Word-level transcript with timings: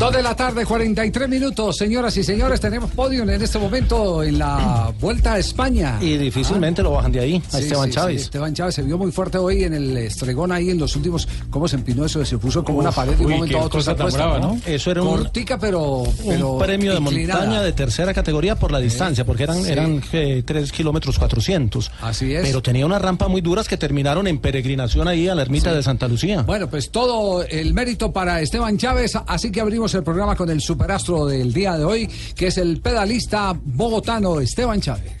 Dos 0.00 0.12
de 0.14 0.22
la 0.22 0.34
tarde, 0.34 0.64
43 0.64 1.28
minutos. 1.28 1.76
Señoras 1.76 2.16
y 2.16 2.24
señores, 2.24 2.58
tenemos 2.58 2.90
podio 2.92 3.22
en 3.22 3.28
este 3.42 3.58
momento 3.58 4.22
en 4.22 4.38
la 4.38 4.90
Vuelta 5.00 5.34
a 5.34 5.38
España. 5.38 5.98
Y 6.00 6.16
difícilmente 6.16 6.82
lo 6.82 6.92
bajan 6.92 7.12
de 7.12 7.20
ahí, 7.20 7.42
a 7.52 7.58
Sí, 7.58 7.64
Esteban 7.64 7.88
sí, 7.90 7.94
Chávez. 7.94 8.16
sí, 8.16 8.24
Esteban 8.24 8.54
Chávez 8.54 8.74
se 8.76 8.82
vio 8.82 8.96
muy 8.96 9.12
fuerte 9.12 9.36
hoy 9.36 9.62
en 9.64 9.74
el 9.74 9.94
estregón 9.98 10.52
ahí 10.52 10.70
en 10.70 10.78
los 10.78 10.96
últimos. 10.96 11.28
¿Cómo 11.50 11.68
se 11.68 11.76
empinó 11.76 12.06
eso? 12.06 12.24
Se 12.24 12.38
puso 12.38 12.64
como 12.64 12.78
una 12.78 12.92
pared 12.92 13.12
de 13.14 13.26
un 13.26 13.32
momento 13.32 13.58
a 13.58 13.64
otro. 13.64 13.78
cosa 13.78 13.94
tan 13.94 14.10
brava, 14.10 14.38
¿no? 14.38 14.58
Eso 14.64 14.90
era 14.90 15.02
un, 15.02 15.18
Cortica, 15.18 15.58
pero. 15.58 16.04
pero 16.26 16.52
un 16.54 16.58
premio 16.62 16.94
de 16.94 17.00
montaña 17.00 17.60
de 17.62 17.72
tercera 17.74 18.14
categoría 18.14 18.56
por 18.58 18.72
la 18.72 18.78
distancia, 18.80 19.26
porque 19.26 19.42
eran, 19.42 19.66
eran 19.66 20.02
eh, 20.12 20.42
3 20.46 20.72
kilómetros 20.72 21.18
400. 21.18 21.90
Así 22.00 22.32
es. 22.32 22.40
Pero 22.42 22.62
tenía 22.62 22.86
unas 22.86 23.02
rampas 23.02 23.28
muy 23.28 23.42
duras 23.42 23.68
que 23.68 23.76
terminaron 23.76 24.26
en 24.26 24.38
peregrinación 24.38 25.08
ahí 25.08 25.28
a 25.28 25.34
la 25.34 25.42
ermita 25.42 25.74
de 25.74 25.82
Santa 25.82 26.08
Lucía. 26.08 26.40
Bueno, 26.40 26.70
pues 26.70 26.90
todo 26.90 27.42
el 27.44 27.74
mérito 27.74 28.12
para 28.12 28.40
Esteban 28.40 28.78
Chávez, 28.78 29.12
así 29.26 29.52
que 29.52 29.60
abrimos 29.60 29.89
el 29.94 30.02
programa 30.02 30.36
con 30.36 30.50
el 30.50 30.60
superastro 30.60 31.26
del 31.26 31.52
día 31.52 31.76
de 31.76 31.84
hoy, 31.84 32.08
que 32.34 32.48
es 32.48 32.58
el 32.58 32.80
pedalista 32.80 33.54
bogotano 33.62 34.40
Esteban 34.40 34.80
Chávez. 34.80 35.19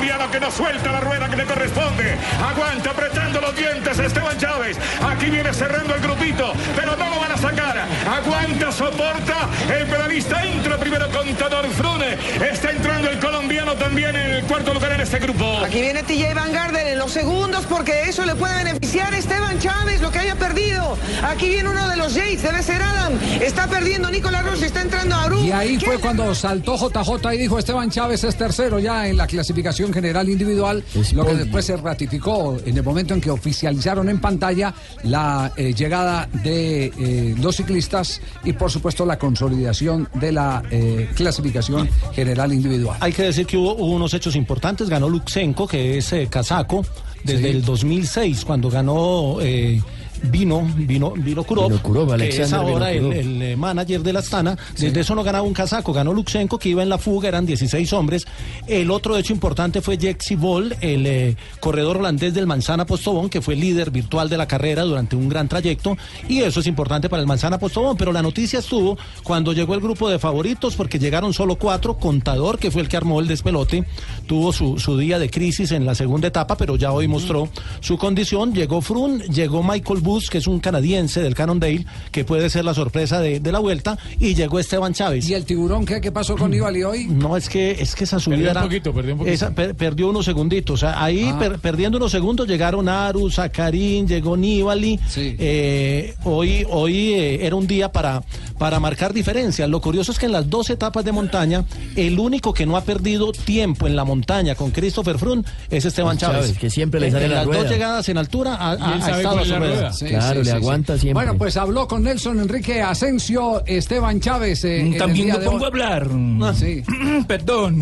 Colombiano 0.00 0.30
que 0.30 0.40
no 0.40 0.50
suelta 0.50 0.92
la 0.92 1.00
rueda 1.00 1.28
que 1.28 1.36
le 1.36 1.44
corresponde. 1.44 2.16
Aguanta 2.42 2.90
apretando 2.90 3.40
los 3.40 3.54
dientes 3.54 3.98
Esteban 3.98 4.38
Chávez. 4.38 4.78
Aquí 5.02 5.26
viene 5.26 5.52
cerrando 5.52 5.94
el 5.94 6.00
grupito, 6.00 6.52
pero 6.74 6.96
no 6.96 7.10
lo 7.10 7.20
van 7.20 7.32
a 7.32 7.36
sacar. 7.36 7.86
Aguanta, 8.08 8.72
soporta. 8.72 9.48
El 9.70 9.86
pedalista 9.86 10.42
entra 10.42 10.78
primero 10.78 11.06
contador 11.10 11.68
Frune. 11.72 12.16
Está 12.50 12.70
entrando 12.70 13.10
el 13.10 13.18
colombiano 13.18 13.74
también 13.74 14.16
en 14.16 14.30
el 14.36 14.44
cuarto 14.44 14.72
lugar 14.72 14.92
en 14.92 15.02
este 15.02 15.18
grupo. 15.18 15.58
Aquí 15.64 15.82
viene 15.82 16.02
TJ 16.02 16.34
Van 16.34 16.52
Garden 16.52 16.86
en 16.86 16.98
los 16.98 17.12
segundos 17.12 17.66
porque 17.68 18.04
eso 18.04 18.24
le 18.24 18.34
puede 18.34 18.64
beneficiar 18.64 19.12
a 19.12 19.18
Esteban 19.18 19.58
Chávez 19.58 20.00
lo 20.00 20.10
que 20.10 20.20
haya 20.20 20.36
perdido. 20.36 20.96
Aquí 21.22 21.50
viene 21.50 21.68
uno 21.68 21.88
de 21.88 21.96
los 21.96 22.14
Yates, 22.14 22.42
debe 22.42 22.62
ser 22.62 22.82
Adam. 22.82 23.18
Está 23.40 23.66
perdiendo 23.66 24.10
Nicolás 24.10 24.44
Rossi, 24.44 24.64
está 24.64 24.80
entrando 24.80 25.14
Aru. 25.14 25.44
Y 25.44 25.52
ahí 25.52 25.78
fue 25.78 25.98
cuando 25.98 26.34
saltó 26.34 26.76
JJ 26.76 27.34
y 27.34 27.36
dijo 27.36 27.58
Esteban 27.58 27.90
Chávez 27.90 28.24
es 28.24 28.36
tercero 28.36 28.78
ya 28.78 29.06
en 29.06 29.18
la 29.18 29.26
clasificación 29.26 29.89
general 29.92 30.28
individual, 30.28 30.82
lo 31.14 31.26
que 31.26 31.34
después 31.34 31.64
se 31.64 31.76
ratificó 31.76 32.56
en 32.64 32.76
el 32.76 32.82
momento 32.82 33.14
en 33.14 33.20
que 33.20 33.30
oficializaron 33.30 34.08
en 34.08 34.20
pantalla 34.20 34.74
la 35.04 35.52
eh, 35.56 35.72
llegada 35.74 36.28
de 36.44 36.86
eh, 36.98 37.34
los 37.40 37.56
ciclistas 37.56 38.20
y 38.44 38.52
por 38.52 38.70
supuesto 38.70 39.04
la 39.06 39.18
consolidación 39.18 40.08
de 40.14 40.32
la 40.32 40.62
eh, 40.70 41.08
clasificación 41.14 41.88
general 42.12 42.52
individual. 42.52 42.96
Hay 43.00 43.12
que 43.12 43.22
decir 43.24 43.46
que 43.46 43.56
hubo, 43.56 43.74
hubo 43.74 43.92
unos 43.94 44.14
hechos 44.14 44.36
importantes. 44.36 44.88
Ganó 44.88 45.08
Luxenko, 45.08 45.66
que 45.66 45.98
es 45.98 46.12
eh, 46.12 46.28
casaco, 46.30 46.84
desde 47.24 47.42
Sí. 47.42 47.48
el 47.48 47.64
2006, 47.64 48.44
cuando 48.44 48.70
ganó 48.70 49.36
eh, 49.40 49.80
Vino, 50.22 50.62
Vino, 50.76 51.12
Vino 51.12 51.44
Kurov, 51.44 51.68
Vino 51.68 51.82
Kurov, 51.82 52.16
que 52.16 52.42
es 52.42 52.52
ahora 52.52 52.92
el, 52.92 53.42
eh, 53.42 53.56
manager 53.56 54.02
de 54.02 54.12
la 54.12 54.20
Astana. 54.20 54.56
Desde 54.78 55.00
eso 55.00 55.14
no 55.14 55.22
ganaba 55.22 55.42
un 55.42 55.54
casaco. 55.54 55.92
Ganó 55.92 56.12
Luxenko, 56.12 56.58
que 56.58 56.68
iba 56.68 56.82
en 56.82 56.88
la 56.88 56.98
fuga, 56.98 57.28
eran 57.28 57.46
16 57.46 57.92
hombres. 57.92 58.26
El 58.66 58.90
otro 58.90 59.16
hecho 59.16 59.32
importante 59.32 59.80
fue 59.80 59.98
Jexi 59.98 60.36
Bol, 60.36 60.76
el 60.80 61.06
eh, 61.06 61.36
corredor 61.58 61.98
holandés 61.98 62.34
del 62.34 62.46
Manzana 62.46 62.86
Postobón, 62.86 63.30
que 63.30 63.40
fue 63.40 63.56
líder 63.56 63.90
virtual 63.90 64.28
de 64.28 64.36
la 64.36 64.46
carrera 64.46 64.82
durante 64.82 65.16
un 65.16 65.28
gran 65.28 65.48
trayecto. 65.48 65.96
Y 66.28 66.40
eso 66.40 66.60
es 66.60 66.66
importante 66.66 67.08
para 67.08 67.20
el 67.20 67.26
Manzana 67.26 67.58
Postobón. 67.58 67.96
Pero 67.96 68.12
la 68.12 68.22
noticia 68.22 68.58
estuvo 68.58 68.98
cuando 69.22 69.52
llegó 69.52 69.74
el 69.74 69.80
grupo 69.80 70.08
de 70.10 70.18
favoritos, 70.18 70.76
porque 70.76 70.98
llegaron 70.98 71.32
solo 71.32 71.56
cuatro. 71.56 71.96
Contador, 71.98 72.58
que 72.58 72.70
fue 72.70 72.82
el 72.82 72.88
que 72.88 72.96
armó 72.96 73.20
el 73.20 73.26
despelote, 73.26 73.84
tuvo 74.26 74.52
su, 74.52 74.78
su 74.78 74.96
día 74.98 75.18
de 75.18 75.30
crisis 75.30 75.72
en 75.72 75.86
la 75.86 75.94
segunda 75.94 76.28
etapa, 76.28 76.56
pero 76.56 76.76
ya 76.76 76.92
hoy 76.92 77.08
mostró 77.08 77.48
su 77.80 77.96
condición. 77.96 78.54
Llegó 78.54 78.80
Frun, 78.80 79.20
llegó 79.20 79.62
Michael 79.62 80.00
Bus, 80.10 80.28
que 80.28 80.38
es 80.38 80.46
un 80.48 80.58
canadiense 80.58 81.22
del 81.22 81.34
Cannondale, 81.36 81.84
que 82.10 82.24
puede 82.24 82.50
ser 82.50 82.64
la 82.64 82.74
sorpresa 82.74 83.20
de, 83.20 83.38
de 83.38 83.52
la 83.52 83.60
vuelta, 83.60 83.96
y 84.18 84.34
llegó 84.34 84.58
Esteban 84.58 84.92
Chávez. 84.92 85.28
¿Y 85.28 85.34
el 85.34 85.44
tiburón 85.44 85.84
qué, 85.86 86.00
qué 86.00 86.10
pasó 86.10 86.36
con 86.36 86.50
Nibali 86.50 86.82
hoy? 86.82 87.06
No, 87.06 87.36
es 87.36 87.48
que, 87.48 87.70
es 87.72 87.94
que 87.94 88.04
esa 88.04 88.18
subida 88.18 88.36
Perdió 88.38 88.50
un 88.50 88.56
era- 88.56 88.62
poquito, 88.62 88.92
perdió 88.94 89.12
un 89.14 89.18
poquito. 89.18 89.34
esa- 89.34 89.50
per- 89.54 89.74
perdió 89.76 90.08
unos 90.10 90.24
segunditos. 90.24 90.74
O 90.74 90.76
sea, 90.86 91.02
ahí 91.02 91.30
Ah. 91.32 91.38
per- 91.38 91.58
perdiendo 91.60 91.98
unos 91.98 92.10
segundos 92.10 92.48
llegaron 92.48 92.88
Aru, 92.88 93.30
Zacarín, 93.30 94.08
llegó 94.08 94.36
Nibali. 94.36 94.98
Sí. 95.08 95.36
Eh, 95.38 96.14
hoy 96.24 96.66
hoy 96.68 97.12
eh, 97.14 97.46
era 97.46 97.54
un 97.54 97.66
día 97.66 97.92
para, 97.92 98.22
para 98.58 98.80
marcar 98.80 99.12
diferencias. 99.12 99.68
Lo 99.68 99.80
curioso 99.80 100.10
es 100.12 100.18
que 100.18 100.26
en 100.26 100.32
las 100.32 100.50
dos 100.50 100.70
etapas 100.70 101.04
de 101.04 101.12
montaña, 101.12 101.64
el 101.96 102.18
único 102.18 102.52
que 102.52 102.66
no 102.66 102.76
ha 102.76 102.80
perdido 102.82 103.30
tiempo 103.32 103.86
en 103.86 103.94
la 103.94 104.04
montaña 104.04 104.54
con 104.54 104.70
Christopher 104.72 105.18
Froome 105.18 105.44
es 105.70 105.84
Esteban 105.84 106.18
Chávez, 106.18 106.40
Chávez. 106.46 106.58
que 106.58 106.68
siempre 106.70 106.98
le 107.00 107.06
En- 107.06 107.12
sale 107.12 107.24
en 107.26 107.30
la 107.30 107.36
las 107.38 107.46
rueda. 107.46 107.62
dos 107.62 107.70
llegadas 107.70 108.08
en 108.08 108.18
altura 108.18 108.54
ha, 108.56 108.72
ha- 108.72 108.94
ha 109.06 109.16
estado 109.16 109.36
cuál 109.36 109.92
rueda. 110.08 110.18
Claro, 110.18 110.42
le 110.42 110.52
aguanta 110.52 110.92
siempre. 110.98 111.12
Bueno, 111.24 111.36
pues 111.38 111.56
habló 111.56 111.86
con 111.88 112.02
Nelson 112.04 112.40
Enrique 112.40 112.80
Asensio, 112.82 113.62
Esteban 113.66 114.20
Chávez. 114.20 114.64
eh, 114.64 114.94
También 114.98 115.28
lo 115.28 115.40
pongo 115.40 115.64
a 115.64 115.68
hablar. 115.68 116.08
Sí. 116.54 116.82
Perdón. 117.26 117.80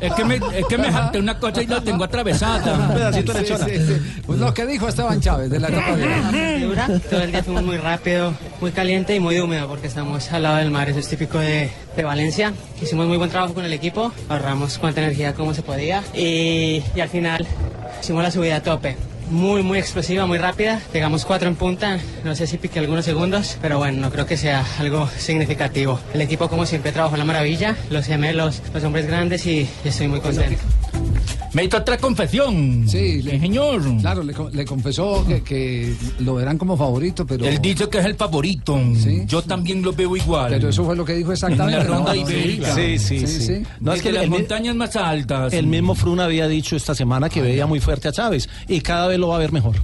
es 0.00 0.12
que 0.14 0.24
me, 0.24 0.36
es 0.36 0.66
que 0.66 0.78
me 0.78 0.90
salté 0.90 1.18
una 1.18 1.38
cosa 1.38 1.62
y 1.62 1.66
la 1.66 1.80
tengo 1.80 1.98
Un 1.98 2.02
atravesada. 2.04 2.88
pedacito 2.94 3.32
de 3.32 3.44
Sí, 3.44 3.54
sí, 3.66 3.86
sí. 3.86 4.20
Pues 4.26 4.38
lo 4.38 4.54
que 4.54 4.66
dijo 4.66 4.88
Esteban 4.88 5.20
Chávez 5.20 5.50
de 5.50 5.60
la 5.60 5.68
etapa 5.68 5.96
de. 5.96 7.00
Todo 7.10 7.20
el 7.22 7.32
día 7.32 7.42
fuimos 7.42 7.62
muy 7.64 7.76
rápido, 7.76 8.32
muy 8.60 8.70
caliente 8.72 9.14
y 9.14 9.20
muy 9.20 9.38
húmedo 9.38 9.68
porque 9.68 9.86
estamos 9.86 10.30
al 10.32 10.42
lado 10.44 10.56
del 10.56 10.70
mar. 10.70 10.88
Eso 10.88 10.98
es 11.00 11.08
típico 11.08 11.38
de, 11.38 11.70
de 11.96 12.02
Valencia. 12.04 12.52
Hicimos 12.80 13.06
muy 13.06 13.16
buen 13.16 13.30
trabajo 13.30 13.54
con 13.54 13.64
el 13.64 13.72
equipo, 13.72 14.12
ahorramos 14.28 14.78
cuanta 14.78 15.02
energía 15.02 15.34
como 15.34 15.52
se 15.54 15.62
podía 15.62 16.02
y, 16.14 16.82
y 16.94 17.00
al 17.00 17.08
final 17.08 17.46
hicimos 18.00 18.22
la 18.22 18.30
subida 18.30 18.56
a 18.56 18.62
tope. 18.62 18.96
Muy, 19.30 19.62
muy 19.62 19.78
explosiva, 19.78 20.26
muy 20.26 20.38
rápida. 20.38 20.80
Llegamos 20.92 21.24
cuatro 21.24 21.48
en 21.48 21.54
punta. 21.54 22.00
No 22.24 22.34
sé 22.34 22.48
si 22.48 22.58
piqué 22.58 22.80
algunos 22.80 23.04
segundos, 23.04 23.56
pero 23.62 23.78
bueno, 23.78 24.00
no 24.00 24.10
creo 24.10 24.26
que 24.26 24.36
sea 24.36 24.64
algo 24.80 25.08
significativo. 25.18 26.00
El 26.12 26.20
equipo, 26.20 26.48
como 26.48 26.66
siempre, 26.66 26.90
trabajó 26.90 27.16
la 27.16 27.24
maravilla. 27.24 27.76
Los 27.90 28.06
gemelos, 28.06 28.60
los 28.74 28.82
hombres 28.82 29.06
grandes 29.06 29.46
y 29.46 29.68
estoy 29.84 30.08
muy 30.08 30.20
contento. 30.20 30.60
Me 31.52 31.64
hizo 31.64 31.78
otra 31.78 31.98
confesión. 31.98 32.84
Sí, 32.88 33.22
Sí, 33.22 33.38
señor. 33.40 33.82
Claro, 34.00 34.22
le, 34.22 34.34
le 34.52 34.64
confesó 34.64 35.24
que, 35.26 35.42
que 35.42 35.94
lo 36.20 36.34
verán 36.36 36.58
como 36.58 36.76
favorito, 36.76 37.26
pero. 37.26 37.44
Él 37.44 37.60
dice 37.60 37.88
que 37.88 37.98
es 37.98 38.04
el 38.04 38.14
favorito. 38.14 38.78
Sí. 38.96 39.22
Yo 39.26 39.42
también 39.42 39.82
lo 39.82 39.92
veo 39.92 40.16
igual. 40.16 40.50
Pero 40.52 40.68
eso 40.68 40.84
fue 40.84 40.94
lo 40.96 41.04
que 41.04 41.14
dijo 41.14 41.32
exactamente. 41.32 41.80
En 41.80 41.88
la 41.88 41.96
ronda 41.96 42.14
¿no? 42.14 42.20
ibérica. 42.20 42.74
Sí, 42.74 42.98
sí, 42.98 43.20
Sí, 43.20 43.26
sí. 43.26 43.40
sí. 43.46 43.62
No, 43.80 43.92
es 43.92 44.02
que 44.02 44.12
las 44.12 44.24
el, 44.24 44.30
montañas 44.30 44.76
más 44.76 44.94
altas. 44.96 45.52
el 45.52 45.66
mismo 45.66 45.94
Frun 45.94 46.20
había 46.20 46.46
dicho 46.48 46.76
esta 46.76 46.94
semana 46.94 47.28
que 47.28 47.40
veía 47.42 47.66
muy 47.66 47.80
fuerte 47.80 48.08
a 48.08 48.12
Chávez 48.12 48.48
y 48.68 48.80
cada 48.80 49.08
vez 49.08 49.18
lo 49.18 49.28
va 49.28 49.36
a 49.36 49.38
ver 49.38 49.52
mejor. 49.52 49.76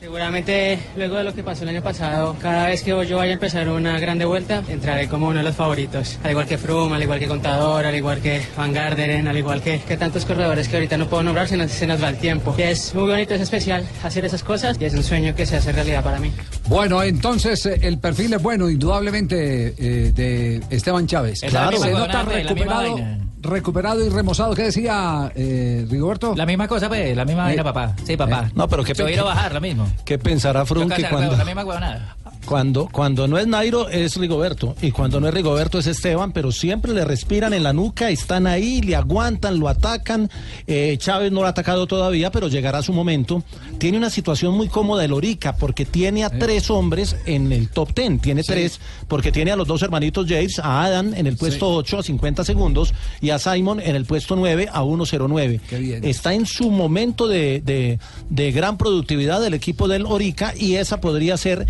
Seguramente 0.00 0.78
luego 0.96 1.16
de 1.16 1.24
lo 1.24 1.34
que 1.34 1.42
pasó 1.42 1.64
el 1.64 1.68
año 1.68 1.82
pasado, 1.82 2.34
cada 2.40 2.68
vez 2.68 2.82
que 2.82 2.88
yo 3.06 3.18
vaya 3.18 3.32
a 3.32 3.34
empezar 3.34 3.68
una 3.68 4.00
grande 4.00 4.24
vuelta, 4.24 4.62
entraré 4.66 5.08
como 5.08 5.28
uno 5.28 5.40
de 5.40 5.44
los 5.44 5.54
favoritos. 5.54 6.18
Al 6.24 6.30
igual 6.30 6.46
que 6.46 6.56
Froome, 6.56 6.96
al 6.96 7.02
igual 7.02 7.18
que 7.18 7.28
Contador, 7.28 7.84
al 7.84 7.94
igual 7.94 8.18
que 8.22 8.40
Van 8.56 8.72
Garderen, 8.72 9.28
al 9.28 9.36
igual 9.36 9.60
que, 9.60 9.78
que 9.80 9.98
tantos 9.98 10.24
corredores 10.24 10.68
que 10.68 10.76
ahorita 10.76 10.96
no 10.96 11.06
puedo 11.06 11.22
nombrar, 11.22 11.48
se 11.48 11.58
nos, 11.58 11.70
se 11.70 11.86
nos 11.86 12.02
va 12.02 12.08
el 12.08 12.16
tiempo. 12.16 12.54
Y 12.56 12.62
es 12.62 12.94
muy 12.94 13.10
bonito, 13.10 13.34
es 13.34 13.42
especial 13.42 13.86
hacer 14.02 14.24
esas 14.24 14.42
cosas 14.42 14.78
y 14.80 14.86
es 14.86 14.94
un 14.94 15.02
sueño 15.02 15.34
que 15.34 15.44
se 15.44 15.56
hace 15.56 15.70
realidad 15.70 16.02
para 16.02 16.18
mí. 16.18 16.32
Bueno, 16.66 17.02
entonces 17.02 17.66
eh, 17.66 17.80
el 17.82 17.98
perfil 17.98 18.32
es 18.32 18.42
bueno, 18.42 18.70
indudablemente, 18.70 19.74
eh, 19.76 20.12
de 20.12 20.62
Esteban 20.70 21.06
Chávez. 21.06 21.42
Misma 21.42 21.72
Se 21.72 21.90
nota 21.92 22.22
recuperado. 22.22 22.96
Recuperado 23.40 24.04
y 24.04 24.08
remozado. 24.08 24.54
¿Qué 24.54 24.64
decía 24.64 25.32
eh, 25.34 25.86
Rigoberto? 25.88 26.34
La 26.36 26.46
misma 26.46 26.68
cosa, 26.68 26.88
pues, 26.88 27.16
la 27.16 27.24
misma 27.24 27.44
vaina, 27.44 27.64
papá. 27.64 27.94
Sí, 28.04 28.16
papá. 28.16 28.50
No, 28.54 28.68
pero 28.68 28.84
qué 28.84 28.94
Yo 28.94 29.22
a 29.22 29.34
bajar, 29.34 29.54
lo 29.54 29.60
mismo. 29.60 29.90
¿Qué 30.04 30.18
pensará 30.18 30.64
Frun 30.64 30.88
que 30.88 31.08
cuando, 31.08 31.36
La 31.36 31.44
misma 31.44 31.64
huevonada. 31.64 32.16
Cuando, 32.44 32.88
cuando 32.90 33.28
no 33.28 33.38
es 33.38 33.46
Nairo 33.46 33.88
es 33.88 34.16
Rigoberto 34.16 34.74
y 34.82 34.90
cuando 34.90 35.20
no 35.20 35.28
es 35.28 35.34
Rigoberto 35.34 35.78
es 35.78 35.86
Esteban, 35.86 36.32
pero 36.32 36.50
siempre 36.50 36.92
le 36.92 37.04
respiran 37.04 37.52
en 37.52 37.62
la 37.62 37.72
nuca, 37.72 38.10
están 38.10 38.46
ahí, 38.46 38.80
le 38.80 38.96
aguantan, 38.96 39.58
lo 39.60 39.68
atacan. 39.68 40.28
Eh, 40.66 40.96
Chávez 40.98 41.30
no 41.32 41.40
lo 41.40 41.46
ha 41.46 41.50
atacado 41.50 41.86
todavía, 41.86 42.30
pero 42.32 42.48
llegará 42.48 42.82
su 42.82 42.92
momento. 42.92 43.42
Tiene 43.78 43.98
una 43.98 44.10
situación 44.10 44.54
muy 44.54 44.68
cómoda 44.68 45.04
el 45.04 45.12
Orica 45.12 45.54
porque 45.56 45.84
tiene 45.84 46.24
a 46.24 46.30
tres 46.30 46.70
hombres 46.70 47.16
en 47.26 47.52
el 47.52 47.68
top 47.68 47.92
ten, 47.94 48.18
tiene 48.18 48.42
tres 48.42 48.80
porque 49.06 49.30
tiene 49.32 49.52
a 49.52 49.56
los 49.56 49.66
dos 49.68 49.82
hermanitos 49.82 50.26
Yates, 50.26 50.58
a 50.58 50.82
Adam 50.84 51.14
en 51.14 51.26
el 51.26 51.36
puesto 51.36 51.68
8 51.74 51.98
a 51.98 52.02
50 52.02 52.44
segundos 52.44 52.94
y 53.20 53.30
a 53.30 53.38
Simon 53.38 53.80
en 53.80 53.96
el 53.96 54.04
puesto 54.06 54.34
9 54.36 54.68
a 54.72 54.82
1.09. 54.82 55.60
Qué 55.68 55.78
bien. 55.78 56.04
Está 56.04 56.34
en 56.34 56.46
su 56.46 56.70
momento 56.70 57.28
de, 57.28 57.60
de- 57.64 57.98
de 58.28 58.52
gran 58.52 58.76
productividad 58.76 59.40
del 59.40 59.54
equipo 59.54 59.88
del 59.88 60.06
Orica 60.06 60.52
y 60.56 60.76
esa 60.76 61.00
podría 61.00 61.36
ser 61.36 61.66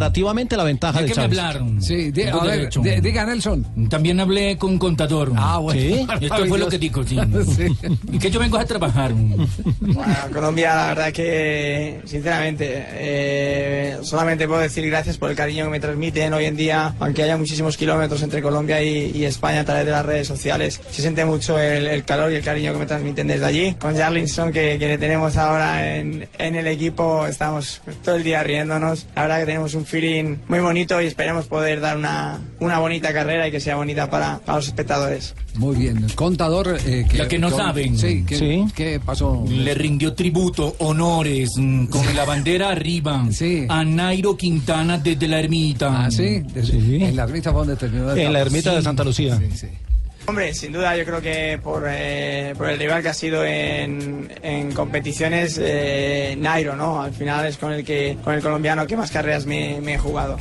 comparativamente 0.00 0.56
la 0.56 0.64
ventaja 0.64 1.00
¿De 1.00 1.06
de 1.06 1.12
qué 1.12 1.20
me 1.20 1.22
Chávez. 1.26 1.38
hablaron? 1.38 1.82
Sí, 1.82 2.12
Tengo 2.12 2.42
a 2.42 2.44
ver, 2.44 2.68
di- 2.70 3.00
diga 3.00 3.24
Nelson. 3.24 3.88
También 3.88 4.20
hablé 4.20 4.56
con 4.58 4.78
contador. 4.78 5.32
Ah, 5.36 5.58
bueno. 5.58 5.80
Sí. 5.80 6.06
Esto 6.20 6.46
fue 6.46 6.58
lo 6.58 6.68
que 6.68 6.78
dijo, 6.78 7.02
sí. 7.04 7.16
Sí. 7.56 7.66
Y 8.12 8.18
que 8.18 8.30
yo 8.30 8.38
vengo 8.40 8.58
a 8.58 8.64
trabajar. 8.64 9.12
Bueno, 9.80 10.14
Colombia, 10.32 10.74
la 10.74 10.86
verdad 10.88 11.12
que, 11.12 12.00
sinceramente, 12.04 12.86
eh, 12.90 13.96
solamente 14.02 14.46
puedo 14.46 14.60
decir 14.60 14.86
gracias 14.86 15.16
por 15.16 15.30
el 15.30 15.36
cariño 15.36 15.64
que 15.64 15.70
me 15.70 15.80
transmiten 15.80 16.32
hoy 16.34 16.44
en 16.44 16.56
día, 16.56 16.94
aunque 16.98 17.22
haya 17.22 17.36
muchísimos 17.36 17.76
kilómetros 17.76 18.22
entre 18.22 18.42
Colombia 18.42 18.82
y, 18.82 19.12
y 19.14 19.24
España 19.24 19.60
a 19.60 19.64
través 19.64 19.86
de 19.86 19.92
las 19.92 20.04
redes 20.04 20.26
sociales. 20.28 20.80
Se 20.90 21.00
siente 21.02 21.24
mucho 21.24 21.58
el, 21.58 21.86
el 21.86 22.04
calor 22.04 22.30
y 22.32 22.36
el 22.36 22.42
cariño 22.42 22.72
que 22.72 22.78
me 22.80 22.86
transmiten 22.86 23.26
desde 23.28 23.44
allí. 23.46 23.74
Con 23.74 23.96
Jarlinson, 23.96 24.52
que, 24.52 24.76
que 24.78 24.88
le 24.88 24.98
tenemos 24.98 25.36
ahora 25.36 25.96
en, 25.96 26.28
en 26.38 26.56
el 26.56 26.66
equipo, 26.66 27.26
estamos 27.26 27.80
todo 28.04 28.16
el 28.16 28.24
día 28.24 28.42
riéndonos. 28.42 29.06
La 29.14 29.22
verdad 29.22 29.38
que 29.40 29.46
tenemos 29.46 29.74
un 29.74 29.85
feeling 29.86 30.36
muy 30.48 30.58
bonito 30.60 31.00
y 31.00 31.06
esperemos 31.06 31.46
poder 31.46 31.80
dar 31.80 31.96
una, 31.96 32.38
una 32.60 32.78
bonita 32.78 33.12
carrera 33.12 33.48
y 33.48 33.50
que 33.50 33.60
sea 33.60 33.76
bonita 33.76 34.10
para, 34.10 34.38
para 34.40 34.58
los 34.58 34.66
espectadores. 34.68 35.34
Muy 35.54 35.76
bien. 35.76 36.06
Contador. 36.14 36.76
eh, 36.84 37.06
La 37.14 37.28
que 37.28 37.38
no 37.38 37.50
con- 37.50 37.58
saben. 37.58 37.96
Sí, 37.98 38.24
¿qué, 38.26 38.36
Sí. 38.36 38.64
qué 38.74 39.00
pasó? 39.04 39.44
Le 39.48 39.74
rindió 39.74 40.12
tributo, 40.14 40.76
honores, 40.80 41.50
mm, 41.56 41.86
con 41.86 42.14
la 42.14 42.24
bandera 42.24 42.70
arriba 42.70 43.26
Sí. 43.30 43.64
a 43.68 43.84
Nairo 43.84 44.36
Quintana 44.36 44.98
desde 44.98 45.28
la 45.28 45.40
ermita. 45.40 46.04
Ah, 46.06 46.10
sí. 46.10 46.42
Sí. 46.62 46.98
En 47.02 47.16
la 47.16 47.24
ermita 47.24 47.50
fue 47.52 47.60
donde 47.60 47.76
terminó. 47.76 48.14
En 48.14 48.32
la 48.32 48.40
ermita 48.40 48.74
de. 48.74 48.82
Santa 48.82 49.04
Lucía. 49.04 49.38
Sí, 49.38 49.56
sí. 49.56 49.66
Hombre, 50.28 50.52
sin 50.54 50.72
duda 50.72 50.96
yo 50.96 51.04
creo 51.04 51.20
que 51.20 51.58
por, 51.62 51.84
eh, 51.88 52.52
por 52.58 52.68
el 52.68 52.78
rival 52.78 53.00
que 53.00 53.08
ha 53.10 53.14
sido 53.14 53.44
en, 53.44 54.28
en 54.42 54.72
competiciones, 54.72 55.56
eh, 55.62 56.34
Nairo, 56.36 56.74
¿no? 56.74 57.00
Al 57.00 57.12
final 57.12 57.46
es 57.46 57.56
con 57.56 57.72
el 57.72 57.84
que 57.84 58.18
con 58.24 58.34
el 58.34 58.42
colombiano 58.42 58.86
que 58.88 58.96
más 58.96 59.12
carreras 59.12 59.46
me, 59.46 59.80
me 59.80 59.94
he 59.94 59.98
jugado. 59.98 60.36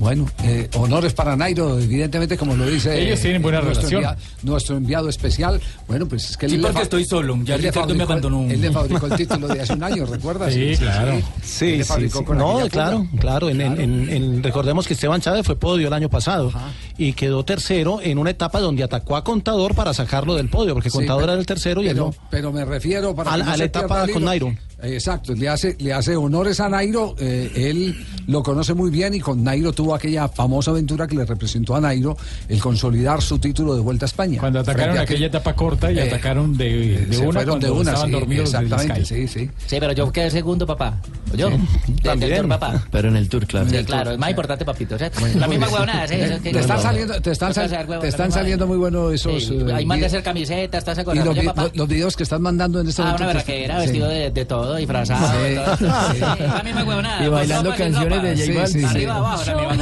Bueno, 0.00 0.26
eh, 0.42 0.68
honores 0.76 1.12
para 1.12 1.36
Nairo, 1.36 1.78
evidentemente, 1.78 2.38
como 2.38 2.56
lo 2.56 2.66
dice. 2.66 3.00
Ellos 3.00 3.20
tienen 3.20 3.42
buena 3.42 3.60
nuestro 3.60 3.86
relación. 3.88 4.16
envia- 4.16 4.24
nuestro 4.42 4.76
enviado 4.78 5.08
especial. 5.10 5.60
Bueno, 5.86 6.08
pues 6.08 6.30
es 6.30 6.36
que 6.38 6.48
Sí, 6.48 6.54
él 6.54 6.62
le 6.62 6.68
porque 6.68 6.82
estoy 6.84 7.04
solo, 7.04 7.38
ya 7.44 7.56
él 7.56 7.60
le 7.62 7.70
Ricardo 7.70 7.94
me 7.94 8.02
abandonó. 8.04 8.50
Él 8.50 8.62
le 8.62 8.72
fabricó 8.72 9.06
el 9.06 9.12
título 9.16 9.46
de 9.48 9.60
hace 9.60 9.74
un 9.74 9.82
año, 9.84 10.06
¿recuerdas? 10.06 10.54
Sí, 10.54 10.72
claro. 10.78 11.20
Sí, 11.42 11.76
le 11.76 11.76
sí, 11.78 11.84
fabricó 11.84 12.18
sí. 12.20 12.24
con 12.24 12.38
No, 12.38 12.66
claro, 12.70 13.06
claro. 13.20 13.50
En, 13.50 13.60
en- 13.60 13.78
en- 13.78 14.08
en- 14.08 14.42
recordemos 14.42 14.86
que 14.86 14.94
Esteban 14.94 15.20
Chávez 15.20 15.44
fue 15.44 15.56
podio 15.56 15.86
el 15.88 15.92
año 15.92 16.08
pasado 16.08 16.48
Ajá. 16.48 16.70
y 16.96 17.12
quedó 17.12 17.44
tercero 17.44 18.00
en 18.02 18.16
una 18.16 18.30
etapa 18.30 18.58
donde 18.60 18.82
atacó 18.82 19.16
a 19.16 19.22
Contador 19.22 19.74
para 19.74 19.92
sacarlo 19.92 20.34
del 20.34 20.48
podio, 20.48 20.72
porque 20.72 20.88
Sí, 20.88 20.96
Contador 20.96 21.24
pero- 21.24 21.32
era 21.34 21.40
el 21.40 21.46
tercero 21.46 21.82
y 21.82 21.88
él 21.88 21.96
no. 21.98 22.14
pero 22.30 22.50
me 22.52 22.64
refiero 22.64 23.14
para 23.14 23.32
A 23.34 23.36
la- 23.36 23.44
no 23.44 23.50
a 23.50 23.52
se 23.52 23.58
la 23.58 23.64
etapa 23.66 24.06
con. 24.10 24.24
Nairo. 24.24 24.54
Exacto, 24.82 25.34
le 25.34 25.46
hace, 25.46 25.76
le 25.78 25.92
hace 25.92 26.16
honores 26.16 26.58
a 26.58 26.70
Nairo, 26.70 27.14
eh, 27.18 27.52
él 27.54 28.02
lo 28.26 28.42
conoce 28.42 28.72
muy 28.72 28.90
bien 28.90 29.12
y 29.12 29.20
con 29.20 29.44
Nairo 29.44 29.74
tuvo 29.74 29.89
aquella 29.94 30.28
famosa 30.28 30.70
aventura 30.70 31.06
que 31.06 31.14
le 31.16 31.24
representó 31.24 31.74
a 31.76 31.80
Nairo 31.80 32.16
el 32.48 32.60
consolidar 32.60 33.20
su 33.22 33.38
título 33.38 33.74
de 33.74 33.80
Vuelta 33.80 34.04
a 34.04 34.08
España. 34.08 34.40
Cuando 34.40 34.60
atacaron 34.60 34.84
Frente 34.84 34.98
a 34.98 35.02
aquella 35.02 35.26
aquel- 35.26 35.28
etapa 35.28 35.54
corta 35.54 35.92
y 35.92 35.98
Eh, 35.98 36.02
atacaron 36.02 36.56
de, 36.56 37.06
de 37.06 37.14
se 37.16 37.22
una 37.22 37.32
fueron 37.40 37.44
cuando 37.60 37.66
de 37.66 37.72
una, 37.72 37.90
estaban 37.92 38.06
sí, 38.08 38.12
dormidos 38.12 38.54
exactamente, 38.54 39.04
sí, 39.04 39.28
sí. 39.28 39.50
Sí, 39.66 39.76
pero 39.80 39.92
yo 39.92 40.10
quedé 40.12 40.30
segundo, 40.30 40.66
papá. 40.66 40.98
¿O 41.32 41.36
yo? 41.36 41.50
De- 41.50 41.58
también. 42.02 42.30
Del 42.30 42.40
tour, 42.40 42.48
papá. 42.48 42.84
Pero 42.90 43.08
en 43.08 43.16
el 43.16 43.28
tour, 43.28 43.46
claro. 43.46 43.68
Sí, 43.70 43.84
claro, 43.84 44.10
es 44.12 44.18
más 44.18 44.30
importante, 44.30 44.64
papito. 44.64 44.96
¿cierto? 44.98 45.20
La 45.36 45.46
misma 45.48 45.68
huevonada, 45.68 46.06
sí. 46.08 46.14
eso 46.14 46.34
es 46.34 46.40
que- 46.42 46.52
Te 46.52 46.58
están 46.60 46.76
no, 46.76 46.82
saliendo, 46.82 47.20
te 47.20 47.30
están, 47.30 47.48
no 47.50 47.54
sal- 47.54 48.00
te 48.00 48.08
están 48.08 48.32
saliendo 48.32 48.66
muy 48.66 48.76
buenos 48.78 49.12
esos. 49.14 49.44
Sí, 49.44 49.58
eh, 49.60 49.72
hay 49.72 49.86
más 49.86 50.00
de 50.00 50.06
hacer 50.06 50.22
camisetas, 50.22 50.78
¿estás 50.78 50.98
y 50.98 51.00
acordando 51.02 51.32
los, 51.34 51.44
papá? 51.44 51.62
los- 51.64 51.76
los 51.76 51.88
videos 51.88 52.16
que 52.16 52.22
están 52.24 52.42
mandando 52.42 52.80
en 52.80 52.88
este 52.88 53.02
Ah, 53.02 53.06
momento. 53.12 53.24
una 53.24 53.32
te- 53.42 53.52
verdadera, 53.52 53.74
sí. 53.80 53.86
vestido 53.86 54.08
de, 54.08 54.30
de 54.30 54.44
todo, 54.44 54.76
disfrazado. 54.76 55.30
Sí. 55.30 55.56
Sí. 55.78 55.84
Sí, 56.14 56.20
La 56.20 56.62
misma 56.62 56.84
huevonada. 56.84 57.24
Y 57.24 57.28
bailando 57.28 57.70
pues, 57.70 57.80
canciones 57.80 58.22
de. 58.22 58.30
J 58.30 58.44
Sí, 58.44 58.52
Balvin. 58.52 58.66
sí, 58.72 58.78
sí. 58.80 58.84
Arriba, 58.84 59.16
abajo, 59.16 59.44
la 59.44 59.54
misma 59.68 59.79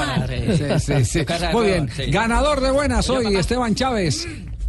Sí, 0.78 1.04
sí, 1.04 1.24
de 1.24 1.52
Muy 1.52 1.66
bien. 1.66 1.90
Ganador 2.10 2.60
de 2.60 2.70
buenas 2.70 3.08
hoy. 3.10 3.36
Esteban 3.36 3.74
Chávez. 3.74 4.26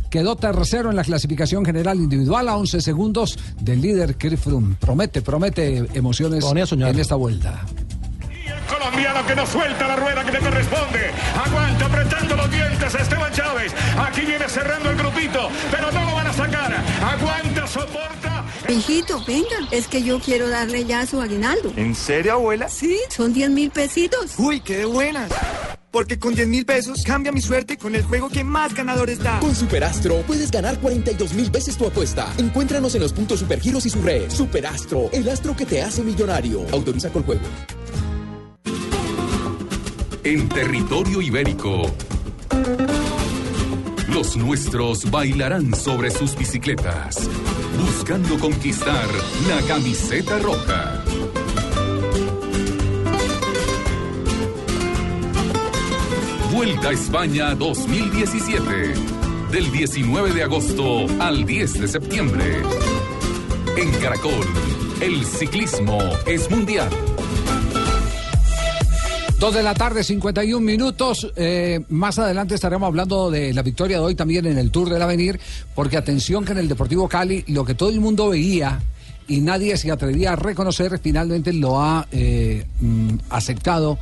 Quedó 0.10 0.36
tercero 0.36 0.90
en 0.90 0.96
la 0.96 1.04
clasificación 1.04 1.64
general 1.64 2.00
individual 2.00 2.50
a 2.50 2.58
11 2.58 2.82
segundos 2.82 3.38
del 3.62 3.82
líder 3.82 4.16
Froome. 4.38 4.76
Promete, 4.80 5.22
promete 5.22 5.86
emociones 5.94 6.44
en 6.46 7.00
esta 7.00 7.16
vuelta. 7.16 7.64
Y 8.22 8.48
el 8.50 8.60
colombiano 8.62 9.26
que 9.28 9.36
no 9.36 9.46
suelta 9.46 9.88
la 9.88 9.96
rueda 9.98 10.26
que 10.26 10.32
le 10.32 10.40
corresponde. 10.40 11.12
Aguanta 11.46 11.86
apretando 11.86 12.36
los 12.36 12.52
dientes 12.52 12.96
Esteban 12.96 13.32
Chávez. 13.34 13.72
Aquí 14.00 14.22
viene 14.22 14.50
cerrando 14.50 14.90
el 14.90 14.98
grupito, 14.98 15.50
pero 15.70 15.92
no 15.92 16.06
lo 16.06 16.16
van 16.16 16.28
a 16.28 16.34
sacar. 16.34 16.84
Aguanta, 17.04 17.68
soporta. 17.68 18.29
Hijito, 18.68 19.24
venga, 19.26 19.68
es 19.72 19.88
que 19.88 20.04
yo 20.04 20.20
quiero 20.20 20.50
darle 20.50 20.86
ya 20.86 21.06
su 21.06 21.22
aguinaldo. 21.22 21.72
¿En 21.76 21.96
serio, 21.96 22.34
abuela? 22.34 22.70
Sí, 22.70 22.98
son 23.10 23.34
10 23.34 23.50
mil 23.52 23.72
pesitos. 23.72 24.34
Uy, 24.38 24.60
qué 24.60 24.78
de 24.78 24.86
buenas. 24.86 25.32
Porque 25.92 26.20
con 26.20 26.36
10 26.36 26.48
mil 26.48 26.66
pesos 26.66 27.04
cambia 27.04 27.32
mi 27.32 27.42
suerte 27.42 27.78
con 27.78 27.96
el 27.96 28.04
juego 28.04 28.30
que 28.30 28.44
más 28.44 28.76
ganadores 28.76 29.20
da. 29.24 29.40
Con 29.40 29.56
Superastro 29.56 30.22
puedes 30.28 30.52
ganar 30.52 30.80
42 30.80 31.34
mil 31.34 31.50
veces 31.50 31.78
tu 31.78 31.88
apuesta. 31.88 32.32
Encuéntranos 32.38 32.94
en 32.94 33.02
los 33.02 33.14
puntos 33.14 33.40
Supergiros 33.40 33.86
y 33.86 33.90
su 33.90 34.02
red. 34.02 34.30
Superastro, 34.30 35.10
el 35.12 35.28
astro 35.30 35.56
que 35.56 35.66
te 35.66 35.82
hace 35.82 36.04
millonario. 36.04 36.66
Autoriza 36.72 37.10
con 37.10 37.24
juego. 37.24 37.42
En 40.24 40.48
territorio 40.50 41.22
ibérico. 41.22 41.92
Los 44.14 44.36
nuestros 44.36 45.10
bailarán 45.12 45.76
sobre 45.76 46.10
sus 46.10 46.36
bicicletas, 46.36 47.30
buscando 47.80 48.40
conquistar 48.40 49.08
la 49.48 49.62
camiseta 49.68 50.40
roja. 50.40 51.04
Vuelta 56.52 56.90
a 56.90 56.92
España 56.92 57.54
2017. 57.56 58.94
Del 59.52 59.72
19 59.72 60.34
de 60.34 60.44
agosto 60.44 61.06
al 61.20 61.46
10 61.46 61.82
de 61.82 61.88
septiembre. 61.88 62.62
En 63.78 63.92
Caracol, 64.02 64.46
el 65.02 65.26
ciclismo 65.26 66.00
es 66.26 66.50
mundial. 66.50 66.90
Dos 69.40 69.54
de 69.54 69.64
la 69.64 69.74
tarde, 69.74 70.04
51 70.04 70.60
minutos. 70.60 71.32
Eh, 71.38 71.80
más 71.88 72.20
adelante 72.20 72.56
estaremos 72.56 72.86
hablando 72.86 73.32
de 73.32 73.54
la 73.54 73.62
victoria 73.62 73.98
de 73.98 74.04
hoy 74.04 74.14
también 74.14 74.46
en 74.46 74.58
el 74.58 74.70
Tour 74.70 74.90
del 74.90 75.02
Avenir, 75.02 75.40
porque 75.74 75.96
atención 75.96 76.44
que 76.44 76.52
en 76.52 76.58
el 76.58 76.68
Deportivo 76.68 77.08
Cali 77.08 77.46
lo 77.48 77.64
que 77.64 77.74
todo 77.74 77.88
el 77.88 78.02
mundo 78.02 78.28
veía 78.28 78.82
y 79.30 79.40
nadie 79.40 79.78
se 79.78 79.92
atrevía 79.92 80.34
a 80.34 80.36
reconocer, 80.36 81.00
finalmente 81.00 81.54
lo 81.54 81.82
ha 81.82 82.06
eh, 82.12 82.66
mm, 82.82 83.12
aceptado 83.30 83.98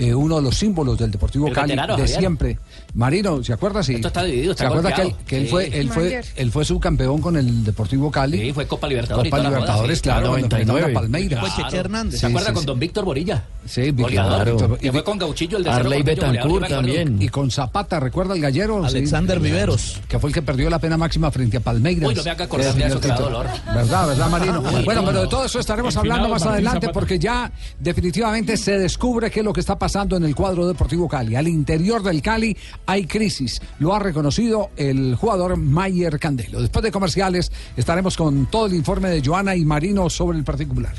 eh, 0.00 0.14
uno 0.14 0.36
de 0.36 0.42
los 0.42 0.56
símbolos 0.56 0.98
del 0.98 1.10
Deportivo 1.10 1.48
El 1.48 1.52
Cali 1.54 1.68
veterano, 1.72 1.96
de 1.96 2.02
Javier. 2.02 2.18
siempre. 2.18 2.58
Marino, 2.94 3.42
¿se 3.44 3.52
acuerda? 3.52 3.82
Sí. 3.82 3.94
Esto 3.94 4.08
está 4.08 4.24
dividido, 4.24 4.52
está 4.52 4.64
¿Se 4.64 4.68
acuerda 4.68 4.92
que 5.26 5.36
él, 5.36 5.46
fue, 5.48 5.66
él 5.78 5.90
fue, 5.90 6.04
Mayer. 6.04 6.24
él 6.36 6.50
fue 6.52 6.64
subcampeón 6.64 7.20
con 7.20 7.36
el 7.36 7.64
Deportivo 7.64 8.10
Cali? 8.10 8.40
Sí, 8.40 8.52
fue 8.52 8.66
Copa 8.66 8.88
Libertadores. 8.88 9.28
y 9.28 9.30
Copa 9.30 9.42
Libertadores, 9.42 9.98
sí. 9.98 10.02
claro, 10.02 10.28
cuando 10.30 10.46
enfrentaron 10.46 10.76
a 10.76 10.80
99. 10.88 10.94
Palmeiras. 10.94 11.40
Fue 11.40 11.64
Cheche 11.64 11.76
Hernández. 11.76 12.20
¿Se 12.20 12.26
acuerda 12.26 12.48
sí, 12.48 12.52
con 12.54 12.62
sí. 12.62 12.66
don 12.66 12.78
Víctor 12.78 13.04
Borilla? 13.04 13.44
Sí. 13.66 13.90
Víctor- 13.92 14.78
Que 14.78 14.90
fue 14.92 15.04
con 15.04 15.18
Gauchillo 15.18 15.58
el 15.58 15.64
de 15.64 15.70
Arley 15.70 16.02
Betancourt 16.02 16.68
también. 16.68 17.20
Y 17.22 17.28
con 17.28 17.50
Zapata, 17.50 18.00
¿recuerda 18.00 18.34
el 18.34 18.40
gallero? 18.40 18.80
Sí. 18.88 18.96
Alexander 18.96 19.38
Viveros. 19.38 20.00
Que 20.08 20.18
fue 20.18 20.30
el 20.30 20.34
que 20.34 20.42
perdió 20.42 20.70
la 20.70 20.78
pena 20.78 20.96
máxima 20.96 21.30
frente 21.30 21.58
a 21.58 21.60
Palmeiras. 21.60 22.08
Uy, 22.08 22.14
no 22.14 22.24
me 22.24 22.30
haga 22.30 22.44
acordar 22.46 22.72
Que 22.74 22.78
de 22.78 22.84
definió 22.84 22.98
eso, 22.98 23.00
que 23.00 23.08
da 23.08 23.14
el 23.14 23.20
título. 23.20 23.38
dolor. 23.38 23.52
¿Verdad, 23.74 24.06
verdad, 24.08 24.30
Marino? 24.30 24.62
Bueno, 24.62 25.02
no, 25.02 25.06
pero 25.06 25.20
de 25.22 25.28
todo 25.28 25.44
eso 25.44 25.60
estaremos 25.60 25.96
hablando 25.96 26.28
más 26.28 26.44
adelante 26.46 26.88
porque 26.88 27.18
ya 27.18 27.52
definitivamente 27.78 28.56
se 28.56 28.78
descubre 28.78 29.30
qué 29.30 29.40
es 29.40 29.44
lo 29.44 29.52
que 29.52 29.60
está 29.60 29.76
pasando 29.78 29.89
en 29.94 30.24
el 30.24 30.36
cuadro 30.36 30.68
deportivo 30.68 31.08
Cali. 31.08 31.34
Al 31.34 31.48
interior 31.48 32.00
del 32.02 32.22
Cali 32.22 32.56
hay 32.86 33.06
crisis. 33.06 33.60
Lo 33.80 33.92
ha 33.92 33.98
reconocido 33.98 34.70
el 34.76 35.16
jugador 35.16 35.56
Mayer 35.56 36.20
Candelo. 36.20 36.60
Después 36.60 36.84
de 36.84 36.92
comerciales 36.92 37.50
estaremos 37.76 38.16
con 38.16 38.46
todo 38.46 38.66
el 38.66 38.74
informe 38.74 39.08
de 39.08 39.20
Joana 39.24 39.56
y 39.56 39.64
Marino 39.64 40.08
sobre 40.08 40.38
el 40.38 40.44
particular. 40.44 40.92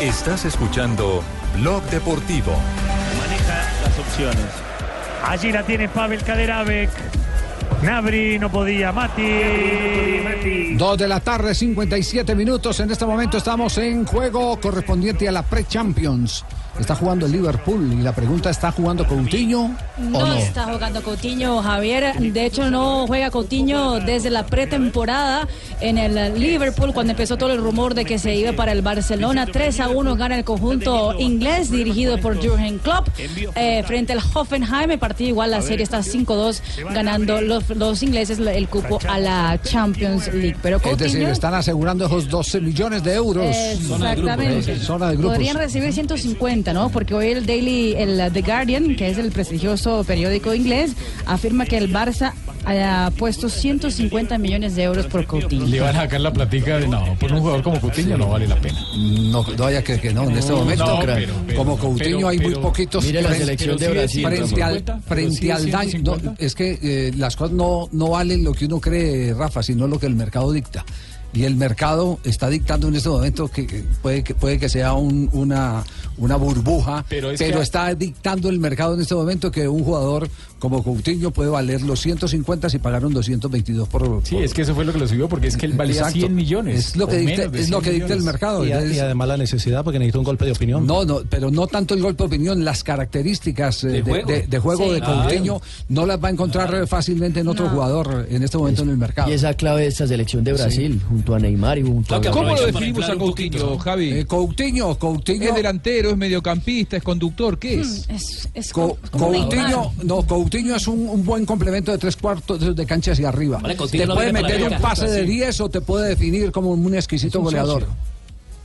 Estás 0.00 0.46
escuchando 0.46 1.22
Blog 1.58 1.82
Deportivo. 1.90 2.52
Maneja 3.18 3.62
las 3.82 3.98
opciones. 3.98 4.46
Allí 5.26 5.52
la 5.52 5.62
tiene 5.62 5.88
Pavel 5.90 6.22
Kaderabek. 6.22 6.88
Nabri 7.82 8.38
no 8.38 8.50
podía, 8.50 8.92
Mati. 8.92 10.74
Dos 10.76 10.98
de 10.98 11.08
la 11.08 11.20
tarde, 11.20 11.54
57 11.54 12.34
minutos. 12.34 12.78
En 12.80 12.90
este 12.90 13.06
momento 13.06 13.38
estamos 13.38 13.78
en 13.78 14.04
juego 14.04 14.58
correspondiente 14.60 15.28
a 15.28 15.32
la 15.32 15.42
Pre-Champions. 15.42 16.44
Está 16.78 16.94
jugando 16.94 17.26
el 17.26 17.32
Liverpool 17.32 17.92
y 17.92 18.02
la 18.02 18.12
pregunta 18.14 18.50
está 18.50 18.70
jugando 18.72 19.06
Coutinho 19.06 19.76
o 19.98 20.00
No, 20.02 20.32
está 20.34 20.64
jugando 20.64 21.02
Coutinho, 21.02 21.62
Javier. 21.62 22.14
De 22.18 22.46
hecho, 22.46 22.70
no 22.70 23.06
juega 23.06 23.30
Coutinho 23.30 24.00
desde 24.00 24.30
la 24.30 24.46
pretemporada 24.46 25.46
en 25.80 25.98
el 25.98 26.38
Liverpool, 26.38 26.92
cuando 26.92 27.12
empezó 27.12 27.36
todo 27.36 27.52
el 27.52 27.58
rumor 27.58 27.94
de 27.94 28.04
que 28.04 28.18
se 28.18 28.34
iba 28.34 28.52
para 28.52 28.72
el 28.72 28.82
Barcelona. 28.82 29.46
3 29.46 29.80
a 29.80 29.88
1 29.88 30.16
gana 30.16 30.36
el 30.36 30.44
conjunto 30.44 31.14
inglés, 31.18 31.70
dirigido 31.70 32.18
por 32.18 32.36
Jurgen 32.36 32.78
Klopp, 32.78 33.08
eh, 33.54 33.82
frente 33.86 34.12
al 34.12 34.20
Hoffenheim. 34.34 34.90
El 34.90 34.98
partido 34.98 35.30
igual, 35.30 35.50
la 35.50 35.62
serie 35.62 35.82
está 35.82 35.98
5-2, 35.98 36.62
ganando 36.92 37.40
los, 37.40 37.68
los 37.70 38.02
ingleses 38.02 38.38
el 38.38 38.68
cupo 38.68 38.98
a 39.08 39.18
la 39.18 39.60
Champions 39.62 40.32
League. 40.32 40.56
Pero 40.62 40.80
Es 40.84 40.98
decir, 40.98 41.22
están 41.24 41.54
asegurando 41.54 42.06
esos 42.06 42.28
12 42.28 42.60
millones 42.60 43.02
de 43.02 43.14
euros. 43.14 43.54
Exactamente. 43.54 44.78
Zona 44.78 45.10
de 45.10 45.16
grupos. 45.16 45.36
Podrían 45.36 45.56
recibir 45.56 45.92
150, 45.92 46.69
¿no? 46.72 46.90
Porque 46.90 47.14
hoy 47.14 47.28
el 47.28 47.46
Daily, 47.46 47.94
el 47.96 48.20
uh, 48.20 48.30
The 48.32 48.42
Guardian, 48.42 48.96
que 48.96 49.08
es 49.08 49.18
el 49.18 49.30
prestigioso 49.32 50.04
periódico 50.04 50.54
inglés, 50.54 50.92
afirma 51.26 51.64
que 51.66 51.78
el 51.78 51.92
Barça 51.92 52.32
ha 52.66 53.10
puesto 53.16 53.48
150 53.48 54.36
millones 54.38 54.76
de 54.76 54.82
euros 54.84 55.06
por 55.06 55.24
Coutinho. 55.26 55.66
Le 55.66 55.80
van 55.80 55.96
a 55.96 56.00
sacar 56.02 56.20
la 56.20 56.32
platica 56.32 56.78
de 56.78 56.86
no, 56.88 57.16
por 57.18 57.32
un 57.32 57.40
jugador 57.40 57.62
como 57.62 57.80
Coutinho 57.80 58.16
no 58.18 58.28
vale 58.28 58.46
la 58.46 58.56
pena. 58.60 58.78
No, 58.96 59.42
no 59.44 59.64
vaya 59.64 59.82
que, 59.82 59.98
que 59.98 60.12
no, 60.12 60.24
en 60.28 60.36
este 60.36 60.52
momento, 60.52 60.84
no, 60.86 61.00
pero- 61.00 61.14
pero- 61.46 61.58
como 61.58 61.78
Coutinho 61.78 62.16
pero- 62.18 62.28
hay 62.28 62.38
muy 62.38 62.54
poquitos. 62.56 63.04
Mire 63.04 63.22
la 63.22 63.28
frente- 63.28 63.44
selección 63.46 63.76
de 63.78 63.88
Brasil, 63.88 64.26
Frente 64.26 64.62
al, 64.62 64.84
frente 65.06 65.52
al 65.52 65.70
daño. 65.70 65.90
150. 65.90 66.30
no, 66.30 66.36
es 66.38 66.54
que 66.54 66.78
eh, 66.82 67.12
las 67.16 67.34
cosas 67.36 67.54
no, 67.54 67.88
no 67.92 68.10
valen 68.10 68.44
lo 68.44 68.52
que 68.52 68.66
uno 68.66 68.78
cree, 68.80 69.32
Rafa, 69.34 69.62
sino 69.62 69.86
lo 69.86 69.98
que 69.98 70.06
el 70.06 70.14
mercado 70.14 70.52
dicta. 70.52 70.84
Y 71.32 71.44
el 71.44 71.54
mercado 71.54 72.18
está 72.24 72.48
dictando 72.50 72.88
en 72.88 72.96
este 72.96 73.08
momento 73.08 73.46
que 73.46 73.64
que 73.64 73.84
puede 74.02 74.24
que, 74.24 74.34
puede 74.34 74.58
que 74.58 74.68
sea 74.68 74.94
un- 74.94 75.30
una, 75.32 75.84
una 76.20 76.36
burbuja, 76.36 77.04
Pero 77.08 77.30
pero, 77.36 77.56
que- 77.58 77.62
está 77.62 77.92
dictando 77.94 78.48
el 78.48 78.58
mercado 78.60 78.94
en 78.94 79.00
este 79.00 79.14
momento 79.14 79.50
que 79.50 79.66
un 79.68 79.82
jugador 79.82 80.28
como 80.58 80.82
Coutinho 80.84 81.30
puede 81.30 81.48
valer 81.50 81.80
los 81.82 82.00
150 82.00 82.68
si 82.68 82.78
pagaron 82.78 83.12
222 83.14 83.88
por. 83.88 84.20
Sí, 84.24 84.36
es 84.36 84.52
que 84.52 84.62
eso 84.62 84.74
fue 84.74 84.84
lo 84.84 84.92
que 84.92 84.98
lo 84.98 85.08
subió, 85.08 85.28
porque 85.28 85.48
es 85.48 85.56
que 85.56 85.66
él 85.66 85.72
valía 85.72 85.96
Exacto. 85.96 86.18
100 86.20 86.34
millones. 86.34 86.78
Es 86.90 86.96
lo 86.96 87.06
que 87.08 87.16
dicta, 87.16 87.44
es 87.44 87.70
lo 87.70 87.80
100 87.80 87.82
que 87.82 87.90
dicta 87.92 88.14
el 88.14 88.22
mercado. 88.22 88.64
Y, 88.66 88.70
a- 88.72 88.74
Entonces- 88.76 88.96
y 88.98 89.00
además 89.00 89.28
la 89.28 89.36
necesidad 89.38 89.82
porque 89.82 89.98
necesita 89.98 90.18
un 90.18 90.24
golpe 90.24 90.44
de 90.44 90.52
opinión. 90.52 90.86
no, 90.86 91.04
no, 91.04 91.20
pero 91.28 91.50
no 91.50 91.66
tanto 91.66 91.94
el 91.94 92.02
golpe 92.02 92.22
de 92.24 92.26
opinión, 92.26 92.64
las 92.64 92.84
características 92.84 93.84
eh, 93.84 93.88
de, 93.88 94.02
juego. 94.02 94.28
de- 94.28 94.46
de 94.46 94.58
juego 94.58 94.84
Sí. 94.88 94.90
de 94.94 95.00
Coutinho 95.00 95.60
no 95.88 96.06
las 96.06 96.22
va 96.22 96.28
a 96.28 96.30
encontrar 96.30 96.86
fácilmente 96.86 97.40
en 97.40 97.48
otro 97.48 97.68
jugador 97.70 98.26
en 98.28 98.42
este 98.42 98.58
momento 98.58 98.82
en 98.82 98.90
el 98.90 98.96
mercado. 98.98 99.30
Y 99.30 99.34
esa 99.34 99.54
clave 99.54 99.82
de 99.82 99.88
esta 99.88 100.06
selección 100.06 100.44
de 100.44 100.52
Brasil, 100.52 101.00
junto 101.08 101.34
a 101.34 101.38
Neymar 101.38 101.78
y 101.78 101.82
junto 101.82 102.14
a... 102.14 102.20
¿Cómo 102.20 102.54
lo 102.54 102.66
definimos 102.66 103.08
a 103.08 103.16
Coutinho, 103.16 103.78
Javi? 103.78 104.10
Eh, 104.12 104.26
Coutinho, 104.26 104.94
Coutinho. 104.98 105.48
¿Es 105.48 105.54
delantero, 105.54 106.09
es 106.10 106.16
mediocampista, 106.16 106.96
es 106.96 107.02
conductor? 107.02 107.58
¿Qué 107.58 107.76
Mm, 107.78 107.80
es? 107.80 108.06
Es, 108.08 108.48
es 108.54 108.72
Co- 108.72 108.98
como 109.10 109.32
Coutinho, 109.32 109.92
no, 110.04 110.22
Coutinho 110.26 110.76
es 110.76 110.86
un, 110.88 111.08
un 111.08 111.24
buen 111.24 111.44
complemento 111.46 111.90
de 111.92 111.98
tres 111.98 112.16
cuartos 112.16 112.74
de 112.76 112.86
cancha 112.86 113.12
hacia 113.12 113.28
arriba. 113.28 113.58
Vale, 113.62 113.74
te 113.74 114.06
puede 114.06 114.32
meter 114.32 114.62
un 114.64 114.78
pase 114.80 115.06
de 115.08 115.22
Sí. 115.22 115.26
10 115.32 115.60
o 115.60 115.68
te 115.68 115.80
puede 115.80 116.08
definir 116.08 116.50
como 116.52 116.70
un 116.70 116.94
exquisito 116.94 117.38
un 117.38 117.44
goleador. 117.46 117.82
socio. 117.82 117.96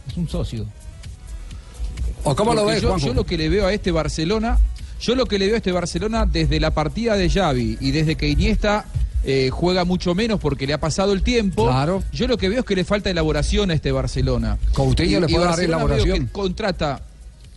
Es 0.09 0.17
un 0.17 0.29
socio. 0.29 0.65
¿O 2.23 2.35
cómo 2.35 2.53
lo 2.53 2.65
ves, 2.65 2.81
yo, 2.81 2.97
yo 2.97 3.13
lo 3.13 3.23
que 3.25 3.37
le 3.37 3.49
veo 3.49 3.67
a 3.67 3.73
este 3.73 3.91
Barcelona, 3.91 4.57
yo 4.99 5.15
lo 5.15 5.25
que 5.27 5.37
le 5.37 5.45
veo 5.45 5.55
a 5.55 5.57
este 5.57 5.71
Barcelona 5.71 6.25
desde 6.25 6.59
la 6.59 6.71
partida 6.71 7.15
de 7.15 7.29
Xavi 7.29 7.77
y 7.79 7.91
desde 7.91 8.15
que 8.15 8.27
Iniesta 8.27 8.85
eh, 9.23 9.49
juega 9.51 9.85
mucho 9.85 10.15
menos 10.15 10.39
porque 10.39 10.65
le 10.65 10.73
ha 10.73 10.79
pasado 10.79 11.13
el 11.13 11.21
tiempo. 11.21 11.65
Claro. 11.67 12.03
Yo 12.11 12.27
lo 12.27 12.37
que 12.37 12.49
veo 12.49 12.59
es 12.59 12.65
que 12.65 12.75
le 12.75 12.83
falta 12.83 13.09
elaboración 13.11 13.69
a 13.69 13.73
este 13.75 13.91
Barcelona. 13.91 14.57
Coutinho 14.73 15.19
le 15.19 15.27
puede 15.27 15.39
dar 15.39 15.49
Barcelona 15.49 15.77
veo 15.83 15.87
elaboración. 15.95 16.25
que 16.27 16.31
contrata, 16.31 17.01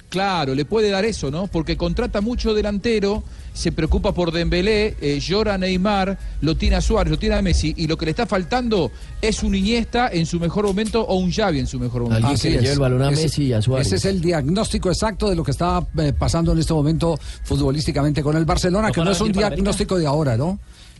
claro, 0.09 0.55
le 0.55 0.65
puede 0.65 0.91
dar 0.91 1.05
eso, 1.05 1.31
¿no? 1.31 1.47
Porque 1.47 1.77
contrata 1.77 2.21
mucho 2.21 2.55
delantero, 2.55 3.23
se 3.53 3.73
preocupa 3.73 4.13
por 4.15 4.31
Dembélé, 4.33 4.97
eh, 5.01 5.19
llora 5.21 5.55
a 5.55 5.59
Neymar, 5.59 6.19
lo 6.41 6.57
tiene 6.57 6.77
a 6.77 6.81
Suárez, 6.81 7.11
lo 7.11 7.19
tiene 7.19 7.35
a 7.35 7.43
Messi 7.43 7.75
y 7.77 7.87
lo 7.89 7.97
que 7.99 8.05
le 8.07 8.13
está 8.13 8.27
faltando 8.27 8.91
es 9.21 9.43
un 9.43 9.55
Iniesta 9.55 10.09
en 10.13 10.27
su 10.27 10.39
mejor 10.39 10.65
momento 10.67 11.03
o 11.03 11.17
un 11.17 11.33
Xavi 11.33 11.59
en 11.59 11.67
su 11.67 11.79
mejor 11.81 12.03
momento. 12.03 12.27
Alguien 12.29 12.41
que 12.41 12.51
le 12.51 12.63
lleve 12.63 12.73
el 12.75 12.79
balón 12.79 13.03
a 13.03 13.11
Ese- 13.11 13.23
Messi 13.23 13.43
y 13.45 13.53
a 13.53 13.61
Suárez. 13.63 13.87
Ese 13.89 13.97
es 13.97 14.05
el 14.05 14.21
diagnóstico 14.21 14.89
exacto 14.91 15.29
de 15.29 15.35
lo 15.37 15.43
que 15.45 15.51
está 15.51 15.85
eh, 15.99 16.13
pasando 16.17 16.53
en 16.53 16.59
este 16.59 16.73
momento 16.73 17.19
futbolísticamente 17.43 18.23
con 18.23 18.37
el 18.37 18.45
Barcelona, 18.45 18.89
¿No 18.89 18.93
que 18.95 19.01
no 19.03 19.11
es 19.11 19.21
un 19.21 19.33
diagnóstico 19.33 19.99
de 19.99 20.07
ahora, 20.07 20.37
¿no? 20.37 20.59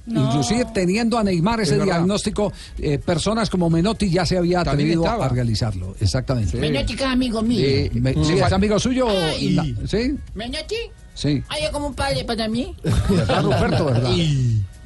No. 0.09 0.27
Inclusive 0.27 0.67
teniendo 0.73 1.19
a 1.19 1.25
Neymar 1.25 1.61
ese 1.61 1.77
Es 1.77 1.85
diagnóstico, 1.85 2.53
eh, 2.79 2.99
personas 2.99 3.51
como 3.51 3.69
Menotti 3.71 4.09
ya 4.11 4.25
se 4.25 4.39
había 4.39 4.61
atrevido 4.61 5.05
estaba. 5.05 5.27
a 5.27 5.29
realizarlo. 5.29 5.95
Exactamente. 6.01 6.57
Menotti 6.59 6.95
que 6.97 7.05
es 7.05 7.11
amigo 7.11 7.43
mío. 7.43 7.61
Eh, 7.63 7.91
me- 7.95 8.15
sí, 8.25 8.33
¿Es 8.39 8.53
amigo 8.53 8.79
suyo? 8.79 9.07
Ay. 9.09 9.51
La- 9.51 9.65
¿Sí? 9.87 10.15
Menotti, 10.35 10.77
Sí. 11.15 11.43
es 11.61 11.71
como 11.71 11.89
un 11.89 11.95
padre 11.95 12.25
para 12.25 12.49
mí. 12.49 12.75
¿Verdad, 13.11 13.43
Ruperto? 13.43 13.85
¿Verdad? 13.87 14.11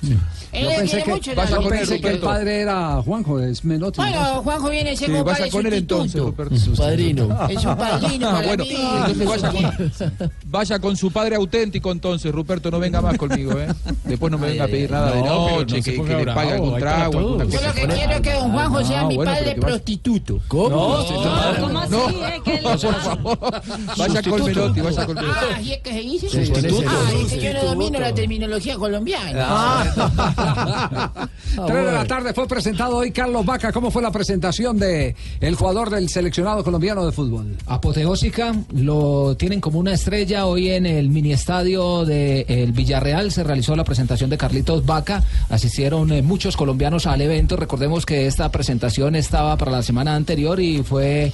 Él 0.03 0.65
Yo 0.65 0.69
le 0.69 0.77
pensé, 0.77 0.91
quiere 0.91 1.05
que, 1.05 1.11
mucho. 1.13 1.31
yo 1.33 1.37
la- 1.63 1.69
pensé 1.69 2.01
que 2.01 2.09
el 2.09 2.19
padre 2.19 2.61
era 2.63 3.01
Juanjo, 3.03 3.39
es 3.41 3.65
Menotti. 3.65 3.97
Bueno, 3.99 4.43
Juanjo 4.43 4.71
viene 4.71 4.91
a 4.91 4.97
ser 4.97 5.07
Sí, 5.09 5.13
vaya 5.13 5.25
padre 5.25 5.51
con 5.51 5.67
él 5.67 5.73
entonces. 5.75 6.21
Ruperto. 6.21 6.57
Su 6.57 6.73
padrino. 6.75 7.49
Es 7.49 7.65
un 7.65 7.77
padrino 7.77 8.29
Ah, 8.29 8.33
para 8.33 8.47
bueno, 8.49 8.65
mí. 8.65 8.77
entonces 8.77 9.27
vaya 9.29 9.51
con, 9.53 10.31
vaya 10.47 10.79
con 10.81 10.97
su 10.97 11.11
padre 11.11 11.37
auténtico 11.37 11.91
entonces, 11.93 12.33
Ruperto, 12.33 12.71
no 12.71 12.79
venga 12.81 13.01
más 13.01 13.17
conmigo, 13.17 13.53
¿eh? 13.59 13.69
Después 14.05 14.31
no 14.33 14.39
me 14.39 14.49
venga 14.49 14.65
a 14.65 14.69
pedir 14.69 14.91
nada 14.91 15.13
de 15.13 15.23
No, 15.23 15.51
noche, 15.59 15.77
no 15.79 15.83
que, 15.85 16.03
que 16.05 16.25
le 16.25 16.33
pague 16.35 16.53
algún 16.53 16.79
trago, 16.79 17.39
Yo 17.45 17.61
lo 17.61 17.73
que 17.73 17.87
quiero 17.87 18.13
es 18.13 18.21
que 18.21 18.33
don 18.35 18.53
Juanjo 18.53 18.85
sea 18.85 19.01
Ah, 19.03 19.07
mi 19.07 19.17
bueno, 19.17 19.33
padre 19.33 19.55
prostituto. 19.55 20.41
¿Cómo? 20.49 20.69
No, 20.69 20.99
No, 20.99 21.61
¿Cómo 21.61 21.79
así? 21.79 21.91
No. 21.93 22.09
eh? 22.29 22.41
¿Qué 22.45 22.55
le 22.55 22.63
No, 22.63 22.77
por 22.79 22.95
favor. 23.01 23.39
Vaya 23.97 24.23
con 24.23 24.45
Menotti, 24.45 24.81
vaya 24.81 25.07
con 25.07 25.15
Menotti. 25.15 25.39
Ah, 25.55 25.61
¿y 25.63 25.73
es 25.73 25.79
que 25.81 25.93
se 25.93 26.01
dice? 26.01 26.29
Sustituto. 26.29 26.89
Ah, 26.89 27.11
es 27.25 27.33
que 27.33 27.41
yo 27.43 27.55
no 27.55 27.65
domino 27.65 27.99
la 28.01 28.13
terminología 28.15 28.75
colombiana. 28.77 29.92
Tres 31.67 31.87
de 31.87 31.93
la 31.93 32.05
tarde 32.07 32.33
fue 32.33 32.49
presentado 32.49 32.97
hoy 32.97 33.11
Carlos 33.11 33.45
Vaca. 33.45 33.73
¿Cómo 33.73 33.91
fue 33.91 34.03
la 34.03 34.11
presentación 34.11 34.79
de 34.79 35.15
el 35.41 35.55
jugador 35.55 35.91
del 35.91 36.09
seleccionado 36.09 36.65
colombiano 36.65 37.05
de 37.05 37.13
fútbol? 37.13 37.57
Apoteósica, 37.67 38.55
lo 38.75 39.37
tienen 39.37 39.61
como 39.61 39.79
una 39.79 39.93
estrella. 39.93 40.47
Hoy 40.47 40.71
en 40.71 40.87
el 40.87 41.11
mini 41.11 41.33
estadio 41.33 42.05
del 42.05 42.73
Villarreal 42.73 43.33
se 43.33 43.45
realizó 43.45 43.77
la 43.77 43.85
presentación 43.85 44.31
de 44.31 44.39
Carlitos 44.39 44.87
Vaca. 44.87 45.23
Asistieron 45.51 46.13
eh, 46.13 46.23
muchos 46.23 46.57
colombianos 46.57 47.07
al 47.07 47.21
evento. 47.21 47.57
Recordemos 47.57 48.07
que 48.07 48.27
esta 48.27 48.51
presentación 48.51 49.15
estaba 49.15 49.57
para 49.57 49.73
la 49.73 49.83
semana 49.83 50.15
anterior 50.15 50.61
y 50.61 50.83
fue 50.83 51.33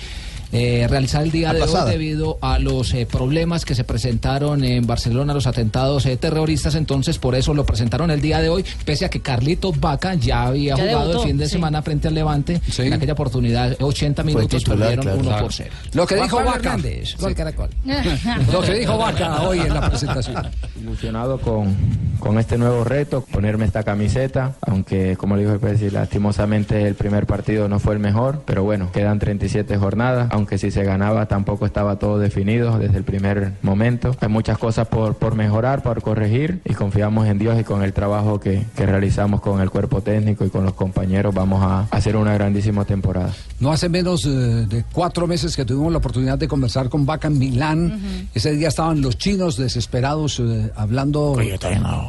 eh, 0.52 0.86
realizada 0.88 1.24
el 1.24 1.30
día 1.30 1.52
de 1.52 1.62
hoy 1.62 1.90
debido 1.90 2.38
a 2.40 2.58
los 2.58 2.94
eh, 2.94 3.06
problemas 3.06 3.64
que 3.64 3.74
se 3.74 3.84
presentaron 3.84 4.64
en 4.64 4.86
Barcelona, 4.86 5.34
los 5.34 5.46
atentados 5.46 6.06
eh, 6.06 6.16
terroristas. 6.16 6.74
Entonces, 6.74 7.18
por 7.18 7.34
eso 7.34 7.54
lo 7.54 7.64
presentaron 7.66 8.10
el 8.10 8.20
día 8.20 8.40
de 8.40 8.48
hoy, 8.48 8.64
pese 8.84 9.04
a 9.04 9.10
que 9.10 9.20
Carlitos 9.20 9.78
Vaca 9.80 10.14
ya 10.14 10.44
había 10.44 10.74
Ya 10.76 10.82
jugado 10.84 11.00
debutó, 11.08 11.22
el 11.22 11.28
fin 11.28 11.36
de 11.38 11.46
sí. 11.46 11.52
semana 11.52 11.82
frente 11.82 12.08
al 12.08 12.14
Levante. 12.14 12.60
Sí. 12.70 12.82
En 12.82 12.92
aquella 12.92 13.12
oportunidad, 13.12 13.76
80 13.80 14.22
minutos 14.22 14.48
titular, 14.64 14.78
perdieron 14.96 15.02
claro. 15.04 15.18
1 15.20 15.28
Claro. 15.28 15.42
por 15.44 15.52
0. 15.52 15.70
Lo 15.92 16.06
que 16.06 16.14
dijo 16.16 16.36
Vaca. 16.44 16.56
Hernández, 16.74 17.14
Caracol. 17.36 17.68
Lo 18.52 18.60
que 18.62 18.74
dijo 18.74 18.96
Vaca 18.98 19.42
hoy 19.42 19.58
en 19.60 19.74
la 19.74 19.88
presentación. 19.88 20.36
Ilusionado 20.80 21.38
con, 21.40 21.76
con 22.18 22.38
este 22.38 22.56
nuevo 22.58 22.84
reto, 22.84 23.24
ponerme 23.30 23.64
esta 23.66 23.82
camiseta, 23.82 24.54
aunque 24.62 25.16
como 25.16 25.36
le 25.36 25.42
dijo 25.42 25.54
el 25.54 25.60
presidente, 25.60 25.98
lastimosamente 25.98 26.86
el 26.86 26.94
primer 26.94 27.26
partido 27.26 27.68
no 27.68 27.78
fue 27.78 27.94
el 27.94 28.00
mejor, 28.00 28.42
pero 28.46 28.64
bueno, 28.64 28.90
quedan 28.92 29.18
37 29.18 29.76
jornadas, 29.76 30.28
aunque 30.38 30.56
si 30.56 30.70
se 30.70 30.84
ganaba 30.84 31.26
tampoco 31.26 31.66
estaba 31.66 31.96
todo 31.98 32.18
definido 32.18 32.78
desde 32.78 32.96
el 32.96 33.04
primer 33.04 33.52
momento. 33.62 34.16
Hay 34.20 34.28
muchas 34.28 34.56
cosas 34.58 34.86
por, 34.88 35.16
por 35.16 35.34
mejorar, 35.34 35.82
por 35.82 36.00
corregir 36.00 36.60
y 36.64 36.74
confiamos 36.74 37.26
en 37.26 37.38
Dios 37.38 37.58
y 37.60 37.64
con 37.64 37.82
el 37.82 37.92
trabajo 37.92 38.40
que, 38.40 38.64
que 38.76 38.86
realizamos 38.86 39.40
con 39.40 39.60
el 39.60 39.68
cuerpo 39.70 40.00
técnico 40.00 40.44
y 40.44 40.50
con 40.50 40.64
los 40.64 40.74
compañeros 40.74 41.34
vamos 41.34 41.62
a 41.62 41.86
hacer 41.94 42.16
una 42.16 42.32
grandísima 42.34 42.84
temporada. 42.84 43.32
No 43.60 43.72
hace 43.72 43.88
menos 43.88 44.24
eh, 44.24 44.28
de 44.28 44.84
cuatro 44.92 45.26
meses 45.26 45.56
que 45.56 45.64
tuvimos 45.64 45.90
la 45.92 45.98
oportunidad 45.98 46.38
de 46.38 46.46
conversar 46.48 46.88
con 46.88 47.04
Vaca 47.04 47.26
en 47.28 47.38
Milán. 47.38 48.28
Ese 48.34 48.52
día 48.52 48.68
estaban 48.68 49.00
los 49.02 49.18
chinos 49.18 49.56
desesperados 49.56 50.38
eh, 50.40 50.70
hablando, 50.76 51.34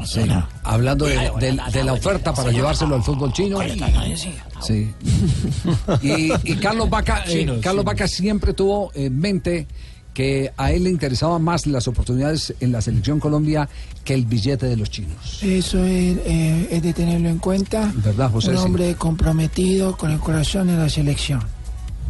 Sí, 0.05 0.21
hablando 0.63 1.05
de, 1.05 1.15
de- 1.39 1.59
de 1.73 1.83
la 1.83 1.93
oferta 1.93 2.33
para 2.33 2.51
llevárselo 2.51 2.95
al 2.95 3.03
fútbol 3.03 3.33
chino. 3.33 3.57
Sí. 4.61 4.91
Y, 6.01 6.31
y 6.43 6.55
Carlos 6.55 6.89
Vaca, 6.89 7.23
eh, 7.27 7.59
Carlos. 7.61 7.85
Vaca 7.85 8.07
siempre 8.07 8.53
tuvo 8.53 8.91
en 8.93 9.17
mente 9.19 9.67
que 10.13 10.51
a 10.57 10.71
él 10.71 10.83
le 10.83 10.89
interesaban 10.89 11.41
más 11.43 11.65
las 11.67 11.87
oportunidades 11.87 12.53
en 12.59 12.71
la 12.71 12.81
selección 12.81 13.19
Colombia 13.19 13.69
que 14.03 14.13
el 14.13 14.25
billete 14.25 14.65
de 14.65 14.75
los 14.75 14.89
chinos. 14.89 15.39
Eso 15.41 15.83
es, 15.85 16.17
eh, 16.25 16.67
es 16.71 16.81
de 16.83 16.93
tenerlo 16.93 17.29
en 17.29 17.37
cuenta. 17.37 17.91
¿Verdad, 17.95 18.29
José? 18.31 18.49
Un 18.51 18.57
Sí. 18.57 18.63
hombre 18.63 18.95
comprometido 18.95 19.95
con 19.95 20.11
el 20.11 20.19
corazón 20.19 20.69
en 20.69 20.79
la 20.79 20.89
selección. 20.89 21.41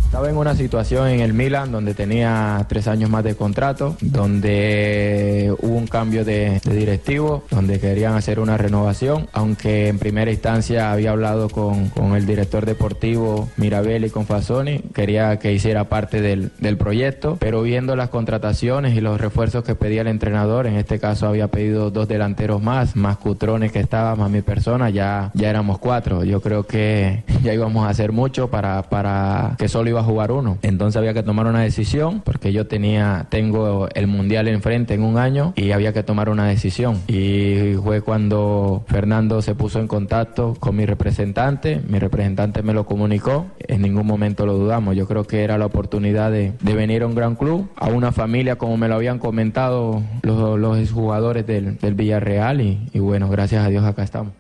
Estaba 0.10 0.28
en 0.28 0.38
una 0.38 0.56
situación 0.56 1.08
en 1.08 1.20
el 1.20 1.36
Milan 1.36 1.72
donde 1.72 1.94
tenía 1.94 2.66
tres 2.68 2.88
años 2.88 3.12
más 3.12 3.24
de 3.24 3.36
contrato, 3.36 3.96
donde 4.01 5.54
hubo 5.62 5.75
un 5.75 5.86
cambio 5.86 6.25
de, 6.25 6.60
directivo, 6.66 7.44
donde 7.51 7.80
querían 7.80 8.16
hacer 8.16 8.39
una 8.39 8.58
renovación, 8.58 9.28
aunque 9.34 9.88
en 9.88 10.00
primera 10.00 10.32
instancia 10.32 10.92
había 10.92 11.12
hablado 11.12 11.48
con, 11.48 11.89
con 11.89 12.16
el 12.16 12.25
director 12.25 12.66
deportivo 12.66 13.50
Mirabel 13.58 14.12
con 14.12 14.25
Fasoni, 14.25 14.80
quería 14.96 15.38
que 15.38 15.54
hiciera 15.54 15.89
parte 15.89 16.22
del, 16.22 16.54
del 16.58 16.75
proyecto, 16.75 17.38
pero 17.39 17.62
viendo 17.62 17.96
las 17.96 18.10
contrataciones 18.10 18.98
y 18.98 19.01
los 19.01 19.22
refuerzos 19.22 19.63
que 19.63 19.75
pedía 19.75 20.01
el 20.01 20.08
entrenador, 20.08 20.66
en 20.66 20.74
este 20.74 20.98
caso 20.98 21.28
había 21.28 21.50
pedido 21.50 21.92
dos 21.92 22.08
delanteros 22.08 22.63
más, 22.63 22.96
más 22.96 23.18
Cutrones 23.18 23.72
que 23.72 23.80
estaba, 23.80 24.16
más 24.16 24.32
mi 24.32 24.42
persona, 24.42 24.89
ya, 24.89 25.30
ya 25.36 25.51
éramos 25.51 25.78
cuatro. 25.78 26.24
Yo 26.24 26.42
creo 26.42 26.63
que 26.63 27.24
ya 27.44 27.54
íbamos 27.54 27.86
a 27.86 27.89
hacer 27.89 28.12
mucho 28.12 28.50
para, 28.50 28.82
para 28.82 29.56
que 29.60 29.68
solo 29.68 29.92
iba 29.92 29.99
a 30.00 30.03
jugar 30.03 30.32
uno. 30.32 30.58
Entonces 30.62 30.98
había 30.98 31.13
que 31.13 31.24
tomar 31.24 31.48
una 31.48 31.62
decisión 31.62 32.22
porque 32.24 32.53
yo 32.53 32.68
tenía, 32.68 33.27
tengo 33.29 33.88
el 33.94 34.08
mundial 34.08 34.48
enfrente 34.48 34.94
en 34.94 35.03
un 35.03 35.18
año 35.18 35.53
y 35.56 35.72
había 35.72 35.94
que 35.94 36.03
tomar 36.03 36.29
una 36.29 36.48
decisión. 36.48 37.01
Y 37.08 37.75
fue 37.84 38.01
cuando 38.01 38.84
Fernando 38.88 39.41
se 39.41 39.56
puso 39.56 39.79
en 39.79 39.88
contacto 39.88 40.56
con 40.60 40.75
mi 40.75 40.86
representante, 40.86 41.82
mi 41.88 42.00
representante 42.00 42.63
me 42.63 42.74
lo 42.74 42.86
comunicó, 42.86 43.46
en 43.68 43.82
ningún 43.82 44.08
momento 44.08 44.46
lo 44.46 44.53
dudamos. 44.53 44.96
Yo 44.96 45.08
creo 45.08 45.25
que 45.25 45.44
era 45.44 45.58
la 45.58 45.65
oportunidad 45.65 46.32
de, 46.32 46.53
de 46.62 46.74
venir 46.74 47.03
a 47.03 47.08
un 47.08 47.15
gran 47.15 47.36
club, 47.36 47.70
a 47.75 47.88
una 47.88 48.12
familia 48.12 48.58
como 48.58 48.77
me 48.77 48.88
lo 48.88 48.96
habían 48.96 49.20
comentado 49.20 50.01
los, 50.22 50.60
los 50.60 50.91
jugadores 50.91 51.46
del, 51.46 51.77
del 51.77 51.94
Villarreal 51.94 52.62
y, 52.62 52.88
y 52.94 53.00
bueno, 53.00 53.29
gracias 53.29 53.65
a 53.65 53.70
Dios 53.70 53.84
acá 53.86 54.03
estamos. 54.03 54.34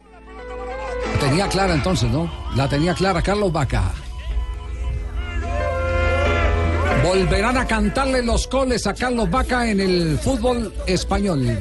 Tenía 1.19 1.47
clara 1.47 1.73
entonces, 1.73 2.09
¿no? 2.11 2.29
La 2.55 2.67
tenía 2.67 2.93
clara 2.93 3.21
Carlos 3.21 3.51
Vaca. 3.51 3.91
Volverán 7.03 7.57
a 7.57 7.65
cantarle 7.65 8.21
los 8.21 8.49
goles 8.49 8.85
a 8.87 8.93
Carlos 8.93 9.29
Vaca 9.29 9.69
en 9.69 9.79
el 9.79 10.17
fútbol 10.19 10.73
español. 10.85 11.57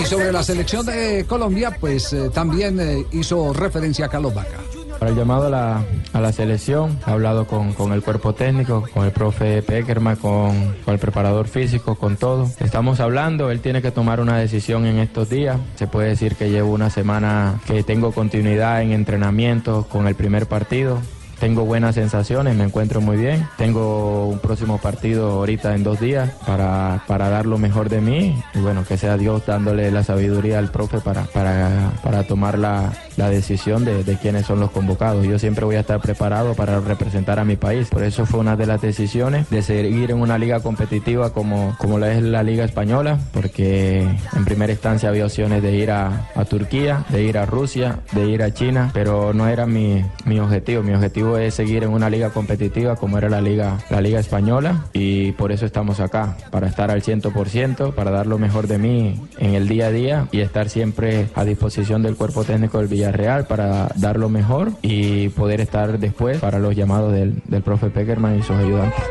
Y 0.00 0.04
sobre 0.04 0.32
la 0.32 0.42
selección 0.42 0.84
de 0.86 1.24
Colombia, 1.28 1.76
pues 1.78 2.12
eh, 2.12 2.30
también 2.30 2.80
eh, 2.80 3.04
hizo 3.12 3.52
referencia 3.52 4.06
a 4.06 4.08
Carlos 4.08 4.34
Vaca. 4.34 4.58
Para 4.98 5.10
el 5.10 5.16
llamado 5.16 5.46
a 5.46 6.20
la, 6.20 6.32
selección, 6.32 6.98
he 7.06 7.10
hablado 7.10 7.46
con, 7.46 7.92
el 7.92 8.02
cuerpo 8.02 8.34
técnico, 8.34 8.84
con 8.94 9.04
el 9.04 9.10
profe 9.10 9.60
Peckerman, 9.62 10.14
con, 10.14 10.76
con 10.84 10.94
el 10.94 11.00
preparador 11.00 11.48
físico, 11.48 11.96
con 11.96 12.16
todo. 12.16 12.48
Estamos 12.60 13.00
hablando, 13.00 13.50
él 13.50 13.60
tiene 13.60 13.82
que 13.82 13.90
tomar 13.90 14.20
una 14.20 14.38
decisión 14.38 14.86
en 14.86 14.98
estos 14.98 15.28
días. 15.28 15.58
Se 15.74 15.88
puede 15.88 16.10
decir 16.10 16.36
que 16.36 16.50
llevo 16.50 16.70
una 16.70 16.88
semana 16.88 17.60
que 17.66 17.82
tengo 17.82 18.12
continuidad 18.12 18.80
en 18.82 18.92
entrenamiento 18.92 19.88
con 19.88 20.06
el 20.06 20.14
primer 20.14 20.46
partido. 20.46 21.00
Tengo 21.42 21.64
buenas 21.64 21.96
sensaciones, 21.96 22.54
me 22.54 22.62
encuentro 22.62 23.00
muy 23.00 23.16
bien. 23.16 23.48
Tengo 23.58 24.28
un 24.28 24.38
próximo 24.38 24.78
partido 24.78 25.28
ahorita 25.32 25.74
en 25.74 25.82
dos 25.82 25.98
días 25.98 26.30
para, 26.46 27.02
para 27.08 27.30
dar 27.30 27.46
lo 27.46 27.58
mejor 27.58 27.88
de 27.88 28.00
mí. 28.00 28.40
Y 28.54 28.60
bueno, 28.60 28.84
que 28.86 28.96
sea 28.96 29.16
Dios 29.16 29.44
dándole 29.44 29.90
la 29.90 30.04
sabiduría 30.04 30.60
al 30.60 30.70
profe 30.70 31.00
para, 31.00 31.24
para, 31.24 31.90
para 32.00 32.22
tomar 32.22 32.60
la, 32.60 32.92
la 33.16 33.30
decisión 33.30 33.84
de, 33.84 34.04
de 34.04 34.16
quiénes 34.16 34.46
son 34.46 34.60
los 34.60 34.70
convocados. 34.70 35.26
Yo 35.26 35.38
siempre 35.38 35.64
voy 35.64 35.76
a 35.76 35.80
estar 35.80 36.00
preparado 36.00 36.54
para 36.54 36.80
representar 36.80 37.38
a 37.38 37.44
mi 37.44 37.56
país. 37.56 37.88
Por 37.88 38.02
eso 38.02 38.26
fue 38.26 38.40
una 38.40 38.56
de 38.56 38.66
las 38.66 38.80
decisiones 38.80 39.48
de 39.50 39.62
seguir 39.62 40.10
en 40.10 40.20
una 40.20 40.38
liga 40.38 40.60
competitiva 40.60 41.32
como, 41.32 41.74
como 41.78 41.98
la 41.98 42.12
es 42.12 42.22
la 42.22 42.42
Liga 42.42 42.64
Española, 42.64 43.18
porque 43.32 44.00
en 44.00 44.44
primera 44.44 44.72
instancia 44.72 45.08
había 45.08 45.26
opciones 45.26 45.62
de 45.62 45.74
ir 45.76 45.90
a, 45.90 46.30
a 46.34 46.44
Turquía, 46.44 47.04
de 47.10 47.22
ir 47.22 47.38
a 47.38 47.46
Rusia, 47.46 48.00
de 48.12 48.26
ir 48.26 48.42
a 48.42 48.52
China, 48.52 48.90
pero 48.92 49.32
no 49.34 49.48
era 49.48 49.66
mi, 49.66 50.04
mi 50.24 50.38
objetivo. 50.40 50.82
Mi 50.82 50.94
objetivo 50.94 51.38
es 51.38 51.54
seguir 51.54 51.84
en 51.84 51.90
una 51.90 52.10
liga 52.10 52.30
competitiva 52.30 52.96
como 52.96 53.18
era 53.18 53.28
la 53.28 53.40
liga, 53.40 53.78
la 53.90 54.00
liga 54.00 54.20
española 54.20 54.86
y 54.92 55.32
por 55.32 55.52
eso 55.52 55.66
estamos 55.66 56.00
acá, 56.00 56.36
para 56.50 56.66
estar 56.66 56.90
al 56.90 57.02
100%, 57.02 57.94
para 57.94 58.10
dar 58.10 58.26
lo 58.26 58.38
mejor 58.38 58.66
de 58.66 58.78
mí 58.78 59.20
en 59.38 59.54
el 59.54 59.68
día 59.68 59.86
a 59.86 59.90
día 59.90 60.28
y 60.32 60.40
estar 60.40 60.68
siempre 60.68 61.28
a 61.34 61.44
disposición 61.44 62.02
del 62.02 62.16
cuerpo 62.16 62.44
técnico 62.44 62.78
del 62.78 62.88
Villarreal 62.88 63.01
para 63.48 63.88
dar 63.96 64.18
lo 64.18 64.28
mejor 64.28 64.72
y 64.82 65.28
poder 65.30 65.60
estar 65.60 65.98
después 65.98 66.38
para 66.38 66.58
los 66.58 66.76
llamados 66.76 67.12
del, 67.12 67.42
del 67.46 67.62
profe 67.62 67.90
Peckerman 67.90 68.38
y 68.38 68.42
sus 68.42 68.56
ayudantes. 68.56 69.02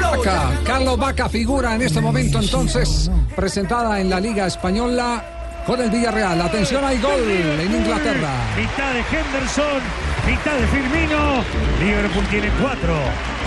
Vaca, 0.00 0.50
Carlos 0.64 0.98
Vaca 0.98 1.28
figura 1.28 1.74
en 1.74 1.82
este 1.82 2.00
momento 2.00 2.38
entonces 2.40 3.10
presentada 3.34 4.00
en 4.00 4.10
la 4.10 4.20
Liga 4.20 4.46
Española 4.46 5.62
con 5.66 5.80
el 5.80 5.90
Villarreal. 5.90 6.40
Atención, 6.40 6.84
hay 6.84 6.98
gol 7.00 7.20
en 7.20 7.74
Inglaterra. 7.74 8.30
Mitad 8.56 8.92
de 8.92 9.00
Henderson, 9.00 9.82
mitad 10.26 10.56
de 10.56 10.66
Firmino. 10.66 11.44
Liverpool 11.80 12.24
tiene 12.30 12.48
cuatro, 12.60 12.94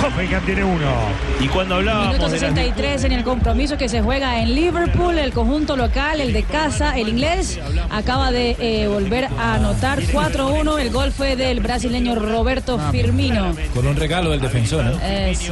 Hoffenheim 0.01 0.41
tiene 0.45 0.63
uno. 0.63 0.91
Y 1.39 1.47
cuando 1.47 1.75
hablábamos 1.75 2.07
Minuto 2.15 2.25
de 2.29 2.39
las 2.39 2.49
63 2.49 3.03
en 3.05 3.11
el 3.11 3.23
compromiso 3.23 3.77
que 3.77 3.89
se 3.89 4.01
juega 4.01 4.41
en 4.41 4.55
Liverpool, 4.55 5.17
el 5.17 5.33
conjunto 5.33 5.75
local, 5.77 6.21
el 6.21 6.33
de 6.33 6.43
casa, 6.43 6.97
el 6.97 7.09
inglés, 7.09 7.59
acaba 7.89 8.31
de 8.31 8.55
eh, 8.59 8.87
volver 8.87 9.25
a 9.37 9.55
anotar 9.55 10.01
4-1. 10.01 10.79
El 10.79 10.91
gol 10.91 11.11
fue 11.11 11.35
del 11.35 11.59
brasileño 11.59 12.15
Roberto 12.15 12.79
Firmino. 12.91 13.55
Con 13.73 13.87
un 13.87 13.95
regalo 13.95 14.31
del 14.31 14.41
defensor, 14.41 14.85
¿no? 14.85 14.99
Eh, 15.01 15.35
sí. 15.35 15.51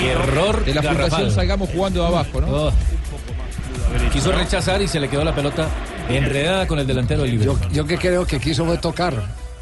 Error 0.00 0.64
De 0.64 0.74
la 0.74 0.82
fundación 0.82 1.30
salgamos 1.30 1.68
jugando 1.68 2.00
de 2.00 2.06
abajo, 2.08 2.40
¿no? 2.40 2.46
Oh. 2.48 2.72
Quiso 4.12 4.32
rechazar 4.32 4.80
y 4.82 4.88
se 4.88 4.98
le 4.98 5.08
quedó 5.08 5.22
la 5.22 5.34
pelota 5.34 5.68
enredada 6.08 6.66
con 6.66 6.78
el 6.78 6.86
delantero 6.86 7.22
del 7.22 7.32
Liverpool. 7.32 7.60
Yo, 7.68 7.70
yo 7.70 7.86
que 7.86 7.98
creo 7.98 8.26
que 8.26 8.40
quiso 8.40 8.64
fue 8.64 8.78
tocar. 8.78 9.14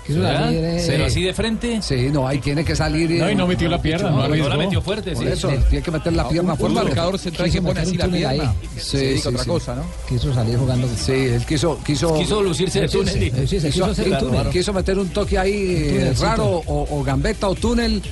Quiso 0.07 0.23
salir, 0.23 0.59
eh. 0.63 0.85
Pero 0.87 1.07
así 1.07 1.23
de 1.23 1.33
frente. 1.33 1.81
Sí, 1.83 2.09
no, 2.13 2.29
ahí 2.29 2.39
tiene 2.39 2.65
que 2.65 2.77
salir. 2.77 3.11
No, 3.11 3.31
y 3.31 3.35
no 3.35 3.47
metió 3.47 3.69
la 3.69 3.81
pierna, 3.81 4.11
no 4.11 4.29
la 4.29 4.57
metió 4.57 4.83
fuerte, 4.83 5.13
Por 5.13 5.25
sí. 5.25 5.31
eso, 5.33 5.51
Sí. 5.51 5.57
tiene 5.71 5.83
que 5.83 5.91
meter 5.91 6.13
la 6.13 6.29
pierna 6.29 6.53
un 6.53 6.59
fuerte. 6.59 6.75
marcador 6.85 7.19
central 7.19 7.51
que 7.51 7.63
pone 7.63 7.81
así 7.81 7.97
la 7.97 8.09
pierna. 8.09 8.55
Se 8.77 8.99
dedica 8.99 9.29
a 9.29 9.33
otra 9.33 9.45
cosa, 9.45 9.75
¿no? 9.77 9.83
Quiso 10.09 10.33
salir 10.35 10.59
jugando. 10.59 10.89
Sí, 10.97 11.13
él 11.13 11.45
quiso. 11.47 11.79
Quiso, 11.85 12.15
Quiso 12.19 12.43
lucirse 12.43 12.81
de 12.83 12.89
túnel. 12.89 13.15
Sí, 13.15 13.31
sí, 13.31 13.31
quiso, 13.47 13.67
Quiso 13.69 13.85
hacer 13.87 14.07
el 14.09 14.13
quiso- 14.15 14.27
túnel. 14.27 14.49
quiso 14.51 14.73
meter 14.73 14.99
un 14.99 15.09
toque 15.09 15.39
ahí 15.39 15.53
eh, 15.97 16.15
raro, 16.21 16.45
o, 16.67 16.87
o 16.99 17.03
gambeta 17.03 17.49
o 17.49 17.55
túnel, 17.55 18.03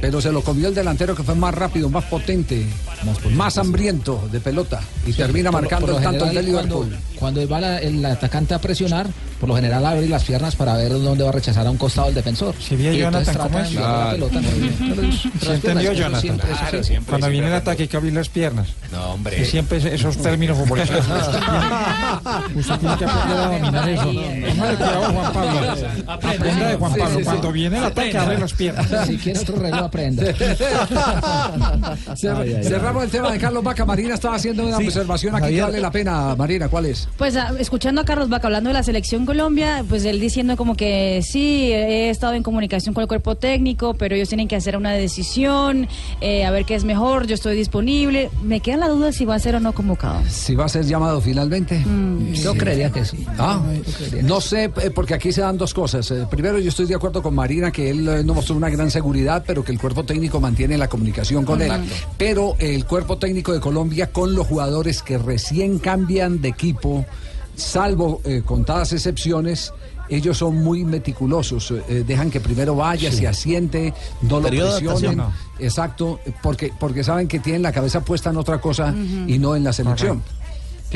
pero 0.00 0.20
se 0.20 0.32
lo 0.32 0.40
comió 0.42 0.68
el 0.68 0.74
delantero 0.74 1.14
que 1.14 1.22
fue 1.22 1.34
más 1.34 1.54
rápido, 1.54 1.90
más 1.90 2.04
potente, 2.04 2.64
más, 3.32 3.58
hambriento 3.58 4.28
de 4.32 4.40
pelota 4.40 4.80
y 5.06 5.12
termina 5.12 5.50
marcando 5.50 5.96
el 5.96 6.02
tanto 6.02 6.24
general, 6.26 6.34
de 6.34 6.42
Liverpool. 6.42 6.88
Cuando, 7.18 7.40
cuando 7.42 7.48
va 7.48 7.60
la- 7.60 7.78
el 7.78 8.04
atacante 8.04 8.54
a 8.54 8.58
presionar, 8.60 9.06
por 9.40 9.48
lo 9.48 9.56
general 9.56 9.84
abre 9.86 10.08
las 10.08 10.24
piernas 10.24 10.56
para 10.56 10.74
ver 10.76 10.90
dónde 10.92 11.22
va 11.24 11.30
a 11.30 11.32
rechazar 11.32 11.66
a 11.66 11.70
un 11.70 11.76
costado 11.76 12.08
el 12.08 12.14
defensor. 12.14 12.54
Si 12.58 12.74
Y 12.74 12.86
entonces 13.00 13.34
Jonathan 13.34 13.36
cómo 13.50 13.58
es. 13.60 13.72
la 13.74 14.10
pelota, 14.12 14.40
¿Se 15.40 15.54
entendió, 15.54 15.92
piernas, 15.92 15.98
Jonathan? 15.98 16.20
siempre 16.20 16.80
así. 16.80 16.94
Cuando 17.08 17.28
viene 17.28 17.46
el 17.48 17.54
ataque 17.54 17.82
hay 17.82 17.88
que 17.88 17.96
abrir 17.96 18.12
las 18.14 18.28
piernas. 18.28 18.68
No, 18.92 19.10
hombre. 19.14 19.40
Y 19.40 19.44
siempre 19.44 19.78
es- 19.78 19.84
esos 19.84 20.16
términos 20.18 20.56
futbolísticos. 20.58 21.04
Usted 22.54 22.78
tiene 22.78 22.96
que 22.96 23.04
aprender 23.04 23.38
a 23.38 23.46
dominar 23.46 23.88
eso. 23.88 24.12
Cuidado, 24.12 25.12
Juan 25.12 25.32
Pablo. 25.32 25.60
Aprenda 26.06 26.68
de 26.68 26.76
Juan 26.76 26.94
Pablo. 26.94 27.20
Cuando 27.24 27.52
viene 27.52 27.78
el 27.78 27.84
ataque, 27.84 28.16
abre 28.18 28.38
las 28.38 28.52
piernas. 28.54 28.86
Si 29.06 29.16
quiere 29.18 29.38
otro 29.40 29.56
reloj, 29.56 29.80
aprenda. 29.84 30.24
Cerramos 32.16 33.04
el 33.04 33.10
tema 33.10 33.30
de 33.32 33.38
Carlos 33.38 33.62
Vaca. 33.64 33.84
Marina 33.84 34.14
estaba 34.14 34.36
haciendo 34.36 34.66
una 34.66 34.76
observación 34.78 35.34
aquí 35.34 35.54
que 35.54 35.62
vale 35.62 35.80
la 35.80 35.90
pena. 35.90 36.34
Marina, 36.36 36.68
¿cuál 36.68 36.86
es? 36.86 37.08
Pues 37.16 37.36
ah, 37.36 37.52
escuchando 37.58 38.00
a 38.00 38.04
Carlos 38.04 38.28
Vaca 38.28 38.46
hablando 38.46 38.68
de 38.68 38.74
la 38.74 38.82
selección 38.82 39.24
Colombia, 39.34 39.84
pues 39.88 40.04
él 40.04 40.20
diciendo 40.20 40.56
como 40.56 40.76
que 40.76 41.20
sí, 41.28 41.72
he 41.72 42.08
estado 42.08 42.34
en 42.34 42.44
comunicación 42.44 42.94
con 42.94 43.02
el 43.02 43.08
cuerpo 43.08 43.34
técnico, 43.34 43.94
pero 43.94 44.14
ellos 44.14 44.28
tienen 44.28 44.46
que 44.46 44.54
hacer 44.54 44.76
una 44.76 44.92
decisión, 44.92 45.88
eh, 46.20 46.44
a 46.44 46.52
ver 46.52 46.64
qué 46.64 46.76
es 46.76 46.84
mejor, 46.84 47.26
yo 47.26 47.34
estoy 47.34 47.56
disponible. 47.56 48.30
Me 48.44 48.60
queda 48.60 48.76
la 48.76 48.88
duda 48.88 49.10
si 49.10 49.24
va 49.24 49.34
a 49.34 49.40
ser 49.40 49.56
o 49.56 49.60
no 49.60 49.72
convocado. 49.72 50.20
Si 50.28 50.54
va 50.54 50.66
a 50.66 50.68
ser 50.68 50.84
llamado 50.84 51.20
finalmente. 51.20 51.84
Yo 52.32 52.54
creería 52.54 52.90
que 52.90 53.04
sí. 53.04 53.26
Ah, 53.36 53.60
no 54.22 54.40
sé, 54.40 54.70
eh, 54.80 54.90
porque 54.94 55.14
aquí 55.14 55.32
se 55.32 55.40
dan 55.40 55.58
dos 55.58 55.74
cosas. 55.74 56.08
Eh, 56.12 56.28
Primero, 56.30 56.60
yo 56.60 56.68
estoy 56.68 56.86
de 56.86 56.94
acuerdo 56.94 57.20
con 57.20 57.34
Marina 57.34 57.72
que 57.72 57.90
él 57.90 58.24
no 58.24 58.34
mostró 58.34 58.54
una 58.54 58.70
gran 58.70 58.88
seguridad, 58.92 59.42
pero 59.44 59.64
que 59.64 59.72
el 59.72 59.80
cuerpo 59.80 60.04
técnico 60.04 60.38
mantiene 60.38 60.78
la 60.78 60.86
comunicación 60.86 61.44
con 61.44 61.60
él. 61.60 61.72
Pero 62.16 62.54
el 62.60 62.84
cuerpo 62.84 63.18
técnico 63.18 63.52
de 63.52 63.58
Colombia 63.58 64.12
con 64.12 64.36
los 64.36 64.46
jugadores 64.46 65.02
que 65.02 65.18
recién 65.18 65.80
cambian 65.80 66.40
de 66.40 66.50
equipo, 66.50 67.04
salvo 67.56 68.20
eh, 68.24 68.42
contadas 68.44 68.92
excepciones, 68.92 69.72
ellos 70.08 70.36
son 70.38 70.56
muy 70.62 70.84
meticulosos. 70.84 71.70
eh, 71.88 72.04
dejan 72.06 72.30
que 72.30 72.40
primero 72.40 72.76
vaya, 72.76 73.10
Sí. 73.10 73.18
se 73.18 73.28
asiente, 73.28 73.94
no 74.22 74.40
lo 74.40 74.48
presionen. 74.48 75.22
Exacto, 75.58 76.20
porque, 76.42 76.72
porque 76.78 77.02
saben 77.04 77.28
que 77.28 77.38
tienen 77.38 77.62
la 77.62 77.72
cabeza 77.72 78.00
puesta 78.04 78.30
en 78.30 78.36
otra 78.36 78.60
cosa 78.60 78.94
y 79.26 79.38
no 79.38 79.56
en 79.56 79.64
la 79.64 79.72
selección. 79.72 80.22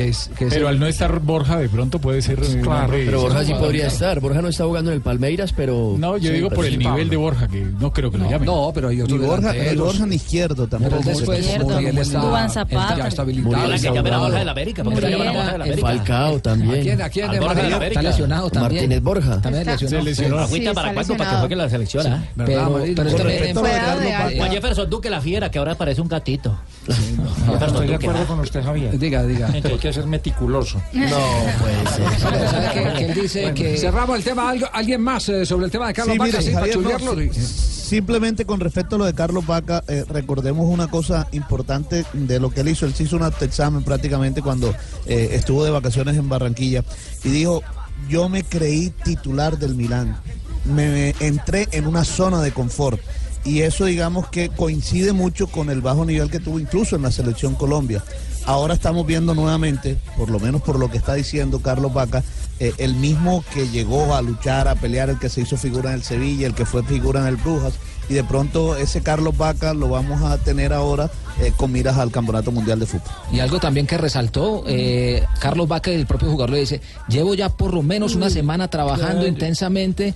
Es, 0.07 0.29
que 0.37 0.45
es 0.45 0.53
Pero 0.53 0.67
el- 0.67 0.75
al 0.75 0.79
no 0.79 0.87
estar 0.87 1.19
Borja, 1.19 1.57
de 1.57 1.67
pronto 1.69 1.99
puede 1.99 2.21
ser. 2.21 2.39
hombre- 2.39 3.05
Pero 3.05 3.21
Borja 3.21 3.43
sí 3.43 3.53
podría 3.53 3.87
estar. 3.87 4.19
Borja 4.19 4.41
no 4.41 4.47
está 4.47 4.65
jugando 4.65 4.91
en 4.91 4.95
el 4.95 5.01
Palmeiras, 5.01 5.53
pero. 5.53 5.95
No, 5.97 6.17
yo 6.17 6.31
digo 6.31 6.49
por 6.49 6.65
el 6.65 6.77
nivel 6.79 7.09
de 7.09 7.17
Borja, 7.17 7.47
que 7.47 7.61
no 7.79 7.91
creo 7.91 8.11
que 8.11 8.17
lo 8.17 8.29
llamen. 8.29 8.45
No, 8.45 8.71
pero 8.73 8.89
hay 8.89 8.97
Ni 8.97 9.17
Borja, 9.17 9.53
ni 9.53 9.75
Borja 9.75 10.05
ni 10.05 10.15
izquierdo 10.15 10.67
tampoco. 10.67 10.97
Pero 11.03 11.09
después 11.17 11.59
Muriel 11.61 11.97
está, 11.97 12.19
Duván 12.19 12.49
Zapata. 12.49 12.97
ya 12.97 13.07
está 13.07 13.21
habilitado. 13.23 13.69
Que 13.71 13.77
llamen 13.79 14.13
a. 14.13 14.17
Borja 14.19 14.39
de 14.39 14.45
la 14.45 14.51
América. 14.51 14.83
¿Por 14.83 14.93
qué 14.93 15.01
no 15.01 15.07
llaman 15.09 15.27
a 15.27 15.31
Borja 15.33 15.51
de 15.51 15.57
la 15.57 15.65
El 15.65 15.71
América? 15.73 15.87
Falcao 15.87 16.39
también. 16.39 16.79
¿A 16.79 16.81
quién? 16.81 17.01
¿A 17.01 17.09
quién? 17.09 17.29
Al 17.29 17.39
Borja 17.39 17.55
de 17.55 17.61
la 17.63 17.69
Martínez? 17.69 17.75
América. 17.77 17.99
Está 17.99 18.09
lesionado 18.09 18.49
también. 18.49 18.81
Martínez 18.83 19.01
Borja. 19.03 19.41
También 19.41 19.65
lesionado. 19.65 20.03
Se 20.03 20.09
lesionó. 20.09 20.39
Agüita 20.39 20.69
Sí, 20.69 20.75
para 20.75 20.93
cuándo, 20.93 21.17
para 21.17 21.29
que 21.31 21.35
juegue 21.37 21.55
la 21.55 21.69
selección. 21.69 22.23
Pero, 22.35 22.77
a 24.43 24.47
Jefferson 24.49 24.89
Duque 24.89 25.09
la 25.09 25.21
fiera, 25.21 25.49
que 25.51 25.59
ahora 25.59 25.75
parece 25.75 26.01
un 26.01 26.07
gatito. 26.07 26.57
Estoy 26.87 27.87
de 27.87 27.95
acuerdo 27.95 28.25
con 28.25 28.39
usted, 28.39 28.63
Javier. 28.63 28.97
Diga, 28.97 29.23
diga. 29.23 29.49
Que 29.89 29.93
ser 30.01 30.05
meticuloso. 30.07 30.81
No 30.93 31.05
puede 31.59 31.87
ser. 31.87 32.29
Pero 32.31 32.49
¿sabe 32.49 32.69
que, 32.73 32.93
que 32.97 33.05
él 33.05 33.21
dice 33.21 33.53
que 33.53 33.77
Cerramos 33.77 34.17
el 34.17 34.23
tema. 34.23 34.49
¿Algo- 34.49 34.69
¿Alguien 34.73 35.01
más 35.01 35.27
eh, 35.29 35.45
sobre 35.45 35.65
el 35.65 35.71
tema 35.71 35.87
de 35.87 35.93
Carlos 35.93 36.13
Sí, 36.13 36.19
Vaca? 36.19 36.31
mire, 36.31 36.41
Sí, 36.43 36.49
para 36.51 36.59
Javier, 36.67 36.77
no, 36.77 36.83
chulearlo. 36.99 37.33
si- 37.33 37.69
simplemente 37.89 38.45
con 38.45 38.59
respecto 38.59 38.95
a 38.95 38.99
lo 38.99 39.05
de 39.05 39.13
Carlos 39.13 39.45
Vaca, 39.47 39.83
eh, 39.87 40.05
recordemos 40.07 40.67
una 40.71 40.87
cosa 40.87 41.27
importante 41.31 42.05
de 42.13 42.39
lo 42.39 42.51
que 42.51 42.61
él 42.61 42.67
hizo. 42.69 42.85
Él 42.85 42.93
se 42.93 43.03
hizo 43.03 43.15
un 43.15 43.23
autoexamen 43.23 43.83
prácticamente 43.83 44.41
cuando 44.43 44.73
eh, 45.07 45.29
estuvo 45.33 45.63
de 45.65 45.71
vacaciones 45.71 46.15
en 46.17 46.29
Barranquilla 46.29 46.83
y 47.23 47.29
dijo, 47.29 47.63
yo 48.07 48.29
me 48.29 48.43
creí 48.43 48.91
titular 49.03 49.57
del 49.57 49.73
Milán, 49.75 50.17
me 50.65 51.15
entré 51.19 51.67
en 51.71 51.87
una 51.87 52.03
zona 52.05 52.41
de 52.41 52.51
confort. 52.51 52.99
Y 53.45 53.61
eso 53.61 53.85
digamos 53.85 54.27
que 54.27 54.49
coincide 54.49 55.13
mucho 55.13 55.47
con 55.47 55.69
el 55.69 55.81
bajo 55.81 56.05
nivel 56.05 56.29
que 56.29 56.39
tuvo 56.39 56.59
incluso 56.59 56.95
en 56.97 57.01
la 57.03 57.11
selección 57.11 57.55
Colombia. 57.55 58.03
Ahora 58.49 58.73
estamos 58.73 59.05
viendo 59.05 59.35
nuevamente, 59.35 59.99
por 60.17 60.31
lo 60.31 60.39
menos 60.39 60.63
por 60.63 60.79
lo 60.79 60.89
que 60.89 60.97
está 60.97 61.13
diciendo 61.13 61.61
Carlos 61.61 61.93
Vaca, 61.93 62.23
eh, 62.59 62.73
el 62.79 62.95
mismo 62.95 63.43
que 63.53 63.67
llegó 63.67 64.15
a 64.15 64.23
luchar, 64.23 64.67
a 64.67 64.73
pelear, 64.73 65.11
el 65.11 65.19
que 65.19 65.29
se 65.29 65.41
hizo 65.41 65.55
figura 65.55 65.91
en 65.91 65.97
el 65.97 66.03
Sevilla, 66.03 66.47
el 66.47 66.55
que 66.55 66.65
fue 66.65 66.81
figura 66.81 67.19
en 67.19 67.27
el 67.27 67.35
Brujas, 67.35 67.75
y 68.09 68.15
de 68.15 68.23
pronto 68.23 68.75
ese 68.75 69.01
Carlos 69.01 69.37
Vaca 69.37 69.73
lo 69.73 69.89
vamos 69.89 70.21
a 70.23 70.37
tener 70.37 70.73
ahora 70.73 71.09
eh, 71.41 71.53
con 71.55 71.71
miras 71.71 71.97
al 71.97 72.11
Campeonato 72.11 72.51
Mundial 72.51 72.79
de 72.79 72.85
Fútbol. 72.85 73.07
Y 73.31 73.39
algo 73.39 73.59
también 73.59 73.87
que 73.87 73.97
resaltó, 73.97 74.63
eh, 74.67 75.23
Carlos 75.39 75.67
Vaca, 75.67 75.91
el 75.91 76.05
propio 76.05 76.29
jugador, 76.29 76.49
le 76.49 76.59
dice, 76.59 76.81
llevo 77.07 77.33
ya 77.33 77.49
por 77.49 77.73
lo 77.73 77.81
menos 77.81 78.15
una 78.15 78.29
semana 78.29 78.67
trabajando 78.67 79.25
intensamente, 79.27 80.13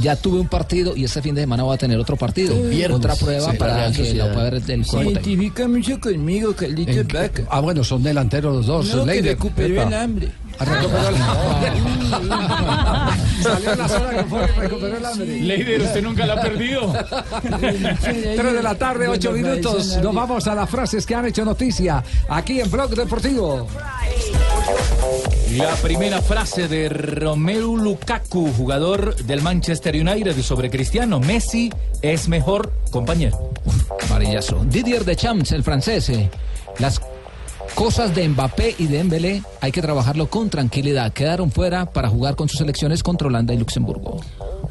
ya 0.00 0.16
tuve 0.16 0.40
un 0.40 0.48
partido 0.48 0.96
y 0.96 1.04
este 1.04 1.22
fin 1.22 1.34
de 1.34 1.42
semana 1.42 1.62
voy 1.62 1.74
a 1.74 1.78
tener 1.78 1.98
otro 1.98 2.16
partido. 2.16 2.54
Viernes, 2.68 2.98
Otra 2.98 3.14
prueba 3.14 3.52
sí, 3.52 3.56
para 3.56 3.90
que 3.92 4.14
la 4.14 4.32
pueda 4.32 4.50
ver 4.50 4.54
el 4.68 4.86
cuerpo. 4.86 5.10
Identifica 5.10 5.68
mucho 5.68 6.00
conmigo, 6.00 6.54
Carlitos 6.54 7.06
Vaca. 7.06 7.44
Ah, 7.48 7.60
bueno, 7.60 7.84
son 7.84 8.02
delanteros 8.02 8.56
los 8.56 8.66
dos. 8.66 8.94
No, 8.94 9.06
que 9.06 9.22
recuperó 9.22 9.82
el 9.82 9.94
hambre. 9.94 10.32
Recuperó 10.58 11.08
el 11.08 11.16
Salió 13.42 13.72
en 13.72 13.78
la 13.78 13.88
zona 13.88 14.10
que 14.10 14.24
fue, 14.24 14.46
recuperó 14.46 14.96
el 14.96 15.04
hambre. 15.04 15.40
Leider, 15.40 15.80
usted 15.82 16.02
nunca 16.02 16.26
la 16.26 16.34
ha 16.34 16.40
perdido. 16.42 16.92
Tres 17.60 18.52
de 18.52 18.62
la 18.62 18.74
tarde, 18.74 19.08
ocho 19.08 19.32
minutos. 19.32 19.98
Nos 20.02 20.14
vamos 20.14 20.46
a 20.46 20.54
las 20.54 20.68
frases 20.70 21.04
que 21.06 21.14
han 21.14 21.26
hecho 21.26 21.44
noticia 21.44 22.02
aquí 22.28 22.60
en 22.60 22.70
Blog 22.70 22.90
Deportivo. 22.94 23.66
La 25.56 25.74
primera 25.76 26.20
frase 26.22 26.68
de 26.68 26.88
Romelu 26.88 27.76
Lukaku, 27.76 28.52
jugador 28.56 29.14
del 29.16 29.42
Manchester 29.42 29.94
United, 29.94 30.40
sobre 30.42 30.70
Cristiano. 30.70 31.20
Messi 31.20 31.70
es 32.02 32.28
mejor 32.28 32.72
compañero. 32.90 33.52
Marillazo. 34.10 34.64
Didier 34.68 35.04
Deschamps, 35.04 35.52
el 35.52 35.62
francés. 35.62 36.08
eh, 36.10 36.28
Las 36.78 37.00
cosas 37.74 38.14
de 38.14 38.28
Mbappé 38.28 38.74
y 38.78 38.86
de 38.86 38.98
Dembélé 38.98 39.42
hay 39.60 39.72
que 39.72 39.82
trabajarlo 39.82 40.28
con 40.28 40.50
tranquilidad. 40.50 41.12
Quedaron 41.12 41.50
fuera 41.50 41.86
para 41.86 42.08
jugar 42.08 42.36
con 42.36 42.48
sus 42.48 42.58
selecciones 42.58 43.02
contra 43.02 43.28
Holanda 43.28 43.54
y 43.54 43.58
Luxemburgo. 43.58 44.20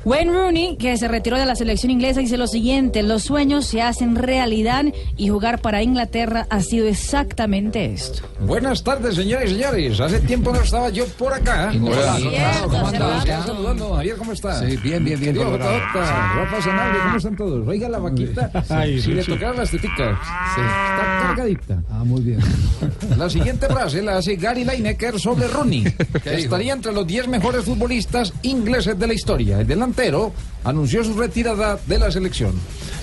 Wayne 0.05 0.31
Rooney, 0.31 0.77
que 0.77 0.95
se 0.97 1.07
retiró 1.07 1.35
de 1.39 1.47
la 1.47 1.55
selección 1.55 1.89
inglesa, 1.89 2.19
dice 2.19 2.37
lo 2.37 2.45
siguiente, 2.45 3.01
los 3.01 3.23
sueños 3.23 3.65
se 3.65 3.81
hacen 3.81 4.15
realidad 4.15 4.85
y 5.17 5.29
jugar 5.29 5.61
para 5.61 5.81
Inglaterra 5.81 6.45
ha 6.51 6.61
sido 6.61 6.85
exactamente 6.87 7.85
esto. 7.85 8.21
Buenas 8.41 8.83
tardes, 8.83 9.15
señores 9.15 9.49
y 9.49 9.55
señores. 9.55 9.99
Hace 9.99 10.19
tiempo 10.19 10.51
no 10.53 10.61
estaba 10.61 10.89
yo 10.89 11.07
por 11.07 11.33
acá. 11.33 11.73
Hola. 11.73 12.17
Hola, 12.17 12.61
¿cómo 12.65 12.87
hace 12.87 12.97
andas? 12.97 13.45
saludando. 13.47 13.95
Javier, 13.95 14.17
¿cómo 14.17 14.31
estás? 14.33 14.59
Sí, 14.59 14.77
bien, 14.77 15.03
bien, 15.03 15.19
bien, 15.19 15.35
colorado. 15.35 15.71
Jota, 15.71 16.33
Rafa 16.35 16.61
Sanabria, 16.61 17.03
¿cómo 17.03 17.17
están 17.17 17.35
todos? 17.35 17.67
Oiga 17.67 17.89
la 17.89 17.97
vaquita. 17.97 18.51
Ay, 18.69 18.97
si 18.97 19.05
sí, 19.05 19.11
le 19.13 19.23
sí. 19.23 19.31
tocaran 19.31 19.57
las 19.57 19.71
teticas. 19.71 20.19
Está 20.19 21.19
cargadita. 21.21 21.83
Ah, 21.89 22.03
muy 22.03 22.21
bien. 22.21 22.39
La 23.17 23.29
siguiente 23.29 23.67
frase 23.67 24.01
la 24.01 24.17
hace 24.17 24.35
Gary 24.35 24.65
Lineker 24.65 25.19
sobre 25.19 25.47
Rooney, 25.47 25.83
que 26.23 26.35
estaría 26.35 26.73
entre 26.73 26.91
los 26.91 27.07
10 27.07 27.27
mejores 27.27 27.63
futbolistas 27.63 28.33
ingleses 28.43 28.99
de 28.99 29.07
la 29.07 29.13
historia. 29.13 29.61
El 29.61 29.67
delantero 29.95 30.33
anunció 30.63 31.03
su 31.03 31.13
retirada 31.13 31.79
de 31.85 31.99
la 31.99 32.11
selección. 32.11 32.53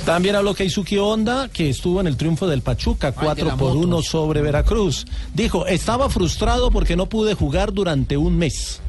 También 0.05 0.35
habló 0.35 0.53
Keisuke 0.55 0.99
Honda, 0.99 1.49
que 1.49 1.71
estuvo 1.71 2.01
en 2.01 2.09
el 2.09 2.17
triunfo 2.17 2.49
del 2.49 2.61
Pachuca, 2.61 3.13
4 3.13 3.57
por 3.57 3.77
1 3.77 4.03
sobre 4.03 4.43
Veracruz. 4.43 5.07
Dijo, 5.33 5.67
estaba 5.67 6.11
frustrado 6.11 6.71
porque 6.71 6.97
no 6.97 7.07
pude 7.09 7.35
jugar 7.35 7.73
durante 7.73 8.17
un 8.17 8.37
mes. 8.37 8.81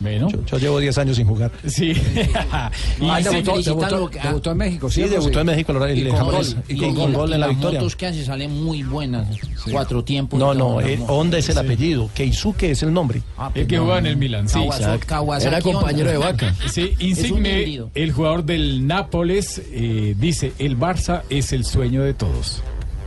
Bueno. 0.00 0.28
Yo, 0.30 0.44
yo 0.46 0.58
llevo 0.58 0.78
10 0.80 0.98
años 0.98 1.16
sin 1.16 1.26
jugar. 1.26 1.50
Sí. 1.66 1.92
Ah, 2.52 3.20
Y 3.20 3.22
debutó, 3.24 3.60
debutó- 3.62 4.10
debutó 4.22 4.50
en 4.52 4.56
México, 4.56 4.88
Sí, 4.88 4.94
¿cierto? 4.96 5.14
debutó 5.14 5.40
en 5.40 5.46
México, 5.46 5.72
el, 5.84 5.98
Y 5.98 6.02
el 6.02 6.08
con 6.08 6.24
gol, 6.30 6.46
y 6.68 6.74
y 6.74 6.76
con, 6.78 6.88
con 6.88 6.96
con 6.96 7.12
gol 7.14 7.32
en 7.32 7.40
la 7.40 7.46
las 7.46 7.56
victoria. 7.56 7.80
motos 7.80 7.96
que 7.96 8.06
hace 8.06 8.24
salen 8.24 8.62
muy 8.64 8.82
buenas. 8.82 9.28
Cuatro 9.70 10.02
tiempos. 10.04 10.38
No, 10.38 10.54
no, 10.54 10.64
todo, 10.66 10.80
eh, 10.82 10.98
Honda 11.08 11.38
es 11.38 11.48
el 11.48 11.58
apellido, 11.58 12.10
Keisuke 12.14 12.64
es 12.70 12.82
el 12.82 12.92
nombre. 12.92 13.22
Ah, 13.38 13.50
El 13.54 13.62
que 13.62 13.66
perdón. 13.70 13.84
jugaba 13.84 13.98
en 14.00 14.06
el 14.06 14.16
Milan, 14.16 14.48
sí. 14.48 14.58
Kawasaki- 14.58 14.98
Kawasaki 15.06 15.48
Era 15.48 15.60
compañero 15.62 16.10
de 16.10 16.16
Honda. 16.16 16.32
Vaca. 16.32 16.54
Sí, 16.70 16.94
Insigne, 16.98 17.82
el 17.94 18.12
jugador 18.12 18.44
del 18.44 18.86
Nápoles, 18.86 19.60
eh, 19.72 20.14
dice, 20.18 20.52
el 20.58 20.78
Barça 20.78 21.22
es 21.30 21.52
el 21.52 21.64
sueño 21.64 22.02
de 22.02 22.14
todos. 22.14 22.62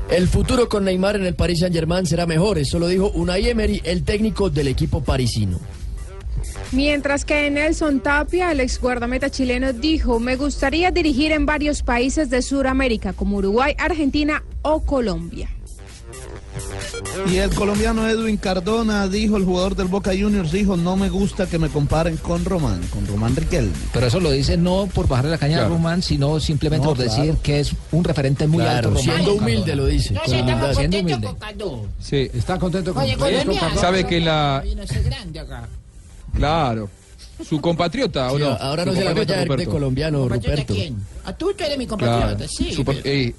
El 0.09 0.27
futuro 0.27 0.67
con 0.69 0.83
Neymar 0.85 1.15
en 1.15 1.25
el 1.25 1.33
Paris 1.35 1.59
Saint 1.59 1.73
Germain 1.73 2.05
será 2.05 2.25
mejor. 2.25 2.57
Eso 2.57 2.77
lo 2.77 2.87
dijo 2.87 3.09
Unai 3.15 3.47
Emery, 3.49 3.81
el 3.85 4.03
técnico 4.03 4.49
del 4.49 4.67
equipo 4.67 5.01
parisino. 5.03 5.59
Mientras 6.73 7.23
que 7.23 7.49
Nelson 7.51 7.99
Tapia, 8.01 8.51
el 8.51 8.59
ex 8.59 8.79
guardameta 8.79 9.29
chileno, 9.29 9.73
dijo, 9.73 10.19
me 10.19 10.35
gustaría 10.35 10.89
dirigir 10.91 11.31
en 11.31 11.45
varios 11.45 11.83
países 11.83 12.29
de 12.29 12.41
Sudamérica, 12.41 13.13
como 13.13 13.37
Uruguay, 13.37 13.75
Argentina 13.77 14.43
o 14.63 14.81
Colombia. 14.81 15.49
Y 17.31 17.37
el 17.37 17.53
colombiano 17.53 18.07
Edwin 18.07 18.37
Cardona 18.37 19.07
dijo, 19.07 19.37
el 19.37 19.43
jugador 19.45 19.75
del 19.75 19.87
Boca 19.87 20.11
Juniors 20.11 20.51
dijo, 20.51 20.77
no 20.77 20.95
me 20.95 21.09
gusta 21.09 21.47
que 21.47 21.57
me 21.57 21.69
comparen 21.69 22.17
con 22.17 22.45
Román, 22.45 22.81
con 22.91 23.05
Román 23.07 23.35
Riquelme. 23.35 23.71
Pero 23.91 24.07
eso 24.07 24.19
lo 24.19 24.29
dice 24.31 24.57
no 24.57 24.87
por 24.93 25.07
bajarle 25.07 25.31
la 25.31 25.37
caña 25.37 25.57
a 25.57 25.59
Claro. 25.61 25.75
Román, 25.75 26.01
sino 26.03 26.39
simplemente 26.39 26.85
No, 26.85 26.93
por 26.93 27.03
claro. 27.03 27.21
decir 27.23 27.35
que 27.41 27.59
es 27.59 27.71
un 27.91 28.03
referente 28.03 28.45
muy 28.47 28.63
Claro, 28.63 28.89
alto. 28.89 28.89
Román. 28.89 29.03
siendo 29.03 29.33
humilde 29.35 29.75
lo 29.75 29.85
dice. 29.87 30.13
No, 30.13 30.21
con 30.21 30.29
sí, 30.33 30.39
humilde. 30.99 31.27
con. 31.27 31.81
Sí. 31.99 32.29
¿Está 32.33 32.59
contento 32.59 32.93
con 32.93 33.03
Oye, 33.03 33.13
con 33.13 33.27
colombiano. 33.27 33.53
Cardona? 33.59 33.81
Sabe 33.81 34.05
que 34.05 34.19
la... 34.19 34.63
Claro. 36.35 36.89
Su 37.47 37.59
compatriota, 37.59 38.31
¿o 38.31 38.37
Sí, 38.37 38.43
no? 38.43 38.49
ahora 38.51 38.85
no 38.85 38.93
se 38.93 38.99
la 38.99 39.05
compatriota 39.05 39.33
vaya 39.33 39.39
de 39.41 39.45
Ruperto. 39.47 39.71
colombiano, 39.71 40.19
¿Compatriota 40.21 40.61
Ruperto. 40.61 40.73
quién? 40.75 40.97
¿A 41.25 41.33
tú, 41.35 41.53
tú 41.57 41.63
eres 41.63 41.77
mi 41.77 41.87
compatriota? 41.87 42.35
Claro. 42.37 42.51
Sí. 42.51 42.83
Pero- 42.85 42.99
eh, 43.03 43.35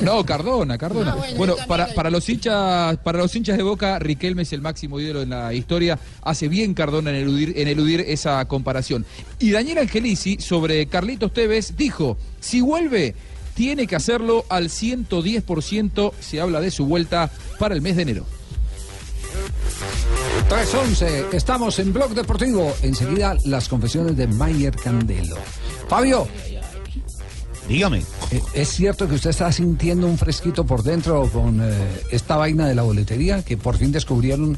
no, 0.00 0.24
Cardona, 0.24 0.78
Cardona. 0.78 1.16
Ah, 1.18 1.26
bueno, 1.36 1.54
para, 1.66 1.88
para 1.88 2.08
los 2.10 2.28
hinchas, 2.28 2.96
para 2.98 3.18
los 3.18 3.34
hinchas 3.36 3.56
de 3.56 3.62
Boca, 3.62 3.98
Riquelme 3.98 4.42
es 4.42 4.52
el 4.52 4.62
máximo 4.62 4.98
ídolo 5.00 5.22
en 5.22 5.30
la 5.30 5.52
historia. 5.52 5.98
Hace 6.22 6.48
bien 6.48 6.72
Cardona 6.72 7.10
en 7.10 7.16
eludir, 7.16 7.52
en 7.56 7.68
eludir 7.68 8.00
esa 8.00 8.44
comparación. 8.46 9.04
Y 9.38 9.50
Daniel 9.50 9.78
Angelici 9.78 10.38
sobre 10.40 10.86
Carlitos 10.86 11.32
Tevez 11.32 11.76
dijo: 11.76 12.16
si 12.40 12.60
vuelve, 12.60 13.14
tiene 13.54 13.86
que 13.86 13.96
hacerlo 13.96 14.44
al 14.48 14.70
110%. 14.70 16.12
Se 16.20 16.40
habla 16.40 16.60
de 16.60 16.70
su 16.70 16.86
vuelta 16.86 17.30
para 17.58 17.74
el 17.74 17.82
mes 17.82 17.96
de 17.96 18.02
enero. 18.02 18.24
3.11, 20.48 21.34
estamos 21.34 21.78
en 21.78 21.92
Blog 21.92 22.14
Deportivo. 22.14 22.74
Enseguida 22.82 23.36
las 23.44 23.68
confesiones 23.68 24.16
de 24.16 24.26
Mayer 24.26 24.74
Candelo. 24.74 25.36
Fabio, 25.88 26.26
Dígame. 27.68 27.98
eh, 28.30 28.40
¿es 28.54 28.68
cierto 28.68 29.08
que 29.08 29.16
usted 29.16 29.30
está 29.30 29.50
sintiendo 29.52 30.06
un 30.06 30.18
fresquito 30.18 30.64
por 30.64 30.82
dentro 30.82 31.28
con 31.30 31.60
eh, 31.62 31.72
esta 32.10 32.36
vaina 32.36 32.66
de 32.66 32.74
la 32.74 32.82
boletería? 32.82 33.42
Que 33.42 33.56
por 33.56 33.76
fin 33.76 33.90
descubrieron 33.92 34.56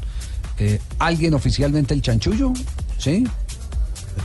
eh, 0.59 0.79
alguien 0.99 1.33
oficialmente 1.33 1.93
el 1.93 2.01
chanchullo. 2.01 2.53
¿Sí? 2.97 3.25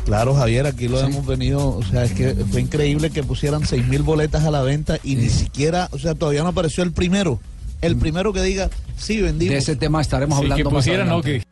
Claro, 0.04 0.34
Javier, 0.34 0.66
aquí 0.66 0.88
lo 0.88 0.98
hemos 1.00 1.24
venido, 1.24 1.68
o 1.68 1.82
sea, 1.84 2.04
es 2.04 2.12
que 2.12 2.34
fue 2.34 2.60
increíble 2.60 3.10
que 3.10 3.22
pusieran 3.22 3.64
seis 3.66 3.86
mil 3.86 4.02
boletas 4.02 4.44
a 4.44 4.50
la 4.50 4.60
venta 4.62 4.98
y 5.04 5.14
ni 5.14 5.28
siquiera, 5.28 5.88
o 5.92 5.98
sea, 5.98 6.14
todavía 6.14 6.42
no 6.42 6.48
apareció 6.48 6.82
el 6.82 6.92
primero. 6.92 7.40
El 7.84 7.96
primero 7.96 8.32
que 8.32 8.40
diga, 8.42 8.70
sí, 8.96 9.20
vendimos. 9.20 9.52
De 9.52 9.58
ese 9.58 9.76
tema 9.76 10.00
estaremos 10.00 10.38
Sí, 10.38 10.44
hablando 10.44 10.70
que 10.70 10.74
más 10.74 10.84
pusieran. 10.84 11.22
Que 11.22 11.42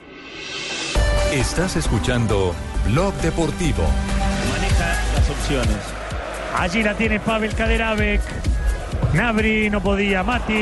Estás 1.33 1.77
escuchando 1.77 2.55
Blog 2.91 3.13
Deportivo. 3.17 3.83
Maneja 4.51 4.97
las 5.15 5.31
opciones. 5.31 5.77
Allí 6.57 6.83
la 6.83 6.95
tiene 6.97 7.21
Pavel 7.21 7.55
Kaderabek. 7.55 8.21
Nabri 9.15 9.69
no 9.69 9.83
podía, 9.83 10.23
Mati. 10.23 10.55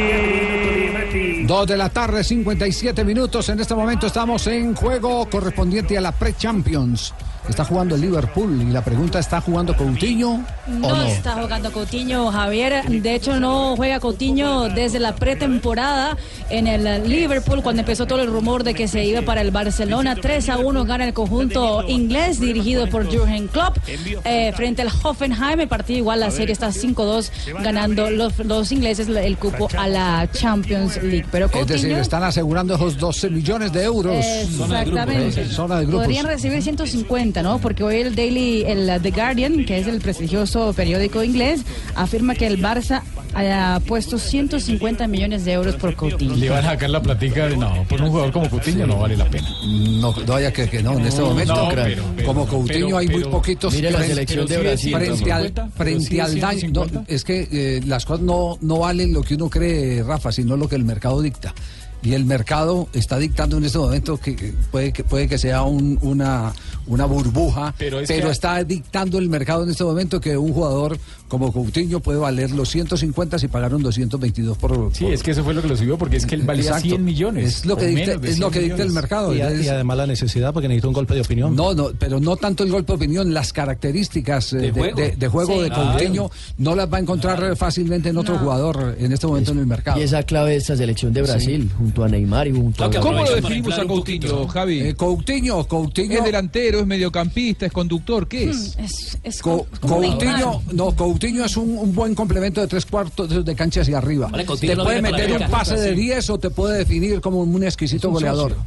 Dos 1.44 1.66
de 1.68 1.76
la 1.76 1.88
tarde, 1.88 2.24
57 2.24 3.04
minutos. 3.04 3.48
En 3.48 3.60
este 3.60 3.74
momento 3.74 4.06
estamos 4.08 4.46
en 4.48 4.74
juego 4.74 5.28
correspondiente 5.30 5.96
a 5.96 6.00
la 6.00 6.10
Pre-Champions. 6.12 7.14
Está 7.50 7.64
jugando 7.64 7.96
el 7.96 8.00
Liverpool 8.00 8.62
y 8.62 8.66
la 8.66 8.82
pregunta 8.82 9.18
está 9.18 9.40
jugando 9.40 9.76
Coutinho 9.76 10.34
o 10.34 10.70
No, 10.70 10.96
no. 10.96 11.02
está 11.02 11.32
jugando 11.32 11.72
Coutinho, 11.72 12.30
Javier. 12.30 12.84
De 12.88 13.14
hecho, 13.14 13.40
no 13.40 13.74
juega 13.76 13.98
Coutinho 13.98 14.68
desde 14.68 15.00
la 15.00 15.16
pretemporada 15.16 16.16
en 16.48 16.68
el 16.68 17.08
Liverpool, 17.08 17.60
cuando 17.62 17.80
empezó 17.80 18.06
todo 18.06 18.22
el 18.22 18.30
rumor 18.30 18.62
de 18.62 18.72
que 18.74 18.86
se 18.86 19.04
iba 19.04 19.22
para 19.22 19.40
el 19.40 19.50
Barcelona. 19.50 20.14
3 20.14 20.48
a 20.48 20.58
1 20.58 20.84
gana 20.84 21.04
el 21.06 21.12
conjunto 21.12 21.82
inglés, 21.88 22.38
dirigido 22.38 22.88
por 22.88 23.04
Jurgen 23.12 23.48
Klopp, 23.48 23.78
eh, 24.24 24.52
frente 24.54 24.82
al 24.82 24.88
Hoffenheim. 25.02 25.60
El 25.60 25.68
partido 25.68 25.98
igual, 25.98 26.20
la 26.20 26.30
serie 26.30 26.52
está 26.52 26.68
5-2, 26.68 27.30
ganando 27.62 28.10
los, 28.10 28.38
los 28.38 28.70
ingleses 28.70 29.08
el 29.08 29.36
cupo 29.38 29.68
a 29.76 29.88
la 29.88 30.28
Champions 30.32 31.02
League. 31.02 31.26
Pero 31.32 31.46
Es 31.46 31.52
decir, 31.52 31.88
Coutinho... 31.88 31.98
están 32.00 32.22
asegurando 32.22 32.76
esos 32.76 32.96
12 32.96 33.28
millones 33.30 33.72
de 33.72 33.82
euros. 33.82 34.24
Exactamente. 34.24 35.46
Zona 35.46 35.80
de 35.80 35.86
grupos. 35.86 36.04
Podrían 36.04 36.26
recibir 36.26 36.62
150, 36.62 37.39
¿no? 37.42 37.58
Porque 37.58 37.82
hoy 37.82 37.96
el 37.96 38.14
Daily, 38.14 38.64
el 38.66 38.88
uh, 38.88 39.00
The 39.00 39.10
Guardian, 39.10 39.64
que 39.64 39.78
es 39.78 39.86
el 39.86 40.00
prestigioso 40.00 40.72
periódico 40.72 41.22
inglés, 41.22 41.62
afirma 41.94 42.34
que 42.34 42.46
el 42.46 42.60
Barça 42.62 43.02
ha 43.34 43.80
puesto 43.86 44.18
150 44.18 45.06
millones 45.06 45.44
de 45.44 45.52
euros 45.52 45.76
por 45.76 45.94
Coutinho. 45.94 46.34
Le 46.36 46.50
van 46.50 46.64
a 46.64 46.70
sacar 46.70 46.90
la 46.90 47.00
platica 47.00 47.46
de 47.46 47.56
no, 47.56 47.84
por 47.88 48.00
un 48.02 48.08
jugador 48.10 48.32
como 48.32 48.50
Coutinho 48.50 48.86
no 48.86 48.98
vale 48.98 49.16
la 49.16 49.28
pena. 49.30 49.48
No, 49.64 50.14
no 50.14 50.32
vaya 50.32 50.52
que, 50.52 50.68
que 50.68 50.82
no, 50.82 50.98
en 50.98 51.06
este 51.06 51.22
momento, 51.22 51.54
no, 51.54 51.68
pero- 51.68 52.02
como 52.26 52.46
Coutinho 52.46 52.86
pero- 52.86 52.98
hay 52.98 53.08
muy 53.08 53.24
poquitos. 53.24 53.72
Mire 53.74 53.90
la 53.90 54.02
selección 54.02 54.46
de 54.46 54.58
Brasil, 54.58 54.92
Frente 54.94 55.32
al, 55.32 55.42
50, 55.42 55.68
frente 55.76 56.06
pero 56.10 56.24
al 56.24 56.32
sí, 56.32 56.40
daño. 56.40 56.58
150. 56.58 57.00
no, 57.00 57.04
es 57.08 57.24
que 57.24 57.48
eh, 57.52 57.80
las 57.86 58.04
cosas 58.04 58.24
no, 58.24 58.58
no 58.60 58.78
valen 58.80 59.12
lo 59.12 59.22
que 59.22 59.34
uno 59.34 59.48
cree, 59.48 60.02
Rafa, 60.02 60.32
sino 60.32 60.56
lo 60.56 60.68
que 60.68 60.76
el 60.76 60.84
mercado 60.84 61.20
dicta. 61.22 61.54
Y 62.02 62.14
el 62.14 62.24
mercado 62.24 62.88
está 62.94 63.18
dictando 63.18 63.58
en 63.58 63.64
este 63.64 63.78
momento 63.78 64.16
que 64.16 64.54
puede 64.70 64.92
que, 64.92 65.04
puede 65.04 65.28
que 65.28 65.36
sea 65.36 65.62
un- 65.64 65.98
una, 66.00 66.52
una 66.86 67.04
burbuja, 67.04 67.74
Pero 67.76 67.98
pero, 67.98 68.00
es 68.00 68.08
que- 68.26 68.30
está 68.32 68.64
dictando 68.64 69.18
el 69.18 69.28
mercado 69.28 69.64
en 69.64 69.70
este 69.70 69.84
momento 69.84 70.20
que 70.20 70.36
un 70.38 70.52
jugador 70.54 70.98
como 71.30 71.50
Coutinho 71.52 72.00
puede 72.00 72.18
valer 72.18 72.50
los 72.50 72.68
150 72.68 73.38
si 73.38 73.48
pagaron 73.48 73.82
222 73.82 74.58
por. 74.58 74.90
Sí, 74.92 75.06
es 75.06 75.22
que 75.22 75.30
eso 75.30 75.42
fue 75.42 75.54
lo 75.54 75.62
que 75.62 75.68
lo 75.68 75.76
subió 75.76 75.96
porque 75.96 76.16
es 76.18 76.26
que 76.26 76.34
él 76.34 76.42
valía 76.42 76.64
Exacto. 76.64 76.88
100 76.88 77.04
millones. 77.04 77.46
Es 77.60 77.64
lo 77.64 77.76
que 77.76 77.86
dicta, 77.86 78.12
es 78.12 78.38
lo 78.38 78.50
100 78.50 78.50
que 78.50 78.60
dicta 78.60 78.82
el 78.82 78.90
mercado. 78.90 79.34
Y, 79.34 79.40
a- 79.40 79.44
Entonces- 79.44 79.66
y 79.66 79.68
además 79.70 79.96
la 79.96 80.06
necesidad 80.06 80.52
porque 80.52 80.68
necesita 80.68 80.88
un 80.88 80.94
golpe 80.94 81.14
de 81.14 81.22
opinión. 81.22 81.56
no, 81.56 81.72
no, 81.72 81.90
pero 81.98 82.20
no 82.20 82.36
tanto 82.36 82.64
el 82.64 82.70
golpe 82.70 82.92
de 82.92 82.96
opinión, 82.96 83.32
las 83.32 83.52
características 83.52 84.52
eh, 84.52 84.56
de, 84.58 84.72
juego. 84.72 84.96
de- 84.96 85.16
de 85.16 85.28
juego 85.28 85.54
Sí. 85.54 85.60
de 85.62 85.70
Coutinho 85.70 86.30
no 86.58 86.74
las 86.74 86.92
va 86.92 86.98
a 86.98 87.00
encontrar 87.00 87.56
fácilmente 87.56 88.08
en 88.10 88.18
otro 88.18 88.36
jugador 88.38 88.96
en 88.98 89.12
este 89.12 89.26
momento 89.26 89.52
en 89.52 89.58
el 89.60 89.66
mercado. 89.66 89.98
Y 90.00 90.02
esa 90.02 90.22
clave 90.24 90.50
de 90.50 90.56
esta 90.56 90.76
selección 90.76 91.12
de 91.12 91.22
Brasil, 91.22 91.70
junto 91.78 92.04
a 92.04 92.08
Neymar 92.08 92.48
y 92.48 92.52
junto 92.52 92.84
a... 92.84 92.90
¿Cómo 92.90 93.22
lo 93.24 93.34
definimos 93.34 93.78
a 93.78 93.84
Coutinho, 93.86 94.46
Javi? 94.48 94.80
Eh, 94.80 94.94
Coutinho, 94.94 95.64
Coutinho. 95.66 96.18
Es 96.18 96.24
delantero, 96.24 96.80
es 96.80 96.86
mediocampista, 96.86 97.66
es 97.66 97.72
conductor, 97.72 98.26
¿qué 98.28 98.46
Mm, 98.46 98.50
es? 98.50 98.76
Es, 98.78 99.18
es 99.22 99.42
Co- 99.42 99.66
como 99.80 99.96
Coutinho, 100.00 100.62
no, 100.72 100.90
Coutinho 100.96 101.19
es 101.26 101.56
un, 101.56 101.76
un 101.78 101.94
buen 101.94 102.14
complemento 102.14 102.60
de 102.60 102.66
tres 102.66 102.86
cuartos 102.86 103.44
de 103.44 103.54
cancha 103.54 103.80
hacia 103.82 103.98
arriba. 103.98 104.28
Vale, 104.28 104.44
Coutinho 104.46 104.72
te 104.72 104.76
no 104.76 104.84
puede 104.84 105.02
meter 105.02 105.32
un 105.32 105.50
pase 105.50 105.74
de 105.76 105.90
Sí. 105.94 106.00
10 106.02 106.30
o 106.30 106.38
te 106.38 106.50
puede 106.50 106.78
definir 106.78 107.20
como 107.20 107.40
un 107.40 107.62
exquisito 107.64 108.08
un 108.08 108.14
goleador. 108.14 108.50
socio. 108.52 108.66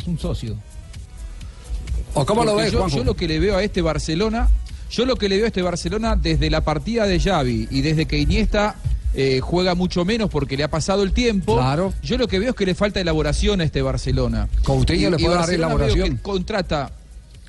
Es 0.00 0.06
un 0.06 0.18
socio. 0.18 0.56
¿O 2.14 2.24
cómo 2.24 2.44
lo 2.44 2.56
ves, 2.56 2.72
yo, 2.72 2.78
Juanjo? 2.78 2.96
yo 2.98 3.04
lo 3.04 3.14
que 3.14 3.28
le 3.28 3.38
veo 3.38 3.56
a 3.56 3.62
este 3.62 3.82
Barcelona, 3.82 4.48
yo 4.90 5.04
lo 5.04 5.16
que 5.16 5.28
le 5.28 5.36
veo 5.36 5.44
a 5.44 5.48
este 5.48 5.62
Barcelona 5.62 6.16
desde 6.16 6.48
la 6.50 6.62
partida 6.62 7.06
de 7.06 7.20
Xavi 7.20 7.68
y 7.70 7.80
desde 7.82 8.06
que 8.06 8.18
Iniesta 8.18 8.76
eh, 9.14 9.40
juega 9.42 9.74
mucho 9.74 10.04
menos 10.04 10.30
porque 10.30 10.56
le 10.56 10.64
ha 10.64 10.68
pasado 10.70 11.02
el 11.02 11.12
tiempo. 11.12 11.56
Claro. 11.56 11.92
Yo 12.02 12.16
lo 12.16 12.26
que 12.28 12.38
veo 12.38 12.50
es 12.50 12.56
que 12.56 12.64
le 12.66 12.74
falta 12.74 13.00
elaboración 13.00 13.60
a 13.60 13.64
este 13.64 13.82
Barcelona. 13.82 14.48
Coutinho 14.62 15.10
le 15.10 15.18
puede 15.18 15.34
dar 15.36 15.50
elaboración. 15.50 16.16
que 16.16 16.22
contrata, 16.22 16.90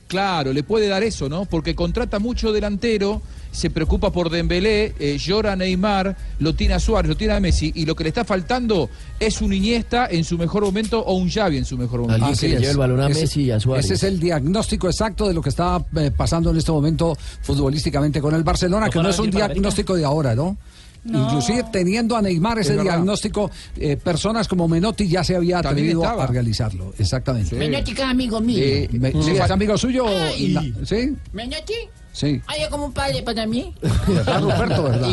claro, 0.08 0.52
le 0.52 0.64
puede 0.64 0.88
dar 0.88 1.04
eso, 1.04 1.30
¿no? 1.30 1.46
Porque 1.46 1.74
contrata 1.76 2.20
mucho 2.20 2.52
delantero, 2.52 3.22
se 3.58 3.72
preocupa 3.72 4.12
por 4.12 4.30
Dembélé, 4.30 4.94
eh, 5.00 5.18
llora 5.18 5.56
Neymar, 5.56 6.16
lo 6.40 6.54
tiene 6.54 6.76
a 6.76 6.80
Suárez, 6.80 7.10
lo 7.10 7.18
tiene 7.18 7.34
a 7.34 7.40
Messi 7.40 7.72
y 7.74 7.86
lo 7.86 7.96
que 7.96 8.04
le 8.04 8.10
está 8.10 8.24
faltando 8.24 8.88
es 9.20 9.42
un 9.42 9.52
Iniesta 9.52 10.08
en 10.12 10.24
su 10.24 10.38
mejor 10.38 10.64
momento 10.64 11.00
o 11.04 11.16
un 11.16 11.28
Xavi 11.30 11.58
en 11.58 11.66
su 11.66 11.76
mejor 11.76 12.02
momento. 12.02 12.24
Alguien 12.26 12.40
que 12.40 12.48
le 12.50 12.60
lleve 12.60 12.72
el 12.72 12.78
balón 12.78 13.00
a 13.02 13.08
Ese- 13.10 13.22
Messi 13.22 13.42
y 13.46 13.52
a 13.52 13.60
Suárez. 13.60 13.86
Ese 13.86 13.96
es 13.96 14.04
el 14.04 14.20
diagnóstico 14.20 14.88
exacto 14.88 15.28
de 15.28 15.34
lo 15.34 15.42
que 15.42 15.50
está 15.50 15.84
eh, 15.96 16.12
pasando 16.16 16.52
en 16.52 16.58
este 16.58 16.72
momento 16.72 17.18
futbolísticamente 17.42 18.22
con 18.22 18.36
el 18.36 18.44
Barcelona, 18.44 18.86
¿No 18.86 18.92
que 18.92 19.00
no 19.02 19.10
es 19.10 19.18
un 19.18 19.32
diagnóstico 19.32 19.96
de 19.96 20.06
ahora, 20.06 20.36
¿no? 20.36 20.56
No. 21.04 21.24
Inclusive 21.26 21.64
teniendo 21.72 22.16
a 22.18 22.22
Neymar 22.22 22.60
ese 22.60 22.76
Es 22.76 22.82
diagnóstico, 22.84 23.50
eh, 23.78 23.96
personas 23.98 24.48
como 24.48 24.68
Menotti 24.68 25.08
ya 25.08 25.24
se 25.24 25.36
había 25.36 25.60
atrevido 25.60 26.04
a 26.06 26.28
realizarlo. 26.28 26.94
Exactamente. 27.00 27.56
Menotti 27.56 27.94
que 27.94 28.02
es 28.02 28.08
amigo 28.08 28.40
mío. 28.42 28.60
Eh, 28.62 28.90
Me- 28.92 29.14
le 29.14 29.24
sí, 29.24 29.32
¿Es 29.32 29.50
amigo 29.50 29.78
suyo? 29.78 30.06
La- 30.10 30.64
¿Sí? 30.86 31.14
¿Menotti? 31.32 31.74
Sí. 32.18 32.42
Ay, 32.48 32.64
es 32.64 32.70
como 32.70 32.86
un 32.86 32.94
padre 32.94 33.22
para 33.22 33.46
mí. 33.46 33.76
¿Verdad, 34.08 34.42
Ruperto? 34.42 34.84
¿Verdad? 34.86 35.08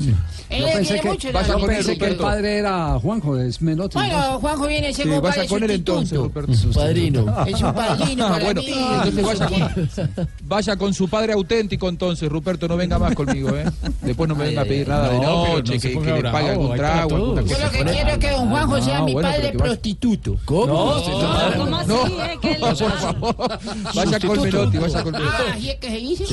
Él 0.00 0.60
Yo 0.62 0.66
le 0.66 0.72
pensé, 0.72 1.00
que, 1.00 1.08
mucho. 1.08 1.30
yo 1.30 1.38
él, 1.38 1.66
pensé 1.66 1.98
que 1.98 2.04
el 2.06 2.16
padre 2.16 2.58
era 2.58 2.98
Juanjo, 2.98 3.38
es 3.38 3.62
Menotti. 3.62 3.96
¿no? 3.98 4.04
Bueno, 4.04 4.40
Juanjo 4.40 4.66
viene 4.66 4.88
a 4.88 4.92
ser 4.92 5.04
Sí, 5.04 5.10
vaya 5.10 5.22
padre 5.22 5.46
con 5.46 5.62
él 5.62 5.70
entonces. 5.70 6.18
Ruperto. 6.18 6.54
Su 6.54 6.70
padrino. 6.72 7.44
Es 7.46 7.60
un 7.62 7.72
padrino 7.74 8.26
Ah, 8.26 8.30
para 8.32 8.44
bueno, 8.44 8.60
mí. 8.62 8.74
entonces 9.04 9.24
vaya 9.24 9.46
con, 9.46 10.28
vaya 10.48 10.76
con 10.76 10.94
su 10.94 11.08
padre 11.08 11.32
auténtico 11.34 11.88
entonces, 11.88 12.28
Ruperto, 12.28 12.66
no 12.66 12.76
venga 12.76 12.98
más 12.98 13.14
conmigo, 13.14 13.50
¿eh? 13.56 13.64
Después 14.02 14.28
no 14.28 14.34
me 14.34 14.44
venga 14.46 14.62
a 14.62 14.64
pedir 14.64 14.88
nada 14.88 15.08
de 15.10 15.18
No, 15.20 15.46
noche, 15.54 15.74
no 15.74 15.80
que, 15.80 16.00
que 16.00 16.22
le 16.22 16.30
pague 16.30 16.50
algún 16.50 16.76
trago, 16.76 17.34
Yo 17.36 17.58
lo 17.58 17.70
que 17.70 17.84
quiero 17.84 18.10
es 18.10 18.18
que 18.18 18.30
don 18.30 18.48
Juanjo 18.50 18.80
sea 18.82 18.98
Ah, 18.98 19.02
mi 19.04 19.12
bueno, 19.12 19.28
padre 19.30 19.52
prostituto. 19.52 20.36
¿Cómo? 20.44 20.66
No, 20.66 20.98
sí, 21.00 21.10
No, 21.10 21.64
¿Cómo 21.64 21.76
así? 21.76 21.88
No. 21.88 22.06
eh? 22.24 22.38
¿Qué 22.42 22.50
le 22.50 22.58
Por 22.58 22.76
favor, 22.76 23.58
vaya 23.94 24.20
con 24.20 24.40
Menotti, 24.42 24.78
vaya 24.78 25.02
con 25.02 25.12
Menotti. 25.12 25.32
Ah, 25.52 25.58
¿y 25.58 25.68
es 25.68 25.76
que 25.76 25.88
se 25.90 25.96
dice? 25.96 26.24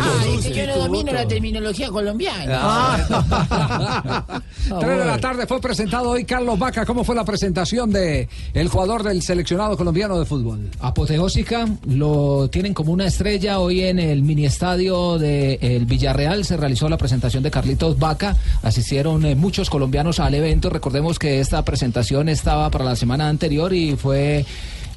Ah, 0.00 0.24
es 0.38 0.46
que 0.46 0.54
yo 0.54 0.66
no 0.68 0.76
domino 0.84 1.12
la 1.12 1.26
terminología 1.26 1.88
colombiana. 1.88 3.05
Tres 4.80 4.98
de 4.98 5.04
la 5.04 5.18
tarde 5.18 5.46
fue 5.46 5.60
presentado 5.60 6.10
hoy 6.10 6.24
Carlos 6.24 6.58
Vaca. 6.58 6.84
¿Cómo 6.84 7.04
fue 7.04 7.14
la 7.14 7.24
presentación 7.24 7.92
de 7.92 8.28
el 8.52 8.68
jugador 8.68 9.02
del 9.02 9.22
seleccionado 9.22 9.76
colombiano 9.76 10.18
de 10.18 10.24
fútbol? 10.24 10.70
Apoteósica, 10.80 11.66
lo 11.86 12.48
tienen 12.48 12.74
como 12.74 12.92
una 12.92 13.06
estrella. 13.06 13.60
Hoy 13.60 13.82
en 13.82 13.98
el 13.98 14.22
mini 14.22 14.46
estadio 14.46 15.18
del 15.18 15.86
Villarreal 15.86 16.44
se 16.44 16.56
realizó 16.56 16.88
la 16.88 16.96
presentación 16.96 17.42
de 17.42 17.50
Carlitos 17.50 17.98
Vaca. 17.98 18.36
Asistieron 18.62 19.24
eh, 19.24 19.34
muchos 19.34 19.70
colombianos 19.70 20.20
al 20.20 20.34
evento. 20.34 20.70
Recordemos 20.70 21.18
que 21.18 21.40
esta 21.40 21.64
presentación 21.64 22.28
estaba 22.28 22.70
para 22.70 22.84
la 22.84 22.96
semana 22.96 23.28
anterior 23.28 23.72
y 23.72 23.96
fue 23.96 24.44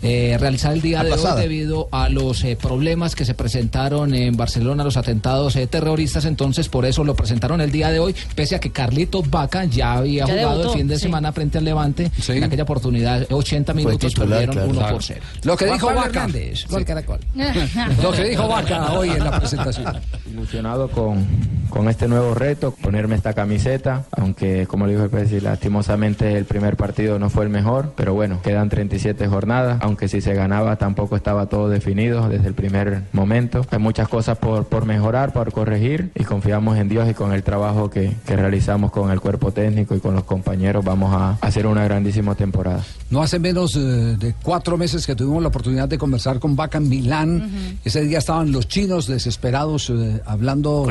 eh, 0.01 0.37
realizada 0.39 0.73
el 0.73 0.81
día 0.81 1.03
de 1.03 1.11
hoy 1.11 1.41
debido 1.41 1.89
a 1.91 2.09
los 2.09 2.43
eh, 2.43 2.57
problemas 2.59 3.15
que 3.15 3.25
se 3.25 3.33
presentaron 3.33 4.13
en 4.13 4.37
Barcelona, 4.37 4.83
los 4.83 4.97
atentados 4.97 5.55
eh, 5.55 5.67
terroristas. 5.67 6.25
Entonces, 6.25 6.69
por 6.69 6.85
eso 6.85 7.03
lo 7.03 7.15
presentaron 7.15 7.61
el 7.61 7.71
día 7.71 7.91
de 7.91 7.99
hoy, 7.99 8.15
pese 8.35 8.55
a 8.55 8.59
que 8.59 8.71
Carlitos 8.71 9.29
Vaca 9.29 9.65
ya 9.65 9.93
había 9.93 10.25
Ya 10.25 10.33
jugado 10.33 10.49
debutó, 10.51 10.73
el 10.73 10.79
fin 10.79 10.87
de 10.87 10.95
sí. 10.95 11.01
semana 11.01 11.31
frente 11.33 11.57
al 11.57 11.65
Levante. 11.65 12.11
Sí. 12.19 12.33
En 12.33 12.43
aquella 12.43 12.63
oportunidad, 12.63 13.27
80 13.29 13.73
minutos 13.73 14.13
titular, 14.13 14.45
perdieron 14.45 14.71
claro. 14.71 14.87
1 14.87 14.93
por 14.93 15.03
0. 15.03 15.21
Lo 15.43 15.57
que 15.57 15.65
dijo 15.65 15.87
Vaca. 15.87 16.07
Hernández, 16.07 16.65
gol 16.67 16.85
Caracol. 16.85 17.19
Lo 18.01 18.11
que 18.11 18.23
dijo 18.23 18.47
Vaca 18.47 18.93
hoy 18.93 19.09
en 19.09 19.23
la 19.23 19.39
presentación. 19.39 19.93
Ilusionado 20.31 20.89
con, 20.89 21.25
con 21.69 21.89
este 21.89 22.07
nuevo 22.07 22.33
reto, 22.33 22.71
ponerme 22.71 23.15
esta 23.15 23.33
camiseta, 23.33 24.05
aunque 24.11 24.67
como 24.67 24.85
le 24.85 24.93
dijo 24.93 25.03
el 25.05 25.09
presidente, 25.09 25.45
lastimosamente 25.45 26.37
el 26.37 26.45
primer 26.45 26.75
partido 26.75 27.19
no 27.19 27.29
fue 27.29 27.43
el 27.43 27.49
mejor, 27.49 27.93
pero 27.95 28.13
bueno, 28.13 28.41
quedan 28.41 28.69
37 28.69 29.27
jornadas, 29.27 29.79
aunque 29.81 30.07
si 30.07 30.21
se 30.21 30.33
ganaba 30.33 30.75
tampoco 30.77 31.15
estaba 31.15 31.47
todo 31.47 31.69
definido 31.69 32.27
desde 32.29 32.47
el 32.47 32.53
primer 32.53 33.03
momento. 33.11 33.65
Hay 33.71 33.79
muchas 33.79 34.07
cosas 34.07 34.37
por, 34.37 34.65
por 34.65 34.85
mejorar, 34.85 35.33
por 35.33 35.51
corregir 35.51 36.11
y 36.15 36.23
confiamos 36.23 36.77
en 36.77 36.89
Dios 36.89 37.09
y 37.09 37.13
con 37.13 37.33
el 37.33 37.43
trabajo 37.43 37.89
que, 37.89 38.13
que 38.25 38.35
realizamos 38.35 38.91
con 38.91 39.11
el 39.11 39.21
cuerpo 39.21 39.51
técnico 39.51 39.95
y 39.95 39.99
con 39.99 40.15
los 40.15 40.23
compañeros 40.23 40.83
vamos 40.83 41.13
a 41.13 41.37
hacer 41.41 41.67
una 41.67 41.83
grandísima 41.83 42.35
temporada. 42.35 42.83
No 43.09 43.21
hace 43.21 43.39
menos 43.39 43.75
eh, 43.75 43.79
de 43.79 44.33
cuatro 44.41 44.77
meses 44.77 45.05
que 45.05 45.15
tuvimos 45.15 45.41
la 45.41 45.49
oportunidad 45.49 45.87
de 45.87 45.97
conversar 45.97 46.39
con 46.39 46.55
Vaca 46.55 46.77
en 46.77 46.89
Milán. 46.89 47.79
Ese 47.83 48.01
día 48.01 48.19
estaban 48.19 48.51
los 48.51 48.67
chinos 48.67 49.07
desesperados 49.07 49.89
eh, 49.89 50.21
hablando, 50.25 50.85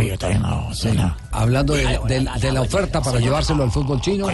Sí, 0.75 0.89
hablando 1.31 1.75
de, 1.75 1.85
de- 2.07 2.29
de 2.41 2.53
la 2.53 2.61
oferta 2.63 3.01
para 3.03 3.19
llevárselo 3.21 3.63
al 3.65 3.71
fútbol 3.71 4.01
chino. 4.01 4.27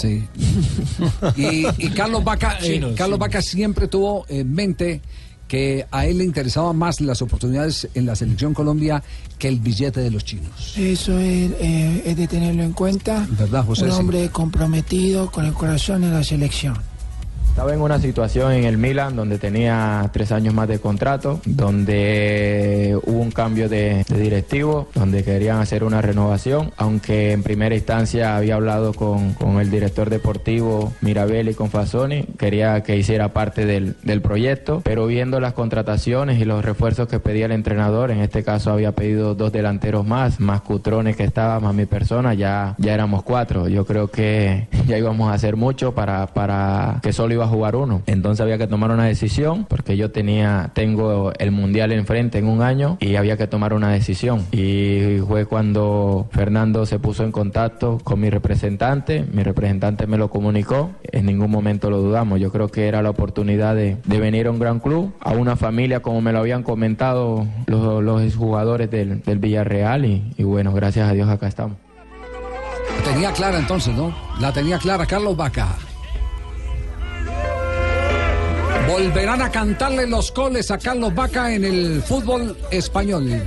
Sí. 0.00 0.24
Y, 1.36 1.66
y 1.78 1.90
Carlos 1.90 2.22
Vaca, 2.24 2.58
eh, 2.62 2.94
Carlos. 2.96 3.18
Vaca 3.18 3.40
siempre 3.42 3.88
tuvo 3.88 4.24
en 4.28 4.52
mente 4.52 5.00
que 5.48 5.86
a 5.90 6.06
él 6.06 6.18
le 6.18 6.24
interesaban 6.24 6.76
más 6.76 7.00
las 7.00 7.20
oportunidades 7.22 7.88
en 7.94 8.06
la 8.06 8.16
selección 8.16 8.54
Colombia 8.54 9.02
que 9.38 9.46
el 9.48 9.60
billete 9.60 10.00
de 10.00 10.10
los 10.10 10.24
chinos. 10.24 10.74
Eso 10.76 11.18
es, 11.18 11.50
eh, 11.60 12.02
es 12.06 12.16
de 12.16 12.26
tenerlo 12.26 12.62
en 12.62 12.72
cuenta. 12.72 13.26
¿Verdad, 13.30 13.64
José? 13.64 13.84
Un 13.84 13.90
Sí. 13.92 13.96
hombre 13.98 14.28
comprometido 14.30 15.30
con 15.30 15.44
el 15.44 15.52
corazón 15.52 16.02
en 16.04 16.14
la 16.14 16.24
selección. 16.24 16.76
Estaba 17.54 17.72
en 17.72 17.82
una 17.82 18.00
situación 18.00 18.50
en 18.50 18.64
el 18.64 18.78
Milan 18.78 19.14
donde 19.14 19.38
tenía 19.38 20.10
tres 20.12 20.32
años 20.32 20.52
más 20.54 20.66
de 20.66 20.80
contrato, 20.80 21.40
donde 21.46 22.98
hubo 23.06 23.20
un 23.20 23.30
cambio 23.30 23.68
de, 23.68 24.04
directivo, 24.08 24.88
donde 24.92 25.22
querían 25.22 25.60
hacer 25.60 25.84
una 25.84 26.02
renovación, 26.02 26.72
aunque 26.76 27.30
en 27.30 27.44
primera 27.44 27.76
instancia 27.76 28.36
había 28.36 28.56
hablado 28.56 28.92
con, 28.92 29.34
con 29.34 29.60
el 29.60 29.70
director 29.70 30.10
deportivo 30.10 30.92
Mirabel 31.00 31.48
y 31.48 31.54
con 31.54 31.70
Fasoni, 31.70 32.24
quería 32.36 32.82
que 32.82 32.96
hiciera 32.96 33.28
parte 33.28 33.66
del, 33.66 33.94
del 34.02 34.20
proyecto, 34.20 34.80
pero 34.82 35.06
viendo 35.06 35.38
las 35.38 35.52
contrataciones 35.52 36.40
y 36.40 36.44
los 36.44 36.64
refuerzos 36.64 37.06
que 37.06 37.20
pedía 37.20 37.46
el 37.46 37.52
entrenador, 37.52 38.10
en 38.10 38.18
este 38.18 38.42
caso 38.42 38.72
había 38.72 38.90
pedido 38.96 39.36
dos 39.36 39.52
delanteros 39.52 40.04
más, 40.04 40.40
más 40.40 40.60
Cutrones 40.62 41.14
que 41.14 41.22
estaba, 41.22 41.60
más 41.60 41.72
mi 41.72 41.86
persona, 41.86 42.34
ya, 42.34 42.74
ya 42.78 42.94
éramos 42.94 43.22
cuatro. 43.22 43.68
Yo 43.68 43.86
creo 43.86 44.08
que 44.08 44.66
ya 44.88 44.98
íbamos 44.98 45.30
a 45.30 45.34
hacer 45.34 45.54
mucho 45.54 45.94
para, 45.94 46.26
para 46.26 46.98
que 47.00 47.12
solo 47.12 47.32
iba 47.32 47.43
a 47.44 47.48
jugar 47.48 47.76
uno. 47.76 48.02
Entonces 48.06 48.40
había 48.40 48.58
que 48.58 48.66
tomar 48.66 48.90
una 48.90 49.04
decisión, 49.04 49.66
porque 49.68 49.96
yo 49.96 50.10
tenía, 50.10 50.70
tengo 50.74 51.32
el 51.38 51.50
mundial 51.50 51.92
enfrente 51.92 52.38
en 52.38 52.46
un 52.46 52.62
año 52.62 52.96
y 53.00 53.16
había 53.16 53.36
que 53.36 53.46
tomar 53.46 53.72
una 53.74 53.90
decisión. 53.90 54.46
Y 54.52 55.18
fue 55.26 55.46
cuando 55.46 56.26
Fernando 56.30 56.86
se 56.86 56.98
puso 56.98 57.24
en 57.24 57.32
contacto 57.32 57.98
con 58.02 58.20
mi 58.20 58.30
representante, 58.30 59.24
mi 59.32 59.42
representante 59.42 60.06
me 60.06 60.18
lo 60.18 60.30
comunicó, 60.30 60.90
en 61.04 61.26
ningún 61.26 61.50
momento 61.50 61.90
lo 61.90 61.98
dudamos. 61.98 62.40
Yo 62.40 62.50
creo 62.50 62.68
que 62.68 62.88
era 62.88 63.02
la 63.02 63.10
oportunidad 63.10 63.74
de, 63.74 63.96
de 64.04 64.20
venir 64.20 64.46
a 64.46 64.50
un 64.50 64.58
gran 64.58 64.80
club, 64.80 65.12
a 65.20 65.32
una 65.32 65.56
familia 65.56 66.00
como 66.00 66.20
me 66.20 66.32
lo 66.32 66.40
habían 66.40 66.62
comentado 66.62 67.46
los, 67.66 68.02
los 68.02 68.34
jugadores 68.36 68.90
del, 68.90 69.22
del 69.22 69.38
Villarreal 69.38 70.04
y, 70.04 70.32
y 70.36 70.42
bueno, 70.42 70.72
gracias 70.72 71.08
a 71.08 71.12
Dios 71.12 71.28
acá 71.28 71.46
estamos. 71.46 71.76
Tenía 73.04 73.32
clara 73.32 73.58
entonces, 73.58 73.94
¿no? 73.94 74.14
La 74.40 74.52
tenía 74.52 74.78
clara 74.78 75.06
Carlos 75.06 75.36
Vaca. 75.36 75.68
Volverán 78.88 79.42
a 79.42 79.50
cantarle 79.50 80.06
los 80.06 80.32
goles 80.32 80.70
a 80.70 80.78
Carlos 80.78 81.14
Vaca 81.14 81.52
en 81.52 81.64
el 81.64 82.02
fútbol 82.02 82.56
español. 82.70 83.42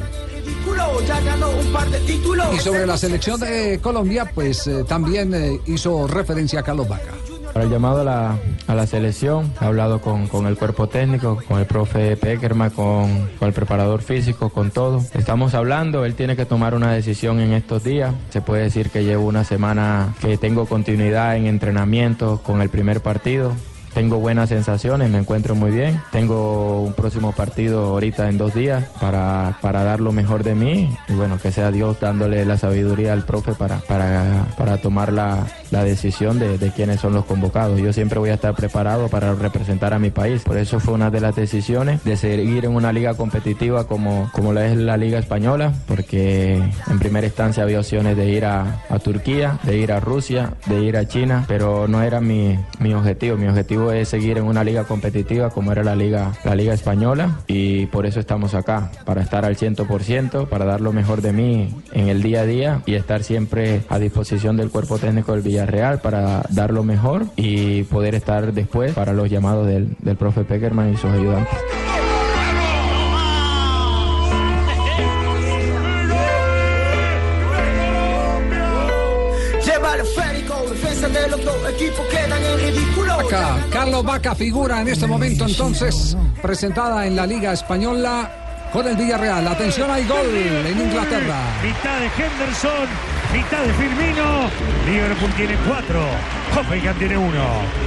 Y 2.53 2.59
sobre 2.59 2.85
la 2.85 2.97
selección 2.97 3.39
de 3.39 3.79
Colombia, 3.81 4.29
pues 4.33 4.67
eh, 4.67 4.83
también 4.87 5.33
eh, 5.33 5.59
hizo 5.67 6.07
referencia 6.07 6.61
a 6.61 6.63
Carlos 6.63 6.87
Vaca. 6.87 7.13
Para 7.53 7.65
el 7.65 7.71
llamado 7.71 8.01
a 8.01 8.03
la, 8.03 8.37
a 8.67 8.75
la 8.75 8.85
selección, 8.85 9.51
he 9.59 9.65
hablado 9.65 10.01
con, 10.01 10.27
con 10.27 10.45
el 10.45 10.57
cuerpo 10.57 10.87
técnico, 10.87 11.39
con 11.47 11.59
el 11.59 11.65
profe 11.65 12.15
Peckerman, 12.17 12.69
con, 12.69 13.29
con 13.39 13.47
el 13.47 13.53
preparador 13.53 14.01
físico, 14.01 14.49
con 14.49 14.69
todo. 14.71 15.03
Estamos 15.13 15.53
hablando, 15.55 16.05
él 16.05 16.13
tiene 16.13 16.35
que 16.35 16.45
tomar 16.45 16.75
una 16.75 16.91
decisión 16.91 17.39
en 17.39 17.53
estos 17.53 17.83
días. 17.83 18.13
Se 18.29 18.41
puede 18.41 18.63
decir 18.63 18.89
que 18.89 19.03
llevo 19.03 19.25
una 19.25 19.43
semana 19.43 20.13
que 20.21 20.37
tengo 20.37 20.65
continuidad 20.65 21.35
en 21.35 21.47
entrenamiento 21.47 22.41
con 22.43 22.61
el 22.61 22.69
primer 22.69 23.01
partido. 23.01 23.53
Tengo 23.97 24.19
buenas 24.19 24.49
sensaciones, 24.49 25.09
me 25.09 25.17
encuentro 25.17 25.55
muy 25.55 25.71
bien. 25.71 25.99
Tengo 26.11 26.83
un 26.83 26.93
próximo 26.93 27.31
partido 27.31 27.83
ahorita 27.87 28.29
en 28.29 28.37
dos 28.37 28.53
días 28.53 28.85
para, 29.01 29.57
para 29.59 29.83
dar 29.83 30.01
lo 30.01 30.11
mejor 30.11 30.43
de 30.43 30.53
mí. 30.53 30.95
Y 31.07 31.13
bueno, 31.13 31.39
que 31.41 31.51
sea 31.51 31.71
Dios 31.71 31.99
dándole 31.99 32.45
la 32.45 32.59
sabiduría 32.59 33.13
al 33.13 33.25
profe 33.25 33.53
para, 33.53 33.79
para, 33.79 34.45
para 34.55 34.77
tomar 34.77 35.11
la, 35.11 35.47
la 35.71 35.83
decisión 35.83 36.37
de, 36.37 36.59
de 36.59 36.69
quiénes 36.69 36.99
son 36.99 37.15
los 37.15 37.25
convocados. 37.25 37.79
Yo 37.79 37.91
siempre 37.91 38.19
voy 38.19 38.29
a 38.29 38.35
estar 38.35 38.53
preparado 38.53 39.07
para 39.07 39.33
representar 39.33 39.95
a 39.95 39.97
mi 39.97 40.11
país. 40.11 40.43
Por 40.43 40.59
eso 40.59 40.79
fue 40.79 40.93
una 40.93 41.09
de 41.09 41.19
las 41.19 41.35
decisiones 41.35 42.03
de 42.03 42.17
seguir 42.17 42.65
en 42.65 42.75
una 42.75 42.93
liga 42.93 43.15
competitiva 43.15 43.87
como, 43.87 44.29
como 44.31 44.53
la 44.53 44.67
es 44.67 44.77
la 44.77 44.97
Liga 44.97 45.17
Española, 45.17 45.73
porque 45.87 46.53
en 46.87 46.99
primera 46.99 47.25
instancia 47.25 47.63
había 47.63 47.79
opciones 47.79 48.15
de 48.15 48.29
ir 48.29 48.45
a, 48.45 48.83
a 48.91 48.99
Turquía, 48.99 49.57
de 49.63 49.75
ir 49.79 49.91
a 49.91 49.99
Rusia, 49.99 50.53
de 50.67 50.83
ir 50.83 50.97
a 50.97 51.07
China, 51.07 51.45
pero 51.47 51.87
no 51.87 52.03
era 52.03 52.21
mi, 52.21 52.59
mi 52.77 52.93
objetivo. 52.93 53.37
Mi 53.37 53.47
objetivo 53.47 53.86
es 53.91 54.09
seguir 54.09 54.37
en 54.37 54.45
una 54.45 54.63
liga 54.63 54.83
competitiva 54.85 55.49
como 55.49 55.71
era 55.71 55.83
la 55.83 55.95
liga, 55.95 56.33
la 56.43 56.55
liga 56.55 56.73
española 56.73 57.39
y 57.47 57.85
por 57.87 58.05
eso 58.05 58.19
estamos 58.19 58.53
acá, 58.53 58.91
para 59.05 59.21
estar 59.21 59.45
al 59.45 59.55
100%, 59.57 60.47
para 60.47 60.65
dar 60.65 60.81
lo 60.81 60.93
mejor 60.93 61.21
de 61.21 61.33
mí 61.33 61.69
en 61.93 62.09
el 62.09 62.21
día 62.21 62.41
a 62.41 62.45
día 62.45 62.81
y 62.85 62.95
estar 62.95 63.23
siempre 63.23 63.81
a 63.89 63.99
disposición 63.99 64.57
del 64.57 64.69
cuerpo 64.69 64.97
técnico 64.97 65.33
del 65.33 65.41
Villarreal 65.41 65.99
para 65.99 66.43
dar 66.49 66.71
lo 66.71 66.83
mejor 66.83 67.25
y 67.35 67.83
poder 67.83 68.15
estar 68.15 68.53
después 68.53 68.93
para 68.93 69.13
los 69.13 69.29
llamados 69.29 69.67
del, 69.67 69.95
del 69.99 70.15
profe 70.15 70.43
Peckerman 70.43 70.93
y 70.93 70.97
sus 70.97 71.11
ayudantes. 71.11 71.53
Lleva 79.65 79.95
el 79.95 80.01
esférico, 80.01 80.65
defensa 80.69 81.09
de 81.09 81.29
los 81.29 81.45
dos 81.45 81.69
equipos 81.69 82.05
quedan 82.07 82.43
en 82.43 82.57
ridículo. 82.59 82.86
Vaca, 83.17 83.65
Carlos 83.71 84.03
Vaca 84.03 84.35
figura 84.35 84.81
en 84.81 84.89
este 84.89 85.07
momento 85.07 85.45
entonces 85.45 86.15
presentada 86.41 87.07
en 87.07 87.15
la 87.15 87.25
Liga 87.25 87.51
Española 87.51 88.29
con 88.71 88.87
el 88.87 88.95
Villarreal. 88.95 89.47
Atención, 89.47 89.89
hay 89.89 90.05
gol 90.05 90.27
en 90.27 90.79
Inglaterra. 90.79 91.39
Mitad 91.63 91.99
de 91.99 92.05
Henderson, 92.05 92.87
mitad 93.33 93.63
de 93.63 93.73
Firmino. 93.73 94.49
Liverpool 94.85 95.31
tiene 95.35 95.55
cuatro. 95.67 96.01
Hoffenheim 96.55 96.93
tiene 96.97 97.17
uno. 97.17 97.43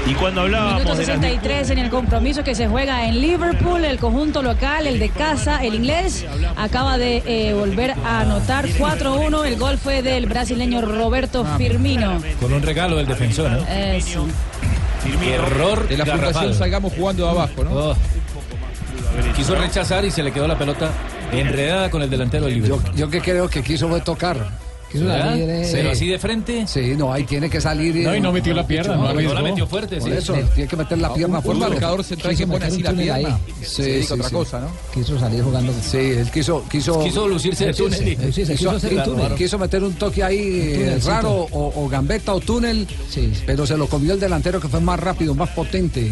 Y 0.06 0.14
cuando 0.14 0.42
hablábamos 0.42 0.82
Minuto 0.82 0.96
de 0.96 1.06
las 1.06 1.16
63 1.20 1.70
en 1.70 1.78
el 1.78 1.90
compromiso 1.90 2.42
que 2.42 2.54
se 2.54 2.66
juega 2.68 3.06
en 3.06 3.20
Liverpool, 3.20 3.84
el 3.84 3.98
conjunto 3.98 4.42
local, 4.42 4.86
el 4.86 4.98
de 4.98 5.10
casa, 5.10 5.62
el 5.62 5.74
inglés, 5.74 6.26
acaba 6.56 6.98
de 6.98 7.22
eh, 7.24 7.54
volver 7.54 7.92
a 8.04 8.20
anotar 8.20 8.66
4-1. 8.66 9.46
El 9.46 9.56
gol 9.56 9.78
fue 9.78 10.02
del 10.02 10.26
brasileño 10.26 10.80
Roberto 10.80 11.44
Firmino. 11.56 12.20
Con 12.40 12.52
un 12.52 12.62
regalo 12.62 12.96
del 12.96 13.06
defensor, 13.06 13.50
¿no? 13.50 13.64
Eh, 13.68 14.00
sí. 14.02 14.18
Error 15.22 15.88
De 15.88 15.96
la 15.96 16.04
garrafal. 16.04 16.32
fundación 16.32 16.54
salgamos 16.54 16.92
jugando 16.92 17.24
de 17.24 17.30
abajo, 17.30 17.64
¿no? 17.64 17.70
Oh. 17.70 17.96
Quiso 19.34 19.54
rechazar 19.54 20.04
y 20.04 20.10
se 20.10 20.22
le 20.22 20.32
quedó 20.32 20.46
la 20.46 20.58
pelota 20.58 20.90
enredada 21.32 21.90
con 21.90 22.02
el 22.02 22.10
delantero 22.10 22.46
del 22.46 22.54
Liverpool. 22.54 22.94
Yo 22.94 23.08
que 23.08 23.20
creo 23.20 23.48
que 23.48 23.62
quiso 23.62 23.88
fue 23.88 24.00
tocar. 24.00 24.69
Quiso 24.90 25.06
salir, 25.06 25.48
eh, 25.48 25.68
Pero 25.70 25.90
así 25.92 26.08
de 26.08 26.18
frente. 26.18 26.66
Sí, 26.66 26.94
no, 26.96 27.12
ahí 27.12 27.24
tiene 27.24 27.48
que 27.48 27.60
salir. 27.60 27.94
No, 27.96 28.14
y 28.16 28.20
no 28.20 28.32
metió 28.32 28.52
la 28.54 28.66
pierna, 28.66 28.96
no 28.96 29.12
no, 29.12 29.20
no 29.20 29.34
la 29.34 29.42
metió 29.42 29.66
fuerte, 29.66 29.98
Por 29.98 30.08
sí. 30.10 30.16
eso, 30.16 30.34
Sí. 30.34 30.40
tiene 30.54 30.68
que 30.68 30.76
meter 30.76 30.98
la 30.98 31.14
pierna 31.14 31.38
Un 31.38 31.44
fuerte. 31.44 31.60
marcador 31.68 32.02
central 32.04 32.36
que 32.36 32.46
pone 32.46 32.64
así 32.66 32.82
la 32.82 32.92
pierna. 32.92 33.38
Se 33.62 33.82
dedica 33.82 34.14
a 34.14 34.16
otra 34.16 34.30
cosa, 34.30 34.60
¿no? 34.60 34.68
Quiso 34.92 35.18
salir 35.18 35.42
jugando. 35.44 35.72
Sí, 35.80 35.96
él 35.98 36.30
quiso. 36.30 36.64
Quiso, 36.68 37.02
Quiso 37.04 37.28
lucirse 37.28 37.68
el 37.68 37.76
túnel. 37.76 37.98
Sí, 38.00 38.16
sí, 38.32 38.46
se 38.46 38.54
quiso, 38.56 38.70
hacer 38.72 38.90
un 38.90 38.96
Claro, 38.96 39.12
túnel. 39.12 39.34
quiso 39.34 39.58
meter 39.58 39.84
un 39.84 39.94
toque 39.94 40.24
ahí 40.24 40.38
eh, 40.38 40.74
túnelcito. 40.78 41.10
raro, 41.10 41.30
o, 41.52 41.72
o 41.84 41.88
gambeta 41.88 42.34
o 42.34 42.40
túnel, 42.40 42.86
pero 43.46 43.66
se 43.66 43.76
lo 43.76 43.86
comió 43.86 44.14
el 44.14 44.20
delantero 44.20 44.60
que 44.60 44.68
fue 44.68 44.80
más 44.80 44.98
rápido, 44.98 45.34
más 45.34 45.50
potente, 45.50 46.10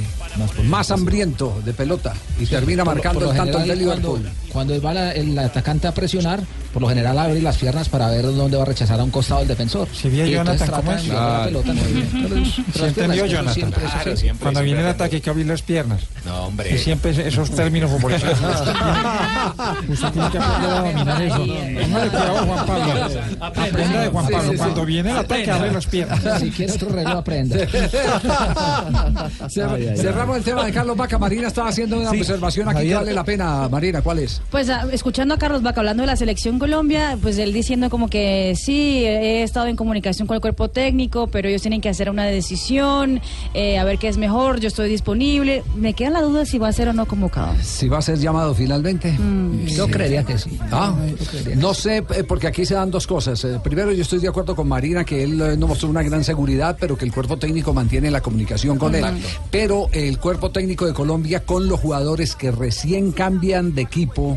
más, 0.65 0.91
hambriento 0.93 1.61
de 1.65 1.73
pelota 1.73 2.15
y 2.41 2.47
termina 2.47 2.85
Por- 2.85 2.95
marcando 2.95 3.31
el 3.31 3.37
tanto 3.37 3.59
del 3.59 3.79
Liverpool. 3.79 4.29
Cuando, 4.59 4.83
va 4.83 4.93
la- 4.93 5.13
el 5.13 5.39
atacante 5.39 5.87
a 5.87 5.93
presionar, 5.93 6.41
por 6.73 6.83
lo 6.83 6.89
general 6.89 7.17
abre 7.17 7.41
las 7.41 7.57
piernas 7.59 7.89
para 7.89 8.09
ver 8.09 8.23
dónde 8.25 8.57
va 8.57 8.65
a 8.65 8.67
rechazar 8.67 8.99
a 8.99 9.05
un 9.05 9.11
costado 9.13 9.43
el 9.43 9.47
defensor. 9.47 9.87
Si 9.93 10.09
entonces 10.09 10.31
Jonathan, 10.33 10.69
¿cómo 10.71 10.83
trata 10.83 10.97
es? 10.97 11.03
de 11.03 11.09
enviar 11.11 11.31
la 11.39 11.45
pelota, 11.45 11.73
muy 11.75 11.93
bien. 11.93 12.09
Pero 12.29 12.37
es- 12.43 12.55
¿Se 12.55 12.63
pero 12.73 12.87
entendió, 12.87 13.25
piernas, 13.25 13.31
Jonathan? 13.31 13.55
siempre, 13.55 13.83
Claro, 13.85 14.17
sí. 14.17 14.29
Cuando 14.41 14.63
viene 14.63 14.81
el 14.81 14.87
ataque 14.89 15.15
hay 15.17 15.23
que 15.23 15.31
abrir 15.31 15.47
las 15.47 15.63
piernas. 15.63 16.01
No, 16.27 16.47
hombre. 16.47 16.75
Y 16.75 16.79
siempre 16.79 17.13
esos 17.29 17.51
términos 17.53 17.89
futbolísticos. 17.89 18.37
Usted 19.89 20.09
tiene 20.11 20.31
que 20.31 20.39
aprender 20.39 20.71
a 20.71 20.81
dominar 20.81 21.23
eso. 21.23 21.37
Póngale 21.39 22.09
cuidado, 22.11 22.47
Juan 22.47 22.67
Pablo. 22.67 22.93
Aprenda 23.41 24.01
de 24.03 24.09
Juan 24.09 24.27
Sí, 24.27 24.33
Pablo. 24.33 24.49
sí, 24.49 24.57
sí. 24.57 24.59
Cuando 24.59 24.85
viene 24.85 25.11
el 25.13 25.17
ataque, 25.19 25.51
abre 25.53 25.71
las 25.73 25.87
piernas. 25.87 26.41
Si 26.41 26.51
quiere 26.51 26.73
otro 26.73 26.89
reloj, 26.89 27.13
aprenda. 27.19 27.57
Cerramos 29.49 30.37
el 30.39 30.43
tema 30.43 30.65
de 30.65 30.73
Carlos 30.73 30.97
Vaca. 30.97 31.17
Marina 31.19 31.47
estaba 31.49 31.69
haciendo 31.69 31.99
una 32.01 32.11
Sí, 32.11 32.21
observación 32.21 32.69
aquí 32.69 32.89
que 32.89 32.95
vale 32.95 33.13
la 33.13 33.25
pena. 33.25 33.69
Marina, 33.69 34.03
¿cuál 34.03 34.19
es? 34.21 34.41
Pues 34.51 34.71
ah, 34.71 34.87
escuchando 34.93 35.35
a 35.35 35.39
Carlos 35.39 35.63
Vaca 35.63 35.81
hablando 35.81 36.03
de 36.03 36.07
la 36.07 36.17
selección 36.17 36.59
Colombia, 36.59 37.19
pues 37.21 37.37
él 37.37 37.53
diciendo 37.53 37.91
como 37.91 38.09
que 38.09 38.55
sí, 38.57 39.05
he 39.05 39.43
estado 39.43 39.67
en 39.67 39.77
comunicación 39.77 40.27
con 40.27 40.37
el 40.37 40.41
cuerpo 40.41 40.69
técnico, 40.69 41.27
pero 41.27 41.49
ellos 41.49 41.61
tienen 41.63 41.81
que 41.81 41.89
hacer 41.91 42.09
una 42.09 42.25
decisión, 42.25 43.21
eh, 43.55 43.79
a 43.79 43.85
ver 43.85 43.99
qué 43.99 44.09
es 44.09 44.17
mejor, 44.17 44.61
yo 44.61 44.69
estoy 44.69 44.89
disponible. 44.89 45.63
Me 45.77 45.93
queda 45.93 46.11
la 46.11 46.23
duda 46.23 46.47
si 46.47 46.59
va 46.59 46.69
a 46.69 46.73
ser 46.73 46.89
o 46.89 46.93
no 46.93 47.07
convocado. 47.07 47.55
Si 47.63 47.89
va 47.89 47.99
a 47.99 48.03
ser 48.03 48.19
llamado 48.19 48.55
finalmente. 48.55 49.17
Yo 49.67 49.87
creería 49.89 50.25
que 50.25 50.39
sí. 50.39 50.59
Ah, 50.73 50.95
Yo 51.09 51.27
creería 51.27 51.53
que 51.53 51.57
no 51.57 51.75
sé, 51.75 51.99
eh, 51.99 52.25
porque 52.27 52.47
aquí 52.47 52.65
se 52.65 52.75
dan 52.75 52.91
dos 52.91 53.07
cosas. 53.07 53.45
Eh, 53.45 53.61
Primero, 53.63 53.93
yo 53.93 54.03
estoy 54.03 54.19
de 54.19 54.29
acuerdo 54.29 54.57
con 54.57 54.67
Marina 54.67 55.05
que 55.05 55.23
él 55.23 55.59
no 55.59 55.67
mostró 55.67 55.89
una 55.89 56.03
gran 56.03 56.25
seguridad, 56.25 56.77
pero 56.81 56.97
que 56.97 57.05
el 57.05 57.13
cuerpo 57.13 57.37
técnico 57.37 57.73
mantiene 57.75 58.11
la 58.11 58.21
comunicación 58.21 58.79
con 58.79 58.95
él. 58.95 59.05
Pero 59.51 59.89
el 59.93 60.19
cuerpo 60.19 60.51
técnico 60.51 60.87
de 60.87 60.95
Colombia 60.95 61.41
con 61.45 61.69
los 61.69 61.79
jugadores 61.81 62.35
que 62.35 62.51
recién 62.51 63.13
cambian 63.13 63.75
de 63.75 63.83
equipo, 63.83 64.28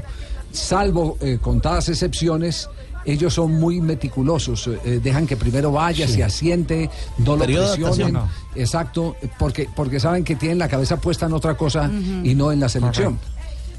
salvo 0.52 1.18
eh, 1.22 1.40
contadas 1.42 1.90
excepciones, 1.90 2.70
ellos 3.06 3.34
son 3.34 3.54
muy 3.54 3.82
meticulosos, 3.82 4.68
eh, 4.68 4.80
eh, 4.86 5.00
dejan 5.04 5.26
que 5.26 5.36
primero 5.36 5.72
vaya, 5.72 6.08
se 6.08 6.24
asiente, 6.24 6.90
no 7.18 7.36
lo 7.36 7.46
presionen. 7.46 8.18
Exacto, 8.56 9.16
porque, 9.40 9.68
porque 9.76 10.00
saben 10.00 10.24
que 10.24 10.36
tienen 10.36 10.60
la 10.60 10.68
cabeza 10.68 10.98
puesta 10.98 11.26
en 11.26 11.34
otra 11.34 11.56
cosa 11.56 11.90
y 12.24 12.36
no 12.36 12.52
en 12.52 12.60
la 12.60 12.70
selección. 12.70 13.18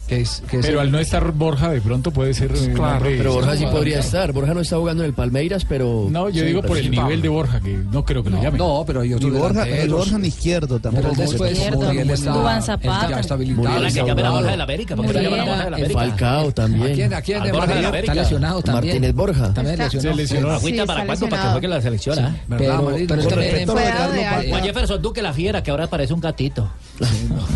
Que 0.06 0.20
es, 0.20 0.42
que 0.50 0.58
es 0.58 0.66
Pero 0.66 0.80
el- 0.80 0.86
al 0.88 0.92
no 0.92 0.98
estar 0.98 1.30
Borja, 1.32 1.70
de 1.70 1.80
pronto 1.80 2.10
puede 2.10 2.34
ser. 2.34 2.50
eh, 2.52 2.72
Claro, 2.74 2.96
hombre- 2.96 3.16
pero 3.16 3.32
Borja 3.34 3.56
sí 3.56 3.64
podría 3.66 4.00
estar. 4.00 4.32
Borja 4.32 4.52
no 4.52 4.60
está 4.60 4.76
jugando 4.76 5.04
en 5.04 5.08
el 5.08 5.14
Palmeiras, 5.14 5.64
pero. 5.66 6.08
No, 6.10 6.28
yo 6.28 6.40
Sí, 6.42 6.46
digo 6.48 6.60
por 6.62 6.76
sí, 6.76 6.84
el 6.84 6.90
nivel 6.90 7.04
Pablo. 7.06 7.22
de 7.22 7.28
Borja, 7.28 7.60
que 7.60 7.70
no 7.90 8.04
creo 8.04 8.22
que 8.22 8.30
lo 8.30 8.42
llamen. 8.42 8.58
No, 8.58 8.82
pero 8.86 9.00
hay 9.02 9.10
Ni 9.10 9.30
Borja, 9.30 9.66
el. 9.66 9.90
Borja 9.90 10.18
ni 10.18 10.28
izquierdo 10.28 10.80
tampoco. 10.80 11.08
Pero 11.16 11.22
después 11.30 11.70
Muriel 11.72 12.10
está, 12.10 12.32
Duván 12.32 12.62
Zapata. 12.62 13.10
ya 13.10 13.20
está 13.20 13.34
habilitado. 13.34 13.68
Ahora 13.68 13.90
que 13.90 14.00
a 14.00 14.04
Borja 14.04 14.22
de 14.22 14.30
Muriel. 14.40 14.58
la 14.58 14.64
América. 14.64 14.96
¿Por 14.96 15.06
qué 15.06 15.12
no 15.12 15.20
llaman 15.22 15.40
a 15.40 15.44
Borja 15.44 15.64
de 15.64 15.70
la 15.70 15.76
El 15.78 15.84
América? 15.84 16.00
Falcao 16.00 16.52
también. 16.52 16.90
¿A 16.90 16.94
quién? 16.94 17.14
¿A 17.14 17.22
quién? 17.22 17.38
Borja 17.38 17.50
de 17.52 17.52
la 17.52 17.58
Madrid? 17.66 17.86
América. 17.86 18.12
Está 18.12 18.22
lesionado 18.22 18.62
también. 18.62 18.94
Martínez 18.94 19.14
Borja. 19.14 19.54
También 19.54 19.78
lesionado. 19.78 20.00
Se 20.16 20.22
lesionó. 20.22 20.50
Agüita 20.50 20.84
para 20.86 21.00
está 21.00 21.06
cuándo 21.06 21.06
para 21.06 21.30
que 21.30 21.30
lesionado. 21.30 21.52
juegue 21.52 21.68
la 21.68 21.80
selección. 21.80 22.36
¿Verdad, 22.48 22.80
Pero. 23.08 24.48
Juan 24.50 24.62
Jefferson 24.64 25.00
Duque 25.02 25.22
la 25.22 25.32
fiera, 25.32 25.62
que 25.62 25.70
ahora 25.70 25.86
parece 25.86 26.12
un 26.12 26.20
gatito. 26.20 26.68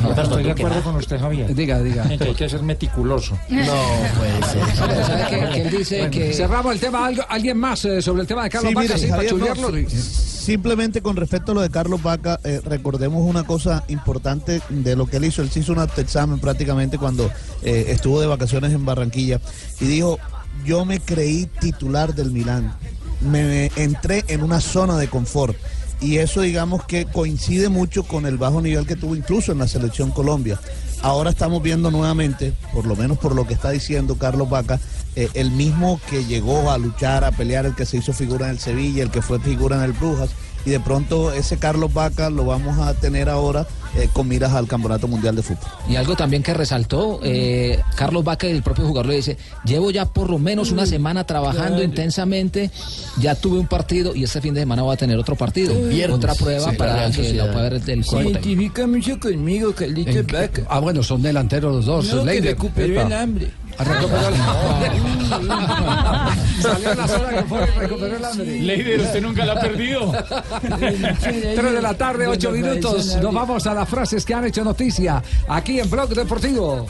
No, 0.03 0.23
estoy 0.23 0.45
de 0.45 0.51
acuerdo 0.53 0.81
con 0.83 0.97
usted, 0.97 1.19
Javier. 1.21 1.55
Diga, 1.55 1.83
diga. 1.83 2.05
Que 2.37 2.49
ser 2.49 2.63
meticuloso. 2.63 3.39
No, 3.51 3.57
él 5.55 5.71
dice 5.71 6.11
que... 6.11 6.33
Cerramos 6.35 6.75
el 6.75 6.81
tema. 6.81 7.07
¿Algo- 7.07 7.25
¿Alguien 7.29 7.57
más 7.59 7.85
eh, 7.85 8.03
sobre 8.03 8.23
el 8.23 8.27
tema 8.29 8.45
de 8.45 8.51
Carlos 8.51 8.69
Sí, 8.71 8.75
Vaca? 8.75 8.87
mire, 8.89 8.99
Sí, 8.99 9.07
para 9.07 9.17
Javier, 9.23 9.33
no, 9.33 9.39
chulearlo. 9.55 9.89
si- 9.91 10.01
simplemente 10.47 11.01
con 11.03 11.17
respecto 11.17 11.53
a 11.53 11.55
lo 11.57 11.61
de 11.63 11.71
Carlos 11.71 12.03
Vaca, 12.03 12.39
eh, 12.45 12.61
recordemos 12.65 13.23
una 13.29 13.45
cosa 13.45 13.85
importante 13.89 14.61
de 14.69 14.95
lo 14.97 15.07
que 15.07 15.17
él 15.17 15.25
hizo. 15.25 15.43
Él 15.43 15.51
se 15.51 15.61
hizo 15.61 15.73
un 15.73 15.79
autoexamen 15.79 16.39
prácticamente 16.39 16.99
cuando 16.99 17.31
eh, 17.63 17.87
estuvo 17.89 18.21
de 18.21 18.27
vacaciones 18.27 18.73
en 18.73 18.85
Barranquilla 18.85 19.41
y 19.81 19.87
dijo, 19.87 20.19
yo 20.65 20.85
me 20.85 21.01
creí 21.01 21.47
titular 21.47 22.15
del 22.15 22.31
Milán, 22.31 22.75
me 23.21 23.71
entré 23.77 24.25
en 24.29 24.43
una 24.43 24.61
zona 24.61 24.97
de 24.99 25.09
confort. 25.09 25.57
Y 26.01 26.19
eso 26.19 26.43
digamos 26.43 26.85
que 26.85 27.07
coincide 27.07 27.69
mucho 27.69 28.03
con 28.03 28.27
el 28.27 28.37
bajo 28.37 28.61
nivel 28.61 28.87
que 28.87 28.97
tuvo 28.97 29.17
incluso 29.17 29.53
en 29.53 29.59
la 29.59 29.69
selección 29.69 30.11
Colombia. 30.11 30.61
Ahora 31.03 31.31
estamos 31.31 31.63
viendo 31.63 31.91
nuevamente, 31.91 32.53
por 32.73 32.87
lo 32.87 32.97
menos 32.97 33.19
por 33.19 33.35
lo 33.35 33.47
que 33.47 33.55
está 33.55 33.71
diciendo 33.71 34.17
Carlos 34.17 34.51
Vaca, 34.51 34.81
eh, 35.15 35.29
el 35.35 35.51
mismo 35.51 36.01
que 36.11 36.25
llegó 36.25 36.71
a 36.71 36.79
luchar, 36.79 37.25
a 37.25 37.33
pelear, 37.33 37.67
el 37.67 37.75
que 37.75 37.87
se 37.87 37.99
hizo 37.99 38.13
figura 38.13 38.47
en 38.47 38.53
el 38.53 38.59
Sevilla, 38.59 39.03
el 39.03 39.11
que 39.11 39.23
fue 39.23 39.41
figura 39.41 39.77
en 39.77 39.83
el 39.83 39.93
Brujas, 39.93 40.31
y 40.67 40.71
de 40.71 40.81
pronto 40.81 41.33
ese 41.33 41.59
Carlos 41.59 41.95
Vaca 41.95 42.29
lo 42.29 42.45
vamos 42.45 42.79
a 42.81 42.93
tener 42.95 43.29
ahora 43.29 43.67
eh, 43.97 44.09
con 44.13 44.29
miras 44.29 44.53
al 44.53 44.67
Campeonato 44.67 45.09
Mundial 45.09 45.37
de 45.37 45.43
Fútbol. 45.43 45.65
Y 45.89 45.97
algo 45.97 46.17
también 46.17 46.43
que 46.43 46.53
resaltó, 46.53 47.21
eh, 47.23 47.81
Carlos 47.95 48.25
Vaca, 48.25 48.47
el 48.49 48.63
propio 48.63 48.85
jugador, 48.87 49.07
le 49.07 49.17
dice, 49.17 49.39
llevo 49.65 49.91
ya 49.91 50.05
por 50.05 50.29
lo 50.29 50.39
menos 50.39 50.73
una 50.73 50.85
semana 50.85 51.25
trabajando 51.25 51.83
intensamente, 51.83 52.71
ya 53.19 53.35
tuve 53.35 53.59
un 53.59 53.67
partido 53.69 54.15
y 54.15 54.25
este 54.25 54.41
fin 54.41 54.53
de 54.55 54.61
semana 54.61 54.83
voy 54.83 54.95
a 54.95 54.97
tener 54.99 55.17
otro 55.19 55.37
partido. 55.37 55.75
Viernes. 55.89 56.17
Otra 56.19 56.35
prueba 56.35 56.71
Sí, 56.73 56.77
para 56.77 56.95
Real 56.95 57.13
que 57.13 57.19
la 57.19 57.25
Sociedad. 57.25 57.53
pueda 57.53 57.69
ver 57.71 57.83
el 57.89 58.05
cuerpo 58.05 58.31
identifica 58.31 58.87
mucho 58.87 59.21
conmigo, 59.21 59.73
Carlitos 59.73 60.17
¿En 60.17 60.27
qué- 60.27 60.65
Ah, 60.69 60.81
bueno, 60.81 61.03
son 61.03 61.23
delanteros 61.23 61.75
los 61.75 61.87
dos. 61.87 62.13
No, 62.13 62.25
que 62.25 62.41
recuperó 62.41 63.01
el 63.03 63.13
hambre. 63.13 63.51
Recuperó 63.79 64.29
el 64.29 64.35
Salió 66.63 66.93
en 66.93 66.99
la 66.99 67.09
zona 67.09 67.29
que 67.31 67.43
fue, 67.45 67.67
recuperó 67.67 68.17
el 68.17 68.25
hambre. 68.25 68.61
Leider, 68.61 69.01
usted 69.01 69.23
nunca 69.23 69.45
la 69.45 69.53
ha 69.53 69.61
perdido. 69.61 70.13
Tres 70.61 71.73
de 71.73 71.83
la 71.83 71.95
tarde, 71.95 72.27
ocho 72.27 72.51
minutos. 72.51 73.17
Nos 73.23 73.35
vamos 73.35 73.67
a 73.67 73.75
las 73.75 73.89
frases 73.89 74.25
que 74.25 74.35
han 74.35 74.45
hecho 74.47 74.65
noticia 74.65 75.23
aquí 75.49 75.81
en 75.81 75.91
Blog 75.91 76.09
Deportivo. 76.11 76.87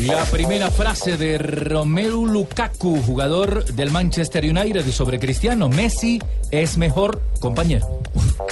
La 0.00 0.24
primera 0.24 0.70
frase 0.70 1.16
de 1.16 1.38
Romelu 1.38 2.26
Lukaku, 2.26 3.00
jugador 3.02 3.64
del 3.64 3.90
Manchester 3.90 4.44
United, 4.44 4.84
sobre 4.90 5.18
Cristiano. 5.18 5.68
Messi 5.68 6.20
es 6.50 6.76
mejor 6.76 7.22
compañero. 7.40 8.00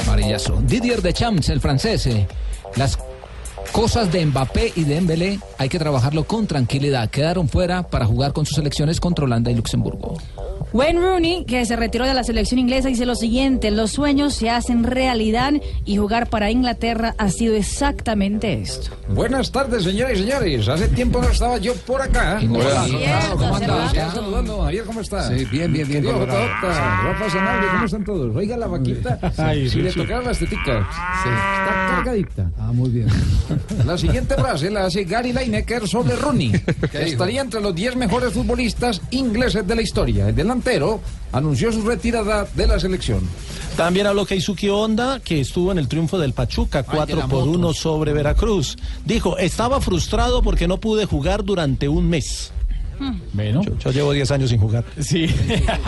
Marillazo. 0.06 0.60
Didier 0.62 1.02
Deschamps, 1.02 1.48
el 1.50 1.60
francés. 1.60 2.06
eh, 2.06 2.26
las 2.76 2.98
cosas 3.72 4.12
de 4.12 4.24
Mbappé 4.26 4.72
y 4.76 4.84
de 4.84 4.94
Dembélé 4.94 5.38
hay 5.58 5.68
que 5.68 5.78
trabajarlo 5.78 6.24
con 6.24 6.46
tranquilidad. 6.46 7.10
Quedaron 7.10 7.48
fuera 7.48 7.82
para 7.84 8.06
jugar 8.06 8.32
con 8.32 8.46
sus 8.46 8.56
selecciones 8.56 9.00
contra 9.00 9.24
Holanda 9.24 9.50
y 9.50 9.54
Luxemburgo. 9.54 10.16
Wayne 10.72 11.00
Rooney, 11.00 11.44
que 11.44 11.64
se 11.66 11.76
retiró 11.76 12.04
de 12.04 12.14
la 12.14 12.24
selección 12.24 12.58
inglesa, 12.58 12.88
dice 12.88 13.06
lo 13.06 13.14
siguiente, 13.14 13.70
los 13.70 13.92
sueños 13.92 14.34
se 14.34 14.50
hacen 14.50 14.82
realidad 14.82 15.52
y 15.84 15.98
jugar 15.98 16.28
para 16.28 16.50
Inglaterra 16.50 17.14
ha 17.16 17.30
sido 17.30 17.54
exactamente 17.54 18.52
esto. 18.54 18.90
Buenas 19.08 19.52
tardes, 19.52 19.84
señoras 19.84 20.18
y 20.18 20.22
señores. 20.22 20.68
Hace 20.68 20.88
tiempo 20.88 21.20
no 21.20 21.28
estaba 21.28 21.58
yo 21.58 21.74
por 21.86 22.02
acá. 22.02 22.40
No 22.42 22.58
Hola, 22.58 22.86
¿cómo. 23.34 23.58
Ya 23.92 24.10
saludando. 24.10 24.62
Javier, 24.62 24.84
¿cómo 24.84 25.00
estás? 25.00 25.28
Sí, 25.28 25.44
bien, 25.44 25.72
bien, 25.72 25.86
bien, 25.86 26.04
Rafa 26.04 27.30
Sanabria, 27.30 27.70
¿cómo 27.70 27.84
están 27.84 28.04
todos? 28.04 28.34
Oiga 28.34 28.56
la 28.56 28.66
vaquita. 28.66 29.18
Ay, 29.38 29.64
si 29.64 29.76
sí, 29.76 29.82
le 29.82 29.92
sí. 29.92 30.00
tocaran 30.00 30.24
las 30.24 30.38
teticas. 30.40 30.86
Está 30.88 31.94
cargadita. 31.96 32.50
Ah, 32.58 32.72
muy 32.72 32.90
bien. 32.90 33.08
La 33.86 33.98
siguiente 33.98 34.34
frase 34.34 34.70
la 34.70 34.86
hace 34.86 35.04
Gary 35.04 35.32
Lineker 35.32 35.88
sobre 35.88 36.16
Rooney, 36.16 36.52
que 36.90 37.02
estaría 37.02 37.40
entre 37.40 37.60
los 37.60 37.74
10 37.74 37.96
mejores 37.96 38.32
futbolistas 38.32 39.00
ingleses 39.10 39.66
de 39.66 39.74
la 39.74 39.82
historia. 39.82 40.28
El 40.28 40.34
delantero 40.34 41.00
anunció 41.32 41.72
su 41.72 41.82
retirada 41.82 42.46
de 42.54 42.66
la 42.66 42.78
selección. 42.78 43.28
También 43.76 44.06
habló 44.06 44.24
Keisuke 44.24 44.70
Honda, 44.70 45.18
que 45.18 45.40
estuvo 45.40 45.72
en 45.72 45.78
el 45.78 45.88
triunfo 45.88 46.18
del 46.18 46.32
Pachuca, 46.32 46.84
4 46.84 47.28
por 47.28 47.48
1 47.48 47.74
sobre 47.74 48.12
Veracruz. 48.12 48.76
Dijo, 49.04 49.36
estaba 49.38 49.80
frustrado 49.80 50.42
porque 50.42 50.68
no 50.68 50.78
pude 50.78 51.06
jugar 51.06 51.44
durante 51.44 51.88
un 51.88 52.08
mes. 52.08 52.52
Bueno. 53.32 53.62
Yo, 53.62 53.78
yo 53.78 53.90
llevo 53.92 54.12
10 54.12 54.30
años 54.30 54.50
sin 54.50 54.58
jugar. 54.60 54.84
Sí. 55.00 55.26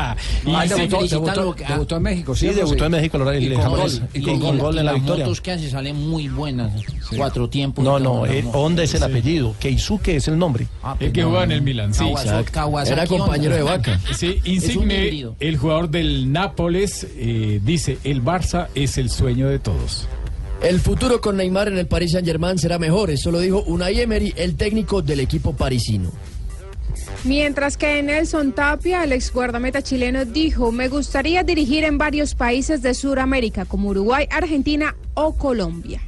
Ah, 0.49 0.65
Y 0.65 0.69
debutó, 0.69 0.97
felicitarlo, 0.99 1.43
debutó- 1.43 1.55
que- 1.57 1.65
debutó 1.65 1.97
en 1.97 2.03
México, 2.03 2.35
Sí, 2.35 2.41
¿cierto? 2.41 2.59
debutó 2.61 2.85
en 2.87 2.93
México, 2.93 3.19
lo- 3.19 3.35
Y 3.35 3.49
con 3.55 3.71
gol. 3.71 3.91
y 4.15 4.21
con- 4.23 4.41
con 4.41 4.59
gol 4.59 4.79
en 4.79 4.85
la 4.87 4.93
las 4.93 5.01
victoria. 5.01 5.25
motos 5.25 5.41
que 5.41 5.53
hace 5.53 5.71
salen 5.71 5.97
muy 6.09 6.29
buenas. 6.29 6.73
Cuatro 7.17 7.49
tiempos. 7.49 7.85
No, 7.85 7.99
no, 7.99 8.11
todo, 8.11 8.27
eh, 8.27 8.45
Honda 8.53 8.83
es 8.83 8.95
el 8.95 9.03
apellido, 9.03 9.55
Keisuke 9.59 10.09
es 10.17 10.29
el 10.29 10.39
nombre. 10.39 10.67
Ah, 10.83 10.97
El 11.01 11.13
que 11.13 11.23
no. 11.23 11.29
juega 11.31 11.45
en 11.45 11.53
el 11.53 11.63
Milan, 11.63 11.95
sí. 11.95 12.05
Kawasaki- 12.05 12.45
Kawasaki 12.51 12.93
Era 12.93 13.07
compañero 13.07 13.55
de 13.55 13.63
Honda. 13.63 13.77
Vaca. 13.77 14.01
Sí, 14.17 14.41
Insigne, 14.45 15.27
el 15.41 15.57
jugador 15.57 15.89
del 15.91 16.33
Nápoles, 16.33 17.07
eh, 17.17 17.61
dice, 17.65 17.99
el 18.05 18.23
Barça 18.25 18.69
es 18.75 18.99
el 18.99 19.11
sueño 19.11 19.49
de 19.49 19.59
todos. 19.59 20.07
El 20.63 20.81
futuro 20.81 21.21
con 21.21 21.37
Neymar 21.37 21.69
en 21.69 21.77
el 21.79 21.87
Paris 21.87 22.13
Saint 22.13 22.27
Germain 22.27 22.59
será 22.59 22.79
mejor, 22.79 23.11
eso 23.11 23.31
lo 23.31 23.41
dijo 23.41 23.63
Unai 23.67 24.01
Emery, 24.01 24.33
el 24.37 24.57
técnico 24.57 25.03
del 25.03 25.21
equipo 25.21 25.53
parisino. 25.55 26.11
Mientras 27.25 27.77
que 27.77 28.03
Nelson 28.03 28.53
Tapia, 28.53 29.05
el 29.05 29.13
ex 29.13 29.33
guardameta 29.33 29.83
chileno, 29.83 30.25
dijo, 30.25 30.71
me 30.73 30.89
gustaría 30.89 31.43
dirigir 31.43 31.85
en 31.85 31.99
varios 31.99 32.35
países 32.35 32.83
de 32.83 32.95
Sudamérica, 32.95 33.65
como 33.65 33.89
Uruguay, 33.89 34.27
Argentina 34.31 34.95
o 35.15 35.35
Colombia. 35.35 36.01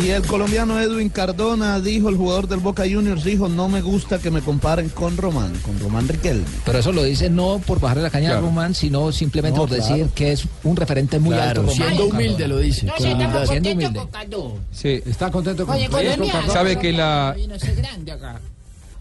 Y 0.00 0.08
el 0.10 0.24
colombiano 0.26 0.78
Edwin 0.80 1.08
Cardona 1.08 1.80
dijo, 1.80 2.08
el 2.08 2.16
jugador 2.16 2.46
del 2.46 2.60
Boca 2.60 2.84
Juniors 2.84 3.24
dijo, 3.24 3.48
no 3.48 3.68
me 3.68 3.82
gusta 3.82 4.18
que 4.20 4.30
me 4.30 4.40
comparen 4.40 4.88
con 4.88 5.16
Román, 5.16 5.52
con 5.62 5.78
Román 5.80 6.06
Riquelme. 6.06 6.44
Pero 6.64 6.78
eso 6.78 6.92
lo 6.92 7.02
dice 7.02 7.28
no 7.28 7.60
por 7.66 7.80
bajarle 7.80 8.04
la 8.04 8.10
caña 8.10 8.28
a 8.28 8.32
Claro. 8.34 8.46
Román, 8.46 8.74
sino 8.74 9.10
simplemente 9.10 9.58
No, 9.58 9.66
por 9.66 9.76
claro. 9.76 9.94
decir 9.96 10.08
que 10.14 10.32
es 10.32 10.44
un 10.62 10.76
referente 10.76 11.18
muy 11.18 11.34
Claro, 11.34 11.62
alto. 11.62 11.72
Román. 11.72 11.76
siendo 11.88 12.06
humilde 12.06 12.48
lo 12.48 12.58
dice. 12.58 12.86
No, 12.86 12.92
con 12.94 13.02
sí, 13.02 13.08
estamos 13.12 13.26
humildad. 13.34 13.50
Siendo 13.50 13.70
humilde. 13.72 14.00
con. 14.00 14.52
Sí, 14.72 15.02
¿Está 15.06 15.30
contento 15.30 15.66
con 15.66 15.74
Oye, 15.76 15.88
con. 15.88 16.00
Cardona? 16.00 16.52
Sabe 16.52 16.78
que 16.78 16.92
la- 16.92 17.34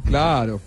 claro. 0.05 0.61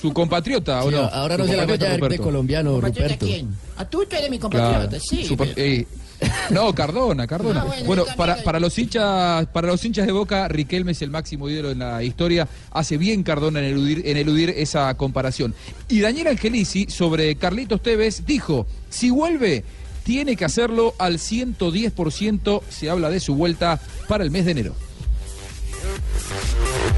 Su 0.00 0.12
compatriota, 0.12 0.82
¿o 0.84 0.90
Sí, 0.90 0.96
no? 0.96 1.02
ahora 1.04 1.36
no 1.36 1.44
se 1.44 1.52
la 1.52 1.58
compatriota, 1.62 1.94
vaya 2.00 2.08
de 2.08 2.18
colombiano, 2.18 2.72
¿Compatriota 2.72 3.14
Ruperto. 3.14 3.26
quién? 3.26 3.48
A 3.76 3.84
tú, 3.88 4.04
tú 4.04 4.16
eres 4.16 4.30
mi 4.30 4.38
Claro. 4.38 4.50
compatriota, 4.50 4.98
sí. 5.00 5.24
Su 5.24 5.36
pa- 5.36 5.44
pero- 5.44 5.54
eh, 5.60 5.86
no, 6.50 6.74
Cardona, 6.74 7.26
Cardona. 7.26 7.64
Ah, 7.68 7.74
bueno, 7.84 8.04
para, 8.16 8.58
los 8.58 8.76
hinchas, 8.78 9.46
para 9.46 9.68
los 9.68 9.84
hinchas 9.84 10.06
de 10.06 10.12
Boca, 10.12 10.48
Riquelme 10.48 10.92
es 10.92 11.02
el 11.02 11.10
máximo 11.10 11.48
ídolo 11.48 11.70
en 11.70 11.78
la 11.80 12.02
historia. 12.02 12.48
Hace 12.72 12.96
bien 12.96 13.22
Cardona 13.22 13.60
en 13.60 13.66
eludir, 13.66 14.02
en 14.06 14.16
eludir 14.16 14.50
esa 14.50 14.92
comparación. 14.96 15.54
Y 15.88 16.00
Daniel 16.00 16.28
Angelici 16.28 16.86
sobre 16.88 17.36
Carlitos 17.36 17.82
Tevez 17.82 18.24
dijo: 18.26 18.66
si 18.90 19.10
vuelve, 19.10 19.62
tiene 20.04 20.36
que 20.36 20.44
hacerlo 20.46 20.94
al 20.98 21.18
110%. 21.18 22.62
Se 22.70 22.90
habla 22.90 23.08
de 23.10 23.20
su 23.20 23.34
vuelta 23.34 23.78
para 24.08 24.24
el 24.24 24.30
mes 24.30 24.46
de 24.46 24.50
enero. 24.52 24.74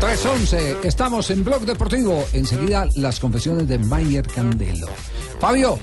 311, 0.00 0.76
estamos 0.86 1.28
en 1.30 1.44
Blog 1.44 1.62
Deportivo. 1.66 2.24
Enseguida 2.32 2.88
las 2.96 3.18
confesiones 3.18 3.66
de 3.68 3.78
Mayer 3.78 4.26
Candelo. 4.26 4.86
Fabio, 5.40 5.78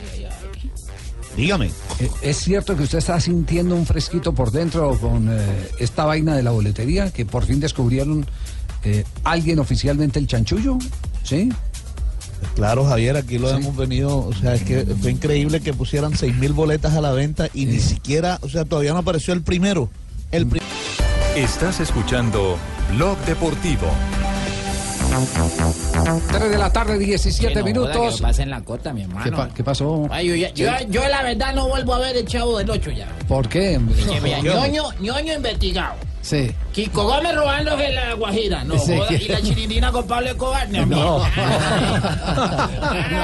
Dígame. 1.36 1.68
eh, 2.00 2.10
¿es 2.22 2.38
cierto 2.38 2.78
que 2.78 2.84
usted 2.84 3.00
está 3.00 3.20
sintiendo 3.20 3.76
un 3.76 3.86
fresquito 3.86 4.34
por 4.34 4.52
dentro 4.52 4.98
con 5.00 5.28
eh, 5.30 5.70
esta 5.80 6.06
vaina 6.06 6.34
de 6.36 6.44
la 6.44 6.52
boletería? 6.52 7.12
Que 7.12 7.26
por 7.26 7.46
fin 7.46 7.60
descubrieron 7.60 8.26
eh, 8.86 9.04
alguien 9.26 9.60
oficialmente 9.60 10.18
el 10.20 10.28
chanchullo. 10.28 10.78
¿Sí? 11.24 11.50
Claro, 12.56 12.86
Javier, 12.86 13.18
aquí 13.18 13.38
lo 13.38 13.50
hemos 13.50 13.76
venido, 13.76 14.18
o 14.20 14.34
sea, 14.34 14.56
es 14.56 14.64
que 14.64 14.86
fue 15.02 15.12
increíble 15.12 15.60
que 15.60 15.74
pusieran 15.74 16.16
seis 16.18 16.36
mil 16.36 16.54
boletas 16.54 16.94
a 16.94 17.02
la 17.02 17.12
venta 17.12 17.50
y 17.54 17.66
ni 17.66 17.80
siquiera, 17.80 18.40
o 18.42 18.50
sea, 18.50 18.64
todavía 18.66 18.94
no 18.94 19.00
apareció 19.00 19.34
el 19.34 19.42
primero. 19.42 19.90
El 20.32 20.46
pri- 20.48 20.62
Estás 21.36 21.80
escuchando 21.82 22.58
Blog 22.96 23.18
Deportivo. 23.26 23.88
3 26.30 26.50
de 26.52 26.58
la 26.58 26.72
tarde, 26.72 26.98
17 26.98 27.48
Que 27.54 27.60
no 27.60 27.62
joda, 27.62 27.66
minutos. 27.94 28.16
Que 28.16 28.22
lo 28.22 28.28
pasen 28.28 28.50
la 28.50 28.62
cota, 28.62 28.94
mi 28.94 29.02
hermano. 29.04 29.24
¿Qué, 29.24 29.32
pa- 29.32 29.50
qué 29.54 29.64
pasó? 29.64 30.08
Ay, 30.12 30.28
yo, 30.28 30.36
ya- 30.36 30.50
yo, 30.54 30.72
yo 30.90 31.08
la 31.08 31.24
verdad 31.24 31.54
no 31.54 31.68
vuelvo 31.68 31.94
a 31.94 32.00
ver 32.00 32.18
el 32.18 32.26
chavo 32.28 32.58
del 32.58 32.70
8 32.70 32.92
ya. 32.92 33.08
¿Por 33.28 33.48
qué? 33.50 33.80
ñoño, 34.44 34.84
ñoño 35.00 35.34
investigado. 35.34 35.96
Sí. 36.26 36.52
Kiko 36.74 37.04
Gómez 37.04 37.36
robando 37.36 37.80
en 37.80 37.94
la 37.94 38.14
Guajira, 38.16 38.64
no 38.64 38.80
Sí. 38.80 38.98
joda, 38.98 39.14
y 39.14 39.28
la 39.28 39.42
chirindina 39.44 39.92
con 39.92 40.08
Pablo 40.08 40.30
Escobar, 40.32 40.68
no, 40.72 40.84
No. 40.88 41.22
Ah, 41.24 42.70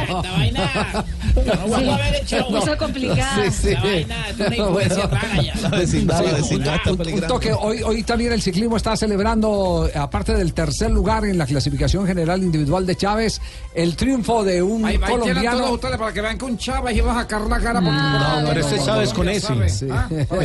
esta 0.08 0.32
vaina, 0.32 1.06
no 1.36 1.68
voy 1.68 1.90
a 1.90 1.98
ver 1.98 2.16
el 2.22 2.26
show. 2.28 2.56
Eso 2.58 2.78
complicado. 2.78 3.42
Sí, 3.44 3.52
sí. 3.52 3.70
Esta 3.70 3.82
vaina 3.82 4.28
es 4.30 4.40
una 4.40 4.56
influencia 4.56 5.08
rara 5.08 5.42
ya. 5.42 5.56
La 5.62 5.70
vecindad, 5.70 6.24
la 6.26 6.32
vecindad 6.34 6.76
está 6.76 6.92
Un 6.92 7.22
toque, 7.28 7.52
hoy, 7.54 7.82
hoy 7.84 8.04
también 8.04 8.34
el 8.34 8.42
ciclismo 8.42 8.78
está 8.78 8.96
celebrando, 8.96 9.90
aparte 9.96 10.36
del 10.36 10.54
tercer 10.54 10.92
lugar 10.92 11.26
en 11.26 11.38
la 11.40 11.46
clasificación 11.48 12.06
general 12.06 12.44
individual 12.44 12.86
de 12.86 12.96
Chávez, 12.96 13.42
el 13.74 13.96
triunfo 13.96 14.44
de 14.44 14.62
un 14.62 14.86
Ahí, 14.86 14.98
colombiano. 15.00 15.78
todos 15.80 15.98
para 15.98 16.14
que 16.14 16.22
vean 16.22 16.38
que 16.38 16.46
un 16.46 16.58
Chávez 16.58 16.96
iba 16.98 17.12
a 17.14 17.22
sacar 17.22 17.42
la 17.42 17.60
cara. 17.60 17.80
porque- 17.82 17.92
No, 17.92 18.48
pero 18.48 18.60
este 18.62 18.76
es 18.76 18.86
Chávez 18.86 19.14
con 19.14 19.28
ese. 19.30 19.70
Sí. 19.70 19.88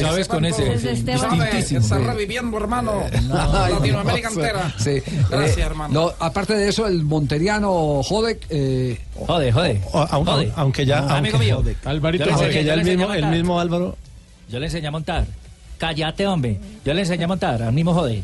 Chávez 0.01 0.29
con 0.29 0.45
ese. 0.45 0.65
Chávez, 0.65 0.85
está 1.73 1.99
Sí. 1.99 2.05
Reviviendo, 2.53 2.57
hermano. 2.59 3.03
Ay, 3.55 3.73
Latinoamérica 3.75 4.31
no, 4.31 4.35
entera. 4.37 4.75
Sí. 4.79 5.03
Gracias, 5.31 5.59
Eh, 5.59 5.63
hermano. 5.63 5.93
no, 5.95 6.13
aparte 6.19 6.55
de 6.55 6.69
eso, 6.69 6.87
el 6.87 7.05
monteriano 7.05 8.03
Jodek. 8.03 8.47
Eh, 8.51 8.99
Jode, 9.27 9.53
jode. 9.53 9.81
O- 9.93 9.99
aun- 10.11 10.27
Jode. 10.27 10.53
aunque 10.57 10.87
ya, 10.87 10.99
amigo 11.17 11.39
mío. 11.39 11.63
Alvarito 11.85 12.25
aunque 12.33 12.65
ya 12.65 12.75
el 12.75 12.85
mismo, 12.85 13.09
a 13.11 13.17
el 13.19 13.27
mismo 13.27 13.59
Álvaro. 13.61 13.97
Yo 14.49 14.59
le 14.59 14.67
enseñé 14.67 14.89
a 14.89 14.91
montar. 14.91 15.27
Cállate, 15.79 16.27
hombre. 16.27 16.59
Yo 16.85 16.95
le 16.95 17.01
enseñé 17.03 17.25
a 17.25 17.29
montar, 17.29 17.63
al 17.63 17.73
mismo 17.73 17.93
jode. 17.93 18.23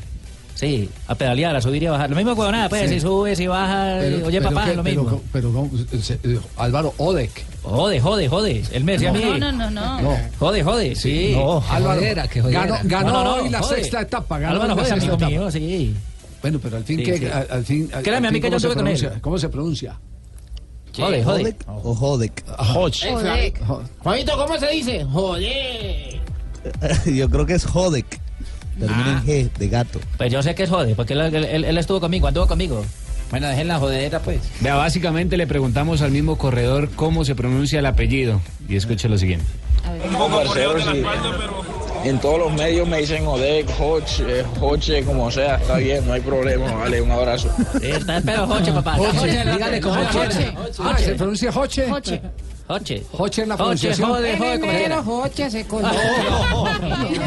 Sí, 0.54 0.88
a 1.08 1.14
pedalear, 1.14 1.56
a 1.56 1.60
subir 1.60 1.82
y 1.82 1.86
a 1.86 1.92
bajar. 1.92 2.10
Lo 2.10 2.16
mismo 2.16 2.36
con 2.36 2.52
nada, 2.52 2.68
pues, 2.68 2.82
Sí. 2.88 2.94
si 2.96 3.00
subes 3.00 3.40
y 3.40 3.46
bajas. 3.46 3.98
pero- 4.00 4.26
Oye, 4.26 4.38
pero 4.40 4.50
papá, 4.54 4.66
qué- 4.70 4.76
lo 4.76 4.82
pero- 4.84 5.02
mismo. 5.02 5.20
Pero, 5.32 5.52
¿cómo? 5.52 5.70
Se- 6.00 6.18
eh, 6.22 6.38
Álvaro 6.56 6.94
Odek. 6.98 7.44
Jode, 7.62 8.00
jode, 8.00 8.28
jode. 8.28 8.62
Él 8.72 8.84
me 8.84 8.92
decía 8.92 9.10
a 9.10 9.12
mí. 9.12 9.20
No, 9.24 9.38
no, 9.38 9.52
no, 9.52 9.70
no. 9.70 10.00
No. 10.02 10.18
Jode, 10.38 10.62
jode. 10.62 10.94
Sí. 10.94 11.32
No. 11.34 11.62
Álvaro 11.70 12.00
jodera, 12.00 12.28
que 12.28 12.42
jodera. 12.42 12.66
ganó, 12.66 12.78
ganó 12.84 13.06
No, 13.12 13.12
no, 13.12 13.24
no, 13.36 13.42
hoy 13.42 13.48
la 13.50 13.60
jode. 13.62 13.76
sexta 13.76 14.00
etapa. 14.02 14.38
Ganó 14.38 14.54
Álvaro 14.62 14.74
jode, 14.80 14.92
amigo 14.92 15.14
etapa. 15.14 15.26
mío, 15.30 15.50
sí. 15.50 15.94
Bueno, 16.42 16.58
pero 16.62 16.76
al 16.76 16.84
fin, 16.84 16.98
Sí, 16.98 17.04
que, 17.04 17.18
sí. 17.18 17.26
al, 17.26 17.46
al 17.50 17.64
fin. 17.64 17.90
al- 17.94 18.02
Créame, 18.02 18.26
al 18.28 18.30
a 18.30 18.30
mí 18.32 18.40
fin, 18.40 18.42
que 18.42 18.48
yo 18.48 18.50
¿cómo 18.50 18.60
se 18.60 18.66
anduve 18.66 18.74
con 18.82 18.86
él. 18.88 18.98
pronuncia? 18.98 19.20
¿Cómo 19.22 19.38
se 19.38 19.48
pronuncia? 19.48 19.98
Jode, 20.94 21.24
jode. 21.24 21.56
¿Hodek 21.82 22.44
o. 23.68 23.82
Juanito, 24.00 24.32
¿cómo 24.36 24.58
se 24.58 24.66
dice? 24.68 25.04
Joder. 25.04 26.20
Yo 27.06 27.28
creo 27.30 27.46
que 27.46 27.54
es 27.54 27.66
Hodek. 27.66 28.20
Termina 28.78 29.22
en 29.26 29.26
G, 29.26 29.50
de 29.52 29.68
gato. 29.68 30.00
Pues 30.16 30.32
yo 30.32 30.42
sé 30.42 30.54
que 30.54 30.62
es 30.64 30.70
jode, 30.70 30.94
porque 30.94 31.12
él, 31.12 31.20
él- 31.34 31.64
él- 31.64 31.78
estuvo 31.78 32.00
conmigo, 32.00 32.26
anduvo 32.26 32.46
conmigo. 32.46 32.84
Bueno, 33.30 33.48
dejen 33.48 33.68
la 33.68 33.78
jodera, 33.78 34.20
pues. 34.20 34.40
Vea, 34.60 34.74
básicamente 34.74 35.36
le 35.36 35.46
preguntamos 35.46 36.02
al 36.02 36.10
mismo 36.10 36.36
corredor 36.36 36.90
cómo 36.96 37.24
se 37.24 37.34
pronuncia 37.34 37.78
el 37.78 37.86
apellido. 37.86 38.40
Y 38.68 38.76
escuche 38.76 39.08
lo 39.08 39.16
siguiente. 39.18 39.46
parceros 40.30 40.82
y 42.04 42.08
en 42.08 42.18
todos 42.18 42.38
los 42.38 42.52
medios 42.52 42.86
me 42.88 42.98
dicen 42.98 43.26
Odek, 43.26 43.68
Hoche, 43.80 44.40
eh, 44.40 44.44
Hoche, 44.60 45.04
como 45.04 45.30
sea, 45.30 45.54
está 45.56 45.76
bien, 45.76 46.04
no 46.06 46.12
hay 46.14 46.20
problema, 46.20 46.72
vale, 46.72 47.00
un 47.00 47.10
abrazo. 47.12 47.48
Sí, 47.80 47.90
está 47.90 48.16
el 48.16 48.22
pelo 48.24 48.46
Joche, 48.46 48.72
papá. 48.72 48.96
Joche, 48.96 49.44
dígale 49.52 49.80
como 49.80 50.04
quiera. 50.08 50.54
Ah, 50.80 50.96
se 50.98 51.14
pronuncia 51.14 51.50
Hoche. 51.54 52.20
Joche. 52.68 53.02
Joche 53.12 53.42
en 53.42 53.48
la 53.50 53.56
Joche, 53.56 53.64
pronunciación. 53.88 54.08
jode, 54.10 54.36
jode, 54.38 54.60
quiera. 54.60 55.02
Joche 55.02 55.50
se 55.50 55.64
cogió. 55.66 55.88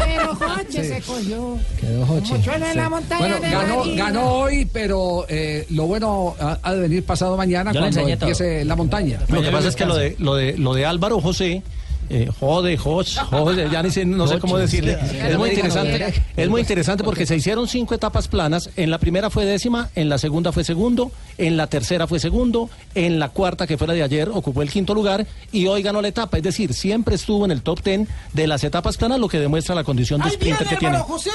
Pero 0.06 0.36
Joche 0.36 0.84
se 0.84 1.02
cogió. 1.02 1.58
Quedó 1.80 2.06
Joche. 2.06 2.34
Mochuelo 2.34 2.66
en 2.66 2.78
la 2.78 2.90
montaña 2.90 3.20
Bueno, 3.20 3.40
de 3.40 3.50
ganó, 3.52 3.84
ganó 3.96 4.32
hoy, 4.34 4.66
pero 4.72 5.26
eh, 5.30 5.66
lo 5.70 5.86
bueno 5.88 6.36
ha, 6.40 6.58
ha 6.64 6.74
de 6.74 6.80
venir 6.82 7.04
pasado 7.06 7.38
mañana 7.38 7.72
Yo 7.72 7.80
cuando 7.80 8.00
enseñé 8.00 8.18
todo. 8.18 8.30
empiece 8.30 8.66
la 8.66 8.76
montaña. 8.76 9.20
Lo 9.28 9.42
que 9.42 9.52
pasa 9.52 9.68
es 9.68 9.76
que 9.76 9.86
lo 9.86 9.96
de, 9.96 10.16
lo 10.20 10.36
de, 10.36 10.58
lo 10.58 10.74
de 10.74 10.86
Álvaro 10.86 11.20
José, 11.22 11.62
eh, 12.10 12.30
jode, 12.40 12.78
Hodge, 12.84 13.18
jode, 13.30 13.70
ya 13.70 13.82
ni 13.84 13.90
sé, 13.92 14.06
no 14.06 14.28
sé 14.28 14.40
cómo 14.40 14.58
decirle. 14.58 14.98
Es 15.14 15.38
muy 15.38 15.50
interesante, 15.50 16.14
es 16.36 16.50
muy 16.50 16.62
interesante 16.62 17.04
porque 17.04 17.26
se 17.26 17.36
hicieron 17.36 17.68
cinco 17.68 17.94
etapas 17.96 18.28
planas. 18.28 18.70
En 18.76 18.90
la 18.92 18.98
primera 19.00 19.30
fue 19.30 19.46
décima, 19.46 19.90
en 19.96 20.10
la 20.10 20.18
segunda 20.18 20.52
fue 20.52 20.64
segundo, 20.64 21.12
en 21.38 21.58
la 21.58 21.68
tercera 21.68 22.08
fue 22.08 22.20
segundo, 22.20 22.70
en 22.94 23.20
la 23.20 23.30
cuarta, 23.30 23.68
que 23.68 23.78
fue 23.78 23.88
la 23.88 23.94
de 23.94 24.04
ayer, 24.04 24.30
ocupó 24.30 24.62
el 24.62 24.70
quinto 24.70 24.94
lugar 24.94 25.26
y 25.52 25.68
hoy 25.68 25.82
ganó 25.82 26.02
la 26.02 26.08
etapa. 26.10 26.38
Es 26.38 26.44
decir, 26.44 26.74
siempre 26.74 27.16
estuvo 27.16 27.46
en 27.46 27.52
el 27.52 27.62
top 27.62 27.82
ten 27.82 28.08
de 28.34 28.48
las 28.48 28.64
etapas 28.64 28.98
planas, 28.98 29.20
lo 29.20 29.28
que 29.28 29.40
demuestra 29.40 29.76
la 29.76 29.84
condición 29.84 30.22
de 30.22 30.30
¡Ay, 30.30 30.38
viene, 30.40 30.56
sprinter 30.56 30.78
que 30.78 30.80
tiene. 30.80 30.98
José! 31.00 31.30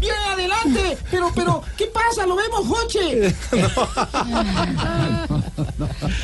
¡Viene 0.00 0.16
adelante! 0.32 0.96
Pero, 1.10 1.30
pero, 1.34 1.62
¿qué 1.76 1.86
pasa? 1.86 2.26
¡Lo 2.26 2.36
vemos, 2.36 2.66
Joche! 2.66 3.26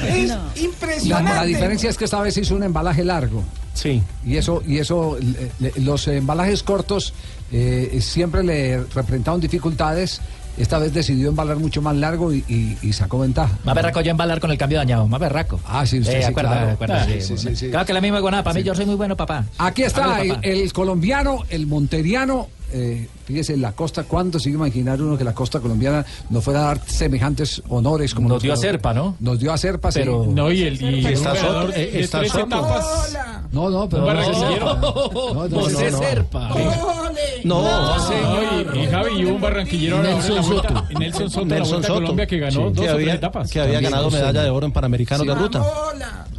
es 0.09 0.29
La, 0.29 0.41
impresionante. 0.57 1.35
la 1.35 1.45
diferencia 1.45 1.91
es 1.91 1.97
que 1.97 2.05
esta 2.05 2.21
vez 2.21 2.37
hizo 2.37 2.55
un 2.55 2.63
embalaje 2.63 3.05
largo. 3.05 3.43
Sí. 3.75 3.92
Y 4.25 4.37
eso, 4.37 4.63
y 4.67 4.79
eso, 4.79 5.17
le- 5.21 5.51
le- 5.73 5.81
los 5.83 6.07
embalajes 6.09 6.63
cortos 6.63 7.13
eh, 7.51 7.99
siempre 8.01 8.43
le 8.43 8.85
representaban 8.95 9.41
dificultades. 9.41 10.21
Esta 10.59 10.79
vez 10.79 10.93
decidió 10.93 11.31
embalar 11.31 11.57
mucho 11.57 11.81
más 11.81 11.97
largo 11.97 12.31
y, 12.33 12.45
y- 12.47 12.77
y 12.83 12.93
sacó 12.93 13.19
ventaja. 13.19 13.59
Más 13.65 13.75
berraco 13.75 14.03
yo 14.03 14.11
embalar 14.11 14.39
con 14.39 14.51
el 14.51 14.59
cambio 14.59 14.77
dañado, 14.79 15.09
más 15.09 15.19
berraco. 15.19 15.59
Ah, 15.67 15.87
sí, 15.87 16.01
usted 16.01 16.17
Eh, 16.19 16.23
sí, 16.23 16.29
acuerda, 16.31 16.51
claro. 16.51 16.71
acuerda, 16.73 17.05
Sí, 17.07 17.13
sí, 17.23 17.37
sí, 17.39 17.49
sí, 17.49 17.57
sí. 17.57 17.71
Claro 17.71 17.87
que 17.87 17.93
la 17.95 18.03
misma 18.03 18.19
iguana, 18.19 18.43
para 18.45 18.55
mí 18.55 18.63
yo 18.63 18.75
soy 18.75 18.85
muy 18.85 18.95
bueno, 18.97 19.17
papá. 19.17 19.47
Aquí 19.59 19.83
está 19.83 20.21
el 20.43 20.73
colombiano, 20.75 21.39
el 21.49 21.67
monteriano. 21.67 22.49
Eh, 22.73 23.09
fíjese, 23.27 23.57
la 23.57 23.73
costa, 23.73 24.05
¿cuándo 24.05 24.39
se 24.39 24.51
iba 24.51 24.65
a 24.65 24.69
imaginar 24.69 25.01
uno 25.01 25.17
que 25.19 25.25
la 25.25 25.35
costa 25.35 25.61
colombiana 25.61 26.05
nos 26.31 26.43
fuera 26.45 26.61
a 26.61 26.65
dar 26.67 26.81
semejantes 26.87 27.63
honores 27.69 28.15
como 28.15 28.29
Nos 28.29 28.43
dio 28.43 28.53
a 28.53 28.57
Serpa, 28.57 28.93
¿no? 28.95 29.17
Nos 29.21 29.39
dio 29.39 29.53
a 29.53 29.59
Serpa, 29.59 29.91
sí. 29.93 30.01
Pero- 30.01 30.27
No, 30.29 30.51
y 30.51 30.63
el 30.63 30.81
y 30.83 31.07
Está 31.07 31.35
Soto, 31.37 31.81
está. 31.85 33.43
No, 33.53 33.69
no, 33.69 33.89
pero. 33.89 34.07
No, 34.07 34.15
no, 34.15 35.49
no, 35.49 35.61
José 35.61 35.91
no, 35.91 35.99
no. 35.99 35.99
Serpa. 35.99 36.49
No, 37.45 37.99
Sí, 38.07 38.15
no, 38.23 38.75
y, 38.75 38.85
y 38.85 38.87
Javi 38.87 39.21
y 39.21 39.25
un 39.25 39.41
barranquillero 39.41 40.03
Nelson 40.03 40.43
Soto. 40.45 40.85
y 40.91 40.95
Nelson 40.95 41.31
Soto, 41.31 41.47
Nelson 41.47 41.83
Soto, 41.83 41.95
Colombia 41.95 42.27
que 42.27 42.39
ganó 42.39 42.69
Sí, 42.69 42.75
dos 42.75 42.87
etapas. 43.01 43.51
que 43.51 43.61
había 43.61 43.81
ganado 43.81 44.11
sí. 44.11 44.17
medalla 44.17 44.43
de 44.45 44.51
oro 44.51 44.67
en 44.67 44.73
Panamericanos 44.73 45.27
de 45.27 45.35
ruta. 45.35 45.63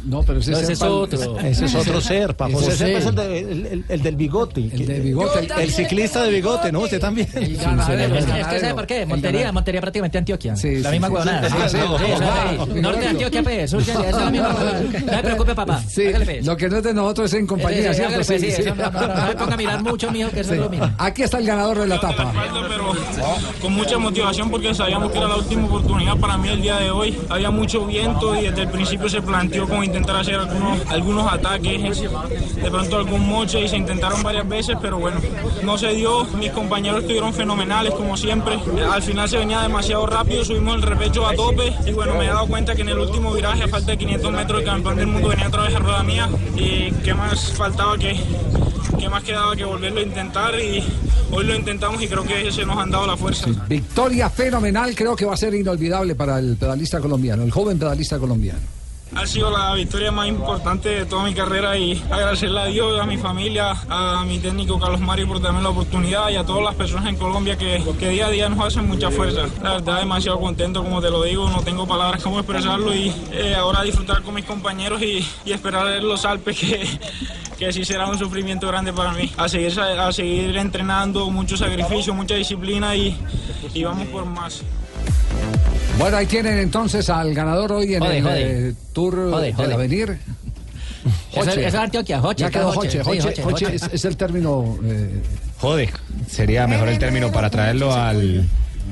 No, 0.04 0.22
pero 0.22 0.40
ese, 0.40 0.50
No, 0.50 0.58
ese 0.58 0.72
es 0.72 0.82
otro. 0.82 1.38
Ese 1.38 1.64
es 1.64 1.74
otro 1.74 2.00
Serpa. 2.00 2.46
Ese 2.48 2.54
José 2.56 2.72
Serpa 2.76 2.98
es 2.98 3.06
el, 3.06 3.14
de- 3.14 3.38
el- 3.38 3.66
el- 3.66 3.84
el 3.88 4.02
del 4.02 4.16
bigote. 4.16 4.60
El 4.72 4.86
de 4.86 5.00
bigote. 5.00 5.38
El, 5.40 5.50
el 5.62 5.70
ciclista 5.70 6.23
de 6.24 6.30
bigote, 6.30 6.72
¿no? 6.72 6.80
Usted 6.80 7.00
también. 7.00 7.28
Ganadero, 7.60 8.14
Es 8.16 8.24
que, 8.26 8.40
es 8.40 8.46
que 8.46 8.60
¿sabe 8.60 8.74
por 8.74 8.86
qué? 8.86 9.06
Montería. 9.06 9.52
Montería 9.52 9.80
prácticamente 9.80 10.18
Antioquia. 10.18 10.56
Sí, 10.56 10.76
la 10.76 10.90
sí, 10.90 10.92
misma 10.94 11.06
sí, 11.08 11.12
huevonada. 11.14 11.48
sí, 11.48 11.54
Sí, 11.54 11.68
sí, 11.68 11.78
sí, 11.78 11.86
sí. 11.98 12.72
sí, 12.74 12.80
Norte 12.80 13.00
de 13.00 13.08
Antioquia, 13.08 13.42
pues. 13.42 13.70
Sur 13.70 13.80
esa 13.82 14.08
es 14.08 14.16
la 14.16 14.30
misma 14.30 14.48
huevonada. 14.54 14.80
No 14.80 15.12
se 15.16 15.22
preocupe, 15.22 15.54
papá. 15.54 15.82
Sí, 15.88 16.04
pues. 16.24 16.44
lo 16.46 16.56
que 16.56 16.68
no 16.68 16.76
es 16.78 16.82
de 16.82 16.94
nosotros 16.94 17.32
es 17.32 17.38
en 17.40 17.46
compañía, 17.46 17.82
Sí, 17.82 17.88
sí, 17.88 17.94
¿cierto? 17.94 18.14
pues, 18.16 18.26
Sí, 18.26 18.38
sí, 18.38 18.52
sí. 18.52 18.62
eso 18.62 18.74
no, 18.74 19.26
me 19.26 19.34
ponga 19.36 19.54
a 19.54 19.56
mirar 19.56 19.82
mucho, 19.82 20.10
mijo, 20.10 20.30
que 20.30 20.40
eso 20.40 20.50
Sí. 20.50 20.54
es 20.56 20.60
lo 20.60 20.70
mismo. 20.70 20.90
Aquí 20.98 21.22
está 21.22 21.38
el 21.38 21.46
ganador 21.46 21.78
de 21.78 21.86
la 21.86 21.96
etapa. 21.96 22.32
pero 22.68 22.92
con 23.60 23.72
mucha 23.72 23.98
motivación 23.98 24.50
porque 24.50 24.74
sabíamos 24.74 25.10
que 25.12 25.18
era 25.18 25.28
la 25.28 25.36
última 25.36 25.66
oportunidad 25.66 26.16
para 26.16 26.36
mí 26.38 26.48
el 26.48 26.62
día 26.62 26.76
de 26.78 26.90
hoy. 26.90 27.18
Había 27.28 27.50
mucho 27.50 27.84
viento 27.86 28.34
y 28.34 28.42
desde 28.48 28.62
el 28.62 28.68
principio 28.68 29.08
se 29.08 29.20
planteó 29.22 29.68
con 29.68 29.84
intentar 29.84 30.16
hacer 30.16 30.34
algunos, 30.36 30.78
algunos 30.90 31.32
ataques, 31.32 32.00
de 32.00 32.70
pronto 32.70 32.96
algún 32.96 33.28
moche 33.28 33.60
y 33.60 33.68
se 33.68 33.76
intentaron 33.76 34.22
varias 34.22 34.48
veces, 34.48 34.76
pero 34.80 34.98
bueno, 34.98 35.18
no 35.62 35.76
se 35.78 35.88
dio. 35.94 36.13
Mis 36.38 36.50
compañeros 36.50 37.00
estuvieron 37.00 37.32
fenomenales 37.32 37.94
como 37.94 38.16
siempre. 38.16 38.58
Al 38.90 39.02
final 39.02 39.28
se 39.28 39.38
venía 39.38 39.60
demasiado 39.60 40.06
rápido, 40.06 40.44
subimos 40.44 40.76
el 40.76 40.82
repecho 40.82 41.26
a 41.26 41.34
tope 41.34 41.72
y 41.86 41.92
bueno, 41.92 42.14
me 42.14 42.26
he 42.26 42.28
dado 42.28 42.46
cuenta 42.46 42.74
que 42.74 42.82
en 42.82 42.90
el 42.90 42.98
último 42.98 43.32
viraje 43.32 43.64
a 43.64 43.68
falta 43.68 43.92
de 43.92 43.98
500 43.98 44.32
metros 44.32 44.60
el 44.60 44.66
campeón 44.66 44.96
del 44.96 45.06
mundo 45.06 45.28
venía 45.28 45.48
otra 45.48 45.62
vez 45.62 45.74
a 45.74 45.78
rueda 45.78 46.02
mía 46.02 46.28
y 46.56 46.92
qué 47.04 47.14
más 47.14 47.52
faltaba 47.52 47.98
que 47.98 48.18
¿Qué 48.98 49.08
más 49.08 49.22
quedaba 49.22 49.56
que 49.56 49.64
volverlo 49.64 50.00
a 50.00 50.02
intentar? 50.02 50.58
Y 50.58 50.82
hoy 51.30 51.44
lo 51.44 51.54
intentamos 51.54 52.02
y 52.02 52.08
creo 52.08 52.24
que 52.24 52.50
se 52.50 52.64
nos 52.64 52.78
han 52.78 52.90
dado 52.90 53.06
la 53.06 53.16
fuerza. 53.16 53.46
Victoria 53.68 54.30
fenomenal, 54.30 54.94
creo 54.94 55.16
que 55.16 55.24
va 55.24 55.34
a 55.34 55.36
ser 55.36 55.54
inolvidable 55.54 56.14
para 56.14 56.38
el 56.38 56.56
pedalista 56.56 57.00
colombiano, 57.00 57.42
el 57.42 57.50
joven 57.50 57.78
pedalista 57.78 58.18
colombiano. 58.18 58.60
Ha 59.16 59.26
sido 59.26 59.50
la 59.50 59.72
victoria 59.74 60.10
más 60.10 60.28
importante 60.28 60.88
de 60.88 61.06
toda 61.06 61.24
mi 61.24 61.34
carrera 61.34 61.78
y 61.78 62.02
agradecerle 62.10 62.60
a 62.60 62.64
Dios, 62.66 63.00
a 63.00 63.06
mi 63.06 63.16
familia, 63.16 63.74
a 63.88 64.24
mi 64.26 64.38
técnico 64.38 64.78
Carlos 64.78 65.00
Mario 65.00 65.28
por 65.28 65.40
darme 65.40 65.62
la 65.62 65.70
oportunidad 65.70 66.28
y 66.30 66.36
a 66.36 66.44
todas 66.44 66.62
las 66.64 66.74
personas 66.74 67.06
en 67.06 67.16
Colombia 67.16 67.56
que, 67.56 67.82
que 67.98 68.08
día 68.10 68.26
a 68.26 68.30
día 68.30 68.48
nos 68.48 68.64
hacen 68.66 68.86
mucha 68.86 69.10
fuerza. 69.10 69.46
La 69.62 69.74
verdad, 69.74 70.00
demasiado 70.00 70.40
contento, 70.40 70.82
como 70.82 71.00
te 71.00 71.10
lo 71.10 71.22
digo, 71.22 71.48
no 71.48 71.62
tengo 71.62 71.86
palabras 71.86 72.22
cómo 72.22 72.38
expresarlo 72.38 72.94
y 72.94 73.12
eh, 73.32 73.54
ahora 73.54 73.82
disfrutar 73.82 74.22
con 74.22 74.34
mis 74.34 74.44
compañeros 74.44 75.00
y, 75.00 75.26
y 75.44 75.52
esperar 75.52 76.02
los 76.02 76.24
Alpes 76.24 76.58
que, 76.58 76.98
que 77.58 77.72
sí 77.72 77.84
será 77.84 78.06
un 78.06 78.18
sufrimiento 78.18 78.66
grande 78.68 78.92
para 78.92 79.12
mí. 79.12 79.32
A 79.36 79.48
seguir, 79.48 79.78
a 79.80 80.12
seguir 80.12 80.56
entrenando, 80.56 81.30
mucho 81.30 81.56
sacrificio, 81.56 82.12
mucha 82.14 82.34
disciplina 82.34 82.94
y, 82.94 83.16
y 83.72 83.84
vamos 83.84 84.08
por 84.08 84.24
más. 84.26 84.62
Bueno, 85.98 86.16
ahí 86.16 86.26
tienen 86.26 86.58
entonces 86.58 87.08
al 87.08 87.32
ganador 87.34 87.72
hoy 87.72 87.94
en 87.94 88.00
Jode, 88.00 88.18
el 88.18 88.22
jode. 88.24 88.68
eh, 88.70 88.74
Tour 88.92 89.30
Jode, 89.30 89.52
del. 89.52 89.72
Avenir. 89.72 90.18
Eso 91.32 91.50
es- 91.50 91.74
Antioquia, 91.74 92.20
Joche, 92.20 92.40
Ya 92.44 92.50
quedó 92.50 92.72
Joche. 92.72 92.98
Joche, 93.02 93.20
Joche, 93.20 93.22
Joche, 93.22 93.42
Joche 93.42 93.64
Joche. 93.66 93.76
es, 93.76 93.82
es 93.92 94.04
el 94.04 94.16
término. 94.16 94.78
eh, 94.84 95.22
Jode, 95.60 95.90
sería 96.28 96.66
mejor 96.66 96.88
el 96.88 96.98
término 96.98 97.30
para 97.30 97.48
traerlo 97.50 97.92
al, 97.94 98.46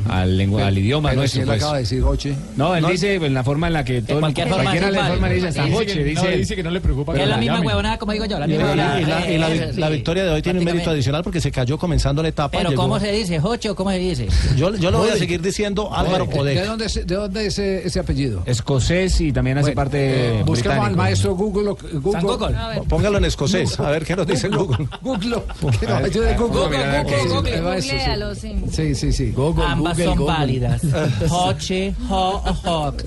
al, 0.08 0.36
lengua, 0.36 0.66
al 0.66 0.78
idioma 0.78 1.10
Pero 1.10 1.20
nuestro. 1.22 1.38
si 1.38 1.40
él 1.42 1.46
pues. 1.46 1.58
acaba 1.62 1.74
de 1.76 1.80
decir 1.82 2.02
Joche. 2.02 2.34
No, 2.56 2.74
él 2.76 2.82
No. 2.82 2.88
dice 2.88 3.14
en 3.14 3.34
la 3.34 3.44
forma 3.44 3.66
en 3.68 3.72
la 3.72 3.84
que 3.84 4.02
todo 4.02 4.20
cualquier 4.20 4.48
forma 4.48 4.62
cualquiera 4.64 4.90
le 4.90 5.08
forma 5.10 5.28
le 5.28 5.34
dice 5.34 5.48
hasta 5.48 5.62
Joche, 5.70 5.86
que- 5.94 6.04
dice 6.04 6.22
no, 6.30 6.36
dice 6.36 6.56
que 6.56 6.62
no 6.62 6.70
le 6.70 6.80
preocupa 6.80 7.14
Que 7.14 7.22
es 7.22 7.28
la 7.28 7.36
misma 7.36 7.60
huevonada, 7.60 7.98
como 7.98 8.12
digo 8.12 8.24
yo. 8.24 8.38
La 8.38 8.46
Y, 8.46 8.50
misma 8.50 8.72
y- 8.72 8.76
la, 8.76 9.00
y 9.30 9.38
la 9.38 9.48
vi- 9.48 9.82
Eh, 9.82 9.90
victoria 9.90 10.24
de 10.24 10.30
hoy 10.30 10.42
tiene 10.42 10.58
un 10.58 10.64
mérito 10.64 10.90
adicional 10.90 11.22
porque 11.22 11.40
se 11.40 11.50
cayó 11.50 11.78
comenzando 11.78 12.22
la 12.22 12.28
etapa. 12.28 12.56
Pero 12.58 12.70
llegó- 12.70 12.82
¿cómo 12.82 12.98
se 13.00 13.12
dice? 13.12 13.38
¿Joche 13.40 13.70
o 13.70 13.74
cómo 13.74 13.90
se 13.90 13.98
dice? 13.98 14.28
Yo, 14.56 14.74
yo 14.76 14.90
lo 14.90 14.98
voy 14.98 15.10
a 15.10 15.16
seguir 15.16 15.40
diciendo 15.42 15.94
Álvaro 15.94 16.26
¿De 16.26 16.38
Odek. 16.40 16.64
dónde 16.66 16.86
de 16.88 17.14
dónde 17.14 17.46
es 17.46 17.58
ese, 17.58 17.86
ese 17.86 18.00
apellido? 18.00 18.42
Escocés 18.46 19.20
y 19.20 19.32
también 19.32 19.58
hace 19.58 19.66
Bueno, 19.70 19.76
parte 19.76 20.38
eh, 20.40 20.42
busquemos 20.44 20.86
al 20.86 20.96
maestro 20.96 21.34
Google. 21.34 21.74
Google. 21.92 22.20
Google. 22.22 22.56
Póngalo 22.88 23.18
en 23.18 23.24
escocés, 23.26 23.78
a 23.80 23.90
ver 23.90 24.04
qué 24.04 24.16
nos 24.16 24.26
dice 24.26 24.48
Google. 24.48 24.86
Google. 25.00 25.36
Que 25.80 25.86
nos 25.86 26.02
ayude 26.02 26.34
Google. 26.36 26.60
Google, 26.62 27.02
Google, 27.04 27.60
Google. 27.60 27.82
sí. 27.82 27.90
Sí. 28.40 28.62
Sí, 28.72 28.94
sí, 28.94 29.12
sí. 29.12 29.32
Ambas 29.92 30.16
son 30.16 30.26
válidas. 30.26 30.82
Hoche, 31.30 31.94
ho 32.08 32.42
o 32.44 32.70
hoc. 32.70 33.02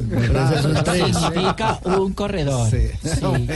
Significa 0.94 1.80
un 1.84 2.14
corredor. 2.14 2.70
Sí. 2.70 2.88
Sí. 3.04 3.48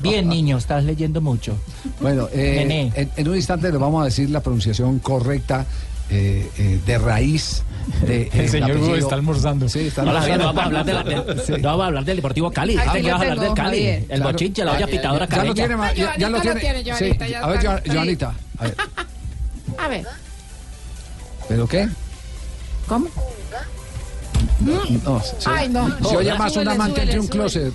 Bien, 0.00 0.28
niño, 0.28 0.58
estás 0.58 0.84
leyendo 0.84 1.20
mucho. 1.20 1.56
Bueno, 2.00 2.28
eh, 2.32 2.90
en, 2.94 3.10
en 3.16 3.28
un 3.28 3.36
instante 3.36 3.70
le 3.70 3.78
vamos 3.78 4.02
a 4.02 4.06
decir 4.06 4.30
la 4.30 4.40
pronunciación 4.40 4.98
correcta 5.00 5.66
eh, 6.10 6.48
eh, 6.58 6.80
de 6.86 6.98
raíz 6.98 7.62
de 8.06 8.30
El 8.32 8.48
señor. 8.48 8.78
Google 8.78 8.98
está 9.00 9.14
almorzando. 9.14 9.68
Sí, 9.68 9.80
está 9.88 10.04
Javier, 10.04 10.38
no 10.38 10.48
almorzando. 10.48 10.52
vamos 10.54 10.62
a 10.62 10.66
hablar, 10.66 10.84
de 10.84 10.92
la- 10.94 11.24
del- 11.34 11.40
Sí. 11.46 11.52
no 11.60 11.68
vamos 11.68 11.82
a 11.84 11.86
hablar 11.86 12.04
del 12.04 12.16
Deportivo 12.16 12.50
Cali. 12.50 12.72
Dijiste 12.74 13.00
que 13.00 13.02
lo 13.02 13.12
vas 13.12 13.20
a 13.20 13.22
hablar 13.22 13.40
del 13.40 13.54
Cali. 13.54 13.68
Javier. 13.78 13.98
El 14.00 14.06
Claro. 14.06 14.24
bochinche, 14.32 14.64
la 14.64 14.72
olla 14.72 14.86
pitadora 14.86 15.26
Ya 15.26 15.36
lo 15.36 15.40
caleña. 15.42 15.54
tiene, 15.54 15.76
ma- 15.76 15.92
ya, 15.92 15.96
ya 15.96 16.04
Joanita 16.04 16.28
lo 16.28 16.54
lo 16.54 16.60
tiene. 16.60 16.84
Joanita, 16.92 17.26
ya 17.28 17.40
A 17.40 17.48
ver. 17.48 17.82
Joanita. 17.92 18.34
A 18.58 18.64
ver. 18.64 18.74
A 19.78 19.88
ver. 19.88 20.06
¿Pero 21.48 21.66
qué? 21.66 21.88
¿Cómo? 22.88 23.08
No, 24.60 25.20
se, 25.20 25.36
Ay, 25.48 25.68
no. 25.68 25.88
se 26.08 26.16
oye 26.16 26.34
más 26.36 26.52
Súbele, 26.52 26.70
un 26.70 26.74
amante 26.76 27.02
entre 27.02 27.20
un 27.20 27.26
closet. 27.28 27.72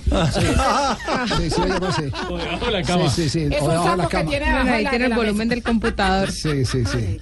Sí, 1.38 1.50
sí, 1.50 1.60
oye 1.62 1.80
más. 1.80 1.96
Debajo 1.98 2.66
de 2.66 2.70
la 2.72 2.82
cama. 2.82 3.08
sí, 3.10 3.28
sí. 3.28 3.48
sí, 3.48 3.54
Es 3.54 3.62
o 3.62 3.64
un 3.64 3.70
debajo 3.70 3.90
de 3.90 3.96
la 3.96 4.02
sapo 4.04 4.08
que 4.08 4.16
cama. 4.16 4.30
tiene 4.30 4.46
ahí 4.46 4.86
tiene 4.88 5.06
el 5.06 5.14
volumen 5.14 5.48
del 5.48 5.62
computador. 5.62 6.30
Sí, 6.30 6.64
sí, 6.64 6.84
sí. 6.84 7.20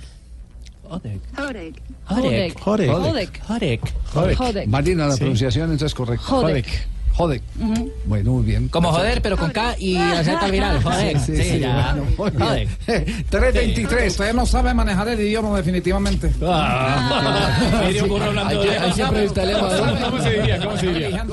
Odek. 0.88 1.20
Jodek. 1.36 1.82
Jodek. 2.07 2.61
Jodek. 2.61 2.90
Jodek. 2.90 3.43
Jodek. 4.12 4.36
Jodek. 4.36 4.66
Martina, 4.66 5.07
la 5.07 5.16
pronunciación 5.16 5.70
entonces 5.70 5.95
correcta. 5.95 6.26
Jodek. 7.14 7.42
Jodek. 7.58 7.92
Bueno, 8.06 8.32
muy 8.32 8.42
bien. 8.44 8.68
Como 8.68 8.92
joder, 8.92 9.20
pero 9.22 9.36
con 9.36 9.50
K 9.50 9.76
y 9.78 9.96
acento 9.96 10.44
al 10.46 10.50
viral. 10.52 10.82
Joder. 10.82 11.18
Sí, 11.20 11.36
Sí, 11.36 11.42
sí, 11.42 11.58
ya. 11.60 11.94
bueno, 11.94 12.06
muy 12.18 12.30
bien. 12.30 12.68
Joder. 12.86 13.24
323. 13.30 14.12
Usted 14.12 14.34
no 14.34 14.46
sabe 14.46 14.74
manejar 14.74 15.08
el 15.08 15.20
idioma 15.20 15.56
definitivamente. 15.56 16.32
Siempre 18.94 19.24
instalemos. 19.24 19.72
¿Cómo 20.04 20.22
se 20.22 20.30
diría? 20.32 20.58
¿Cómo 20.64 20.76
se 20.76 20.86
diría? 20.86 21.26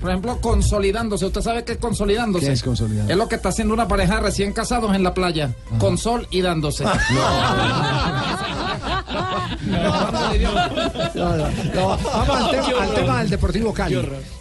Por 0.00 0.10
ejemplo, 0.10 0.38
consolidándose. 0.40 1.24
¿Usted 1.26 1.40
sabe 1.40 1.64
qué 1.64 1.72
es 1.72 1.78
consolidándose? 1.78 2.46
¿Qué 2.46 2.52
es 2.52 2.62
consolidado? 2.62 3.08
Es 3.10 3.16
lo 3.16 3.26
que 3.26 3.36
está 3.36 3.48
haciendo 3.48 3.72
una 3.72 3.88
pareja 3.88 4.20
recién 4.20 4.52
casados 4.52 4.94
en 4.94 5.02
la 5.02 5.14
playa. 5.14 5.50
Con 5.78 5.96
sol 5.96 6.26
y 6.30 6.42
dándose. 6.42 6.84
No, 6.84 6.90
no. 11.74 11.98
Vamos 12.04 12.54
al 12.80 12.94
tema, 12.94 13.18
del 13.20 13.30
Deportivo 13.30 13.72
Cali. 13.72 13.98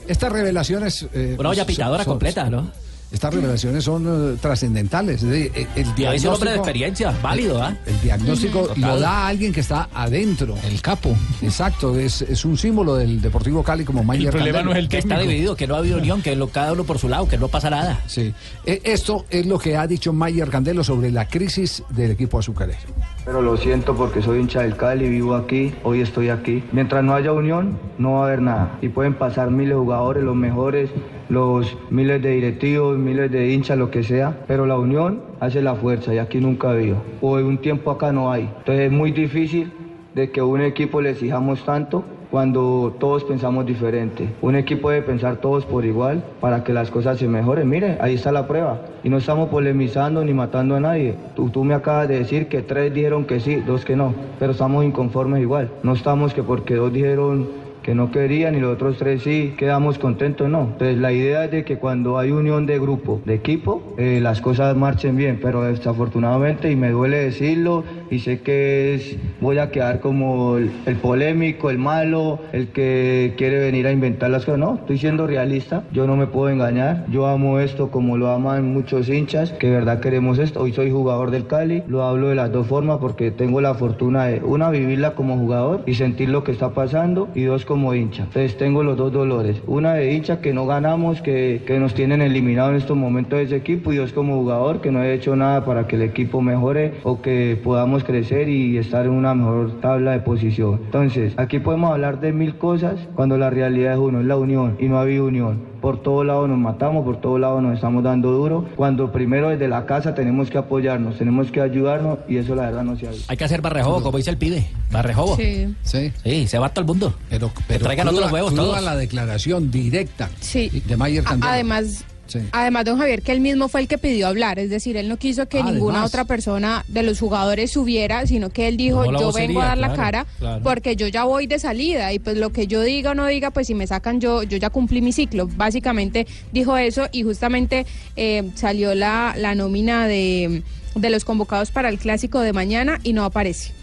Estas 0.07 0.31
revelaciones. 0.31 1.05
eh, 1.13 1.35
Una 1.39 1.49
olla 1.49 1.65
pitadora 1.65 2.03
son- 2.03 2.13
completa, 2.13 2.49
¿no? 2.49 2.71
Estas 3.13 3.31
revelaciones 3.33 3.83
son 3.83 4.33
eh, 4.33 4.37
trascendentales. 4.41 5.21
Es 5.21 5.29
decir, 5.29 5.51
eh, 5.55 5.67
el 5.75 5.85
Ya 5.95 6.13
es 6.15 6.23
un 6.25 6.33
hombre 6.33 6.49
de 6.49 6.55
diagnóstico. 6.55 6.55
experiencia, 6.57 7.13
válido, 7.21 7.61
¿ah? 7.61 7.77
El 7.85 8.01
diagnóstico 8.01 8.59
Total. 8.67 8.81
lo 8.81 8.99
da 8.99 9.27
alguien 9.27 9.53
que 9.53 9.59
está 9.59 9.87
adentro. 9.93 10.55
El 10.67 10.81
capo. 10.81 11.15
Exacto, 11.43 11.97
es, 11.99 12.23
es 12.23 12.43
un 12.43 12.57
símbolo 12.57 12.95
del 12.95 13.21
Deportivo 13.21 13.61
Cali 13.63 13.85
como 13.85 14.03
Mayer 14.03 14.31
problema 14.31 14.63
no 14.63 14.71
es 14.71 14.77
el 14.77 14.89
Que 14.89 14.97
está 14.97 15.19
dividido, 15.19 15.55
que 15.55 15.67
no 15.67 15.75
ha 15.75 15.77
habido 15.77 15.99
unión, 15.99 16.21
que 16.23 16.35
lo, 16.35 16.47
cada 16.47 16.73
uno 16.73 16.83
por 16.85 16.97
su 16.97 17.07
lado, 17.07 17.27
que 17.27 17.37
no 17.37 17.47
pasa 17.49 17.69
nada. 17.69 18.01
Sí. 18.07 18.33
Eh, 18.65 18.81
Esto 18.83 19.25
es 19.29 19.45
lo 19.45 19.59
que 19.59 19.77
ha 19.77 19.85
dicho 19.85 20.11
Mayer 20.11 20.49
Candelo 20.49 20.83
sobre 20.83 21.11
la 21.11 21.27
crisis 21.27 21.83
del 21.91 22.11
equipo 22.11 22.39
azucarero. 22.39 22.79
Pero 23.25 23.41
lo 23.43 23.55
siento 23.57 23.95
porque 23.95 24.21
soy 24.23 24.39
hincha 24.39 24.61
del 24.61 24.75
Cali, 24.75 25.07
vivo 25.07 25.35
aquí, 25.35 25.71
hoy 25.83 26.01
estoy 26.01 26.29
aquí. 26.29 26.63
Mientras 26.71 27.03
no 27.03 27.13
haya 27.13 27.31
unión, 27.31 27.77
no 27.99 28.13
va 28.13 28.23
a 28.23 28.27
haber 28.27 28.41
nada. 28.41 28.77
Y 28.81 28.89
pueden 28.89 29.13
pasar 29.13 29.51
miles 29.51 29.69
de 29.69 29.75
jugadores, 29.75 30.23
los 30.23 30.35
mejores, 30.35 30.89
los 31.29 31.65
miles 31.89 32.21
de 32.21 32.29
directivos, 32.31 32.97
miles 33.03 33.31
de 33.31 33.51
hinchas, 33.51 33.77
lo 33.77 33.91
que 33.91 34.03
sea. 34.03 34.37
Pero 34.47 34.65
la 34.65 34.77
unión 34.77 35.21
hace 35.39 35.61
la 35.61 35.75
fuerza 35.75 36.13
y 36.13 36.17
aquí 36.17 36.39
nunca 36.39 36.69
ha 36.69 36.71
habido. 36.71 36.97
Un 37.21 37.57
tiempo 37.59 37.91
acá 37.91 38.11
no 38.11 38.31
hay. 38.31 38.49
Entonces 38.59 38.85
es 38.87 38.91
muy 38.91 39.11
difícil 39.11 39.71
de 40.15 40.31
que 40.31 40.39
a 40.39 40.45
un 40.45 40.61
equipo 40.61 41.01
le 41.01 41.11
exijamos 41.11 41.63
tanto 41.65 42.03
cuando 42.33 42.95
todos 42.99 43.23
pensamos 43.23 43.63
diferente. 43.63 44.27
Un 44.41 44.55
equipo 44.55 44.89
debe 44.89 45.05
pensar 45.05 45.35
todos 45.35 45.65
por 45.65 45.85
igual 45.85 46.23
para 46.39 46.63
que 46.63 46.73
las 46.73 46.89
cosas 46.89 47.19
se 47.19 47.27
mejoren. 47.27 47.69
Mire, 47.69 47.97
ahí 48.01 48.15
está 48.15 48.31
la 48.31 48.47
prueba. 48.47 48.81
Y 49.03 49.09
no 49.09 49.17
estamos 49.17 49.49
polemizando 49.49 50.25
ni 50.25 50.33
matando 50.33 50.75
a 50.75 50.79
nadie. 50.79 51.13
Tú, 51.35 51.49
tú 51.49 51.63
me 51.63 51.75
acabas 51.75 52.07
de 52.07 52.17
decir 52.17 52.47
que 52.47 52.63
tres 52.63 52.91
dijeron 52.91 53.25
que 53.25 53.39
sí, 53.39 53.57
dos 53.57 53.85
que 53.85 53.95
no. 53.95 54.15
Pero 54.39 54.53
estamos 54.53 54.83
inconformes 54.83 55.41
igual. 55.41 55.69
No 55.83 55.93
estamos 55.93 56.33
que 56.33 56.41
porque 56.41 56.73
dos 56.73 56.91
dijeron 56.91 57.47
que 57.83 57.93
no 57.93 58.11
querían 58.11 58.55
y 58.55 58.59
los 58.59 58.73
otros 58.73 58.97
tres 58.97 59.21
sí 59.23 59.53
quedamos 59.57 59.99
contentos, 59.99 60.49
no. 60.49 60.61
Entonces 60.71 60.97
la 60.97 61.11
idea 61.11 61.45
es 61.45 61.51
de 61.51 61.63
que 61.63 61.77
cuando 61.77 62.17
hay 62.17 62.31
unión 62.31 62.65
de 62.65 62.79
grupo, 62.79 63.21
de 63.25 63.35
equipo, 63.35 63.81
eh, 63.97 64.19
las 64.21 64.41
cosas 64.41 64.75
marchen 64.75 65.15
bien, 65.15 65.39
pero 65.41 65.61
desafortunadamente, 65.63 66.71
y 66.71 66.75
me 66.75 66.89
duele 66.89 67.17
decirlo, 67.17 67.83
y 68.09 68.19
sé 68.19 68.41
que 68.41 68.95
es, 68.95 69.17
voy 69.41 69.57
a 69.57 69.71
quedar 69.71 69.99
como 69.99 70.57
el, 70.57 70.69
polémico, 71.01 71.69
el 71.69 71.77
malo, 71.77 72.39
el 72.51 72.67
que 72.69 73.33
quiere 73.37 73.59
venir 73.59 73.87
a 73.87 73.91
inventar 73.91 74.29
las 74.29 74.45
cosas, 74.45 74.59
no, 74.59 74.75
estoy 74.75 74.97
siendo 74.97 75.27
realista, 75.27 75.83
yo 75.91 76.07
no 76.07 76.15
me 76.15 76.27
puedo 76.27 76.49
engañar, 76.49 77.05
yo 77.09 77.27
amo 77.27 77.59
esto 77.59 77.91
como 77.91 78.17
lo 78.17 78.29
aman 78.29 78.73
muchos 78.73 79.09
hinchas, 79.09 79.51
que 79.51 79.67
de 79.67 79.73
verdad 79.73 79.99
queremos 79.99 80.39
esto, 80.39 80.61
hoy 80.61 80.73
soy 80.73 80.91
jugador 80.91 81.31
del 81.31 81.47
Cali, 81.47 81.83
lo 81.87 82.03
hablo 82.03 82.29
de 82.29 82.35
las 82.35 82.51
dos 82.51 82.67
formas 82.67 82.97
porque 82.99 83.31
tengo 83.31 83.61
la 83.61 83.75
fortuna 83.75 84.25
de, 84.25 84.41
una, 84.43 84.69
vivirla 84.69 85.15
como 85.15 85.37
jugador 85.37 85.83
y 85.85 85.95
sentir 85.95 86.29
lo 86.29 86.43
que 86.43 86.51
está 86.51 86.73
pasando, 86.73 87.29
y 87.35 87.43
dos, 87.43 87.65
como 87.65 87.93
hincha. 87.93 88.23
Entonces 88.23 88.57
tengo 88.57 88.83
los 88.83 88.97
dos 88.97 89.11
dolores. 89.11 89.61
Una 89.67 89.93
de 89.93 90.13
hincha 90.13 90.41
que 90.41 90.53
no 90.53 90.65
ganamos, 90.65 91.21
que, 91.21 91.61
que 91.65 91.79
nos 91.79 91.93
tienen 91.93 92.21
eliminado 92.21 92.71
en 92.71 92.75
estos 92.77 92.97
momentos 92.97 93.39
de 93.39 93.45
ese 93.45 93.55
equipo 93.55 93.93
y 93.93 93.97
dos 93.97 94.13
como 94.13 94.35
jugador 94.35 94.81
que 94.81 94.91
no 94.91 95.03
he 95.03 95.13
hecho 95.13 95.35
nada 95.35 95.65
para 95.65 95.87
que 95.87 95.95
el 95.95 96.01
equipo 96.01 96.41
mejore 96.41 96.93
o 97.03 97.21
que 97.21 97.59
podamos 97.63 97.92
crecer 98.01 98.47
y 98.47 98.77
estar 98.77 99.05
en 99.05 99.11
una 99.11 99.33
mejor 99.35 99.79
tabla 99.81 100.11
de 100.13 100.19
posición. 100.21 100.79
Entonces, 100.85 101.33
aquí 101.37 101.59
podemos 101.59 101.91
hablar 101.91 102.21
de 102.21 102.31
mil 102.31 102.57
cosas 102.57 102.95
cuando 103.15 103.37
la 103.37 103.49
realidad 103.49 103.93
es 103.93 103.99
uno, 103.99 104.21
es 104.21 104.25
la 104.25 104.37
unión 104.37 104.77
y 104.79 104.85
no 104.85 104.97
ha 104.97 105.01
habido 105.01 105.25
unión. 105.25 105.71
Por 105.81 106.01
todo 106.01 106.23
lado 106.23 106.47
nos 106.47 106.57
matamos, 106.57 107.03
por 107.03 107.19
todo 107.19 107.37
lado 107.37 107.59
nos 107.59 107.73
estamos 107.75 108.03
dando 108.05 108.31
duro, 108.31 108.65
cuando 108.77 109.11
primero 109.11 109.49
desde 109.49 109.67
la 109.67 109.85
casa 109.85 110.15
tenemos 110.15 110.49
que 110.49 110.57
apoyarnos, 110.57 111.17
tenemos 111.17 111.51
que 111.51 111.59
ayudarnos 111.59 112.19
y 112.29 112.37
eso 112.37 112.55
la 112.55 112.63
verdad 112.67 112.83
no 112.83 112.95
se 112.95 113.05
ha 113.07 113.11
visto. 113.11 113.25
Hay 113.27 113.35
que 113.35 113.43
hacer 113.43 113.61
barrejobo, 113.61 114.01
como 114.01 114.17
dice 114.17 114.29
el 114.29 114.37
pibe. 114.37 114.65
Barrejobo. 114.91 115.35
Sí. 115.35 115.75
Sí. 115.81 116.13
Sí, 116.23 116.47
se 116.47 116.57
va 116.57 116.69
todo 116.69 116.81
el 116.83 116.87
mundo. 116.87 117.13
Pero, 117.29 117.51
Que 117.67 117.79
traigan 117.79 118.07
cruda- 118.07 118.17
otros 118.19 118.31
huevos 118.31 118.55
todos. 118.55 118.81
la 118.81 118.95
declaración 118.95 119.69
directa 119.71 120.29
Sí. 120.39 120.69
de 120.87 120.95
Mayer 120.95 121.23
A- 121.25 121.29
Candelo. 121.31 121.51
Además, 121.51 122.05
Sí. 122.33 122.39
además, 122.51 122.85
don 122.85 122.97
Javier, 122.97 123.21
que 123.21 123.31
él 123.31 123.41
mismo 123.41 123.67
fue 123.67 123.81
el 123.81 123.87
que 123.87 123.97
pidió 123.97 124.27
hablar, 124.27 124.57
es 124.57 124.69
decir, 124.69 124.97
él 124.97 125.07
no 125.07 125.17
quiso 125.17 125.47
que 125.47 125.63
ninguna 125.63 126.03
otra 126.03 126.25
persona 126.25 126.83
de 126.87 127.03
los 127.03 127.19
jugadores 127.19 127.71
subiera, 127.71 128.25
sino 128.25 128.49
que 128.49 128.67
él 128.67 128.77
dijo, 128.77 129.05
yo 129.05 129.11
vocería, 129.27 129.47
vengo 129.47 129.61
a 129.61 129.65
dar 129.65 129.77
la 129.77 129.93
cara 129.93 130.25
claro. 130.39 130.63
porque 130.63 130.95
yo 130.95 131.07
ya 131.07 131.25
voy 131.25 131.47
de 131.47 131.59
salida 131.59 132.11
y 132.11 132.19
pues 132.19 132.37
lo 132.37 132.51
que 132.51 132.67
yo 132.67 132.81
diga 132.81 133.11
o 133.11 133.13
no 133.13 133.27
diga, 133.27 133.51
pues 133.51 133.67
si 133.67 133.75
me 133.75 133.85
sacan 133.85 134.19
yo, 134.19 134.43
yo 134.43 134.57
ya 134.57 134.69
cumplí 134.69 135.01
mi 135.01 135.11
ciclo. 135.11 135.47
Básicamente 135.47 136.25
dijo 136.51 136.75
eso 136.77 137.07
y 137.11 137.23
justamente 137.23 137.85
eh, 138.15 138.49
salió 138.55 138.95
la, 138.95 139.35
la 139.37 139.55
nómina 139.55 140.07
de, 140.07 140.63
de 140.95 141.09
los 141.09 141.25
convocados 141.25 141.71
para 141.71 141.89
el 141.89 141.99
clásico 141.99 142.39
de 142.39 142.53
mañana 142.53 142.99
y 143.03 143.13
no 143.13 143.25
aparece. 143.25 143.82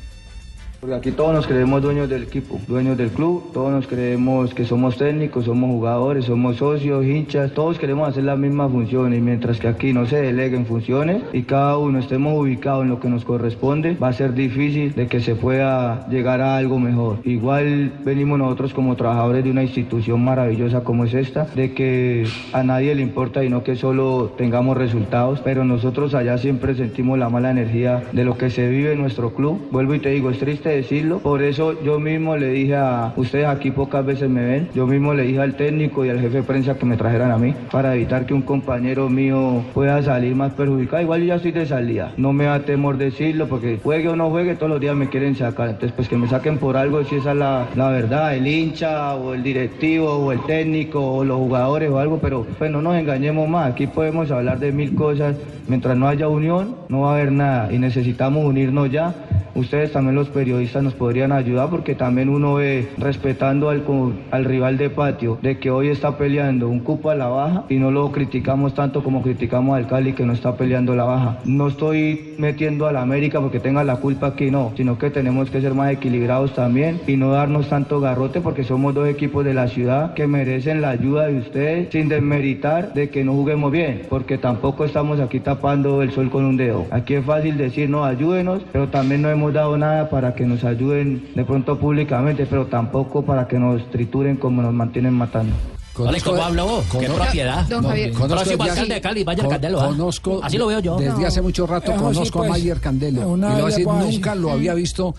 Porque 0.81 0.97
aquí 0.97 1.11
todos 1.11 1.35
nos 1.35 1.47
creemos 1.47 1.83
dueños 1.83 2.09
del 2.09 2.23
equipo, 2.23 2.59
dueños 2.67 2.97
del 2.97 3.11
club, 3.11 3.53
todos 3.53 3.71
nos 3.71 3.87
creemos 3.87 4.55
que 4.55 4.65
somos 4.65 4.97
técnicos, 4.97 5.45
somos 5.45 5.69
jugadores, 5.69 6.25
somos 6.25 6.57
socios, 6.57 7.05
hinchas, 7.05 7.53
todos 7.53 7.79
queremos 7.79 8.09
hacer 8.09 8.25
las 8.25 8.39
mismas 8.39 8.73
funciones 8.73 9.19
y 9.19 9.21
mientras 9.21 9.59
que 9.59 9.69
aquí 9.69 9.93
no 9.93 10.07
se 10.07 10.23
deleguen 10.23 10.65
funciones 10.65 11.23
y 11.35 11.43
cada 11.43 11.77
uno 11.77 11.99
estemos 11.99 12.33
ubicados 12.35 12.85
en 12.85 12.89
lo 12.89 12.99
que 12.99 13.11
nos 13.11 13.27
corresponde, 13.27 13.95
va 14.03 14.09
a 14.09 14.15
ser 14.15 14.33
difícil 14.33 14.95
de 14.95 15.07
que 15.07 15.21
se 15.21 15.35
pueda 15.35 16.09
llegar 16.09 16.41
a 16.41 16.57
algo 16.57 16.79
mejor. 16.79 17.19
Igual 17.25 17.93
venimos 18.03 18.39
nosotros 18.39 18.73
como 18.73 18.97
trabajadores 18.97 19.45
de 19.45 19.51
una 19.51 19.63
institución 19.63 20.25
maravillosa 20.25 20.83
como 20.83 21.05
es 21.05 21.13
esta, 21.13 21.45
de 21.55 21.75
que 21.75 22.27
a 22.55 22.63
nadie 22.63 22.95
le 22.95 23.03
importa 23.03 23.45
y 23.45 23.51
no 23.51 23.63
que 23.63 23.77
solo 23.77 24.33
tengamos 24.39 24.79
resultados, 24.79 25.43
pero 25.45 25.63
nosotros 25.63 26.15
allá 26.15 26.39
siempre 26.39 26.75
sentimos 26.75 27.19
la 27.19 27.29
mala 27.29 27.51
energía 27.51 28.03
de 28.13 28.25
lo 28.25 28.39
que 28.39 28.49
se 28.49 28.67
vive 28.67 28.95
en 28.95 29.01
nuestro 29.03 29.35
club. 29.35 29.61
Vuelvo 29.71 29.95
y 29.95 29.99
te 29.99 30.09
digo, 30.09 30.31
es 30.31 30.39
triste 30.39 30.70
decirlo. 30.71 31.19
Por 31.19 31.43
eso 31.43 31.81
yo 31.83 31.99
mismo 31.99 32.37
le 32.37 32.49
dije 32.49 32.77
a 32.77 33.13
ustedes 33.17 33.47
aquí 33.47 33.71
pocas 33.71 34.05
veces 34.05 34.29
me 34.29 34.45
ven. 34.45 34.69
Yo 34.75 34.87
mismo 34.87 35.15
le 35.15 35.25
dije 35.25 35.41
al 35.41 35.55
técnico 35.55 36.05
y 36.05 36.11
al 36.11 36.21
jefe 36.21 36.39
de 36.39 36.43
prensa 36.43 36.77
que 36.77 36.87
me 36.87 36.97
trajeran 36.97 37.31
a 37.31 37.39
mí 37.39 37.55
para 37.71 37.95
evitar 37.95 38.27
que 38.27 38.35
un 38.35 38.43
compañero 38.43 39.09
mío 39.09 39.63
pueda 39.75 40.03
salir 40.03 40.35
más 40.35 40.53
perjudicado. 40.53 41.03
Igual 41.03 41.21
yo 41.21 41.27
ya 41.27 41.35
estoy 41.37 41.53
de 41.53 41.67
salida. 41.67 42.13
No 42.17 42.33
me 42.33 42.45
da 42.45 42.61
temor 42.61 42.97
decirlo 42.97 43.49
porque 43.49 43.79
juegue 43.83 44.09
o 44.09 44.17
no 44.17 44.31
juegue, 44.31 44.55
todos 44.55 44.71
los 44.71 44.81
días 44.81 44.97
me 44.97 45.09
quieren 45.09 45.35
sacar. 45.35 45.69
Entonces, 45.69 45.93
pues 45.93 46.09
que 46.09 46.17
me 46.17 46.29
saquen 46.29 46.59
por 46.59 46.77
algo 46.77 47.03
si 47.05 47.17
esa 47.17 47.33
es 47.33 47.37
la, 47.37 47.67
la 47.75 47.91
verdad, 47.91 48.35
el 48.37 48.47
hincha 48.47 49.15
o 49.15 49.35
el 49.35 49.43
directivo 49.43 50.09
o 50.11 50.33
el 50.33 50.41
técnico 50.43 51.01
o 51.01 51.25
los 51.25 51.39
jugadores 51.39 51.91
o 51.91 51.99
algo, 51.99 52.19
pero 52.19 52.47
pues 52.59 52.71
no 52.71 52.83
nos 52.83 52.97
engañemos 52.97 53.49
más. 53.49 53.73
Aquí 53.73 53.87
podemos 53.87 54.31
hablar 54.31 54.59
de 54.59 54.73
mil 54.73 54.95
cosas. 54.95 55.37
Mientras 55.69 55.97
no 55.97 56.09
haya 56.09 56.27
unión, 56.29 56.75
no 56.89 57.03
va 57.03 57.11
a 57.11 57.15
haber 57.15 57.31
nada 57.31 57.73
y 57.73 57.79
necesitamos 57.79 58.45
unirnos 58.45 58.91
ya. 58.91 59.15
Ustedes 59.55 59.93
también 59.93 60.15
los 60.15 60.29
periodistas 60.29 60.60
nos 60.83 60.95
podrían 60.95 61.33
ayudar 61.33 61.71
porque 61.71 61.95
también 61.95 62.29
uno 62.29 62.55
ve 62.55 62.89
respetando 62.99 63.71
al, 63.71 63.83
al 64.31 64.45
rival 64.45 64.77
de 64.77 64.91
patio 64.91 65.39
de 65.41 65.59
que 65.59 65.71
hoy 65.71 65.89
está 65.89 66.19
peleando 66.19 66.69
un 66.69 66.81
cupo 66.81 67.11
a 67.11 67.15
la 67.15 67.29
baja 67.29 67.65
y 67.69 67.77
no 67.77 67.91
lo 67.91 68.13
criticamos 68.13 68.75
tanto 68.75 69.03
como 69.03 69.23
criticamos 69.23 69.77
al 69.77 69.87
Cali 69.87 70.13
que 70.13 70.27
no 70.27 70.33
está 70.33 70.57
peleando 70.57 70.95
la 70.95 71.05
baja. 71.05 71.39
No 71.45 71.69
estoy 71.69 72.35
metiendo 72.39 72.87
a 72.87 72.93
la 72.93 73.01
América 73.01 73.41
porque 73.41 73.61
tenga 73.61 73.85
la 73.85 73.97
culpa 73.97 74.29
aquí, 74.29 74.51
no, 74.51 74.73
sino 74.77 74.99
que 74.99 75.11
tenemos 75.11 75.51
que 75.51 75.61
ser 75.61 75.75
más 75.75 75.93
equilibrados 75.93 76.55
también 76.55 77.01
y 77.07 77.17
no 77.17 77.33
darnos 77.33 77.69
tanto 77.69 78.01
garrote 78.01 78.41
porque 78.41 78.65
somos 78.65 78.95
dos 78.95 79.09
equipos 79.09 79.45
de 79.45 79.55
la 79.55 79.69
ciudad 79.69 80.15
que 80.15 80.27
merecen 80.27 80.83
la 80.83 80.91
ayuda 80.91 81.27
de 81.27 81.39
ustedes 81.39 81.89
sin 81.91 82.09
desmeritar 82.09 82.93
de 82.93 83.09
que 83.09 83.25
no 83.25 83.33
juguemos 83.33 83.73
bien, 83.73 84.03
porque 84.09 84.39
tampoco 84.39 84.85
estamos 84.85 85.21
aquí 85.21 85.41
tapando 85.41 86.03
el 86.03 86.11
sol 86.11 86.31
con 86.31 86.45
un 86.45 86.57
dedo. 86.57 86.87
Aquí 86.91 87.15
es 87.15 87.25
fácil 87.25 87.57
decir, 87.57 87.89
no, 87.89 88.05
ayúdenos, 88.05 88.63
pero 88.73 88.89
también 88.89 89.23
no 89.23 89.31
hemos 89.31 89.53
dado 89.53 89.77
nada 89.79 90.11
para 90.11 90.35
que 90.35 90.45
nos 90.51 90.65
ayuden 90.65 91.31
de 91.35 91.45
pronto 91.45 91.79
públicamente, 91.79 92.45
pero 92.47 92.67
tampoco 92.67 93.23
para 93.25 93.49
que 93.49 93.59
nos 93.59 93.91
trituren 93.91 94.37
como 94.37 94.61
nos 94.63 94.75
mantienen 94.75 95.15
matando. 95.15 95.55
Vale, 95.99 96.21
¿cómo 96.23 96.43
habla 96.43 96.63
vos? 96.63 96.85
¿Qué 96.85 96.99
Conozco- 97.07 97.17
propiedad? 97.25 97.67
Don 97.69 97.85
Javier. 97.85 98.13
Conozco 98.13 98.29
Próximo 98.37 98.65
desde 98.65 98.71
alcalde 98.71 98.89
de 98.89 98.95
hace- 98.95 99.01
Cali, 99.03 99.25
Mayer 99.25 99.45
con- 99.45 99.51
Candelo. 99.53 99.81
¿ah? 99.81 99.87
Conozco. 99.89 100.41
Así 100.43 100.57
lo 100.57 100.67
veo 100.69 100.81
yo. 100.81 100.97
Desde 100.97 101.21
No. 101.21 101.27
hace 101.27 101.43
mucho 101.43 101.67
rato 101.67 101.91
Eso 101.93 101.99
sí, 101.99 102.05
conozco 102.15 102.39
a 102.39 102.43
pues, 102.43 102.51
Mayer 102.53 102.81
Candelo. 102.81 103.21
y 103.49 103.51
lo 103.51 103.55
vez 103.55 103.55
voy 103.55 103.63
a 103.63 103.65
le 103.65 103.71
decir, 103.71 103.85
puedo 103.85 103.99
nunca 104.01 104.31
decir. 104.31 104.43
lo 104.43 104.51
había 104.51 104.75
visto 104.75 105.15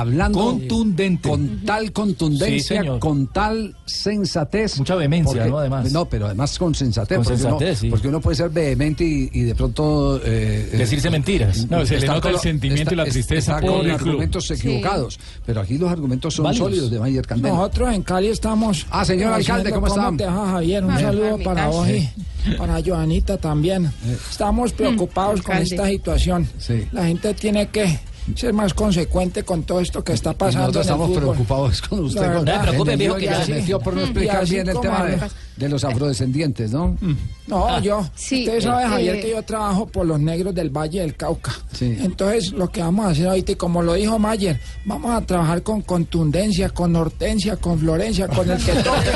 hablando 0.00 0.38
Contundente. 0.38 1.28
con 1.28 1.64
tal 1.64 1.92
contundencia, 1.92 2.82
Sí, 2.82 2.88
con 2.98 3.26
tal 3.28 3.74
sensatez. 3.84 4.78
Mucha 4.78 4.94
vehemencia, 4.94 5.32
Porque- 5.34 5.50
¿no? 5.50 5.58
Además. 5.58 5.92
No, 5.92 6.04
pero 6.08 6.26
además 6.26 6.58
con 6.58 6.74
sensatez. 6.74 7.16
Con 7.18 7.24
porque, 7.24 7.38
sensatez, 7.38 7.70
uno, 7.70 7.80
sí. 7.80 7.90
porque 7.90 8.08
uno 8.08 8.20
puede 8.20 8.36
ser 8.36 8.50
vehemente 8.50 9.04
y, 9.04 9.30
y 9.32 9.42
de 9.42 9.54
pronto... 9.54 10.20
eh, 10.24 10.70
Decirse 10.76 11.10
mentiras. 11.10 11.66
No, 11.70 11.84
se 11.86 11.98
le 12.00 12.06
nota 12.06 12.30
el 12.30 12.38
sentimiento 12.38 12.94
y 12.94 12.96
la 12.96 13.04
tristeza 13.04 13.56
está 13.56 13.60
por 13.66 13.78
con 13.78 13.90
el 13.90 13.96
club. 13.96 14.08
argumentos 14.10 14.46
Sí. 14.46 14.54
equivocados. 14.54 15.18
Pero 15.44 15.60
aquí 15.60 15.78
los 15.78 15.90
argumentos 15.90 16.34
son 16.34 16.44
Válidos. 16.44 16.66
sólidos 16.68 16.90
de 16.90 17.00
Mayer 17.00 17.26
Candelo. 17.26 17.54
Nosotros 17.56 17.92
en 17.94 18.02
Cali 18.02 18.28
estamos. 18.28 18.86
Ah, 18.90 19.04
señor 19.04 19.32
alcalde, 19.32 19.70
¿cómo 19.72 19.86
va, 19.88 20.50
Javier? 20.52 20.84
Un 20.84 20.90
Ah, 20.92 21.00
saludo 21.00 21.38
para 21.42 21.68
vos 21.68 21.88
y 21.88 22.08
para 22.56 22.80
Joanita 22.84 23.38
también. 23.38 23.90
Estamos 24.30 24.72
preocupados 24.72 25.42
con 25.42 25.56
esta 25.56 25.86
situación. 25.88 26.48
Sí. 26.58 26.86
La 26.92 27.06
gente 27.06 27.34
tiene 27.34 27.68
que 27.68 27.98
ser 28.34 28.52
más 28.52 28.74
consecuente 28.74 29.42
con 29.44 29.62
todo 29.62 29.80
esto 29.80 30.02
que 30.02 30.12
está 30.12 30.32
Y 30.32 30.34
pasando. 30.34 30.68
nosotros 30.68 30.86
en 30.86 30.92
el 30.92 30.94
estamos 30.94 31.08
fútbol. 31.08 31.22
preocupados 31.34 31.82
con 31.82 31.98
usted. 32.04 32.32
Con-. 32.34 32.44
No 32.44 32.52
se 32.54 32.58
preocupe, 32.60 32.96
viejo, 32.96 33.14
que 33.16 33.24
ya 33.26 33.38
se 33.40 33.46
sí. 33.46 33.52
metió 33.52 33.78
por 33.80 33.94
no 33.94 34.00
Y 34.00 34.04
explicar 34.04 34.48
bien 34.48 34.68
el 34.68 34.80
tema 34.80 35.06
de, 35.56 35.68
los 35.68 35.84
afrodescendientes, 35.84 36.70
¿no? 36.72 36.96
No, 37.46 37.80
yo. 37.80 38.06
Sí, 38.14 38.44
Usted 38.46 38.60
sabe, 38.60 38.84
eh, 38.84 38.88
Javier, 38.88 39.14
eh, 39.16 39.20
que 39.20 39.30
yo 39.30 39.42
trabajo 39.42 39.86
por 39.86 40.04
los 40.06 40.20
negros 40.20 40.54
del 40.54 40.70
Valle 40.70 41.00
del 41.00 41.16
Cauca. 41.16 41.52
Sí. 41.72 41.96
Entonces, 42.00 42.52
lo 42.52 42.70
que 42.70 42.82
vamos 42.82 43.06
a 43.06 43.10
hacer 43.10 43.28
ahorita, 43.28 43.52
y 43.52 43.56
como 43.56 43.82
lo 43.82 43.94
dijo 43.94 44.18
Mayer, 44.18 44.60
vamos 44.84 45.10
a 45.12 45.20
trabajar 45.24 45.62
con 45.62 45.80
contundencia, 45.82 46.68
con 46.70 46.94
hortensia, 46.96 47.56
con 47.56 47.78
Florencia, 47.78 48.28
con 48.28 48.50
el 48.50 48.58
que 48.62 48.72
toque, 48.82 49.10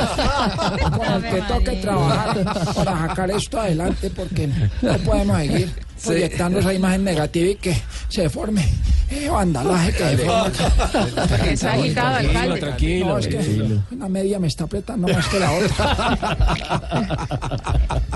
con 0.96 1.12
el 1.24 1.30
que 1.30 1.42
toque 1.42 1.70
trabajar 1.82 2.44
para 2.74 3.08
sacar 3.08 3.30
esto 3.32 3.60
adelante, 3.60 4.10
porque 4.10 4.48
no 4.82 4.92
podemos 4.98 5.36
seguir 5.38 5.72
proyectando 6.04 6.58
esa 6.60 6.72
imagen 6.72 7.04
negativa 7.04 7.48
y 7.50 7.54
que 7.56 7.76
se 8.08 8.30
forme 8.30 8.66
eh, 9.10 9.28
vandalaje 9.28 9.92
que 9.92 10.16
se. 10.16 11.52
Está 11.52 11.72
agitado, 11.72 12.16
alcalde. 12.16 12.60
tranquilo, 12.60 13.06
No, 13.06 13.18
es 13.18 13.26
que 13.26 13.36
tranquilo. 13.36 13.82
una 13.90 14.08
media 14.08 14.38
me 14.38 14.46
está 14.46 14.64
apretando 14.64 15.08
más 15.08 15.26
que 15.28 15.38
la 15.38 15.52
otra. 15.52 16.18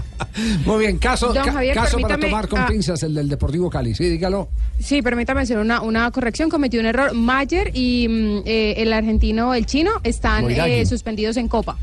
Muy 0.65 0.79
bien, 0.81 0.99
caso, 0.99 1.33
Javier, 1.33 1.75
caso 1.75 1.99
para 1.99 2.19
tomar 2.19 2.49
con 2.49 2.61
ah. 2.61 2.67
pinzas 2.67 3.03
el 3.03 3.15
del 3.15 3.29
Deportivo 3.29 3.71
Cali. 3.71 3.95
Sí, 3.95 4.05
dígalo. 4.05 4.49
Sí, 4.81 5.03
permítame 5.03 5.43
hacer 5.43 5.59
una, 5.59 5.81
una 5.81 6.11
corrección. 6.11 6.51
Cometió 6.51 6.81
un 6.81 6.87
error. 6.87 7.15
Mayer 7.15 7.71
y 7.75 8.09
mm, 8.09 8.43
eh, 8.45 8.75
el 8.79 8.93
argentino, 8.93 9.55
el 9.55 9.67
chino, 9.67 9.93
están 10.03 10.51
eh, 10.51 10.85
suspendidos 10.87 11.37
en 11.37 11.49
Copa. 11.49 11.77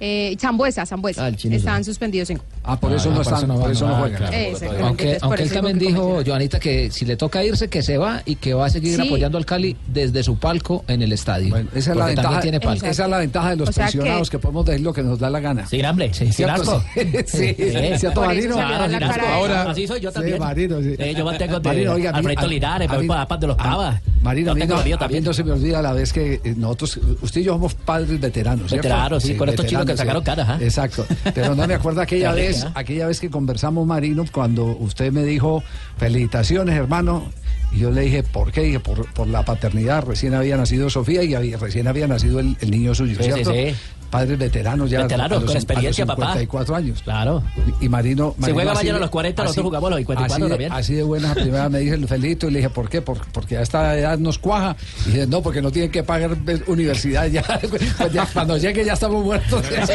Eh, 0.00 0.36
Zambuesa, 0.40 0.86
Zambuesa. 0.86 1.26
Ah, 1.26 1.30
están 1.30 1.84
suspendidos 1.84 2.30
en 2.30 2.38
Copa. 2.38 2.57
Ah, 2.70 2.78
por 2.78 2.92
eso 2.92 3.08
Ah, 3.10 3.14
no 3.14 3.22
están, 3.22 3.48
no 3.48 3.54
por 3.54 3.62
van, 3.64 3.72
eso 3.72 3.86
no 3.86 3.92
no, 3.94 3.98
juegan. 4.00 4.18
claro. 4.18 4.36
Exactamente. 4.36 4.82
Aunque, 4.86 5.18
aunque 5.22 5.42
él 5.42 5.50
también 5.52 5.78
dijo, 5.78 6.20
Joanita, 6.24 6.60
que 6.60 6.90
si 6.90 7.04
le 7.06 7.16
toca 7.16 7.42
irse, 7.42 7.68
que 7.68 7.82
se 7.82 7.96
va 7.98 8.22
y 8.26 8.36
que 8.36 8.52
va 8.54 8.66
a 8.66 8.70
seguir 8.70 8.96
Sí. 9.00 9.06
apoyando 9.06 9.38
al 9.38 9.46
Cali 9.46 9.76
desde 9.86 10.22
su 10.22 10.36
palco 10.38 10.84
en 10.86 11.00
el 11.02 11.12
estadio. 11.12 11.50
Bueno, 11.50 11.70
esa 11.74 11.92
es, 11.92 11.96
la 11.96 12.06
ventaja, 12.06 12.40
tiene 12.40 12.60
palco. 12.60 12.84
esa 12.86 13.04
es 13.04 13.10
la 13.10 13.18
ventaja 13.18 13.50
de 13.50 13.56
los 13.56 13.68
O 13.70 13.72
sea 13.72 13.84
pensionados, 13.86 14.28
que- 14.30 14.36
que... 14.36 14.42
podemos 14.42 14.66
decir 14.66 14.82
lo 14.84 14.92
que 14.92 15.02
nos 15.02 15.18
da 15.18 15.30
la 15.30 15.40
gana. 15.40 15.66
Sin 15.66 15.84
hambre, 15.86 16.12
sin 16.12 16.32
¿Cierto? 16.32 16.60
asco. 16.62 16.84
Sí, 17.26 17.54
¿cierto, 17.98 18.20
Marino? 18.26 18.56
Ahora- 18.60 19.70
Así 19.70 19.86
soy 19.86 20.00
yo 20.00 20.10
Sí, 20.10 20.14
también. 20.14 20.38
Marino, 20.38 20.80
sí. 20.80 20.94
Eh, 20.98 21.14
yo 21.16 21.24
mantengo 21.24 21.60
de 21.60 21.68
Marino, 21.68 21.92
oiga, 21.94 22.10
a 22.10 22.12
mí- 22.12 22.18
Alfredito 22.18 22.44
a- 22.44 22.48
Linares, 22.48 22.88
voy 22.88 22.98
mí- 23.02 23.08
para 23.08 23.20
la 23.20 23.28
paz 23.28 23.40
de 23.40 23.46
los 23.46 23.56
Cabas. 23.56 24.00
Marino, 24.22 24.54
no, 24.54 25.32
se 25.32 25.44
me 25.44 25.52
olvida 25.52 25.80
la 25.80 25.92
vez 25.92 26.12
que 26.12 26.40
eh, 26.44 26.54
nosotros, 26.56 26.98
usted 27.22 27.40
y 27.40 27.44
yo 27.44 27.52
somos 27.52 27.74
padres 27.74 28.20
veteranos. 28.20 28.70
Veteranos, 28.70 29.22
sí, 29.22 29.34
con 29.36 29.48
estos 29.48 29.66
chicos 29.66 29.84
que 29.86 29.96
sacaron 29.96 30.22
caras, 30.24 30.48
¿ah? 30.50 30.58
Exacto. 30.60 31.06
Pero 31.34 31.54
no 31.54 31.66
me 31.66 31.74
acuerdo 31.74 32.00
aquella 32.00 32.34
Qué 32.34 32.48
aquella 32.74 33.06
vez 33.06 33.20
que 33.20 33.30
conversamos, 33.30 33.86
Marino, 33.86 34.24
cuando 34.32 34.64
usted 34.66 35.12
me 35.12 35.24
dijo, 35.24 35.62
felicitaciones, 35.98 36.76
hermano. 36.76 37.24
Y 37.72 37.80
yo 37.80 37.90
le 37.90 38.00
dije, 38.02 38.22
¿por 38.22 38.50
qué? 38.50 38.62
Dije, 38.62 38.80
por, 38.80 39.12
por 39.12 39.26
la 39.26 39.44
paternidad. 39.44 40.04
Recién 40.04 40.32
había 40.34 40.56
nacido 40.56 40.88
Sofía 40.88 41.22
y 41.22 41.34
había- 41.34 41.58
recién 41.58 41.86
había 41.86 42.06
nacido 42.08 42.40
el, 42.40 42.56
el 42.60 42.70
niño 42.70 42.94
suyo, 42.94 43.16
Sí, 43.18 43.24
sí, 43.24 43.32
¿cierto? 43.32 43.52
sí. 43.52 43.74
Padres 44.10 44.38
veteranos 44.38 44.88
ya. 44.90 45.02
Veteranos, 45.02 45.44
con 45.44 45.56
experiencia, 45.56 46.06
papá. 46.06 46.22
54 46.32 46.76
años. 46.76 47.02
Claro. 47.02 47.42
Y 47.80 47.88
Marino. 47.88 48.34
Si 48.36 48.40
Marino 48.40 48.54
juega 48.54 48.72
así 48.72 48.78
mañana 48.78 48.92
de- 48.94 48.98
a 48.98 49.00
los 49.02 49.10
40, 49.10 49.42
nosotros 49.42 49.64
jugamos 49.66 49.86
a 49.86 49.90
los 49.90 49.98
54 49.98 50.34
así 50.34 50.42
de- 50.42 50.48
también. 50.50 50.72
Así 50.72 50.94
de 50.94 51.02
buenas, 51.02 51.30
a 51.30 51.34
primera 51.34 51.68
me 51.68 51.78
dije, 51.80 51.96
lo 51.98 52.08
felicito 52.08 52.48
y 52.48 52.50
le 52.52 52.58
dije, 52.60 52.70
¿por 52.70 52.88
qué? 52.88 53.02
Por- 53.02 53.26
porque 53.32 53.56
a 53.58 53.62
esta 53.62 53.96
edad 53.98 54.18
nos 54.18 54.38
cuaja. 54.38 54.76
Y 55.06 55.10
dije, 55.10 55.26
no, 55.26 55.42
porque 55.42 55.60
no 55.62 55.70
tienen 55.70 55.90
que 55.90 56.02
pagar 56.02 56.36
ve- 56.42 56.62
universidad 56.66 57.26
ya. 57.26 57.42
Pues 57.98 58.12
ya 58.12 58.26
cuando 58.32 58.56
llegue 58.56 58.84
ya 58.84 58.94
estamos 58.94 59.24
muertos. 59.24 59.62
Es 59.70 59.88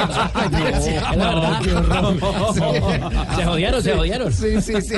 la 1.18 1.36
verdad. 1.36 1.60
Se 3.36 3.46
jodieron, 3.46 3.82
se 3.84 3.94
jodieron. 3.94 4.32
Sí, 4.34 4.62
sí, 4.62 4.74
sí. 4.82 4.96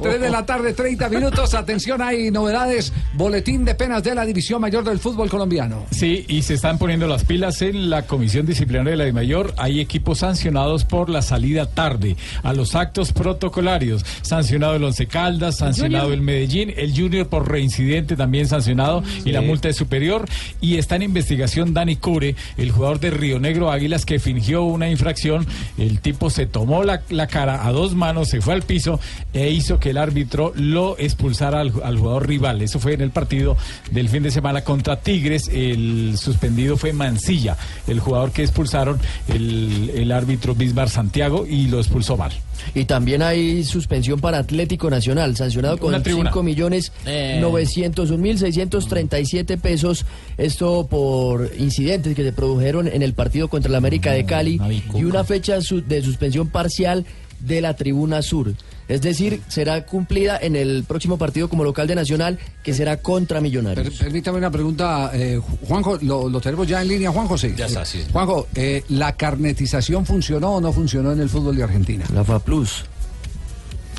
3 0.00 0.20
de 0.20 0.30
la 0.30 0.44
tarde, 0.46 0.72
30 0.72 1.08
minutos. 1.08 1.54
Atención, 1.54 2.00
hay 2.02 2.30
novedades. 2.30 2.92
Boletín 3.14 3.64
de 3.64 3.74
penas 3.74 4.02
de 4.02 4.14
la 4.14 4.24
División 4.24 4.60
Mayor 4.60 4.84
del 4.84 4.98
Fútbol 4.98 5.28
Colombiano. 5.28 5.86
Sí, 5.90 6.24
y 6.28 6.42
se 6.42 6.54
están 6.54 6.78
poniendo 6.78 7.06
las 7.06 7.24
pilas 7.24 7.60
en 7.62 7.90
la 7.90 8.02
Comisión 8.06 8.46
Disciplinaria 8.52 8.90
de 8.92 8.96
la 8.96 9.04
DIMAYOR. 9.04 9.54
Hay 9.56 9.80
equipos 9.80 10.18
sancionados 10.18 10.84
por 10.84 11.08
la 11.08 11.22
salida 11.22 11.66
tarde 11.66 12.16
a 12.42 12.52
los 12.52 12.74
actos 12.74 13.12
protocolarios. 13.12 14.04
Sancionado 14.20 14.76
el 14.76 14.84
Once 14.84 15.06
Caldas, 15.06 15.56
sancionado 15.56 16.12
el 16.12 16.20
Medellín, 16.20 16.72
el 16.76 16.94
Junior 16.94 17.26
por 17.28 17.50
reincidente 17.50 18.14
también 18.14 18.46
sancionado 18.46 19.02
y 19.24 19.32
la 19.32 19.40
multa 19.40 19.68
es 19.68 19.76
superior. 19.76 20.28
Y 20.60 20.76
está 20.76 20.96
en 20.96 21.02
investigación 21.02 21.72
Dani 21.72 21.96
Cure, 21.96 22.36
el 22.56 22.70
jugador 22.70 23.00
de 23.00 23.10
Río 23.10 23.40
Negro 23.40 23.70
Águilas 23.70 24.04
que 24.04 24.18
fingió 24.18 24.62
una 24.64 24.90
infracción. 24.90 25.46
El 25.78 26.00
tipo 26.00 26.28
se 26.28 26.46
tomó 26.46 26.84
la, 26.84 27.02
la 27.08 27.26
cara 27.26 27.66
a 27.66 27.72
dos 27.72 27.94
manos, 27.94 28.28
se 28.28 28.40
fue 28.40 28.54
al 28.54 28.62
piso 28.62 29.00
e 29.32 29.50
hizo 29.50 29.80
que 29.80 29.90
el 29.90 29.96
árbitro 29.96 30.52
lo 30.56 30.98
expulsara 30.98 31.60
al, 31.60 31.72
al 31.82 31.96
jugador 31.96 32.28
rival. 32.28 32.60
Eso 32.60 32.78
fue 32.78 32.92
en 32.92 33.00
el 33.00 33.10
partido 33.10 33.56
del 33.90 34.08
fin 34.08 34.22
de 34.22 34.30
semana 34.30 34.62
contra 34.62 35.00
Tigres. 35.00 35.48
El 35.48 36.18
suspendido 36.18 36.76
fue 36.76 36.92
Mancilla, 36.92 37.56
el 37.86 37.98
jugador 37.98 38.30
que 38.32 38.41
expulsaron 38.42 38.98
el, 39.28 39.90
el 39.94 40.12
árbitro 40.12 40.54
Bismar 40.54 40.88
Santiago 40.90 41.46
y 41.46 41.66
lo 41.68 41.78
expulsó 41.78 42.16
mal. 42.16 42.32
Y 42.74 42.84
también 42.84 43.22
hay 43.22 43.64
suspensión 43.64 44.20
para 44.20 44.38
Atlético 44.38 44.88
Nacional, 44.90 45.36
sancionado 45.36 45.78
con 45.78 45.88
Una 45.88 46.02
tribuna. 46.02 46.30
5 46.30 46.42
millones 46.42 46.92
Eh. 47.06 47.38
901 47.40 48.18
mil 48.18 48.38
637 48.38 49.56
pesos. 49.58 50.04
Esto 50.38 50.86
por 50.88 51.50
incidentes 51.58 52.14
que 52.14 52.22
se 52.22 52.32
produjeron 52.32 52.88
en 52.88 53.02
el 53.02 53.14
partido 53.14 53.48
contra 53.48 53.68
el 53.68 53.74
América 53.74 54.12
de 54.12 54.24
Cali 54.24 54.60
y 54.94 55.04
una 55.04 55.24
fecha 55.24 55.60
su- 55.60 55.82
de 55.82 56.02
suspensión 56.02 56.48
parcial 56.48 57.04
de 57.40 57.60
la 57.60 57.74
tribuna 57.74 58.22
sur. 58.22 58.54
Es 58.92 59.00
decir, 59.00 59.40
será 59.48 59.86
cumplida 59.86 60.38
en 60.40 60.54
el 60.54 60.84
próximo 60.84 61.16
partido 61.16 61.48
como 61.48 61.64
local 61.64 61.86
de 61.86 61.94
Nacional, 61.94 62.38
que 62.62 62.74
será 62.74 62.98
contra 62.98 63.36
Per- 63.36 63.42
Millonarios. 63.42 63.94
permítame 63.94 64.36
una 64.38 64.50
pregunta, 64.50 65.10
eh, 65.14 65.40
Juanjo, 65.66 65.98
¿lo, 66.02 66.28
lo 66.28 66.40
tenemos 66.40 66.66
ya 66.68 66.82
en 66.82 66.88
línea, 66.88 67.10
Juanjo? 67.10 67.38
Sí. 67.38 67.54
Ya 67.56 67.66
está, 67.66 67.84
sí. 67.86 68.04
Juanjo, 68.12 68.48
eh, 68.54 68.84
¿la 68.90 69.12
carnetización 69.16 70.04
funcionó 70.04 70.56
o 70.56 70.60
no 70.60 70.72
funcionó 70.72 71.12
en 71.12 71.20
el 71.20 71.28
fútbol 71.30 71.56
de 71.56 71.62
Argentina? 71.62 72.04
La 72.12 72.22
FA 72.22 72.38
Plus. 72.38 72.84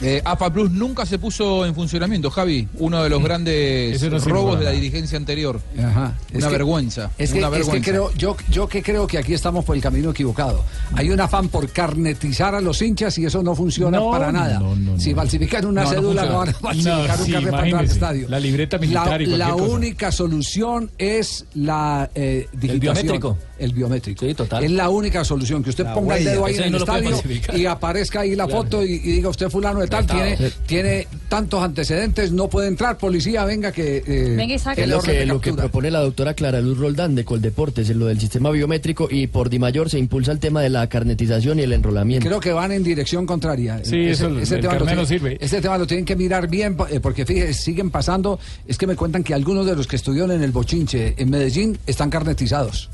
Eh, 0.03 0.21
AFA 0.25 0.51
Plus 0.51 0.69
nunca 0.71 1.05
se 1.05 1.17
puso 1.17 1.65
en 1.65 1.73
funcionamiento, 1.73 2.29
Javi. 2.29 2.67
Uno 2.79 3.01
de 3.01 3.09
los 3.09 3.23
grandes 3.23 4.01
no 4.03 4.19
robos 4.19 4.59
de 4.59 4.65
la 4.65 4.71
dirigencia 4.71 5.17
anterior. 5.17 5.61
Ajá. 5.79 6.13
Una 6.33 6.39
Es 6.39 6.45
que- 6.45 6.51
vergüenza. 6.51 7.11
Es 7.17 7.31
que, 7.31 7.37
una 7.39 7.47
es 7.47 7.51
que 7.53 7.57
vergüenza. 7.59 7.89
creo, 7.91 8.11
yo, 8.15 8.35
yo 8.49 8.67
que 8.67 8.83
creo 8.83 9.07
que 9.07 9.17
aquí 9.17 9.33
estamos 9.33 9.63
por 9.65 9.75
el 9.75 9.81
camino 9.81 10.11
equivocado. 10.11 10.63
Hay 10.95 11.09
un 11.09 11.19
afán 11.21 11.47
por 11.49 11.69
carnetizar 11.71 12.53
a 12.55 12.61
los 12.61 12.81
hinchas 12.81 13.17
y 13.17 13.25
eso 13.25 13.41
no 13.43 13.55
funciona 13.55 13.97
No, 13.97 14.11
para 14.11 14.31
nada. 14.31 14.59
no, 14.59 14.75
no, 14.75 14.99
si 14.99 15.13
falsifican 15.13 15.65
una 15.65 15.85
cédula, 15.85 16.25
no, 16.25 16.37
van 16.39 16.49
a 16.49 16.53
falsificar 16.53 17.07
No, 17.07 17.13
un 17.19 17.25
sí, 17.25 17.31
carnet 17.31 17.51
para 17.51 17.63
entrar 17.63 17.79
al 17.83 17.89
estadio. 17.89 18.29
La 18.29 18.39
libreta 18.39 18.77
militar 18.77 19.03
La, 19.05 19.09
cualquier 19.11 19.37
la 19.37 19.49
cosa. 19.51 19.63
única 19.63 20.11
solución 20.11 20.91
es 20.97 21.45
la 21.55 22.09
eh, 22.15 22.47
digitación. 22.53 22.79
biométrico. 22.79 23.37
El 23.59 23.71
biométrico. 23.73 24.25
Sí, 24.25 24.33
total. 24.33 24.63
Es 24.63 24.71
la 24.71 24.89
única 24.89 25.23
solución. 25.23 25.63
Que 25.63 25.69
usted 25.69 25.85
La 25.85 25.93
ponga 25.93 26.17
el 26.17 26.25
dedo 26.25 26.45
ahí 26.45 26.55
en 26.55 26.63
el 26.63 26.75
estadio 26.75 27.21
y 27.53 27.65
aparezca 27.65 28.21
ahí 28.21 28.35
la 28.35 28.45
Claro. 28.45 28.63
foto 28.63 28.83
y, 28.83 28.91
y 28.93 28.97
diga 29.13 29.29
usted 29.29 29.49
fulano 29.49 29.79
de 29.79 29.87
tiene, 30.01 30.37
Sí. 30.37 30.43
tiene 30.65 31.07
tantos 31.29 31.61
antecedentes, 31.63 32.31
no 32.31 32.47
puede 32.49 32.67
entrar, 32.67 32.97
policía, 32.97 33.45
venga 33.45 33.71
que... 33.71 33.97
eh, 34.05 34.35
Venga 34.35 34.53
y 34.55 34.81
Es 34.81 34.87
lo 34.87 35.01
que, 35.01 35.25
lo 35.25 35.39
que 35.41 35.53
propone 35.53 35.91
la 35.91 35.99
doctora 35.99 36.33
Clara 36.33 36.59
Luz 36.61 36.77
Roldán 36.77 37.15
de 37.15 37.23
Coldeportes, 37.25 37.89
en 37.89 37.99
lo 37.99 38.05
del 38.07 38.19
sistema 38.19 38.49
biométrico 38.51 39.07
y 39.09 39.27
por 39.27 39.49
Di 39.49 39.59
Mayor 39.59 39.89
se 39.89 39.99
impulsa 39.99 40.31
el 40.31 40.39
tema 40.39 40.61
de 40.61 40.69
la 40.69 40.87
carnetización 40.87 41.59
y 41.59 41.63
el 41.63 41.73
enrolamiento. 41.73 42.25
Creo 42.27 42.39
que 42.39 42.53
van 42.53 42.71
en 42.71 42.83
dirección 42.83 43.25
contraria. 43.25 43.79
Sí, 43.83 43.97
eso, 44.07 44.27
el 44.27 44.47
tema 44.47 44.75
lo 44.75 44.95
no 44.95 45.05
sirve. 45.05 45.37
Este 45.39 45.61
tema 45.61 45.77
lo 45.77 45.85
tienen 45.87 46.05
que 46.05 46.15
mirar 46.15 46.47
bien, 46.47 46.77
eh, 46.89 46.99
porque 46.99 47.25
fíjese, 47.25 47.53
siguen 47.53 47.89
pasando. 47.91 48.39
Es 48.67 48.77
que 48.77 48.87
me 48.87 48.95
cuentan 48.95 49.23
que 49.23 49.33
algunos 49.33 49.65
de 49.65 49.75
los 49.75 49.87
que 49.87 49.95
estudiaron 49.95 50.31
en 50.31 50.43
el 50.43 50.51
Bochinche, 50.51 51.13
en 51.17 51.29
Medellín, 51.29 51.77
están 51.87 52.09
carnetizados. 52.09 52.89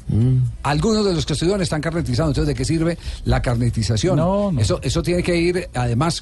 Algunos 0.64 1.06
de 1.06 1.14
los 1.14 1.26
que 1.26 1.34
estudiaron 1.34 1.62
están 1.62 1.82
carnetizados. 1.82 2.32
Entonces, 2.32 2.48
¿de 2.48 2.56
qué 2.56 2.66
sirve 2.66 2.98
la 3.26 3.42
carnetización? 3.42 4.18
No, 4.18 4.52
no. 4.52 4.62
Eso, 4.62 4.80
eso 4.82 5.04
tiene 5.04 5.24
que 5.24 5.36
ir, 5.36 5.70
además, 5.74 6.22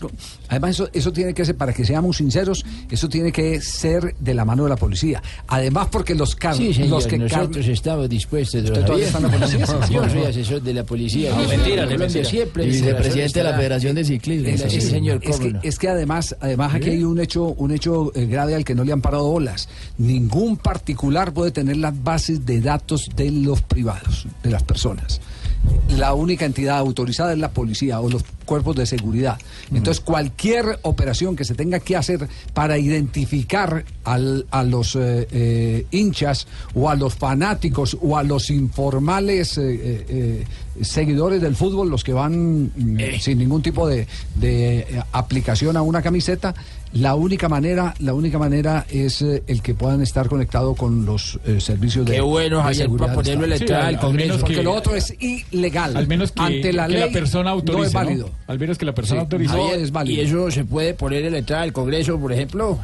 además 0.58 0.72
eso, 0.76 0.89
eso 0.93 1.12
tiene 1.14 1.34
que 1.34 1.45
ser, 1.45 1.55
para 1.55 1.74
que 1.74 1.86
seamos 1.86 2.18
sinceros, 2.18 2.66
eso 2.89 3.08
tiene 3.10 3.32
que 3.32 3.62
ser 3.62 4.16
de 4.20 4.34
la 4.34 4.45
mano 4.45 4.64
de 4.64 4.70
la 4.70 4.76
policía. 4.76 5.22
Además, 5.47 5.88
porque 5.91 6.16
los, 6.16 6.36
car 6.36 6.55
Sí, 6.55 6.74
señor, 6.74 6.89
los 6.89 7.08
que 7.08 7.18
nosotros 7.18 7.66
estamos 7.68 8.10
dispuestos. 8.10 8.64
¿Usted 8.64 8.84
todavía 8.86 9.05
está 9.08 9.18
en 9.20 9.24
la 9.26 9.32
policía? 9.32 9.66
Yo 9.89 10.10
soy 10.10 10.24
asesor 10.24 10.62
de 10.62 10.74
la 10.74 10.84
policía. 10.84 11.32
No, 11.32 11.47
mentira, 11.47 11.86
mentira. 11.86 12.26
siempre. 12.26 12.66
Y 12.66 12.68
vicepresidente 12.70 13.39
de 13.39 13.43
la 13.45 13.55
Federación 13.55 13.95
de 13.95 14.03
Ciclismo. 14.05 14.49
la- 14.49 14.70
Sí, 14.70 14.82
señor, 14.82 15.20
Es 15.24 15.39
que, 15.39 15.51
no. 15.51 15.60
es 15.64 15.80
que 15.80 15.88
además, 15.89 16.36
además 16.39 16.74
aquí 16.76 16.89
hay 16.89 17.03
un 17.03 17.20
hecho, 17.20 17.45
un 17.45 17.72
hecho 17.72 18.12
eh, 18.16 18.26
grave 18.26 18.55
al 18.55 18.66
que 18.66 18.76
no 18.76 18.84
le 18.84 18.91
han 18.93 19.01
parado 19.01 19.26
bolas. 19.32 19.70
Ningún 19.97 20.58
particular 20.58 21.34
puede 21.34 21.51
tener 21.51 21.78
las 21.78 22.03
bases 22.03 22.45
de 22.45 22.62
datos 22.62 23.10
de 23.16 23.32
los 23.32 23.62
privados, 23.62 24.28
de 24.43 24.49
las 24.51 24.64
personas. 24.64 25.22
La 25.97 26.13
única 26.13 26.45
entidad 26.45 26.78
autorizada 26.78 27.32
es 27.34 27.39
la 27.39 27.49
policía 27.51 27.99
o 28.01 28.09
los 28.09 28.24
cuerpos 28.45 28.76
de 28.76 28.86
seguridad. 28.86 29.38
Entonces, 29.74 29.99
cualquier 30.01 30.80
operación 30.84 31.36
que 31.36 31.43
se 31.43 31.55
tenga 31.55 31.80
que 31.80 31.95
hacer 31.95 32.28
para 32.53 32.78
identificar 32.78 33.84
al- 34.03 34.45
a 34.51 34.63
los 34.63 34.95
eh, 34.95 35.28
eh, 35.32 35.86
hinchas 35.91 36.47
o 36.76 36.89
a 36.89 36.95
los 36.95 37.15
fanáticos 37.15 37.97
o 38.01 38.18
a 38.18 38.24
los 38.24 38.49
informales 38.49 39.57
eh, 39.57 40.45
seguidores 40.82 41.41
del 41.41 41.55
fútbol, 41.55 41.89
los 41.89 42.03
que 42.03 42.13
van 42.13 42.65
mm, 42.76 42.97
sin 43.20 43.39
ningún 43.39 43.61
tipo 43.61 43.88
de, 43.88 44.07
de, 44.36 45.01
aplicación 45.11 45.76
a 45.78 45.82
una 45.82 46.01
camiseta, 46.01 46.53
la 46.94 47.16
única 47.16 47.50
manera, 47.50 47.94
la 48.00 48.14
única 48.14 48.38
manera 48.40 48.86
es 48.90 49.22
eh, 49.22 49.44
el 49.48 49.62
que 49.62 49.74
puedan 49.74 50.02
estar 50.02 50.28
conectados 50.30 50.76
con 50.78 51.06
los 51.06 51.40
eh, 51.46 51.60
servicios 51.60 52.06
de 52.06 52.14
Qué 52.16 52.22
bueno, 52.22 52.58
de 52.58 52.64
Javier, 52.64 52.84
seguridad 52.84 53.06
para 53.08 53.16
ponerlo 53.16 53.44
en 53.44 53.50
la 53.52 53.56
entrada 53.58 53.86
del 53.88 53.98
Congreso. 54.00 54.40
porque 54.40 54.56
que- 54.56 54.64
lo 54.64 54.74
otro 54.74 54.96
es 54.96 55.14
ilegal. 55.20 55.96
Al 55.98 56.08
menos 56.08 56.32
que, 56.32 56.42
ante 56.42 56.74
la 56.74 56.88
que 56.88 56.94
ley 56.94 57.02
la 57.02 57.10
persona 57.12 57.44
no 57.46 57.50
autorice. 57.52 57.88
es 57.88 57.94
¿no? 57.94 58.00
válido. 58.00 58.30
Al 58.48 58.60
menos 58.60 58.78
que 58.78 58.86
la 58.86 58.94
persona 58.96 59.22
Sí. 59.22 59.24
autorice. 59.26 59.54
No 59.56 59.64
Javier, 59.66 59.82
es 59.82 59.92
válido. 59.92 60.22
¿Y 60.22 60.26
eso 60.26 60.52
se 60.52 60.66
puede 60.66 60.94
poner 60.94 61.26
en 61.26 61.34
la 61.34 61.38
entrada 61.40 61.64
del 61.64 61.74
Congreso, 61.74 62.20
por 62.20 62.32
ejemplo? 62.34 62.80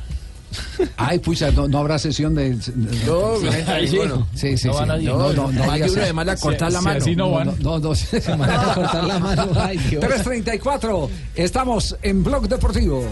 Ay, 0.97 1.18
pucha, 1.18 1.49
no, 1.49 1.68
no 1.68 1.80
habrá 1.80 1.97
sesión 1.97 2.36
de. 2.36 2.51
No, 3.08 3.38
sí, 3.39 3.47
ahí 3.68 3.88
sí. 3.88 3.97
sí, 4.36 4.56
sí. 4.58 4.68
No 4.68 4.74
sí. 4.74 4.80
van 4.80 4.91
a- 4.91 4.97
No, 4.97 5.34
no, 5.34 5.51
no, 5.51 5.72
hay 5.72 5.80
que 5.82 5.88
a 5.88 5.91
uno 5.91 6.01
le 6.04 6.14
manda 6.14 6.34
a 6.34 6.38
cortar 6.38 6.72
la 6.72 6.80
mano. 6.82 6.99
así 6.99 7.16
no 7.16 7.32
van. 7.32 7.47
No, 7.60 7.80
no, 7.80 7.89
no, 7.89 7.95
se 7.95 8.20
van 8.36 8.49
a 8.51 8.74
cortar 8.76 9.04
la 9.04 9.18
mano. 9.18 9.47
Ay, 9.56 9.78
Dios. 9.80 9.99
334, 10.01 11.10
estamos 11.34 11.95
en 12.04 12.24
Blog 12.24 12.47
Deportivo. 12.47 13.04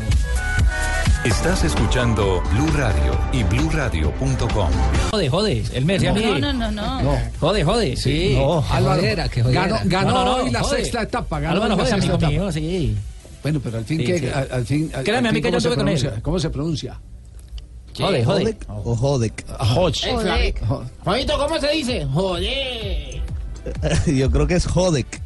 Estás 1.25 1.63
escuchando 1.63 2.41
Blue 2.51 2.67
Radio 2.75 3.17
y 3.31 3.43
bluradio.com. 3.43 4.69
Jode, 5.11 5.29
jode. 5.29 5.63
El 5.73 5.85
mes, 5.85 6.01
ya 6.01 6.13
No, 6.13 6.39
no, 6.39 6.53
no, 6.53 6.71
no. 6.71 7.17
Jode, 7.39 7.63
jode. 7.63 7.95
Sí. 7.95 8.33
No, 8.37 8.63
Álvaro, 8.69 9.01
Jodera, 9.01 9.29
que 9.29 9.43
jodera. 9.43 9.67
ganó, 9.67 9.79
ganó 9.85 10.09
No, 10.11 10.13
no, 10.13 10.25
no, 10.37 10.43
hoy 10.43 10.51
la 10.51 10.61
jode. 10.61 10.77
sexta 10.77 11.03
etapa. 11.03 11.39
Ganó 11.39 11.55
Álvaro 11.63 11.77
jode, 11.77 11.91
amigo 11.93 12.15
etapa. 12.15 12.27
mío, 12.31 12.51
sí. 12.51 12.95
Bueno, 13.43 13.59
pero 13.63 13.77
al 13.77 13.85
fin, 13.85 13.99
Sí, 13.99 14.05
¿qué? 14.05 14.19
sí. 14.19 14.27
Al, 14.33 14.47
al 14.51 14.65
fin. 14.65 14.91
al- 14.93 15.03
Créame, 15.03 15.27
al 15.29 15.31
a 15.31 15.31
mí 15.31 15.41
fin, 15.41 15.43
que 15.43 15.49
yo 15.49 15.51
¿cómo 15.51 15.59
se 15.61 15.67
estuve 15.67 15.75
con 15.75 15.89
él. 15.89 15.95
pronuncia? 15.99 16.21
¿Cómo 16.23 16.39
se 16.39 16.49
pronuncia? 16.49 16.99
Jode, 17.97 18.23
jode. 18.25 18.57
O 18.67 18.95
Jodek. 18.95 19.45
Joder. 19.59 20.53
Juanito, 21.03 21.37
¿cómo 21.37 21.59
se 21.59 21.67
dice? 21.71 22.05
Joder. 22.05 23.21
Yo 24.07 24.31
creo 24.31 24.47
que 24.47 24.55
es 24.55 24.65
Jodek. 24.65 25.21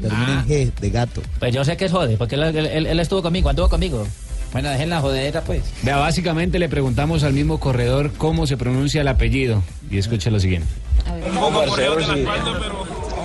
Termina 0.00 0.44
en 0.48 0.48
G, 0.48 0.72
de 0.80 0.90
gato. 0.90 1.22
Pues 1.38 1.54
yo 1.54 1.64
sé 1.64 1.76
que 1.76 1.84
es 1.84 1.92
jode, 1.92 2.16
porque 2.16 2.34
él, 2.34 2.42
él- 2.42 2.66
él- 2.66 2.86
él 2.86 2.98
estuvo 3.00 3.22
conmigo, 3.22 3.48
anduvo 3.50 3.68
conmigo. 3.68 4.04
Bueno, 4.52 4.68
dejen 4.68 4.90
la 4.90 5.00
jodera, 5.00 5.40
pues. 5.42 5.62
Vea, 5.82 5.96
básicamente 5.96 6.58
le 6.58 6.68
preguntamos 6.68 7.24
al 7.24 7.32
mismo 7.32 7.58
corredor 7.58 8.12
cómo 8.18 8.46
se 8.46 8.56
pronuncia 8.56 9.00
el 9.00 9.08
apellido. 9.08 9.62
Y 9.90 9.98
escucha 9.98 10.30
lo 10.30 10.40
siguiente. 10.40 10.68
Sí. 11.04 12.26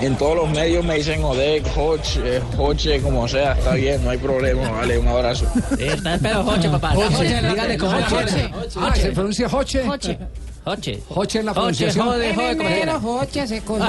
En 0.01 0.15
todos 0.15 0.36
los 0.36 0.49
medios 0.51 0.86
me 0.86 0.95
dicen 0.95 1.23
Odek, 1.23 1.65
Hoch, 1.75 2.17
eh, 2.23 2.39
Hoche, 2.57 3.01
como 3.01 3.28
sea, 3.28 3.53
está 3.53 3.73
bien, 3.73 4.03
no 4.03 4.11
hay 4.11 4.19
problema, 4.19 4.69
vale, 4.69 4.97
un 4.99 5.07
abrazo. 5.07 5.47
Está 5.80 6.19
pero 6.21 6.43
Joche, 6.43 6.69
papá. 6.69 6.91
Joche, 6.93 7.41
dígale 7.41 7.78
como 7.78 7.99
Joche. 8.03 8.51
Ah, 8.80 8.93
¿se 8.95 9.11
pronuncia 9.11 9.49
Joche? 9.49 9.84
Joche. 9.86 10.19
Joche. 10.68 10.99
Joche 11.09 11.39
en 11.39 11.45
la 11.45 11.53
Joche, 11.53 11.61
pronunciación. 11.86 12.05
jode, 12.07 12.36
jode, 12.36 12.57
quiera. 12.57 12.80
Pero 12.80 12.99
Joche 12.99 13.47
se 13.47 13.61
cogió. 13.61 13.88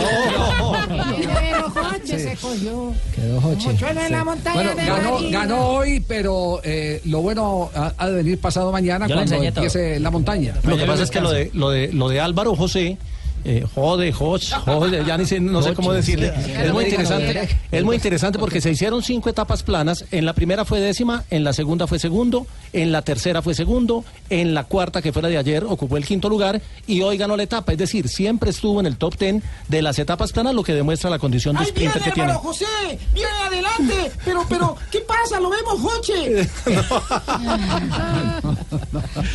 Pero 0.88 1.70
Joche 1.74 2.18
se 2.18 2.36
cogió. 2.36 2.94
Quedó 3.14 3.40
Joche. 3.40 3.68
Mochuelo 3.68 4.00
en 4.00 4.12
la 4.12 4.24
montaña 4.24 4.54
Bueno, 4.54 4.74
de 4.74 4.86
ganó, 4.86 5.18
ganó 5.30 5.68
hoy, 5.70 6.00
pero 6.06 6.60
eh, 6.64 7.00
lo 7.04 7.20
bueno 7.22 7.70
ha, 7.74 7.92
ha 7.96 8.08
de 8.08 8.14
venir 8.14 8.40
pasado 8.40 8.70
mañana 8.72 9.06
Yo 9.06 9.14
cuando 9.14 9.34
enseñé 9.34 9.52
todo. 9.52 9.64
empiece 9.64 10.00
la 10.00 10.10
montaña. 10.10 10.54
Lo 10.62 10.76
que 10.76 10.84
pasa 10.86 11.02
es 11.02 11.10
que 11.10 11.20
lo 11.20 11.30
de, 11.30 11.50
lo 11.52 11.70
de, 11.70 11.92
lo 11.92 12.08
de 12.08 12.20
Álvaro 12.20 12.54
José, 12.54 12.96
eh, 13.44 13.64
jode, 13.74 14.12
Joch, 14.12 14.52
jode, 14.64 15.04
ya 15.04 15.16
ni 15.16 15.26
sé, 15.26 15.40
no 15.40 15.62
sé 15.62 15.74
cómo 15.74 15.92
decirle. 15.92 16.32
Es 16.46 16.72
muy 16.72 16.84
interesante, 16.84 17.48
es 17.70 17.84
muy 17.84 17.96
interesante 17.96 18.38
porque 18.38 18.60
se 18.60 18.70
hicieron 18.70 19.02
cinco 19.02 19.30
etapas 19.30 19.62
planas. 19.62 20.04
En 20.10 20.24
la 20.24 20.32
primera 20.32 20.64
fue 20.64 20.80
décima, 20.80 21.24
en 21.30 21.44
la 21.44 21.52
segunda 21.52 21.86
fue 21.86 21.98
segundo, 21.98 22.46
en 22.72 22.92
la 22.92 23.02
tercera 23.02 23.42
fue 23.42 23.54
segundo, 23.54 24.04
en 24.30 24.54
la 24.54 24.64
cuarta, 24.64 25.02
que 25.02 25.12
fue 25.12 25.22
la 25.22 25.28
de 25.28 25.38
ayer, 25.38 25.64
ocupó 25.64 25.96
el 25.96 26.04
quinto 26.04 26.28
lugar 26.28 26.60
y 26.86 27.00
hoy 27.02 27.16
ganó 27.16 27.36
la 27.36 27.42
etapa. 27.44 27.72
Es 27.72 27.78
decir, 27.78 28.08
siempre 28.08 28.50
estuvo 28.50 28.80
en 28.80 28.86
el 28.86 28.96
top 28.96 29.16
ten 29.16 29.42
de 29.68 29.82
las 29.82 29.98
etapas 29.98 30.32
planas, 30.32 30.54
lo 30.54 30.62
que 30.62 30.74
demuestra 30.74 31.10
la 31.10 31.18
condición 31.18 31.56
de 31.56 31.64
¡Ay, 31.64 31.72
viene 31.74 31.90
sprinter 31.90 32.12
que 32.12 32.14
tiene. 32.14 32.34
José! 32.34 32.66
¡Viene 33.12 33.30
adelante! 33.46 34.12
Pero, 34.24 34.44
pero, 34.48 34.76
¿qué 34.90 35.00
pasa? 35.00 35.40
¡Lo 35.40 35.50
vemos, 35.50 35.80
Joche! 35.80 36.40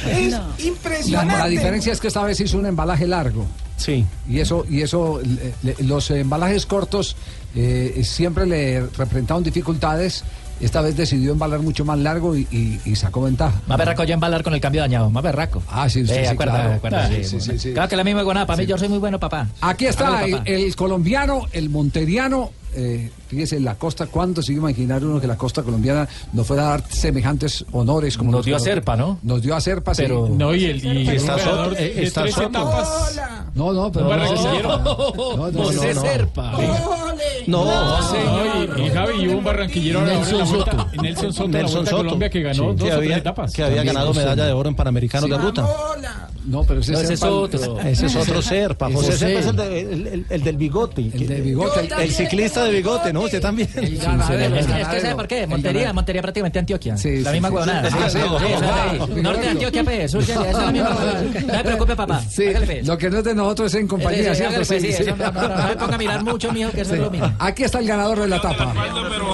es 0.10 0.36
impresionante. 0.66 1.38
la 1.38 1.48
diferencia 1.48 1.94
es 1.94 2.00
que 2.00 2.08
esta 2.08 2.24
vez 2.24 2.40
hizo 2.40 2.58
un 2.58 2.66
embalaje 2.66 3.08
largo. 3.08 3.46
Sí. 3.84 4.06
Y 4.30 4.40
eso, 4.40 4.66
y 4.70 4.82
eso 4.82 5.20
le- 5.22 5.74
le- 5.76 5.84
los 5.84 6.10
embalajes 6.12 6.66
cortos 6.66 7.16
eh, 7.56 8.02
siempre 8.04 8.46
le 8.46 8.82
representaron 8.98 9.44
dificultades. 9.44 10.24
Esta 10.62 10.82
vez 10.82 10.96
decidió 10.96 11.34
embalar 11.34 11.60
mucho 11.60 11.84
más 11.84 11.98
largo 12.00 12.38
y, 12.38 12.48
y- 12.52 12.80
y 12.86 12.96
sacó 12.96 13.24
ventaja. 13.24 13.60
Más 13.68 13.78
berraco 13.78 14.04
yo 14.06 14.14
embalar 14.14 14.44
con 14.44 14.54
el 14.54 14.62
cambio 14.62 14.82
dañado, 14.82 15.10
más 15.10 15.22
berraco. 15.24 15.62
Ah, 15.70 15.90
sí, 15.90 16.04
usted 16.04 16.20
Eh, 16.22 16.26
sí, 16.26 16.32
acuerda, 16.32 16.54
claro. 16.54 16.74
acuerda, 16.76 17.04
Ah, 17.06 17.10
sí, 17.10 17.24
sí, 17.26 17.42
sí, 17.42 17.60
sí. 17.60 17.74
Claro 17.74 17.90
que 17.90 17.96
la 17.98 18.04
misma 18.06 18.22
iguana, 18.22 18.46
para 18.46 18.58
mí 18.62 18.66
yo 18.66 18.78
soy 18.78 18.88
muy 18.88 19.00
bueno, 19.00 19.20
papá. 19.20 19.48
Aquí 19.60 19.86
está 19.88 20.24
el 20.46 20.76
colombiano, 20.76 21.48
el 21.52 21.70
monteriano. 21.70 22.52
eh, 22.76 23.12
fíjese, 23.34 23.60
la 23.60 23.76
costa, 23.76 24.08
¿cuánto 24.08 24.42
se 24.42 24.54
iba 24.54 24.68
a 24.68 24.72
imaginar 24.72 25.04
uno 25.04 25.20
que 25.20 25.28
la 25.28 25.38
costa 25.38 25.64
colombiana 25.64 26.08
nos 26.32 26.48
fuera 26.48 26.64
a 26.68 26.70
dar 26.72 26.84
semejantes 26.90 27.66
honores 27.72 28.18
como 28.18 28.32
Nos 28.32 28.46
dio 28.46 28.56
a 28.56 28.60
Serpa, 28.60 28.96
¿no? 28.96 29.20
Nos 29.24 29.42
dio 29.42 29.56
a 29.56 29.62
Serpa, 29.62 29.94
sí. 29.94 30.04
Pero- 30.04 30.30
No, 30.30 30.54
y 30.56 30.66
el- 30.66 30.84
y 30.86 31.08
Está 31.10 31.38
Soto, 31.40 31.70
de- 31.72 31.86
eh, 31.86 31.94
de 31.96 32.04
está 32.04 32.22
tres 32.24 32.36
Soto. 32.36 32.48
etapas. 32.48 33.20
No, 33.56 33.72
no, 33.74 33.92
pero 33.92 34.06
Un 34.06 34.12
no, 34.12 34.18
barranquillero. 34.18 34.78
no, 34.80 35.38
no, 35.38 35.52
no, 35.52 35.64
José 35.64 35.88
no, 35.94 35.94
no. 35.96 36.02
Serpa. 36.02 36.52
No, 37.48 37.66
No, 37.66 38.00
y, 38.78 38.82
y 38.82 38.90
Javi, 38.90 39.22
y 39.24 39.28
hubo 39.28 39.38
un 39.40 39.44
barranquillero 39.44 40.02
Nelson 40.06 40.48
Soto. 40.48 40.88
Nelson 41.02 41.34
Soto, 41.34 41.48
Nelson 41.50 41.86
Soto. 41.86 41.98
Colombia 41.98 42.30
que 42.30 42.42
ganó 42.42 42.54
Sí, 42.54 42.60
dos 42.62 42.76
que 42.78 42.84
o 42.84 42.86
tres 42.86 42.94
había, 42.98 43.18
etapas. 43.18 43.54
que 43.54 43.64
había 43.64 43.76
También. 43.78 43.94
ganado 43.96 44.14
medalla 44.14 44.46
de 44.46 44.52
oro 44.54 44.70
en 44.70 44.76
Panamericanos 44.76 45.30
de 45.30 45.38
ruta. 45.38 45.68
No, 46.46 46.64
pero 46.64 46.82
ese, 46.82 46.92
No, 46.92 47.00
ese 47.00 47.14
es 47.14 47.24
otro. 47.24 47.80
Ese 47.80 48.06
es 48.08 48.16
otro 48.16 48.42
ser, 48.42 48.76
pa. 48.78 48.92
José 48.92 49.14
Serpa 49.18 49.40
es 49.40 49.46
el, 49.48 49.56
de- 49.56 49.80
el- 49.82 50.08
el- 50.08 50.26
el 50.30 50.44
del 50.44 50.58
bigote. 50.58 51.02
El 51.14 51.28
del 51.28 51.42
bigote. 51.42 51.90
El, 52.02 52.12
ciclista 52.12 52.64
de 52.66 52.72
bigote, 52.72 53.14
¿no? 53.14 53.23
Usted 53.26 53.42
también. 53.42 53.70
Es 53.76 54.66
que, 54.68 54.82
es 54.82 54.88
que 54.88 55.02
¿sabe 55.02 55.16
por 55.16 55.28
qué? 55.28 55.48
Montería, 55.48 55.94
Montería 55.94 56.22
prácticamente 56.22 56.60
Antioquia. 56.60 56.96
la 57.04 57.32
misma 57.32 57.50
huevonada. 57.50 57.90
sí, 57.90 57.98
Sí, 57.98 58.10
sí, 58.10 58.20
sí, 58.20 59.14
sí, 59.16 59.22
Norte 59.22 59.42
de 59.42 59.50
Antioquia, 59.50 59.84
pues, 59.84 60.12
sur 60.12 60.22
es 60.22 60.30
la 60.30 60.72
misma. 60.72 60.90
No 61.48 61.54
se 61.54 61.64
preocupe, 61.64 61.96
papá. 61.96 62.22
Sí, 62.30 62.46
pues. 62.66 62.86
lo 62.88 62.98
que 62.98 63.10
no 63.10 63.18
es 63.20 63.24
de 63.24 63.36
nosotros 63.36 63.74
es 63.74 63.80
en 63.82 63.88
compañía, 63.88 64.34
Sí, 64.36 64.44
sí, 64.44 64.50
pues, 64.56 64.68
sí, 64.68 64.76
eso 64.88 65.16
no, 65.16 65.32
no, 65.32 65.32
no, 65.48 65.48
no 65.58 65.68
me 65.68 65.76
ponga 65.76 65.96
a 65.96 65.98
mirar 65.98 66.24
mucho, 66.24 66.52
mijo, 66.52 66.72
que 66.72 66.82
eso 66.82 66.92
Sí. 66.92 66.96
es 66.98 67.02
lo 67.02 67.12
mismo. 67.12 67.32
Aquí 67.40 67.64
está 67.64 67.80
el 67.80 67.88
ganador 67.88 68.20
de 68.20 68.28
la 68.28 68.38
etapa. 68.38 68.74
pero 68.74 69.34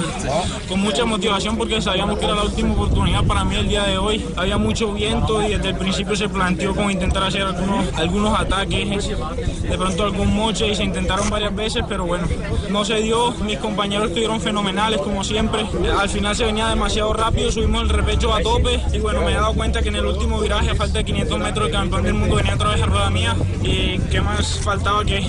con 0.68 0.80
mucha 0.82 1.06
motivación 1.06 1.58
porque 1.58 1.82
sabíamos 1.82 2.20
que 2.20 2.26
era 2.26 2.36
la 2.36 2.44
última 2.44 2.74
oportunidad 2.74 3.24
para 3.24 3.44
mí 3.44 3.56
el 3.56 3.68
día 3.68 3.84
de 3.84 3.98
hoy. 3.98 4.26
Había 4.36 4.58
mucho 4.58 4.94
viento 4.94 5.42
y 5.44 5.50
desde 5.56 5.70
el 5.70 5.76
principio 5.76 6.16
se 6.16 6.30
planteó 6.30 6.76
como 6.76 6.90
intentar 6.92 7.24
hacer 7.24 7.42
algunos, 7.44 7.86
algunos 7.98 8.40
ataques, 8.40 9.10
de 9.10 9.78
pronto 9.78 10.04
algún 10.04 10.36
moche 10.36 10.68
y 10.68 10.76
se 10.76 10.84
intentaron 10.84 11.30
varias 11.30 11.56
veces, 11.56 11.84
pero 11.88 12.06
bueno, 12.06 12.28
no 12.70 12.86
se 12.86 12.96
dio. 13.02 13.32
Mis 13.46 13.58
compañeros 13.58 13.79
estuvieron 13.84 14.42
fenomenales 14.42 15.00
como 15.02 15.24
siempre. 15.24 15.66
Al 15.98 16.10
final 16.10 16.36
se 16.36 16.46
venía 16.46 16.68
demasiado 16.68 17.14
rápido, 17.14 17.52
subimos 17.52 17.84
el 17.84 17.90
repecho 17.90 18.34
a 18.34 18.42
tope 18.42 18.80
y 18.94 19.00
bueno, 19.00 19.22
me 19.22 19.32
he 19.32 19.36
dado 19.36 19.54
cuenta 19.54 19.82
que 19.82 19.90
en 19.90 19.96
el 19.96 20.06
último 20.06 20.40
viraje 20.40 20.72
a 20.72 20.76
falta 20.76 21.00
de 21.00 21.06
500 21.06 21.40
metros 21.40 21.68
el 21.68 21.72
campeón 21.72 22.04
del 22.04 22.14
mundo 22.14 22.36
venía 22.36 22.56
otra 22.56 22.70
vez 22.72 22.82
a 22.82 22.86
rueda 22.86 23.10
mía 23.10 23.36
y 23.62 23.98
qué 24.12 24.22
más 24.22 24.60
faltaba 24.60 25.06
que, 25.06 25.26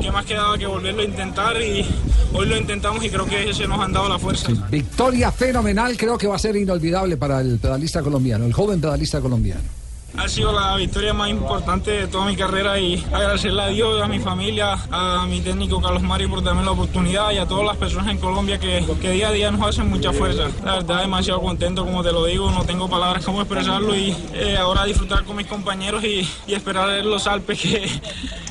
qué 0.00 0.10
más 0.12 0.24
quedaba 0.24 0.56
que 0.56 0.66
volverlo 0.66 1.02
a 1.02 1.04
intentar 1.04 1.60
y 1.60 1.84
hoy 2.32 2.46
lo 2.46 2.56
intentamos 2.56 3.04
y 3.04 3.10
creo 3.10 3.26
que 3.26 3.52
se 3.52 3.66
nos 3.66 3.80
han 3.80 3.92
dado 3.92 4.08
la 4.08 4.18
fuerza. 4.18 4.48
Victoria 4.70 5.32
fenomenal, 5.32 5.96
creo 5.96 6.16
que 6.16 6.26
va 6.26 6.36
a 6.36 6.38
ser 6.38 6.56
inolvidable 6.56 7.16
para 7.16 7.40
el 7.40 7.58
pedalista 7.58 8.02
colombiano, 8.02 8.44
el 8.44 8.52
joven 8.52 8.80
pedalista 8.80 9.20
colombiano. 9.20 9.83
Ha 10.16 10.28
sido 10.28 10.52
la 10.52 10.76
victoria 10.76 11.12
más 11.12 11.28
importante 11.28 11.90
de 11.90 12.06
toda 12.06 12.26
mi 12.26 12.36
carrera 12.36 12.78
y 12.78 13.04
agradecerle 13.12 13.62
a 13.62 13.66
Dios, 13.66 14.00
a 14.00 14.06
mi 14.06 14.20
familia, 14.20 14.78
a 14.90 15.26
mi 15.26 15.40
técnico 15.40 15.82
Carlos 15.82 16.02
Mario 16.02 16.30
por 16.30 16.42
darme 16.42 16.64
la 16.64 16.70
oportunidad 16.70 17.32
y 17.32 17.38
a 17.38 17.46
todas 17.46 17.66
las 17.66 17.76
personas 17.76 18.08
en 18.08 18.18
Colombia 18.18 18.58
que, 18.58 18.86
que 19.00 19.10
día 19.10 19.28
a 19.28 19.32
día 19.32 19.50
nos 19.50 19.66
hacen 19.66 19.90
mucha 19.90 20.12
fuerza. 20.12 20.44
La 20.64 20.76
verdad, 20.76 21.00
demasiado 21.00 21.40
contento, 21.40 21.84
como 21.84 22.02
te 22.02 22.12
lo 22.12 22.24
digo, 22.24 22.50
no 22.50 22.64
tengo 22.64 22.88
palabras 22.88 23.24
cómo 23.24 23.40
expresarlo 23.40 23.94
y 23.96 24.16
eh, 24.34 24.56
ahora 24.56 24.84
disfrutar 24.84 25.24
con 25.24 25.36
mis 25.36 25.46
compañeros 25.48 26.04
y, 26.04 26.26
y 26.46 26.54
esperar 26.54 27.04
los 27.04 27.26
Alpes 27.26 27.60
que, 27.60 27.90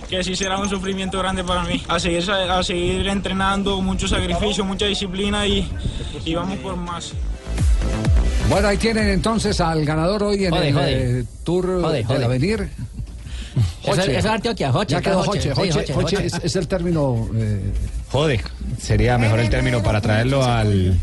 que 0.09 0.23
sí 0.23 0.35
será 0.35 0.57
un 0.57 0.69
sufrimiento 0.69 1.17
grande 1.19 1.43
para 1.45 1.63
mí. 1.63 1.81
A 1.87 1.97
seguir, 1.97 2.29
a 2.29 2.61
seguir 2.61 3.07
entrenando, 3.07 3.81
mucho 3.81 4.07
sacrificio, 4.07 4.65
mucha 4.65 4.85
disciplina 4.85 5.47
y, 5.47 5.67
y 6.25 6.35
vamos 6.35 6.57
por 6.59 6.75
más. 6.75 7.13
Bueno, 8.49 8.67
ahí 8.67 8.77
tienen 8.77 9.07
entonces 9.09 9.59
al 9.61 9.83
ganador 9.85 10.23
hoy 10.23 10.45
en 10.45 10.51
Jode, 10.51 10.67
el 10.67 10.73
jode. 10.73 11.19
eh, 11.21 11.23
Tour 11.43 11.81
Jode, 11.81 12.03
del. 12.03 12.23
Avenir. 12.23 12.69
Eso 13.83 14.01
es- 14.01 14.07
es 14.07 14.25
Antioquia, 14.25 14.71
Joche, 14.71 14.93
Ya 14.95 15.01
quedó 15.01 15.23
Joche. 15.23 15.53
Joche, 15.53 15.53
Joche, 15.53 15.71
Joche, 15.73 15.93
Joche 15.93 16.29
Joche. 16.29 16.45
es 16.47 16.55
el 16.55 16.67
término. 16.67 17.29
eh, 17.35 17.71
Jode, 18.11 18.41
sería 18.81 19.17
mejor 19.17 19.39
el 19.39 19.49
término 19.49 19.81
para 19.81 20.01
traerlo 20.01 20.43
al, 20.43 20.97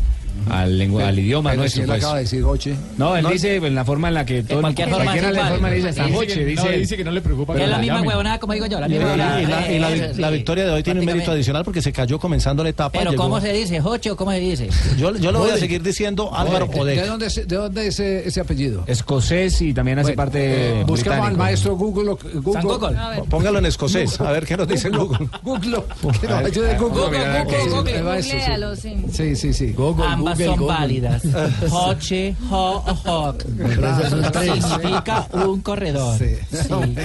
al, 0.49 0.77
lengua- 0.77 1.07
al 1.07 1.19
idioma 1.19 1.51
pero 1.51 1.61
nuestro. 1.61 1.77
si 1.79 1.81
él 1.83 1.87
pues. 1.87 1.99
acaba 2.03 2.15
de 2.17 2.21
decir 2.23 2.43
Joche. 2.43 2.75
No, 2.97 3.15
él 3.15 3.25
dice 3.31 3.55
en 3.57 3.75
la 3.75 3.85
forma 3.85 4.07
en 4.07 4.13
la 4.15 4.25
que 4.25 4.43
todo 4.43 4.55
el- 4.59 4.61
cualquier 4.61 4.89
forma 4.89 5.03
cualquiera 5.05 5.27
es 5.29 5.33
le 5.33 5.39
igual. 5.39 5.53
forma 5.53 5.69
le 5.69 5.75
dice 5.75 5.87
Dice 5.89 6.01
Joche, 6.13 6.33
que- 6.33 6.45
dice 6.45 6.63
no, 6.63 6.69
él. 6.69 6.79
dice 6.79 6.97
que 6.97 7.03
no 7.03 7.11
le 7.11 7.21
preocupa 7.21 7.55
Que 7.55 7.63
es 7.63 7.69
la 7.69 7.77
misma 7.77 8.01
huevonada 8.01 8.39
como 8.39 8.53
digo 8.53 8.65
yo, 8.65 8.79
la 8.79 8.87
Y, 8.87 8.89
misma 8.91 9.13
y 9.13 9.17
la, 9.17 9.25
huevonada. 9.25 9.41
y 9.41 9.45
la- 9.47 9.71
y 9.71 9.79
la- 9.99 10.05
Eso, 10.11 10.21
la 10.21 10.27
sí. 10.29 10.33
victoria 10.33 10.65
de 10.65 10.71
hoy 10.71 10.83
tiene 10.83 10.99
un 10.99 11.05
mérito 11.05 11.31
adicional 11.31 11.63
porque 11.63 11.81
se 11.81 11.91
cayó 11.91 12.19
comenzando 12.19 12.63
la 12.63 12.69
etapa. 12.69 12.97
Pero 12.97 13.11
llegó- 13.11 13.23
¿cómo 13.23 13.41
se 13.41 13.53
dice? 13.53 13.79
¿Joche 13.81 14.11
o 14.11 14.15
cómo 14.15 14.31
se 14.31 14.39
dice? 14.39 14.69
Yo, 14.97 15.15
yo 15.17 15.31
lo 15.31 15.39
voy 15.39 15.51
a 15.51 15.57
seguir 15.57 15.81
diciendo 15.83 16.33
Álvaro 16.35 16.65
¿De, 16.65 16.71
de 16.71 16.77
Podek. 16.77 17.05
dónde 17.05 17.25
es, 17.27 17.35
de 17.47 17.55
dónde 17.55 17.87
es 17.87 17.99
ese, 17.99 18.27
ese 18.27 18.39
apellido? 18.41 18.83
Escocés 18.87 19.61
y 19.61 19.73
también 19.73 19.99
hace 19.99 20.09
Bueno, 20.15 20.17
parte 20.17 20.79
eh, 20.81 20.83
Busquemos 20.85 21.27
al 21.27 21.37
maestro 21.37 21.75
Google. 21.75 22.15
Google. 22.33 22.61
Google. 22.61 22.97
Póngalo 23.29 23.59
en 23.59 23.65
escocés, 23.65 24.19
a 24.21 24.31
ver 24.31 24.45
qué 24.45 24.57
nos 24.57 24.67
dice 24.67 24.89
Google. 24.89 25.27
Google. 25.43 25.83
Que 26.19 26.27
nos 26.27 26.45
ayude 26.45 26.77
Google. 26.77 27.01
Google, 27.01 27.43
Google. 27.69 28.01
Google, 28.01 28.21
sí. 28.23 28.37
Sí. 28.81 28.95
Sí, 29.11 29.35
sí, 29.35 29.53
sí. 29.53 29.73
Ambas 30.31 30.45
son 30.57 30.67
válidas. 30.67 31.21
Hoche, 31.71 32.35
ho, 32.49 32.83
hoc. 33.05 33.43
Significa 34.41 35.27
un 35.33 35.61
corredor. 35.61 36.17
Sí. 36.17 36.35
Sí. 36.51 36.95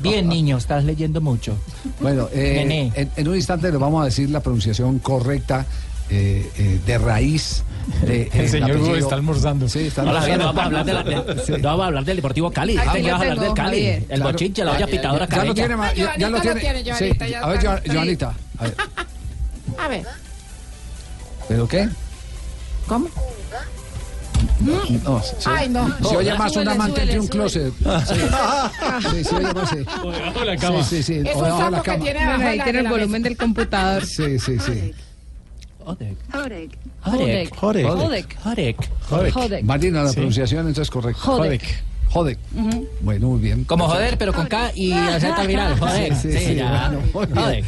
Bien, 0.00 0.28
niño, 0.28 0.56
estás 0.58 0.84
leyendo 0.84 1.20
mucho. 1.20 1.56
Bueno, 2.00 2.28
eh, 2.32 2.90
en, 2.94 3.10
en 3.16 3.28
un 3.28 3.34
instante 3.36 3.70
le 3.70 3.78
vamos 3.78 4.02
a 4.02 4.04
decir 4.06 4.30
la 4.30 4.40
pronunciación 4.40 4.98
correcta 4.98 5.64
eh, 6.10 6.50
eh, 6.58 6.80
de 6.86 6.98
raíz. 6.98 7.62
De, 8.04 8.28
El 8.32 8.40
eh, 8.40 8.48
señor 8.48 8.78
Google 8.78 8.98
está 8.98 9.14
almorzando. 9.14 9.68
Sí, 9.68 9.86
está 9.86 10.04
Javier, 10.04 10.38
no 10.38 10.48
almorzando. 10.48 10.52
vamos 10.54 10.62
a 10.62 10.66
hablar, 10.66 10.84
de 10.84 10.92
la- 10.92 11.34
de- 11.44 11.58
no 11.58 11.68
vamos 11.68 11.84
a 11.84 11.86
hablar 11.86 12.04
del 12.04 12.16
Deportivo 12.16 12.50
Cali. 12.50 12.76
Aquí 12.76 12.86
¿De 12.88 12.94
qué 12.94 13.02
lo 13.02 13.12
vas 13.12 13.20
a 13.20 13.22
hablar 13.22 13.40
del 13.40 13.54
Cali? 13.54 13.76
Javier. 13.76 14.04
El 14.08 14.22
bochinche, 14.22 14.64
la 14.64 14.72
olla 14.72 14.86
pitadora 14.86 15.28
Ya 15.28 15.44
lo 15.44 15.54
tiene, 15.54 15.74
ya, 15.96 16.16
ya 16.18 16.30
lo 16.30 16.40
tiene. 16.40 16.54
lo 16.54 16.60
tiene, 16.60 16.84
sí. 16.84 16.90
Joanita, 17.04 17.28
ya 17.28 17.40
A 17.42 17.46
ver, 17.48 17.82
Joanita. 17.92 18.34
A 18.58 18.62
ver. 18.64 18.74
A 19.78 19.88
ver, 19.88 20.04
¿Pero 21.48 21.68
qué? 21.68 21.88
¿Cómo? 22.86 23.08
No, 24.60 25.22
se, 25.22 25.50
Ay, 25.50 25.68
no. 25.68 25.86
se 26.08 26.16
oye 26.16 26.34
más 26.36 26.54
un 26.56 26.68
amante 26.68 27.02
entre 27.02 27.20
un 27.20 27.26
closet. 27.28 27.72
Sí, 27.74 29.08
sí, 29.10 29.24
se 29.24 29.34
oye 29.36 29.52
más. 29.54 29.68
Sí, 29.70 29.76
Debajo 29.76 30.38
de 30.40 30.44
la 30.46 30.56
cama. 30.56 30.82
sí, 30.82 31.02
sí. 31.02 31.22
Es 31.24 31.34
o 31.36 31.38
un 31.38 31.44
debajo 31.44 31.64
de 31.64 31.70
la 31.70 31.76
sapo 31.78 31.82
que 31.82 31.90
cama. 31.90 32.04
tiene 32.04 32.20
ahí 32.20 32.60
tiene 32.62 32.78
el 32.80 32.88
volumen 32.88 33.22
del 33.22 33.36
computador. 33.36 34.04
Sí, 34.04 34.38
sí, 34.38 34.58
sí. 34.58 34.92
Odek. 35.84 36.16
Jodek. 36.32 36.78
Jodek. 37.02 37.54
Jodek. 37.56 38.38
Jodek. 38.42 38.78
Jodek. 39.08 39.32
Jodek. 39.34 39.62
Marina, 39.64 40.02
la 40.02 40.12
pronunciación 40.12 40.66
entonces 40.66 40.90
correcta. 40.90 41.66
Jodek. 42.16 42.38
Bueno, 43.02 43.26
muy 43.28 43.40
bien. 43.40 43.64
Como 43.64 43.86
joder, 43.88 44.16
pero 44.16 44.32
con 44.32 44.46
K 44.46 44.72
y 44.74 44.92
acento 44.92 45.40
al 45.42 45.46
viral. 45.46 45.78
Joder. 45.78 46.14
Sí, 46.16 46.32
Sí, 46.32 46.38
sí, 46.38 46.54
ya. 46.54 46.92
bueno. 47.12 47.34
Joder. 47.40 47.64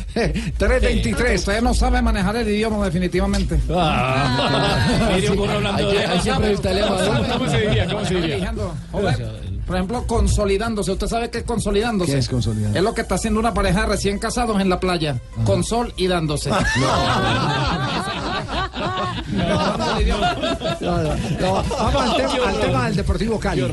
323. 0.57 1.41
Usted 1.41 1.61
no 1.63 1.75
sabe 1.75 2.01
manejar 2.01 2.37
el 2.37 2.49
idioma 2.49 2.85
definitivamente. 2.85 3.59
Mire, 3.69 5.31
un 5.31 5.37
burro 5.37 5.53
hablando 5.53 5.91
de- 5.91 6.07
Ahí 6.07 6.21
siempre 6.21 6.53
está 6.53 6.71
el 6.71 6.77
lema, 6.77 6.97
¿no? 7.03 7.33
¿Cómo 7.39 7.51
se 7.51 7.61
diría? 7.61 7.87
¿Cómo 7.87 8.05
se 8.07 8.15
diría? 8.15 8.55
Joder. 8.93 9.49
Por 9.67 9.77
ejemplo, 9.77 10.07
consolidándose. 10.07 10.93
¿Usted 10.93 11.07
sabe 11.09 11.29
qué 11.29 11.39
es 11.39 11.45
consolidándose? 11.45 12.13
¿Qué 12.13 12.19
es 12.21 12.29
consolidando? 12.31 12.79
Es 12.79 12.83
lo 12.83 12.95
que 12.95 13.03
está 13.03 13.17
haciendo 13.17 13.39
una 13.39 13.53
pareja 13.53 13.83
de 13.83 13.87
recién 13.89 14.19
casados 14.19 14.59
en 14.63 14.71
la 14.71 14.81
playa. 14.81 15.19
Con 15.45 15.63
sol 15.63 15.93
y 15.99 16.07
dándose. 16.07 16.49
No, 16.49 16.57
no. 21.41 21.63
Vamos 21.71 22.03
al 22.03 22.17
tema, 22.17 22.49
al 22.49 22.61
tema 22.61 22.87
del 22.87 22.97
Deportivo 22.97 23.39
Cali. 23.39 23.65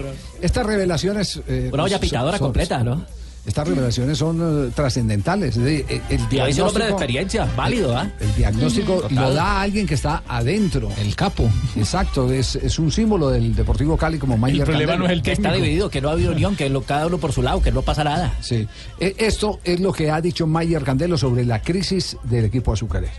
Estas 0.42 0.66
revelaciones. 0.66 1.42
eh, 1.48 1.70
Una 1.74 1.84
olla 1.84 2.00
pitadora 2.00 2.38
son- 2.38 2.48
completa, 2.48 2.84
¿no? 2.84 3.06
Estas 3.46 3.68
revelaciones 3.68 4.18
son 4.18 4.70
eh, 4.70 4.72
trascendentales. 4.76 5.56
Eh, 5.58 5.86
El, 6.10 6.20
es 6.50 6.58
un 6.58 6.64
hombre 6.64 6.86
de 6.86 6.90
diagnóstico- 6.90 6.90
experiencia, 6.90 7.48
válido, 7.56 7.96
¿ah? 7.96 8.10
El 8.20 8.34
diagnóstico 8.36 9.04
lo 9.12 9.34
da 9.36 9.62
alguien 9.62 9.86
que 9.86 9.94
está 9.94 10.24
adentro. 10.28 10.90
El 11.00 11.16
capo. 11.16 11.48
Exacto, 11.76 12.32
es, 12.34 12.56
es 12.56 12.80
un 12.80 12.92
símbolo 12.92 13.30
del 13.30 13.54
Deportivo 13.56 13.98
Cali 13.98 14.18
como 14.18 14.36
Mayer 14.36 14.62
El 14.62 14.66
problema 14.66 14.96
no 14.96 15.06
es 15.06 15.12
el 15.12 15.22
Que 15.22 15.34
está 15.34 15.44
técnico. 15.50 15.64
dividido, 15.64 15.90
que 15.92 16.02
no 16.02 16.10
ha 16.10 16.14
habido 16.14 16.32
unión, 16.32 16.56
que 16.56 16.70
lo, 16.70 16.82
cada 16.82 17.06
uno 17.06 17.20
por 17.20 17.34
su 17.34 17.44
lado, 17.44 17.62
que 17.62 17.72
no 17.72 17.84
pasa 17.84 18.04
nada. 18.04 18.34
Sí. 18.42 18.68
Eh, 19.00 19.14
Esto 19.20 19.60
es 19.64 19.80
lo 19.80 19.94
que 19.94 20.10
ha 20.10 20.20
dicho 20.22 20.48
Mayer 20.48 20.82
Candelo 20.84 21.16
sobre 21.16 21.46
la 21.46 21.62
crisis 21.62 22.18
del 22.24 22.46
equipo 22.46 22.74
azucarero. 22.74 23.14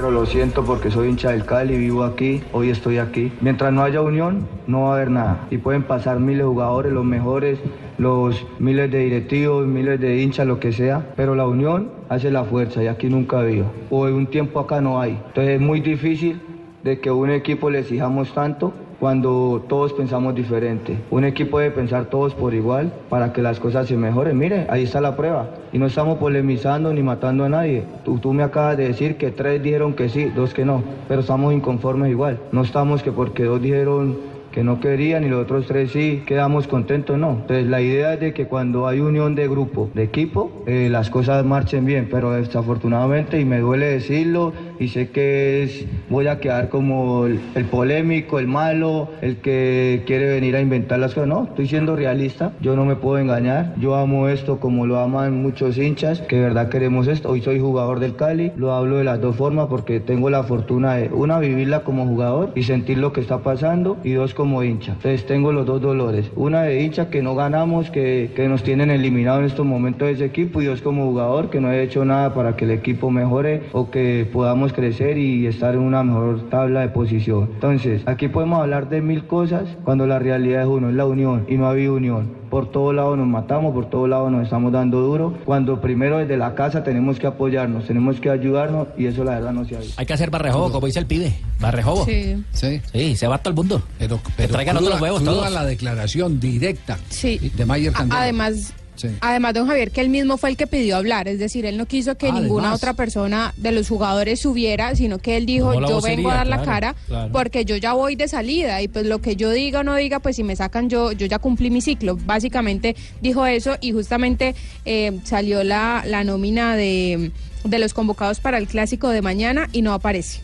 Pero 0.00 0.12
lo 0.12 0.24
siento 0.24 0.64
porque 0.64 0.90
soy 0.90 1.10
hincha 1.10 1.32
del 1.32 1.44
Cali, 1.44 1.76
vivo 1.76 2.04
aquí, 2.04 2.42
hoy 2.54 2.70
estoy 2.70 2.96
aquí. 2.96 3.30
Mientras 3.42 3.70
no 3.70 3.82
haya 3.82 4.00
unión, 4.00 4.48
no 4.66 4.84
va 4.84 4.92
a 4.92 4.94
haber 4.94 5.10
nada. 5.10 5.46
Y 5.50 5.58
pueden 5.58 5.82
pasar 5.82 6.20
miles 6.20 6.38
de 6.38 6.44
jugadores, 6.44 6.90
los 6.90 7.04
mejores, 7.04 7.58
los 7.98 8.46
miles 8.58 8.90
de 8.90 8.96
directivos, 9.00 9.66
miles 9.66 10.00
de 10.00 10.22
hinchas, 10.22 10.46
lo 10.46 10.58
que 10.58 10.72
sea. 10.72 11.12
Pero 11.16 11.34
la 11.34 11.46
unión 11.46 11.90
hace 12.08 12.30
la 12.30 12.44
fuerza 12.44 12.82
y 12.82 12.86
aquí 12.86 13.10
nunca 13.10 13.36
ha 13.36 13.40
habido. 13.40 13.66
O 13.90 14.08
en 14.08 14.14
un 14.14 14.26
tiempo 14.28 14.60
acá 14.60 14.80
no 14.80 15.02
hay. 15.02 15.20
Entonces 15.26 15.56
es 15.56 15.60
muy 15.60 15.80
difícil 15.80 16.40
de 16.82 16.98
que 16.98 17.10
a 17.10 17.12
un 17.12 17.28
equipo 17.28 17.68
le 17.68 17.80
exijamos 17.80 18.32
tanto 18.32 18.72
cuando 19.00 19.64
todos 19.66 19.94
pensamos 19.94 20.34
diferente. 20.34 20.98
Un 21.10 21.24
equipo 21.24 21.58
debe 21.58 21.74
pensar 21.74 22.04
todos 22.04 22.34
por 22.34 22.52
igual 22.52 22.92
para 23.08 23.32
que 23.32 23.40
las 23.40 23.58
cosas 23.58 23.88
se 23.88 23.96
mejoren. 23.96 24.38
Mire, 24.38 24.66
ahí 24.68 24.84
está 24.84 25.00
la 25.00 25.16
prueba. 25.16 25.48
Y 25.72 25.78
no 25.78 25.86
estamos 25.86 26.18
polemizando 26.18 26.92
ni 26.92 27.02
matando 27.02 27.44
a 27.44 27.48
nadie. 27.48 27.84
Tú, 28.04 28.18
tú 28.18 28.34
me 28.34 28.42
acabas 28.42 28.76
de 28.76 28.88
decir 28.88 29.16
que 29.16 29.30
tres 29.30 29.62
dijeron 29.62 29.94
que 29.94 30.10
sí, 30.10 30.26
dos 30.26 30.52
que 30.52 30.66
no, 30.66 30.82
pero 31.08 31.22
estamos 31.22 31.54
inconformes 31.54 32.10
igual. 32.10 32.38
No 32.52 32.60
estamos 32.60 33.02
que 33.02 33.10
porque 33.10 33.44
dos 33.44 33.62
dijeron 33.62 34.18
que 34.52 34.64
no 34.64 34.80
querían 34.80 35.24
y 35.24 35.28
los 35.28 35.42
otros 35.42 35.66
tres 35.66 35.92
sí, 35.92 36.22
quedamos 36.26 36.66
contentos, 36.66 37.16
no. 37.16 37.30
Entonces 37.30 37.66
la 37.66 37.80
idea 37.80 38.14
es 38.14 38.20
de 38.20 38.34
que 38.34 38.46
cuando 38.46 38.86
hay 38.86 39.00
unión 39.00 39.34
de 39.34 39.48
grupo, 39.48 39.88
de 39.94 40.02
equipo, 40.02 40.50
eh, 40.66 40.88
las 40.90 41.08
cosas 41.08 41.44
marchen 41.44 41.84
bien, 41.84 42.08
pero 42.10 42.32
desafortunadamente, 42.32 43.40
y 43.40 43.44
me 43.44 43.60
duele 43.60 43.86
decirlo, 43.86 44.52
y 44.80 44.88
sé 44.88 45.10
que 45.10 45.62
es, 45.62 45.84
voy 46.08 46.26
a 46.26 46.40
quedar 46.40 46.70
como 46.70 47.26
el, 47.26 47.38
polémico, 47.70 48.38
el 48.38 48.48
malo, 48.48 49.10
el 49.20 49.36
que 49.36 50.02
quiere 50.06 50.26
venir 50.26 50.56
a 50.56 50.60
inventar 50.60 50.98
las 50.98 51.12
cosas. 51.12 51.28
No, 51.28 51.44
estoy 51.44 51.68
siendo 51.68 51.94
realista, 51.94 52.52
yo 52.62 52.74
no 52.74 52.86
me 52.86 52.96
puedo 52.96 53.18
engañar. 53.18 53.74
Yo 53.78 53.94
amo 53.94 54.28
esto 54.28 54.58
como 54.58 54.86
lo 54.86 54.98
aman 54.98 55.42
muchos 55.42 55.76
hinchas, 55.76 56.22
que 56.22 56.36
de 56.36 56.42
verdad 56.42 56.70
queremos 56.70 57.08
esto. 57.08 57.28
Hoy 57.28 57.42
soy 57.42 57.60
jugador 57.60 58.00
del 58.00 58.16
Cali, 58.16 58.52
lo 58.56 58.72
hablo 58.72 58.96
de 58.96 59.04
las 59.04 59.20
dos 59.20 59.36
formas 59.36 59.66
porque 59.68 60.00
tengo 60.00 60.30
la 60.30 60.44
fortuna 60.44 60.94
de, 60.94 61.10
una, 61.10 61.38
vivirla 61.38 61.80
como 61.80 62.06
jugador 62.06 62.52
y 62.54 62.62
sentir 62.62 62.96
lo 62.96 63.12
que 63.12 63.20
está 63.20 63.40
pasando, 63.40 63.98
y 64.02 64.12
dos, 64.12 64.32
como 64.32 64.62
hincha. 64.62 64.92
Entonces 64.92 65.26
tengo 65.26 65.52
los 65.52 65.66
dos 65.66 65.82
dolores. 65.82 66.30
Una 66.36 66.62
de 66.62 66.82
hincha 66.82 67.10
que 67.10 67.20
no 67.22 67.34
ganamos, 67.34 67.90
que, 67.90 68.30
que 68.34 68.48
nos 68.48 68.62
tienen 68.62 68.90
eliminado 68.90 69.40
en 69.40 69.44
estos 69.44 69.66
momentos 69.66 70.08
de 70.08 70.14
ese 70.14 70.24
equipo, 70.24 70.62
y 70.62 70.64
dos, 70.64 70.80
como 70.80 71.04
jugador 71.04 71.50
que 71.50 71.60
no 71.60 71.70
he 71.70 71.82
hecho 71.82 72.02
nada 72.06 72.32
para 72.32 72.56
que 72.56 72.64
el 72.64 72.70
equipo 72.70 73.10
mejore 73.10 73.64
o 73.72 73.90
que 73.90 74.26
podamos 74.32 74.69
crecer 74.72 75.18
y 75.18 75.46
estar 75.46 75.74
en 75.74 75.80
una 75.80 76.02
mejor 76.02 76.48
tabla 76.50 76.80
de 76.80 76.88
posición. 76.88 77.48
Entonces, 77.54 78.02
aquí 78.06 78.28
podemos 78.28 78.60
hablar 78.60 78.88
de 78.88 79.00
mil 79.00 79.26
cosas 79.26 79.64
cuando 79.84 80.06
la 80.06 80.18
realidad 80.18 80.62
es 80.62 80.68
uno, 80.68 80.88
es 80.90 80.94
la 80.94 81.06
unión 81.06 81.46
y 81.48 81.56
no 81.56 81.66
ha 81.66 81.70
habido 81.70 81.94
unión. 81.94 82.38
Por 82.50 82.72
todos 82.72 82.92
lados 82.92 83.16
nos 83.16 83.28
matamos, 83.28 83.72
por 83.72 83.88
todos 83.88 84.08
lados 84.08 84.32
nos 84.32 84.42
estamos 84.42 84.72
dando 84.72 85.00
duro, 85.00 85.34
cuando 85.44 85.80
primero 85.80 86.18
desde 86.18 86.36
la 86.36 86.54
casa 86.56 86.82
tenemos 86.82 87.18
que 87.20 87.28
apoyarnos, 87.28 87.86
tenemos 87.86 88.18
que 88.20 88.28
ayudarnos 88.28 88.88
y 88.98 89.06
eso 89.06 89.22
la 89.22 89.36
verdad 89.36 89.52
no 89.52 89.64
se 89.64 89.76
ha 89.76 89.78
visto. 89.78 89.94
Hay 89.98 90.06
que 90.06 90.14
hacer 90.14 90.30
barrejobo, 90.30 90.72
como 90.72 90.86
dice 90.86 90.98
el 90.98 91.06
pibe. 91.06 91.32
Barrejobo. 91.60 92.04
Sí. 92.06 92.42
Sí. 92.52 92.80
Sí, 92.92 93.14
se 93.16 93.28
va 93.28 93.38
todo 93.38 93.50
el 93.50 93.56
mundo. 93.56 93.82
Pero, 94.00 94.18
que 94.36 94.48
traigan 94.48 94.76
cruda- 94.76 94.86
otros 94.88 95.00
huevos 95.00 95.22
todos. 95.24 95.52
la 95.52 95.64
declaración 95.64 96.40
directa 96.40 96.98
Sí. 97.08 97.52
de 97.56 97.64
Mayer 97.66 97.92
Candela. 97.92 98.22
Además, 98.22 98.74
Sí. 99.00 99.08
además, 99.20 99.54
don 99.54 99.66
Javier, 99.66 99.90
que 99.90 100.00
él 100.00 100.08
mismo 100.10 100.36
fue 100.36 100.50
el 100.50 100.56
que 100.56 100.66
pidió 100.66 100.96
hablar, 100.96 101.26
es 101.28 101.38
decir, 101.38 101.64
él 101.66 101.76
no 101.76 101.86
quiso 101.86 102.16
que 102.16 102.28
Ah, 102.28 102.32
ninguna 102.32 102.64
además. 102.64 102.78
otra 102.80 102.94
persona 102.94 103.54
de 103.56 103.72
los 103.72 103.88
jugadores 103.88 104.40
subiera, 104.40 104.94
sino 104.94 105.18
que 105.18 105.36
él 105.36 105.46
dijo, 105.46 105.72
yo 105.74 105.80
vocería, 105.94 106.16
vengo 106.16 106.30
a 106.30 106.34
dar 106.34 106.46
la 106.46 106.62
cara 106.62 106.94
claro. 107.06 107.32
porque 107.32 107.64
yo 107.64 107.76
ya 107.76 107.92
voy 107.94 108.16
de 108.16 108.28
salida 108.28 108.82
y 108.82 108.88
pues 108.88 109.06
lo 109.06 109.20
que 109.20 109.36
yo 109.36 109.50
diga 109.50 109.80
o 109.80 109.82
no 109.84 109.94
diga, 109.96 110.18
pues 110.20 110.36
si 110.36 110.42
me 110.44 110.54
sacan 110.56 110.88
yo, 110.90 111.12
yo 111.12 111.26
ya 111.26 111.38
cumplí 111.38 111.70
mi 111.70 111.80
ciclo. 111.80 112.16
Básicamente 112.26 112.96
dijo 113.22 113.46
eso 113.46 113.76
y 113.80 113.92
justamente 113.92 114.54
eh, 114.84 115.18
salió 115.24 115.64
la, 115.64 116.02
la 116.06 116.24
nómina 116.24 116.76
de, 116.76 117.30
de 117.64 117.78
los 117.78 117.94
convocados 117.94 118.40
para 118.40 118.58
el 118.58 118.66
clásico 118.66 119.08
de 119.10 119.22
mañana 119.22 119.68
y 119.72 119.82
no 119.82 119.92
aparece. 119.94 120.40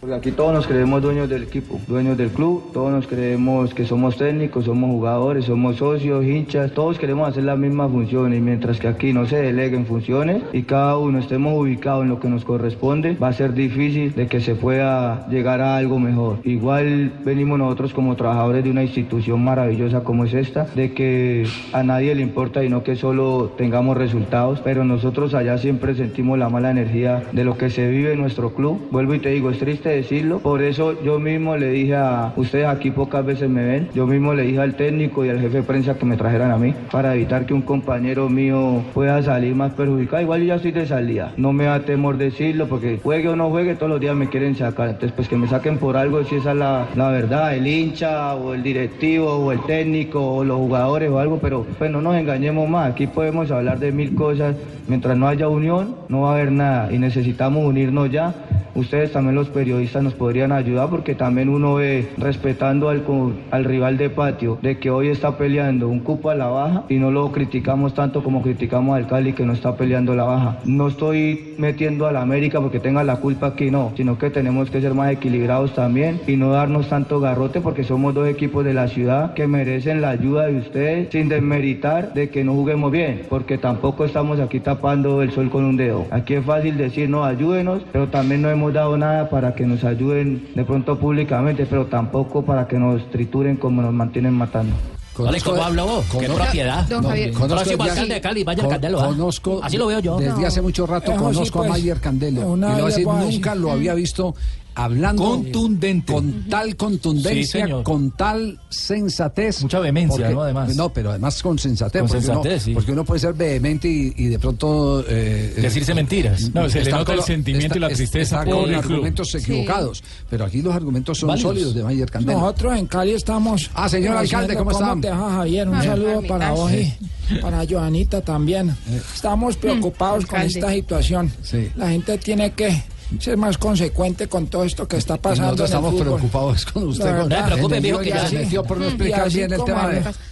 Porque 0.00 0.14
aquí 0.14 0.30
todos 0.30 0.54
nos 0.54 0.68
creemos 0.68 1.02
dueños 1.02 1.28
del 1.28 1.42
equipo, 1.42 1.80
dueños 1.88 2.16
del 2.16 2.28
club, 2.28 2.70
todos 2.72 2.92
nos 2.92 3.08
creemos 3.08 3.74
que 3.74 3.84
somos 3.84 4.16
técnicos, 4.16 4.66
somos 4.66 4.90
jugadores, 4.90 5.46
somos 5.46 5.74
socios, 5.74 6.24
hinchas, 6.24 6.70
todos 6.70 7.00
queremos 7.00 7.28
hacer 7.28 7.42
las 7.42 7.58
mismas 7.58 7.90
funciones 7.90 8.38
y 8.38 8.40
mientras 8.40 8.78
que 8.78 8.86
aquí 8.86 9.12
no 9.12 9.26
se 9.26 9.38
deleguen 9.38 9.86
funciones 9.86 10.44
y 10.52 10.62
cada 10.62 10.96
uno 10.98 11.18
estemos 11.18 11.52
ubicados 11.60 12.04
en 12.04 12.10
lo 12.10 12.20
que 12.20 12.28
nos 12.28 12.44
corresponde, 12.44 13.16
va 13.20 13.26
a 13.26 13.32
ser 13.32 13.54
difícil 13.54 14.14
de 14.14 14.28
que 14.28 14.40
se 14.40 14.54
pueda 14.54 15.26
llegar 15.30 15.60
a 15.60 15.76
algo 15.76 15.98
mejor. 15.98 16.38
Igual 16.44 17.10
venimos 17.24 17.58
nosotros 17.58 17.92
como 17.92 18.14
trabajadores 18.14 18.62
de 18.62 18.70
una 18.70 18.84
institución 18.84 19.42
maravillosa 19.42 20.04
como 20.04 20.26
es 20.26 20.32
esta, 20.32 20.66
de 20.76 20.92
que 20.92 21.44
a 21.72 21.82
nadie 21.82 22.14
le 22.14 22.22
importa 22.22 22.62
y 22.62 22.68
no 22.68 22.84
que 22.84 22.94
solo 22.94 23.52
tengamos 23.58 23.96
resultados, 23.96 24.60
pero 24.62 24.84
nosotros 24.84 25.34
allá 25.34 25.58
siempre 25.58 25.96
sentimos 25.96 26.38
la 26.38 26.48
mala 26.48 26.70
energía 26.70 27.24
de 27.32 27.42
lo 27.42 27.58
que 27.58 27.68
se 27.68 27.88
vive 27.90 28.12
en 28.12 28.20
nuestro 28.20 28.54
club. 28.54 28.80
Vuelvo 28.92 29.16
y 29.16 29.18
te 29.18 29.30
digo, 29.30 29.50
es 29.50 29.58
triste 29.58 29.87
decirlo, 29.88 30.38
por 30.38 30.62
eso 30.62 31.02
yo 31.02 31.18
mismo 31.18 31.56
le 31.56 31.70
dije 31.70 31.96
a 31.96 32.32
ustedes 32.36 32.66
aquí 32.66 32.90
pocas 32.90 33.24
veces 33.24 33.48
me 33.48 33.64
ven, 33.64 33.88
yo 33.94 34.06
mismo 34.06 34.34
le 34.34 34.42
dije 34.42 34.60
al 34.60 34.74
técnico 34.74 35.24
y 35.24 35.30
al 35.30 35.40
jefe 35.40 35.58
de 35.58 35.62
prensa 35.62 35.98
que 35.98 36.04
me 36.04 36.16
trajeran 36.16 36.50
a 36.50 36.58
mí 36.58 36.74
para 36.90 37.14
evitar 37.14 37.46
que 37.46 37.54
un 37.54 37.62
compañero 37.62 38.28
mío 38.28 38.82
pueda 38.94 39.22
salir 39.22 39.54
más 39.54 39.72
perjudicado. 39.72 40.22
Igual 40.22 40.40
yo 40.40 40.46
ya 40.46 40.54
estoy 40.56 40.72
de 40.72 40.86
salida, 40.86 41.32
no 41.36 41.52
me 41.52 41.64
da 41.64 41.80
temor 41.80 42.16
decirlo 42.16 42.68
porque 42.68 43.00
juegue 43.02 43.28
o 43.28 43.36
no 43.36 43.50
juegue, 43.50 43.74
todos 43.74 43.90
los 43.90 44.00
días 44.00 44.14
me 44.14 44.28
quieren 44.28 44.54
sacar, 44.54 44.88
entonces 44.88 45.12
pues 45.12 45.28
que 45.28 45.36
me 45.36 45.48
saquen 45.48 45.78
por 45.78 45.96
algo 45.96 46.24
si 46.24 46.36
esa 46.36 46.52
es 46.52 46.56
la, 46.56 46.86
la 46.94 47.10
verdad, 47.10 47.54
el 47.54 47.66
hincha 47.66 48.34
o 48.34 48.54
el 48.54 48.62
directivo 48.62 49.30
o 49.30 49.52
el 49.52 49.60
técnico 49.62 50.36
o 50.36 50.44
los 50.44 50.56
jugadores 50.58 51.10
o 51.10 51.18
algo, 51.18 51.38
pero 51.38 51.66
pues 51.78 51.90
no 51.90 52.00
nos 52.00 52.16
engañemos 52.16 52.68
más, 52.68 52.90
aquí 52.90 53.06
podemos 53.06 53.50
hablar 53.50 53.78
de 53.78 53.92
mil 53.92 54.14
cosas, 54.14 54.56
mientras 54.86 55.16
no 55.16 55.28
haya 55.28 55.48
unión 55.48 55.96
no 56.08 56.22
va 56.22 56.30
a 56.30 56.34
haber 56.34 56.52
nada. 56.52 56.92
Y 56.92 56.98
necesitamos 56.98 57.64
unirnos 57.64 58.10
ya. 58.10 58.34
Ustedes 58.74 59.12
también 59.12 59.34
los 59.34 59.48
periodistas 59.48 59.77
nos 60.02 60.14
podrían 60.14 60.52
ayudar 60.52 60.90
porque 60.90 61.14
también 61.14 61.48
uno 61.48 61.74
ve 61.74 62.08
respetando 62.18 62.88
al, 62.88 63.02
al 63.50 63.64
rival 63.64 63.96
de 63.96 64.10
patio 64.10 64.58
de 64.60 64.78
que 64.78 64.90
hoy 64.90 65.08
está 65.08 65.38
peleando 65.38 65.88
un 65.88 66.00
cupo 66.00 66.30
a 66.30 66.34
la 66.34 66.46
baja 66.46 66.84
y 66.88 66.96
no 66.96 67.10
lo 67.10 67.30
criticamos 67.30 67.94
tanto 67.94 68.22
como 68.22 68.42
criticamos 68.42 68.96
al 68.96 69.06
Cali 69.06 69.32
que 69.32 69.44
no 69.44 69.52
está 69.52 69.76
peleando 69.76 70.14
la 70.14 70.24
baja. 70.24 70.58
No 70.64 70.88
estoy 70.88 71.54
metiendo 71.58 72.06
a 72.06 72.12
la 72.12 72.22
América 72.22 72.60
porque 72.60 72.80
tenga 72.80 73.04
la 73.04 73.16
culpa 73.16 73.48
aquí, 73.48 73.70
no, 73.70 73.92
sino 73.96 74.18
que 74.18 74.30
tenemos 74.30 74.70
que 74.70 74.80
ser 74.80 74.94
más 74.94 75.12
equilibrados 75.12 75.74
también 75.74 76.20
y 76.26 76.36
no 76.36 76.50
darnos 76.50 76.88
tanto 76.88 77.20
garrote 77.20 77.60
porque 77.60 77.84
somos 77.84 78.14
dos 78.14 78.28
equipos 78.28 78.64
de 78.64 78.74
la 78.74 78.88
ciudad 78.88 79.34
que 79.34 79.46
merecen 79.46 80.00
la 80.00 80.10
ayuda 80.10 80.46
de 80.46 80.58
ustedes 80.58 81.08
sin 81.10 81.28
desmeritar 81.28 82.12
de 82.14 82.30
que 82.30 82.42
no 82.44 82.54
juguemos 82.54 82.90
bien, 82.90 83.22
porque 83.28 83.58
tampoco 83.58 84.04
estamos 84.04 84.40
aquí 84.40 84.60
tapando 84.60 85.22
el 85.22 85.30
sol 85.30 85.50
con 85.50 85.64
un 85.64 85.76
dedo. 85.76 86.06
Aquí 86.10 86.34
es 86.34 86.44
fácil 86.44 86.76
decir, 86.76 87.08
no, 87.08 87.24
ayúdenos, 87.24 87.82
pero 87.92 88.08
también 88.08 88.42
no 88.42 88.50
hemos 88.50 88.72
dado 88.72 88.96
nada 88.96 89.28
para 89.30 89.54
que 89.54 89.66
nos 89.68 89.84
ayuden 89.84 90.48
de 90.54 90.64
pronto 90.64 90.98
públicamente, 90.98 91.66
pero 91.66 91.86
tampoco 91.86 92.42
para 92.44 92.66
que 92.66 92.78
nos 92.78 93.08
trituren 93.10 93.56
como 93.56 93.82
nos 93.82 93.92
mantienen 93.92 94.32
matando. 94.34 94.74
Vale, 95.16 95.40
¿cómo 95.40 95.60
habla 95.62 95.82
vos? 95.82 96.04
Qué 96.12 96.18
Conozco- 96.28 96.36
propiedad. 96.44 96.88
Don 96.88 97.02
Javier. 97.04 97.32
Conozco 97.32 97.82
alcalde 97.82 98.14
de 98.14 98.20
Cali, 98.20 98.44
vaya 98.44 98.62
con- 98.62 98.70
Candelo. 98.70 99.00
¿ah? 99.00 99.06
Conozco, 99.06 99.60
Así 99.64 99.76
lo 99.76 99.86
veo 99.88 99.98
yo. 99.98 100.16
Desde 100.18 100.40
No. 100.40 100.46
hace 100.46 100.62
mucho 100.62 100.86
rato 100.86 101.10
Eso 101.10 101.18
sí, 101.18 101.24
conozco 101.34 101.58
pues, 101.58 101.70
a 101.70 101.72
Mayer 101.72 102.00
Candelo. 102.00 102.40
y 102.56 102.60
le 102.60 102.66
voy 102.66 102.80
a 102.80 102.84
decir, 102.86 103.06
nunca 103.06 103.54
lo 103.56 103.72
había 103.72 103.94
visto 103.94 104.34
hablando 104.78 105.22
Contundente. 105.24 106.12
con 106.12 106.48
tal 106.48 106.76
contundencia, 106.76 107.66
con 107.82 108.12
tal 108.12 108.60
sensatez. 108.68 109.62
Mucha 109.62 109.80
vehemencia, 109.80 110.16
Porque- 110.18 110.34
¿no? 110.34 110.42
Además. 110.42 110.76
No, 110.76 110.92
pero 110.92 111.10
además 111.10 111.42
con 111.42 111.58
sensatez. 111.58 112.00
Con 112.02 112.08
porque, 112.08 112.24
sensatez, 112.24 112.52
uno, 112.52 112.60
sí. 112.64 112.74
porque 112.74 112.92
uno 112.92 113.04
puede 113.04 113.20
ser 113.20 113.34
vehemente 113.34 113.88
y, 113.88 114.14
y 114.16 114.26
de 114.28 114.38
pronto... 114.38 115.04
eh, 115.08 115.54
Decirse 115.60 115.92
eh, 115.92 115.94
mentiras. 115.96 116.50
No, 116.54 116.68
se 116.70 116.84
le 116.84 116.90
nota 116.90 117.12
el 117.12 117.18
con- 117.18 117.26
sentimiento 117.26 117.76
y 117.76 117.80
la 117.80 117.88
tristeza 117.88 118.40
está 118.42 118.50
con 118.50 118.70
el 118.72 118.80
club. 118.80 118.92
argumentos 118.94 119.34
equivocados. 119.34 120.02
Pero 120.30 120.44
aquí 120.44 120.62
los 120.62 120.74
argumentos 120.74 121.18
son 121.18 121.28
Válidos. 121.28 121.50
sólidos 121.50 121.74
de 121.74 121.82
Mayer 121.82 122.10
Candelo. 122.10 122.38
Nosotros 122.38 122.78
en 122.78 122.86
Cali 122.86 123.10
estamos. 123.12 123.70
Ah, 123.74 123.88
señor 123.88 124.16
alcalde, 124.16 124.56
¿cómo 124.56 124.70
está? 124.70 124.96
te 125.00 125.10
va, 125.10 125.32
Javier? 125.32 125.68
Un 125.68 125.74
Ah, 125.74 125.82
saludo 125.82 126.06
permítame. 126.20 126.28
para 126.28 126.50
vos 126.52 126.72
y 126.72 127.34
para 127.40 127.66
Joanita 127.68 128.20
también. 128.20 128.70
Eh. 128.70 129.00
Estamos 129.14 129.56
preocupados 129.56 130.24
con 130.26 130.38
alcalde. 130.40 130.58
esta 130.60 130.72
situación. 130.72 131.32
Sí. 131.42 131.68
La 131.76 131.88
gente 131.90 132.16
tiene 132.18 132.52
que 132.52 132.82
ser 133.20 133.36
más 133.36 133.56
consecuente 133.58 134.28
con 134.28 134.46
todo 134.48 134.64
esto 134.64 134.86
que 134.86 134.96
está 134.98 135.16
pasando. 135.16 135.52
nosotros 135.52 135.70
en 135.70 135.76
el 135.76 135.84
estamos 135.84 136.00
preocupados 136.02 136.64
con 136.66 136.88
usted. 136.88 137.04
La 137.04 137.18
con- 137.20 137.28
verdad. 137.28 137.40
No 137.40 137.68
se 137.68 137.80
preocupe, 137.80 138.04
que 138.04 138.10
ya 138.10 138.26
se 138.28 138.38
metió 138.38 138.64
por 138.64 138.78
no 138.78 138.84
Mm. 138.84 138.88
explicar 138.88 139.30
bien 139.32 139.52
el 139.52 139.64
tema 139.64 139.88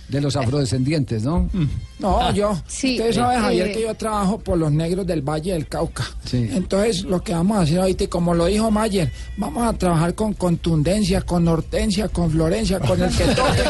de, 0.08 0.20
los 0.20 0.36
afrodescendientes, 0.36 1.22
¿no? 1.24 1.48
No, 1.98 2.32
yo. 2.32 2.56
Sí, 2.66 2.98
Usted 3.00 3.14
sabe, 3.14 3.36
eh, 3.36 3.40
Javier, 3.40 3.66
eh, 3.68 3.72
que 3.72 3.82
yo 3.82 3.94
trabajo 3.94 4.38
por 4.38 4.58
los 4.58 4.70
negros 4.70 5.06
del 5.06 5.22
Valle 5.22 5.52
del 5.54 5.66
Cauca. 5.66 6.04
Sí. 6.24 6.48
Entonces, 6.52 7.02
lo 7.04 7.22
que 7.22 7.32
vamos 7.32 7.56
a 7.58 7.60
hacer 7.62 7.80
ahorita, 7.80 8.04
y 8.04 8.08
como 8.08 8.34
lo 8.34 8.46
dijo 8.46 8.70
Mayer, 8.70 9.10
vamos 9.36 9.66
a 9.66 9.72
trabajar 9.72 10.14
con 10.14 10.34
contundencia, 10.34 11.22
con 11.22 11.48
hortensia, 11.48 12.08
con 12.08 12.30
florencia, 12.30 12.78
con 12.80 13.02
el 13.02 13.10
que 13.16 13.24
toque, 13.34 13.64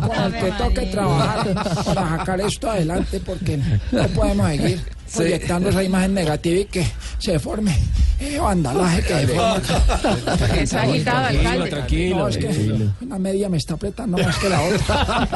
con 0.00 0.24
el 0.24 0.32
que 0.34 0.52
toque 0.52 0.86
trabajar 0.86 1.54
para 1.84 2.16
sacar 2.18 2.40
esto 2.40 2.70
adelante, 2.70 3.20
porque 3.24 3.58
no 3.92 4.02
podemos 4.08 4.48
seguir 4.48 4.80
proyectando 5.14 5.68
esa 5.70 5.82
imagen 5.82 6.14
negativa 6.14 6.60
y 6.60 6.64
que 6.66 6.86
se 7.18 7.38
forme 7.38 7.76
eh, 8.20 8.38
vandalaje 8.38 9.02
que 9.02 9.08
se 9.08 9.26
forme. 9.28 10.62
Está 10.62 10.82
agitado, 10.82 11.26
alcalde. 11.26 11.70
Tranquilo, 11.70 12.16
No, 12.16 12.28
es 12.28 12.36
que 12.36 12.46
tranquilo. 12.48 12.92
una 13.00 13.18
media 13.18 13.48
me 13.48 13.56
está 13.56 13.74
apretando 13.74 14.18
más 14.18 14.36
que 14.38 14.48
la 14.48 14.60
otra. 14.60 15.28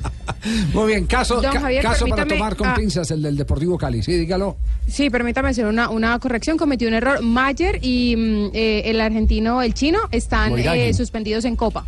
Muy 0.72 0.86
bien, 0.86 1.06
caso, 1.06 1.42
Javier, 1.42 1.82
caso 1.82 2.06
para 2.06 2.26
tomar 2.26 2.56
con 2.56 2.68
ah. 2.68 2.74
pinzas 2.74 3.10
el 3.10 3.22
del 3.22 3.36
Deportivo 3.36 3.76
Cali. 3.76 4.02
Sí, 4.02 4.12
dígalo. 4.12 4.56
Sí, 4.88 5.10
permítame 5.10 5.50
hacer 5.50 5.66
una, 5.66 5.90
una 5.90 6.18
corrección. 6.18 6.56
Cometió 6.56 6.88
un 6.88 6.94
error. 6.94 7.22
Mayer 7.22 7.78
y 7.82 8.16
mm, 8.16 8.50
eh, 8.54 8.82
el 8.86 9.00
argentino, 9.00 9.62
el 9.62 9.74
chino, 9.74 10.00
están 10.10 10.58
eh, 10.58 10.94
suspendidos 10.94 11.44
en 11.44 11.56
Copa. 11.56 11.84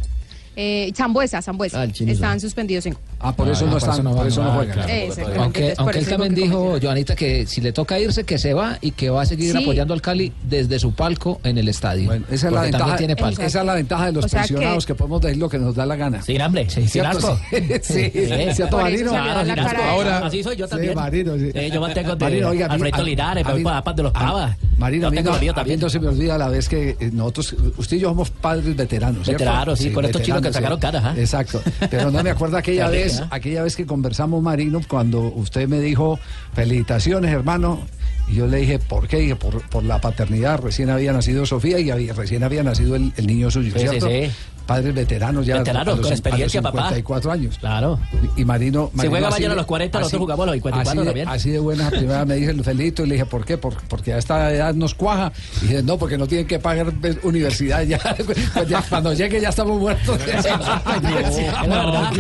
Eh, 0.55 0.93
Zambuesa, 0.95 1.41
Zambuesa. 1.41 1.81
Ah, 1.83 1.85
están 1.87 2.39
suspendidos 2.41 2.85
en 2.87 2.93
Copa. 2.95 3.07
Ah, 3.21 3.35
por 3.35 3.49
eso 3.49 3.67
no 3.67 3.79
están, 3.79 4.03
por 4.05 4.27
eso 4.27 4.43
no 4.43 4.51
Ah, 4.51 4.55
juegan. 4.57 4.75
claro. 4.75 4.93
Aunque, 4.93 5.61
entonces, 5.71 5.75
por 5.77 5.85
aunque 5.85 5.99
él 6.01 6.07
también 6.07 6.35
dijo, 6.35 6.77
Joanita, 6.83 7.15
que 7.15 7.47
si 7.47 7.61
le 7.61 7.73
toca 7.73 7.99
irse, 7.99 8.25
que 8.25 8.37
se 8.37 8.53
va 8.53 8.77
y 8.81 8.91
que 8.91 9.09
va 9.11 9.23
a 9.23 9.27
seguir 9.27 9.53
Sí. 9.53 9.63
apoyando 9.63 9.95
al 9.95 10.03
Cali 10.03 10.33
desde 10.43 10.79
su 10.79 10.93
palco 10.93 11.41
en 11.45 11.57
el 11.57 11.69
estadio. 11.69 12.07
Bueno, 12.07 12.27
esa 12.31 12.49
es, 12.49 12.53
la 12.53 12.63
ventaja, 12.63 12.97
tiene 12.97 13.17
palco. 13.17 13.41
esa 13.43 13.61
es 13.61 13.67
la 13.67 13.75
ventaja 13.75 14.07
de 14.07 14.13
los 14.13 14.25
O 14.25 14.29
sea 14.29 14.41
pensionados, 14.41 14.85
que... 14.87 14.95
podemos 14.95 15.21
decir 15.23 15.39
lo 15.39 15.49
que 15.49 15.59
nos 15.59 15.75
da 15.75 15.87
la 15.87 15.97
gana. 15.97 16.21
Sin 16.21 16.41
hambre, 16.43 16.69
sin 16.69 16.89
¿Cierto? 16.89 17.17
asco. 17.19 17.41
Sí, 17.51 17.61
sí. 17.83 18.11
Sí. 18.13 18.55
¿Cierto, 18.55 18.77
Marino? 18.77 19.11
sin 19.11 19.19
asco. 19.59 19.77
de- 19.79 19.83
Ahora- 19.85 20.27
Así 20.27 20.43
soy 20.43 20.57
yo 20.57 20.67
Sí, 20.67 20.71
también. 20.73 20.95
Marino, 20.95 21.33
sí. 21.39 21.71
Yo 21.73 21.81
mantengo 21.81 22.15
de 22.17 22.55
Alfredo 22.65 23.03
Linares, 23.05 23.45
paz 23.45 23.97
de 23.97 24.03
los 24.03 24.13
Pavas. 24.13 24.57
Marino, 24.77 25.07
a 25.09 25.11
mí 25.11 25.17
no- 25.23 25.89
se 25.89 26.01
me 26.01 26.09
olvida 26.09 26.37
la 26.39 26.49
vez 26.49 26.69
que 26.69 26.97
eh, 26.99 27.11
nosotros, 27.13 27.55
usted 27.77 27.97
y 27.97 28.01
yo 28.01 28.09
somos 28.09 28.31
padres 28.31 28.75
veteranos, 28.77 29.25
¿cierto? 29.25 29.45
Veteranos, 29.45 29.79
sí, 29.79 29.91
con 29.91 30.05
estos 30.05 30.23
chicos 30.23 30.42
que 30.43 30.53
sacaron 30.55 30.79
caras, 30.81 31.05
¿ah? 31.05 31.15
Exacto. 31.17 31.63
Pero 31.91 32.11
no 32.11 32.23
me 32.23 32.31
acuerdo 32.31 32.57
aquella 32.57 32.89
rica, 32.91 33.05
vez, 33.05 33.23
aquella 33.31 33.63
vez 33.63 33.77
que 33.77 33.87
conversamos, 33.87 34.43
Marino, 34.43 34.81
cuando 34.89 35.21
usted 35.23 35.69
me 35.69 35.81
dijo, 35.81 36.19
felicitaciones, 36.55 37.33
hermano, 37.33 37.81
Y 38.29 38.37
yo 38.37 38.47
le 38.47 38.59
dije, 38.59 38.79
¿por 38.79 39.09
qué? 39.09 39.17
Dije, 39.19 39.35
por, 39.37 39.61
por 39.69 39.83
la 39.83 40.01
paternidad. 40.01 40.61
Recién 40.61 40.91
había 40.91 41.13
nacido 41.13 41.45
Sofía 41.45 41.81
y 41.81 41.91
había- 41.91 42.13
recién 42.15 42.45
había 42.45 42.63
nacido 42.63 42.95
el, 42.95 43.13
el 43.17 43.27
niño 43.27 43.51
suyo, 43.51 43.73
Sí, 43.75 43.81
sí, 43.81 43.89
¿cierto? 43.89 44.09
sí. 44.09 44.31
Padres 44.67 44.95
veteranos 44.95 45.45
ya. 45.47 45.59
Veteranos, 45.59 46.01
con 46.01 46.11
experiencia, 46.13 46.61
a 46.61 46.63
los 46.63 46.73
papá. 46.73 46.85
54 46.89 47.33
años. 47.33 47.59
Claro. 47.59 47.99
Y 48.37 48.45
Marino. 48.45 48.91
Si 48.99 49.07
juega 49.09 49.31
de- 49.31 49.47
a 49.47 49.55
los 49.55 49.67
40, 49.67 49.99
nosotros 49.99 50.13
así- 50.13 50.19
jugamos 50.23 50.43
a 50.45 50.47
los 50.47 50.55
54 50.55 50.91
así 50.91 50.99
de- 50.99 51.05
también. 51.05 51.29
Así 51.29 51.51
de 51.51 51.59
buenas, 51.59 51.91
primera 51.91 52.25
me 52.25 52.35
dije, 52.37 52.55
Felito, 52.63 53.05
y 53.05 53.09
le 53.09 53.15
dije, 53.15 53.27
¿por 53.27 53.45
qué? 53.45 53.59
Por- 53.59 53.77
porque 53.89 54.13
a 54.15 54.19
esta 54.19 54.53
edad 54.53 54.75
nos 54.75 54.95
cuaja. 54.95 55.33
Y 55.63 55.67
dije, 55.67 55.83
no, 55.83 55.99
porque 55.99 56.17
no 56.19 56.27
tienen 56.27 56.47
que 56.47 56.59
pagar 56.59 56.93
pues, 57.01 57.19
universidad 57.23 57.83
ya. 57.83 57.99
Pues 58.25 58.69
ya 58.69 58.83
Cuando 58.89 59.13
llegue 59.13 59.41
ya 59.41 59.49
estamos 59.49 59.79
muertos. 59.81 60.19
Es 60.27 60.45
la 60.45 61.85
verdad. 61.85 62.11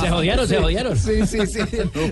Se 0.00 0.08
jodieron, 0.10 0.48
se 0.48 0.56
jodieron. 0.58 0.98
Sí, 0.98 1.26
sí, 1.26 1.38
sí. 1.46 1.58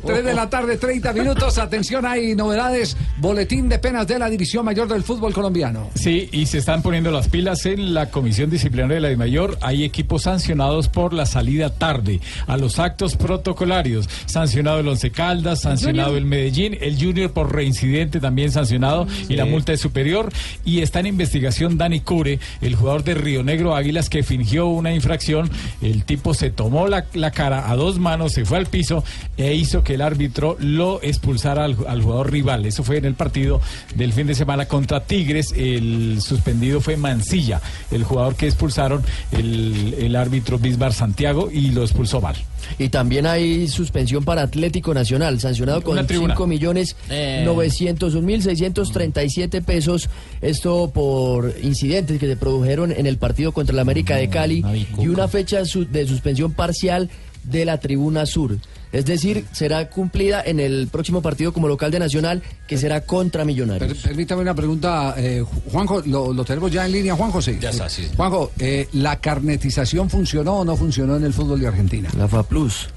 3 0.05 0.25
de 0.25 0.35
la 0.35 0.49
tarde, 0.49 0.77
30 0.77 1.13
minutos. 1.13 1.59
Atención, 1.59 2.07
hay 2.07 2.35
novedades. 2.35 2.97
Boletín 3.19 3.69
de 3.69 3.79
penas 3.79 4.07
de 4.07 4.19
la 4.19 4.29
División 4.29 4.65
Mayor 4.65 4.89
del 4.89 5.03
Fútbol 5.03 5.33
Colombiano. 5.33 5.91
Sí, 5.95 6.29
y 6.33 6.47
se 6.47 6.59
están 6.59 6.83
poniendo 6.83 7.11
las 7.11 7.29
pilas 7.29 7.65
en 7.67 7.95
la 7.95 8.11
Comisión 8.11 8.51
Disciplinaria 8.55 8.95
de 8.95 9.01
la 9.01 9.09
DIMAYOR. 9.09 9.59
Hay 9.61 9.85
equipos 9.85 10.23
sancionados 10.23 10.89
por 10.89 11.13
la 11.13 11.27
salida 11.27 11.71
tarde 11.71 12.21
a 12.47 12.57
los 12.57 12.79
actos 12.79 13.17
protocolarios. 13.17 14.09
Sancionado 14.27 14.81
el 14.81 14.89
Once 14.89 15.11
Caldas, 15.11 15.63
sancionado 15.63 16.11
Junior. 16.11 16.23
el 16.23 16.29
Medellín, 16.29 16.79
el 16.81 16.97
Junior 16.97 17.33
por 17.33 17.55
reincidente 17.55 18.21
también 18.21 18.53
sancionado 18.53 19.07
y 19.29 19.37
la 19.37 19.45
multa 19.45 19.73
es 19.73 19.81
superior. 19.81 20.33
Y 20.65 20.81
está 20.81 21.01
en 21.01 21.07
investigación 21.07 21.77
Dani 21.79 22.01
Cure, 22.01 22.39
el 22.61 22.77
jugador 22.77 23.05
de 23.05 23.15
Río 23.15 23.43
Negro 23.43 23.75
Águilas 23.75 24.09
que 24.09 24.23
fingió 24.23 24.67
una 24.67 24.95
infracción. 24.95 25.51
El 25.83 26.05
tipo 26.05 26.33
se 26.35 26.51
tomó 26.51 26.87
la, 26.89 27.07
la 27.15 27.31
cara 27.33 27.71
a 27.71 27.77
dos 27.77 27.99
manos, 27.99 28.33
se 28.33 28.45
fue 28.45 28.59
al 28.59 28.67
piso 28.67 29.05
e 29.37 29.55
hizo 29.55 29.83
que 29.83 29.95
el 29.95 30.03
árbitro 30.03 30.57
lo 30.61 31.03
expulsara 31.03 31.65
al, 31.65 31.77
al 31.89 32.03
jugador 32.03 32.31
rival. 32.31 32.67
Eso 32.67 32.85
fue 32.85 32.99
en 32.99 33.05
el 33.05 33.15
partido 33.15 33.61
del 33.95 34.13
fin 34.13 34.27
de 34.27 34.35
semana 34.35 34.67
contra 34.67 35.01
Tigres. 35.01 35.53
El 35.57 36.21
suspendido 36.21 36.81
fue 36.81 36.97
Mancilla, 36.97 37.61
el 37.91 38.05
jugador 38.05 38.37
que 38.37 38.44
expulsaron 38.47 39.03
el, 39.33 39.95
el 39.99 40.17
árbitro 40.17 40.59
Bisbar 40.59 40.93
Santiago 40.93 41.51
y 41.53 41.71
lo 41.71 41.83
expulsó 41.83 42.21
mal. 42.21 42.37
Y 42.79 42.89
también 42.89 43.27
hay 43.27 43.69
suspensión 43.69 44.25
para 44.25 44.43
Atlético 44.43 44.95
Nacional, 44.95 45.39
sancionado 45.41 45.83
con 45.83 45.93
Una 45.99 46.07
tribuna. 46.07 46.35
5 46.35 46.47
millones 46.47 46.97
Eh. 47.11 47.43
901 47.45 48.23
mil 48.27 48.43
637 48.43 49.63
pesos. 49.63 50.09
Esto 50.41 50.91
por 50.95 51.55
incidentes 51.63 52.19
que 52.19 52.27
se 52.27 52.37
produjeron 52.37 52.93
en 52.93 53.07
el 53.07 53.19
partido 53.19 53.53
contra 53.53 53.73
el 53.73 53.79
América 53.81 54.17
de 54.17 54.29
Cali 54.29 54.65
y 54.99 55.09
una 55.09 55.29
fecha 55.29 55.65
su- 55.65 55.87
de 55.87 56.07
suspensión 56.07 56.53
parcial 56.53 57.11
de 57.45 57.65
la 57.65 57.79
tribuna 57.79 58.25
sur. 58.27 58.57
Es 58.95 59.05
decir, 59.05 59.45
será 59.53 59.91
cumplida 59.91 60.41
en 60.47 60.61
el 60.61 60.89
próximo 60.91 61.21
partido 61.21 61.53
como 61.53 61.67
local 61.69 61.91
de 61.91 61.99
Nacional, 61.99 62.43
que 62.67 62.79
será 62.79 63.01
contra 63.03 63.45
Millonarios. 63.45 63.93
Per- 63.99 64.03
permítame 64.03 64.43
una 64.43 64.55
pregunta, 64.55 65.15
eh, 65.19 65.43
Ju- 65.43 65.71
Juanjo, 65.73 66.01
¿lo, 66.07 66.33
lo 66.33 66.45
tenemos 66.45 66.71
ya 66.71 66.87
en 66.87 66.93
línea, 66.93 67.17
Juanjo? 67.17 67.43
Sí. 67.43 67.59
Ya 67.61 67.71
está, 67.71 67.89
sí. 67.89 68.09
Juanjo, 68.17 68.53
eh, 68.59 68.89
¿la 68.93 69.17
carnetización 69.21 70.09
funcionó 70.09 70.59
o 70.61 70.65
no 70.65 70.77
funcionó 70.77 71.17
en 71.17 71.25
el 71.25 71.33
fútbol 71.33 71.61
de 71.61 71.67
Argentina? 71.67 72.09
La 72.17 72.29
FA 72.29 72.43
Plus. 72.45 72.89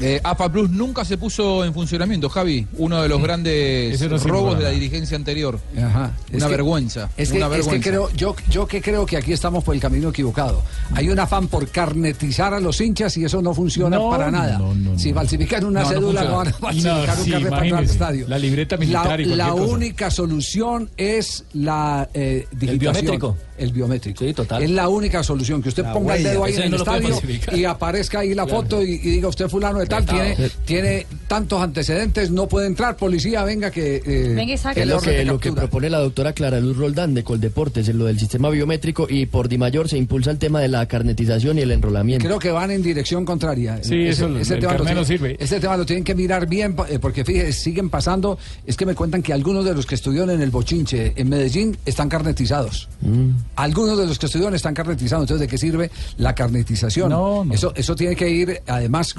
Eh, 0.00 0.20
AFA 0.24 0.50
Plus 0.50 0.70
nunca 0.70 1.04
se 1.04 1.18
puso 1.18 1.64
en 1.64 1.74
funcionamiento, 1.74 2.28
Javi. 2.28 2.66
Uno 2.78 3.02
de 3.02 3.08
los 3.08 3.22
grandes 3.22 4.00
no 4.00 4.18
sirve 4.18 4.30
robos 4.30 4.56
de 4.58 4.64
la 4.64 4.70
dirigencia 4.70 5.16
anterior. 5.16 5.58
Ajá. 5.76 6.12
Es 6.30 6.36
Una 6.38 6.46
que- 6.46 6.50
vergüenza. 6.52 7.10
Es 7.16 7.30
que, 7.30 7.36
una 7.36 7.46
es 7.46 7.50
que 7.52 7.56
vergüenza. 7.58 7.88
creo, 7.90 8.10
yo, 8.14 8.34
yo 8.48 8.66
que 8.66 8.80
creo 8.80 9.04
que 9.04 9.16
aquí 9.18 9.32
estamos 9.32 9.62
por 9.62 9.74
el 9.74 9.80
camino 9.80 10.08
equivocado. 10.08 10.62
Hay 10.94 11.08
un 11.10 11.18
afán 11.18 11.48
por 11.48 11.68
carnetizar 11.68 12.54
a 12.54 12.60
los 12.60 12.80
hinchas 12.80 13.16
y 13.18 13.24
eso 13.24 13.42
no 13.42 13.52
funciona 13.54 13.96
No, 13.98 14.10
para 14.10 14.30
nada. 14.30 14.58
no, 14.58 14.74
no, 14.74 14.92
no. 14.92 14.98
Si 14.98 15.12
falsifican 15.12 15.64
una 15.64 15.84
cédula, 15.84 16.24
no, 16.24 16.36
van 16.36 16.48
a 16.48 16.52
falsificar 16.52 17.06
No, 17.06 17.14
un 17.18 17.24
sí, 17.24 17.30
carnet 17.30 17.50
para 17.50 17.62
entrar 17.64 17.78
al 17.84 17.90
estadio. 17.90 18.28
La 18.28 18.38
libreta 18.38 18.76
militar 18.76 19.20
La, 19.20 19.36
la 19.36 19.48
cosa. 19.50 19.64
única 19.64 20.10
solución 20.10 20.88
es 20.96 21.44
la 21.52 22.08
eh, 22.14 22.46
digitación. 22.52 22.78
biométrico. 22.78 23.36
El 23.60 23.72
biométrico. 23.72 24.24
Sí, 24.24 24.32
total. 24.34 24.62
Es 24.62 24.70
la 24.70 24.88
única 24.88 25.22
solución. 25.22 25.62
Que 25.62 25.68
usted 25.68 25.82
La 25.84 25.92
ponga 25.92 26.16
el 26.16 26.22
dedo 26.22 26.44
ahí 26.44 26.52
ese 26.52 26.60
en 26.60 26.64
el 26.66 26.70
no 26.72 26.76
estadio 26.78 27.16
y 27.52 27.64
aparezca 27.64 28.20
ahí 28.20 28.34
la 28.34 28.44
Claro. 28.46 28.62
foto 28.62 28.82
y, 28.82 28.92
y 28.92 28.98
diga 28.98 29.28
usted 29.28 29.48
fulano 29.48 29.78
de 29.78 29.86
tal, 29.86 30.04
tiene, 30.06 30.36
tiene 30.64 31.06
tantos 31.28 31.60
antecedentes, 31.62 32.30
no 32.30 32.48
puede 32.48 32.66
entrar, 32.66 32.96
policía, 32.96 33.44
venga 33.44 33.70
que... 33.70 33.96
eh, 34.04 34.32
Venga. 34.34 34.54
Es 34.54 34.86
lo 34.86 35.00
que, 35.00 35.24
lo 35.24 35.38
que 35.38 35.52
propone 35.52 35.90
la 35.90 35.98
doctora 35.98 36.32
Clara 36.32 36.58
Luz 36.60 36.76
Roldán 36.76 37.14
de 37.14 37.22
Coldeportes, 37.22 37.88
en 37.88 37.98
lo 37.98 38.06
del 38.06 38.18
sistema 38.18 38.48
biométrico 38.50 39.06
y 39.08 39.26
por 39.26 39.48
Di 39.48 39.58
Mayor 39.58 39.88
se 39.88 39.98
impulsa 39.98 40.30
el 40.30 40.38
tema 40.38 40.60
de 40.60 40.68
la 40.68 40.86
carnetización 40.88 41.58
y 41.58 41.62
el 41.62 41.70
enrolamiento. 41.70 42.24
Creo 42.26 42.38
que 42.38 42.50
van 42.50 42.70
en 42.70 42.82
dirección 42.82 43.24
contraria. 43.24 43.78
Sí, 43.82 44.06
eso, 44.06 44.26
el 44.26 44.46
tema 44.46 44.92
lo 44.94 45.04
sirve. 45.04 45.36
Ese 45.38 45.60
tema 45.60 45.76
lo 45.76 45.84
tienen 45.86 46.04
que 46.04 46.14
mirar 46.14 46.48
bien, 46.48 46.74
eh, 46.88 46.98
porque 46.98 47.24
fíjese, 47.24 47.52
siguen 47.52 47.90
pasando. 47.90 48.38
Es 48.66 48.76
que 48.76 48.86
me 48.86 48.94
cuentan 48.94 49.22
que 49.22 49.32
algunos 49.32 49.64
de 49.64 49.74
los 49.74 49.86
que 49.86 49.94
estudiaron 49.94 50.30
en 50.30 50.40
el 50.40 50.50
Bochinche, 50.50 51.12
en 51.16 51.28
Medellín, 51.28 51.76
están 51.84 52.08
carnetizados. 52.08 52.88
Mm. 53.02 53.30
Algunos 53.56 53.98
de 53.98 54.06
los 54.06 54.18
que 54.18 54.26
estudiaron 54.26 54.54
están 54.54 54.74
carnetizados. 54.74 55.24
Entonces, 55.24 55.40
¿de 55.40 55.48
qué 55.48 55.58
sirve 55.58 55.90
la 56.18 56.34
carnetización? 56.34 57.12
Eso, 57.52 57.72
eso 57.74 57.94
tiene 57.96 58.16
que 58.16 58.28
ir, 58.30 58.62
además, 58.66 59.14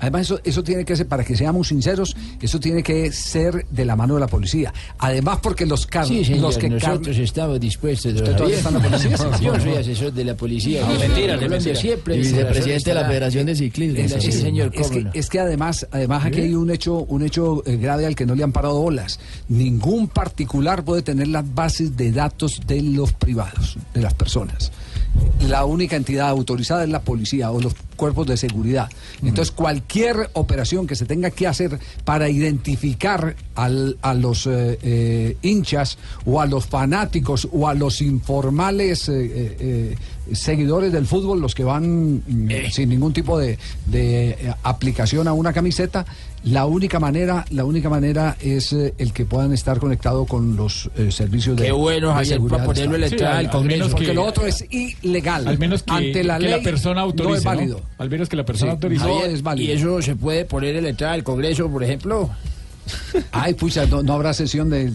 además 0.00 0.22
eso, 0.22 0.40
eso 0.44 0.62
tiene 0.62 0.84
que 0.84 0.96
ser, 0.96 1.06
para 1.06 1.24
que 1.24 1.36
seamos 1.36 1.68
sinceros, 1.68 2.16
eso 2.40 2.60
tiene 2.60 2.82
que 2.82 3.12
ser 3.12 3.66
de 3.70 3.84
la 3.84 3.96
mano 3.96 4.14
de 4.14 4.20
la 4.20 4.26
policía. 4.26 4.72
Además, 4.98 5.38
porque 5.42 5.66
los, 5.66 5.86
car 5.86 6.06
Sí, 6.06 6.24
señor, 6.24 6.42
los 6.42 6.58
que 6.58 6.68
nosotros 6.68 7.16
estamos 7.16 7.58
dispuestos. 7.60 8.14
don 8.14 8.22
¿Usted 8.22 8.36
todavía 8.36 8.60
Javier. 8.62 8.66
está 8.66 8.68
en 8.68 8.74
la 8.74 9.16
policía? 9.16 9.16
Sí, 9.36 9.44
Yo 9.44 9.60
soy 9.60 9.74
asesor 9.76 10.12
de 10.12 10.24
la 10.24 10.34
policía. 10.36 10.80
No, 10.82 10.88
mentira, 10.98 11.34
en 11.34 11.38
Colombia 11.40 11.48
mentira. 11.48 11.76
siempre. 11.76 12.16
Y 12.16 12.18
vicepresidente 12.18 12.90
de 12.90 12.94
la 12.94 13.04
Federación 13.06 13.46
de 13.46 13.54
Ciclismo. 13.56 14.20
Sí, 14.20 14.32
señor, 14.32 14.70
es 14.74 14.88
que, 14.90 15.04
no. 15.04 15.10
es 15.14 15.28
que 15.28 15.40
además, 15.40 15.86
además 15.90 16.24
aquí 16.24 16.40
hay 16.40 16.54
un 16.54 16.70
hecho, 16.70 16.98
un 17.08 17.22
hecho 17.22 17.62
eh, 17.66 17.76
grave 17.76 18.06
al 18.06 18.14
que 18.14 18.26
no 18.26 18.34
le 18.34 18.42
han 18.44 18.52
parado 18.52 18.80
bolas. 18.80 19.18
Ningún 19.48 20.08
particular 20.08 20.84
puede 20.84 21.02
tener 21.02 21.28
las 21.28 21.54
bases 21.54 21.96
de 21.96 22.12
datos 22.12 22.60
de 22.66 22.82
los 22.82 23.12
privados, 23.12 23.75
de 23.94 24.00
las 24.02 24.14
personas. 24.14 24.72
La 25.48 25.64
única 25.64 25.96
entidad 25.96 26.28
autorizada 26.28 26.84
es 26.84 26.90
la 26.90 27.00
policía 27.00 27.50
o 27.50 27.58
los 27.60 27.74
cuerpos 27.96 28.26
de 28.26 28.36
seguridad. 28.36 28.88
Entonces, 29.22 29.50
cualquier 29.50 30.28
operación 30.34 30.86
que 30.86 30.94
se 30.94 31.06
tenga 31.06 31.30
que 31.30 31.46
hacer 31.46 31.78
para 32.04 32.28
identificar 32.28 33.34
al- 33.54 33.96
a 34.02 34.12
los 34.12 34.46
eh, 34.46 34.78
eh, 34.82 35.36
hinchas 35.40 35.96
o 36.26 36.40
a 36.42 36.46
los 36.46 36.66
fanáticos 36.66 37.48
o 37.50 37.66
a 37.66 37.72
los 37.72 38.02
informales 38.02 39.08
eh, 39.08 39.96
seguidores 40.32 40.92
del 40.92 41.06
fútbol, 41.06 41.40
los 41.40 41.54
que 41.54 41.64
van 41.64 42.16
mm, 42.26 42.48
sin 42.72 42.88
ningún 42.88 43.12
tipo 43.12 43.38
de, 43.38 43.58
de, 43.86 44.30
eh, 44.30 44.54
aplicación 44.62 45.28
a 45.28 45.32
una 45.32 45.52
camiseta, 45.52 46.04
la 46.44 46.66
única 46.66 47.00
manera, 47.00 47.44
la 47.50 47.64
única 47.64 47.88
manera 47.88 48.36
es 48.40 48.72
eh, 48.72 48.94
el 48.98 49.12
que 49.12 49.24
puedan 49.24 49.52
estar 49.52 49.78
conectados 49.78 50.26
con 50.28 50.54
los 50.56 50.90
eh, 50.96 51.10
servicios 51.10 51.56
de 51.56 51.64
Qué 51.66 51.72
bueno, 51.72 52.12
Javier, 52.12 52.34
seguridad 52.34 52.56
para 52.58 52.66
ponerlo 52.66 52.92
del 52.92 53.02
en 53.04 53.08
la 53.10 53.14
entrada 53.14 53.38
del 53.38 53.50
Congreso. 53.50 53.90
porque 53.90 54.06
que- 54.06 54.14
lo 54.14 54.24
otro 54.24 54.46
es 54.46 54.64
ilegal. 54.70 55.48
Al 55.48 55.58
menos 55.58 55.82
que, 55.82 55.92
ante 55.92 56.22
la 56.24 56.36
que 56.38 56.42
ley 56.44 56.50
la 56.52 56.60
persona 56.60 57.00
autorice. 57.00 57.30
no 57.30 57.36
es 57.36 57.44
¿no? 57.44 57.50
válido. 57.50 57.80
Al 57.98 58.10
menos 58.10 58.28
que 58.28 58.36
la 58.36 58.44
persona 58.44 58.72
Sí. 58.72 58.74
autorice. 58.74 59.04
Javier, 59.04 59.60
¿Y 59.60 59.70
eso 59.72 60.00
se 60.02 60.14
puede 60.16 60.44
poner 60.44 60.76
en 60.76 60.84
la 60.84 60.90
entrada 60.90 61.14
del 61.14 61.24
Congreso, 61.24 61.68
por 61.68 61.82
ejemplo? 61.82 62.30
Ay, 63.32 63.54
pucha, 63.54 63.86
no, 63.86 64.02
no 64.02 64.12
habrá 64.14 64.32
sesión 64.32 64.70
de. 64.70 64.90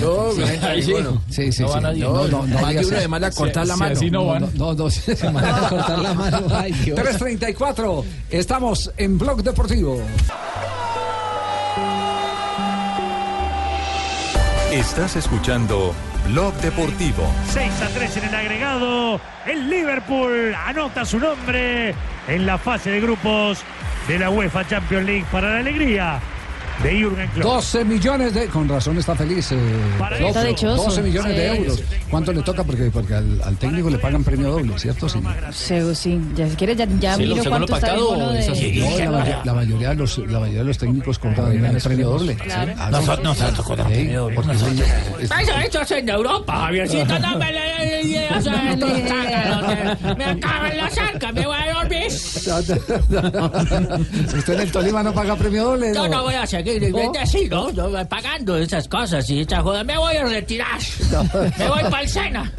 No, 0.00 0.32
sí, 0.32 0.42
ahí 0.62 0.82
sí. 0.82 0.92
sí, 1.30 1.52
sí, 1.52 1.62
No 1.62 1.68
sí. 1.68 1.74
van 1.74 1.86
a- 1.86 1.92
No, 1.92 2.26
no, 2.28 2.46
no, 2.46 2.60
más 2.60 2.72
uno 2.72 2.80
así. 2.80 2.90
le 2.90 3.08
cortar 3.30 3.66
la 3.66 3.76
mano. 3.76 3.92
así 3.92 4.10
no 4.10 4.20
No, 4.20 4.26
van. 4.26 4.42
no, 4.42 4.50
No, 4.54 4.74
no, 4.74 4.90
se 4.90 5.30
manda 5.30 5.66
a 5.66 5.68
cortar 5.68 5.98
la 5.98 6.14
mano. 6.14 6.40
Ay, 6.54 6.72
Dios. 6.72 6.96
334. 6.96 8.04
Estamos 8.30 8.90
en 8.96 9.18
Blog 9.18 9.42
Deportivo. 9.42 10.00
Estás 14.72 15.16
escuchando 15.16 15.94
Blog 16.28 16.52
Deportivo. 16.54 17.22
6 17.52 17.70
a 17.82 17.88
3 17.88 18.16
en 18.18 18.24
el 18.24 18.34
agregado. 18.34 19.20
El 19.46 19.70
Liverpool 19.70 20.54
anota 20.66 21.04
su 21.04 21.18
nombre 21.18 21.94
en 22.28 22.46
la 22.46 22.58
fase 22.58 22.90
de 22.90 23.00
grupos 23.00 23.58
de 24.08 24.18
la 24.18 24.30
UEFA 24.30 24.66
Champions 24.68 25.06
League 25.06 25.24
para 25.30 25.50
la 25.54 25.58
alegría 25.60 26.20
de 26.82 26.90
Jürgen 27.00 27.28
Klopp. 27.30 27.44
12 27.54 27.84
millones 27.84 28.34
de. 28.34 28.46
Con 28.46 28.68
razón 28.68 28.98
está 28.98 29.14
feliz. 29.14 29.50
eh, 29.52 29.56
Para 29.98 30.16
Klopp. 30.16 30.30
eso. 30.30 30.38
Está 30.38 30.48
dichoso. 30.48 30.82
12 30.84 31.02
millones 31.02 31.36
de 31.36 31.56
euros. 31.56 31.82
¿Cuánto 32.10 32.32
le 32.32 32.42
toca? 32.42 32.64
Porque, 32.64 32.90
porque 32.90 33.14
al, 33.14 33.40
al 33.42 33.56
técnico 33.56 33.90
le 33.90 33.98
pagan 33.98 34.22
premio 34.24 34.50
doble, 34.50 34.78
¿cierto? 34.78 35.08
Sí. 35.08 35.20
Sí, 35.52 35.94
sí. 35.94 36.20
Ya 36.34 36.48
si 36.48 36.56
quieres, 36.56 36.76
ya, 36.76 36.86
ya 37.00 37.16
Sí, 37.16 37.22
miro 37.22 37.42
cuánto 37.48 37.74
está 37.74 37.94
el 37.94 38.00
de... 38.00 39.06
No, 39.06 39.10
la, 39.10 39.18
mayo- 39.18 39.36
la 39.44 39.54
mayoría 39.54 39.88
de 39.90 39.94
los, 39.96 40.18
la 40.18 40.40
mayoría 40.40 40.60
de 40.60 40.64
los 40.66 40.78
técnicos 40.78 41.18
cobran 41.18 41.64
el 41.64 41.82
premio 41.82 42.10
doble. 42.10 42.34
Claro. 42.36 42.72
Nosotros- 42.90 43.18
sí. 43.18 43.22
nosotros 43.42 43.66
cobramos 43.66 43.92
Sí, 43.92 43.98
premio 44.00 44.20
doble. 44.22 44.34
porque 44.36 44.52
Eso, 44.52 44.66
eso 45.66 45.80
es 45.82 45.90
en 45.92 46.08
Europa, 46.08 46.56
Javiercito. 46.56 47.18
No 47.18 47.38
me 47.38 47.52
le 47.52 47.76
no, 48.36 50.16
Me 50.16 50.24
acabo 50.24 50.66
en 50.66 50.76
la 50.76 50.90
cerca, 50.90 51.32
me 51.32 51.46
voy 51.46 51.56
a 51.56 51.72
dormir. 51.74 52.06
¿Usted 54.36 54.54
en 54.54 54.60
el 54.60 54.72
Tolima 54.72 55.02
no 55.02 55.12
paga 55.12 55.36
premio 55.36 55.64
doble? 55.64 55.92
Yo 55.94 56.08
no 56.08 56.22
voy 56.22 56.34
a 56.34 56.46
seguir 56.46 56.65
así, 57.20 57.48
¿no? 57.48 57.70
Yo 57.70 57.90
voy 57.90 58.04
pagando 58.04 58.56
esas 58.56 58.88
cosas 58.88 59.28
y 59.30 59.40
esa 59.40 59.62
joda. 59.62 59.84
Me 59.84 59.96
voy 59.96 60.16
a 60.16 60.24
retirar. 60.24 60.78
Me 61.58 61.68
voy 61.68 61.82
para 61.84 62.02
el 62.02 62.08
Sena. 62.08 62.52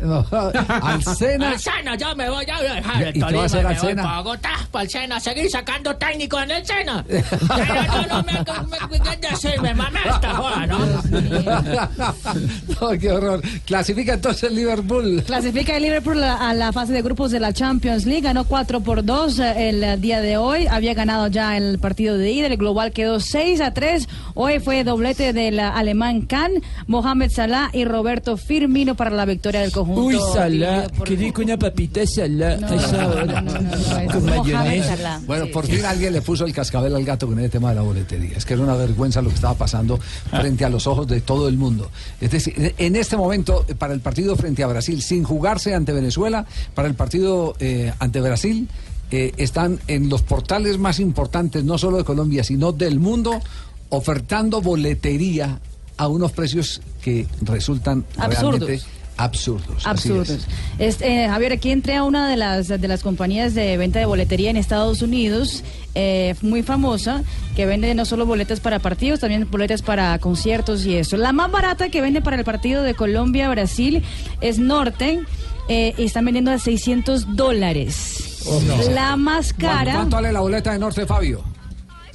Al 0.81 1.03
Sena. 1.03 1.51
Al 1.51 1.59
Sena, 1.59 1.95
yo 1.95 2.15
me 2.15 2.29
voy 2.29 2.45
ya 2.45 2.57
voy 2.57 2.67
a 2.67 2.73
dejar 2.75 3.03
el 3.03 3.17
¿Y 3.17 3.21
qué 3.21 3.35
va 3.35 3.41
a 3.41 3.45
hacer 3.45 3.61
Tolima, 3.63 3.69
al 3.69 3.75
me 3.75 3.81
voy 3.81 3.89
Sena? 3.89 4.03
para 4.03 4.17
Bogotá, 4.21 4.49
para 4.71 4.83
el 4.83 4.89
Sena, 4.89 5.19
seguir 5.19 5.49
sacando 5.49 5.95
técnicos 5.95 6.43
en 6.43 6.51
el 6.51 6.65
Sena. 6.65 7.05
Ya, 7.57 7.87
no, 7.87 8.07
no, 8.07 8.23
me, 8.23 8.33
me, 8.33 8.99
me, 8.99 9.19
ya 9.21 9.35
sé, 9.35 9.59
me 9.61 9.73
mamé 9.73 9.99
esta 10.07 10.35
joda, 10.35 10.65
¿no? 10.67 10.77
no, 12.81 12.89
qué 12.99 13.11
horror. 13.11 13.41
Clasifica 13.65 14.13
entonces 14.13 14.43
el 14.43 14.55
Liverpool. 14.55 15.23
Clasifica 15.25 15.75
el 15.75 15.83
Liverpool 15.83 16.23
a 16.23 16.53
la 16.53 16.71
fase 16.71 16.93
de 16.93 17.01
grupos 17.01 17.31
de 17.31 17.39
la 17.39 17.53
Champions 17.53 18.05
League. 18.05 18.21
Ganó 18.21 18.45
4 18.45 18.81
por 18.81 19.03
2 19.03 19.39
eh, 19.39 19.69
el 19.69 20.01
día 20.01 20.21
de 20.21 20.37
hoy. 20.37 20.67
Había 20.67 20.93
ganado 20.93 21.27
ya 21.27 21.57
el 21.57 21.79
partido 21.79 22.17
de 22.17 22.31
ida. 22.31 22.47
El 22.47 22.57
global 22.57 22.91
quedó 22.91 23.19
6 23.19 23.61
a 23.61 23.73
3. 23.73 23.96
Hoy 24.35 24.59
fue 24.59 24.83
doblete 24.83 25.33
del 25.33 25.59
alemán 25.59 26.21
Kahn, 26.21 26.51
Mohamed 26.87 27.31
Salah 27.31 27.69
y 27.73 27.85
Roberto 27.85 28.37
Firmino 28.37 28.95
para 28.95 29.09
la 29.11 29.25
victoria 29.25 29.61
del 29.61 29.71
conjunto. 29.71 30.01
Uy, 30.03 30.17
Salah, 30.33 30.87
por- 30.95 31.07
qué 31.07 31.15
rico 31.15 31.41
una 31.41 31.57
papita 31.57 32.05
Salah. 32.05 32.57
No, 32.57 32.67
a 32.67 32.75
esa 32.75 32.97
no, 33.03 33.07
hora. 33.09 33.25
no, 33.25 33.41
no, 33.41 33.51
no, 33.61 33.61
no, 33.61 33.97
es 33.99 34.11
Con 34.13 34.25
mayonesa. 34.25 35.21
Bueno, 35.25 35.45
Sí. 35.45 35.51
por 35.51 35.65
fin 35.65 35.85
alguien 35.85 36.13
le 36.13 36.21
puso 36.21 36.45
el 36.45 36.53
cascabel 36.53 36.95
al 36.95 37.03
gato 37.03 37.27
con 37.27 37.39
el 37.39 37.49
tema 37.49 37.69
de 37.69 37.75
la 37.75 37.81
boletería. 37.81 38.37
Es 38.37 38.45
que 38.45 38.53
era 38.53 38.63
una 38.63 38.75
vergüenza 38.75 39.21
lo 39.21 39.29
que 39.29 39.35
estaba 39.35 39.53
pasando 39.55 39.97
frente 40.29 40.65
a 40.65 40.69
los 40.69 40.87
ojos 40.87 41.07
de 41.07 41.21
todo 41.21 41.47
el 41.47 41.57
mundo. 41.57 41.89
Es 42.21 42.31
decir, 42.31 42.73
en 42.77 42.95
este 42.95 43.17
momento, 43.17 43.65
para 43.77 43.93
el 43.93 43.99
partido 44.01 44.35
frente 44.35 44.63
a 44.63 44.67
Brasil, 44.67 45.01
sin 45.01 45.23
jugarse 45.23 45.73
ante 45.73 45.93
Venezuela, 45.93 46.45
para 46.75 46.87
el 46.87 46.95
partido 46.95 47.55
eh, 47.59 47.93
ante 47.99 48.21
Brasil, 48.21 48.67
eh, 49.09 49.31
están 49.37 49.79
en 49.87 50.09
los 50.09 50.21
portales 50.21 50.77
más 50.77 50.99
importantes, 50.99 51.63
no 51.63 51.77
solo 51.77 51.97
de 51.97 52.03
Colombia, 52.03 52.43
sino 52.43 52.73
del 52.73 52.99
mundo, 52.99 53.39
ofertando 53.89 54.61
boletería 54.61 55.59
a 55.97 56.07
unos 56.07 56.31
precios 56.31 56.81
que 57.01 57.27
resultan 57.41 58.05
Absurdos. 58.17 58.59
realmente 58.59 58.97
absurdos. 59.17 59.77
Es. 59.79 59.87
Absurdos. 59.87 60.47
Este, 60.77 61.23
eh, 61.23 61.27
Javier, 61.27 61.53
aquí 61.53 61.71
entré 61.71 61.95
a 61.95 62.03
una 62.03 62.29
de 62.29 62.37
las, 62.37 62.67
de 62.67 62.87
las 62.87 63.01
compañías 63.01 63.53
de 63.55 63.75
venta 63.77 63.99
de 63.99 64.05
boletería 64.05 64.49
en 64.49 64.57
Estados 64.57 65.01
Unidos, 65.01 65.63
eh, 65.95 66.35
muy 66.41 66.63
famosa, 66.63 67.23
que 67.55 67.65
vende 67.65 67.93
no 67.95 68.05
solo 68.05 68.25
boletas 68.25 68.59
para 68.59 68.79
partidos, 68.79 69.19
también 69.19 69.49
boletas 69.49 69.81
para 69.81 70.17
conciertos 70.19 70.85
y 70.85 70.95
eso. 70.95 71.17
La 71.17 71.33
más 71.33 71.51
barata 71.51 71.89
que 71.89 72.01
vende 72.01 72.21
para 72.21 72.37
el 72.37 72.43
partido 72.43 72.83
de 72.83 72.93
Colombia-Brasil 72.93 74.03
es 74.39 74.59
Norte, 74.59 75.21
eh, 75.69 75.93
y 75.97 76.05
están 76.05 76.23
vendiendo 76.23 76.51
a 76.51 76.59
600 76.59 77.35
dólares. 77.35 78.39
La 78.91 79.17
más 79.17 79.51
cara... 79.51 79.95
¿Cuánto 79.95 80.15
vale 80.15 80.31
la 80.31 80.39
boleta 80.39 80.71
de 80.71 80.79
Norte, 80.79 81.05
Fabio? 81.05 81.43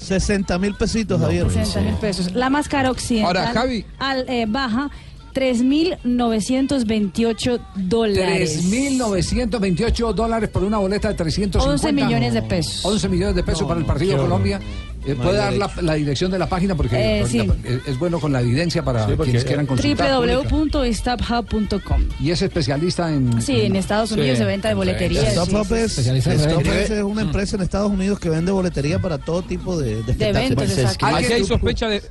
60 0.03 0.59
mil 0.59 0.74
pesitos, 0.74 1.20
Javier. 1.20 1.51
60 1.51 1.81
mil 1.81 1.95
pesos. 1.95 2.33
La 2.33 2.51
más 2.51 2.69
cara 2.69 2.91
occidental 2.91 3.37
Ahora, 3.37 3.53
Javi. 3.53 3.85
al, 3.99 4.29
eh, 4.29 4.47
baja 4.49 4.91
3.928 5.35 7.61
dólares. 7.77 8.70
3.928 8.70 10.12
dólares 10.12 10.51
por 10.51 10.62
una 10.65 10.77
boleta 10.79 11.09
de 11.09 11.15
350. 11.15 11.70
11 11.70 11.93
millones 11.93 12.35
de 12.35 12.43
pesos. 12.43 12.85
11 12.85 13.09
millones 13.09 13.37
de 13.37 13.43
pesos 13.43 13.66
para 13.66 13.81
el 13.81 13.87
partido. 13.87 14.19
Colombia. 14.19 14.61
Eh, 15.05 15.15
No 15.16 15.23
¿Puede 15.24 15.39
dar 15.39 15.53
la, 15.83 15.95
dirección 15.95 16.31
de 16.31 16.39
la 16.39 16.49
página? 16.49 16.74
Porque 16.74 17.20
Eh, 17.20 17.24
sí. 17.27 17.41
es, 17.65 17.87
es 17.89 17.99
bueno 17.99 18.20
con 18.20 18.33
la 18.33 18.41
evidencia 18.41 18.83
para 18.85 19.07
Sí, 19.07 19.12
quienes 19.23 19.45
quieran 19.45 19.66
consultar. 19.66 20.11
www.staphub.com. 20.20 22.03
Y 22.20 22.31
es 22.31 22.43
especialista 22.43 23.12
en... 23.12 23.41
Sí, 23.43 23.61
en 23.62 23.77
Estados 23.77 24.12
Unidos 24.12 24.39
se 24.39 24.45
venta 24.45 24.69
de 24.69 24.74
boletería. 24.74 25.20
Sí, 25.31 25.37
sí, 25.37 25.74
es, 25.74 25.93
sí. 25.93 26.01
Es 26.01 26.91
una 27.03 27.23
empresa 27.23 27.57
en 27.57 27.62
Estados 27.62 27.91
Unidos 27.91 28.19
que 28.19 28.29
vende 28.29 28.53
boletería 28.53 28.99
para 28.99 29.19
todo 29.19 29.43
tipo 29.43 29.79
de, 29.79 30.03
de. 30.03 30.12
¿Aquí 30.12 31.33
hay 31.33 31.45
sospecha 31.45 31.89
de, 31.89 32.03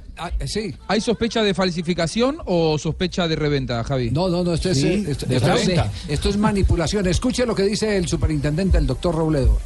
sí. 0.46 0.76
¿Hay 0.88 1.02
sospecha 1.02 1.44
de 1.44 1.54
falsificación 1.54 2.38
o 2.46 2.78
sospecha 2.78 3.28
de 3.28 3.36
reventa, 3.36 3.84
Javi? 3.84 4.12
No, 4.12 4.30
no, 4.30 4.44
no, 4.44 4.54
esto 4.54 4.70
es, 4.70 4.84
eh, 4.84 5.06
esto, 5.08 5.26
esto 5.30 5.54
es- 5.54 5.70
esto 6.10 6.30
es 6.30 6.38
manipulación. 6.38 7.08
Escuche 7.08 7.46
lo 7.46 7.56
que 7.56 7.64
dice 7.64 7.98
el 7.98 8.08
superintendente, 8.08 8.78
el 8.78 8.88
doctor 8.88 9.16
Robledo. 9.16 9.60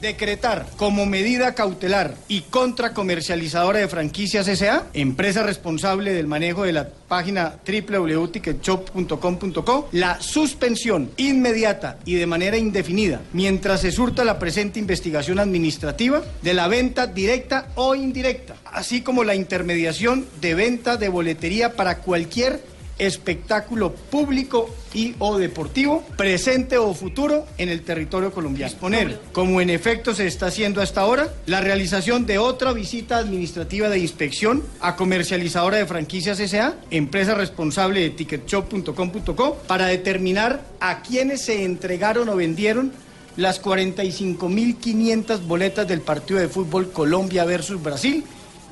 Decretar 0.00 0.66
como 0.76 1.06
medida 1.06 1.54
cautelar 1.54 2.14
y 2.28 2.42
contra 2.42 2.94
comercializadora 2.94 3.80
de 3.80 3.88
franquicias 3.88 4.46
SA, 4.46 4.86
empresa 4.94 5.42
responsable 5.42 6.12
del 6.12 6.26
manejo 6.26 6.64
de 6.64 6.72
la 6.72 6.88
página 6.88 7.54
www.ticketshop.com.co, 7.66 9.88
la 9.92 10.20
suspensión 10.20 11.10
inmediata 11.16 11.98
y 12.04 12.14
de 12.14 12.26
manera 12.26 12.56
indefinida, 12.56 13.20
mientras 13.32 13.82
se 13.82 13.92
surta 13.92 14.24
la 14.24 14.38
presente 14.38 14.78
investigación 14.78 15.38
administrativa 15.38 16.22
de 16.42 16.54
la 16.54 16.68
venta 16.68 17.06
directa 17.06 17.68
o 17.74 17.94
indirecta, 17.94 18.56
así 18.64 19.02
como 19.02 19.24
la 19.24 19.34
intermediación 19.34 20.26
de 20.40 20.54
venta 20.54 20.96
de 20.96 21.08
boletería 21.08 21.74
para 21.74 21.98
cualquier 21.98 22.69
espectáculo 23.00 23.92
público 23.92 24.68
y 24.92 25.14
o 25.18 25.38
deportivo, 25.38 26.04
presente 26.16 26.76
o 26.78 26.92
futuro 26.94 27.46
en 27.58 27.68
el 27.68 27.82
territorio 27.82 28.30
colombiano. 28.30 28.70
Disponer, 28.70 29.20
como 29.32 29.60
en 29.60 29.70
efecto 29.70 30.14
se 30.14 30.26
está 30.26 30.46
haciendo 30.46 30.82
hasta 30.82 31.00
ahora, 31.00 31.32
la 31.46 31.60
realización 31.60 32.26
de 32.26 32.38
otra 32.38 32.72
visita 32.72 33.18
administrativa 33.18 33.88
de 33.88 33.98
inspección 33.98 34.62
a 34.80 34.96
comercializadora 34.96 35.78
de 35.78 35.86
franquicias 35.86 36.38
SA, 36.38 36.74
empresa 36.90 37.34
responsable 37.34 38.00
de 38.00 38.10
ticketshop.com.co, 38.10 39.56
para 39.66 39.86
determinar 39.86 40.62
a 40.80 41.02
quienes 41.02 41.42
se 41.42 41.64
entregaron 41.64 42.28
o 42.28 42.36
vendieron 42.36 42.92
las 43.36 43.62
45.500 43.62 45.46
boletas 45.46 45.88
del 45.88 46.02
partido 46.02 46.38
de 46.38 46.48
fútbol 46.48 46.92
Colombia 46.92 47.44
versus 47.44 47.82
Brasil 47.82 48.24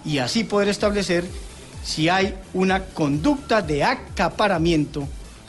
y 0.04 0.18
así 0.18 0.44
poder 0.44 0.68
establecer 0.68 1.24
si 1.88 2.08
hay 2.10 2.34
una 2.52 2.84
conducta 2.84 3.62
de 3.62 3.82
acaparamiento 3.82 5.08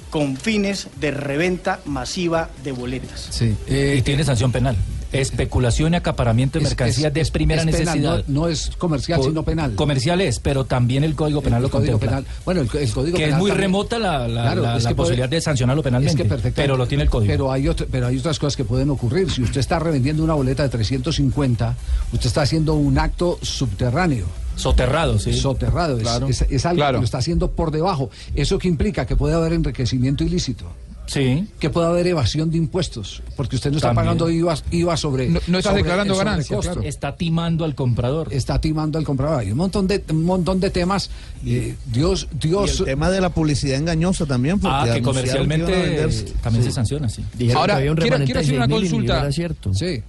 con 0.09 0.37
fines 0.37 0.87
de 0.99 1.11
reventa 1.11 1.81
masiva 1.85 2.49
de 2.63 2.71
boletas. 2.71 3.27
Sí. 3.29 3.55
y 3.67 4.01
tiene 4.01 4.23
sanción 4.23 4.51
penal. 4.51 4.75
Especulación 5.11 5.93
y 5.93 5.97
acaparamiento 5.97 6.59
de 6.59 6.65
mercancías 6.65 7.07
es- 7.07 7.13
de 7.15 7.21
es- 7.21 7.31
primera 7.31 7.61
es 7.63 7.65
penal, 7.65 7.81
necesidad. 7.83 8.23
no- 8.27 8.41
no 8.41 8.47
es 8.47 8.71
comercial, 8.77 9.19
Co- 9.19 9.25
sino 9.25 9.41
penal. 9.43 9.73
Comercial 9.75 10.21
es, 10.21 10.39
pero 10.39 10.65
también 10.65 11.03
el 11.03 11.15
Código 11.15 11.41
Penal 11.41 11.57
El 11.57 11.63
lo 11.63 11.69
Código 11.71 11.93
contempla. 11.93 12.19
Penal. 12.21 12.35
Bueno, 12.45 12.61
el, 12.61 12.69
el 12.79 12.91
Código 12.91 13.17
que 13.17 13.23
es 13.25 13.31
muy 13.31 13.49
también- 13.49 13.57
remota 13.57 13.97
la, 13.99 14.27
la- 14.27 14.41
Claro, 14.43 14.61
la- 14.61 14.77
es 14.77 14.83
la 14.83 14.89
que 14.89 14.95
puede- 14.95 15.07
posibilidad 15.07 15.29
de 15.29 15.41
sancionarlo 15.41 15.81
penalmente. 15.83 16.23
Es 16.23 16.41
que 16.43 16.51
pero 16.51 16.77
lo 16.77 16.87
tiene 16.87 17.03
el 17.05 17.09
Código. 17.09 17.31
Pero 17.31 17.51
hay, 17.51 17.67
otro- 17.67 17.87
pero 17.91 18.05
hay 18.07 18.17
otras 18.19 18.37
cosas 18.37 18.55
que 18.55 18.63
pueden 18.65 18.89
ocurrir. 18.91 19.31
Si 19.31 19.41
usted 19.41 19.59
está 19.59 19.79
revendiendo 19.79 20.23
una 20.23 20.35
boleta 20.35 20.61
de 20.63 20.69
350, 20.69 21.75
usted 22.13 22.27
está 22.27 22.43
haciendo 22.43 22.75
un 22.75 22.97
acto 22.99 23.39
subterráneo. 23.41 24.25
Soterrado, 24.59 25.17
sí. 25.19 25.33
Soterrado. 25.33 25.97
Es, 25.97 26.03
Claro. 26.03 26.27
es- 26.27 26.45
es 26.49 26.65
algo 26.65 26.77
Claro. 26.77 26.97
que 26.97 27.01
lo 27.01 27.05
está 27.05 27.17
haciendo 27.19 27.51
por 27.51 27.71
debajo. 27.71 28.09
¿Eso 28.35 28.57
que 28.59 28.67
implica? 28.67 29.05
Que 29.05 29.15
puede 29.15 29.33
haber 29.35 29.53
enriquecimiento 29.53 30.23
ilícito. 30.23 30.65
Sí. 31.07 31.47
Que 31.59 31.71
puede 31.71 31.87
haber 31.87 32.05
evasión 32.05 32.51
de 32.51 32.57
impuestos. 32.59 33.23
Porque 33.35 33.55
usted 33.55 33.71
no 33.71 33.77
está 33.77 33.87
También. 33.87 34.05
pagando 34.05 34.29
IVA, 34.29 34.55
IVA 34.69 34.95
sobre. 34.95 35.27
No- 35.27 35.39
no 35.47 35.59
sobre 35.59 35.77
declarando 35.77 36.15
ganancias, 36.15 36.59
claro. 36.61 36.83
Está 36.83 37.15
timando 37.15 37.65
al 37.65 37.73
comprador. 37.73 38.27
Está 38.31 38.61
timando 38.61 38.99
al 38.99 39.05
comprador. 39.05 39.39
Hay 39.39 39.51
un 39.51 39.57
montón 39.57 39.87
de, 39.87 40.03
un 40.11 40.23
montón 40.23 40.59
de 40.59 40.69
temas. 40.69 41.09
Eh, 41.43 41.75
Dios, 41.91 42.27
Dios. 42.39 42.75
Y 42.77 42.79
el 42.81 42.85
tema 42.89 43.09
de 43.09 43.21
la 43.21 43.29
publicidad 43.29 43.79
engañosa 43.79 44.27
también. 44.27 44.59
porque 44.59 44.91
Ah, 44.91 44.93
que 44.93 45.01
comercialmente 45.01 46.07
también 46.43 46.63
Sí. 46.63 46.69
se 46.69 46.75
sanciona, 46.75 47.09
sí. 47.09 47.23
Ahora, 47.55 47.77
quiero, 47.79 47.95
quiero 48.25 48.39
hacer 48.41 48.55
una 48.55 48.67
consulta. 48.67 49.31
Sí. 49.31 50.03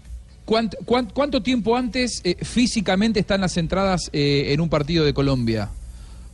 ¿Cuánto, 0.50 0.76
cuán- 0.84 1.06
cuánto 1.14 1.40
tiempo 1.44 1.76
antes 1.76 2.22
eh, 2.24 2.34
físicamente 2.42 3.20
están 3.20 3.40
las 3.40 3.56
entradas 3.56 4.10
eh, 4.12 4.46
en 4.48 4.60
un 4.60 4.68
partido 4.68 5.04
de 5.04 5.14
Colombia? 5.14 5.68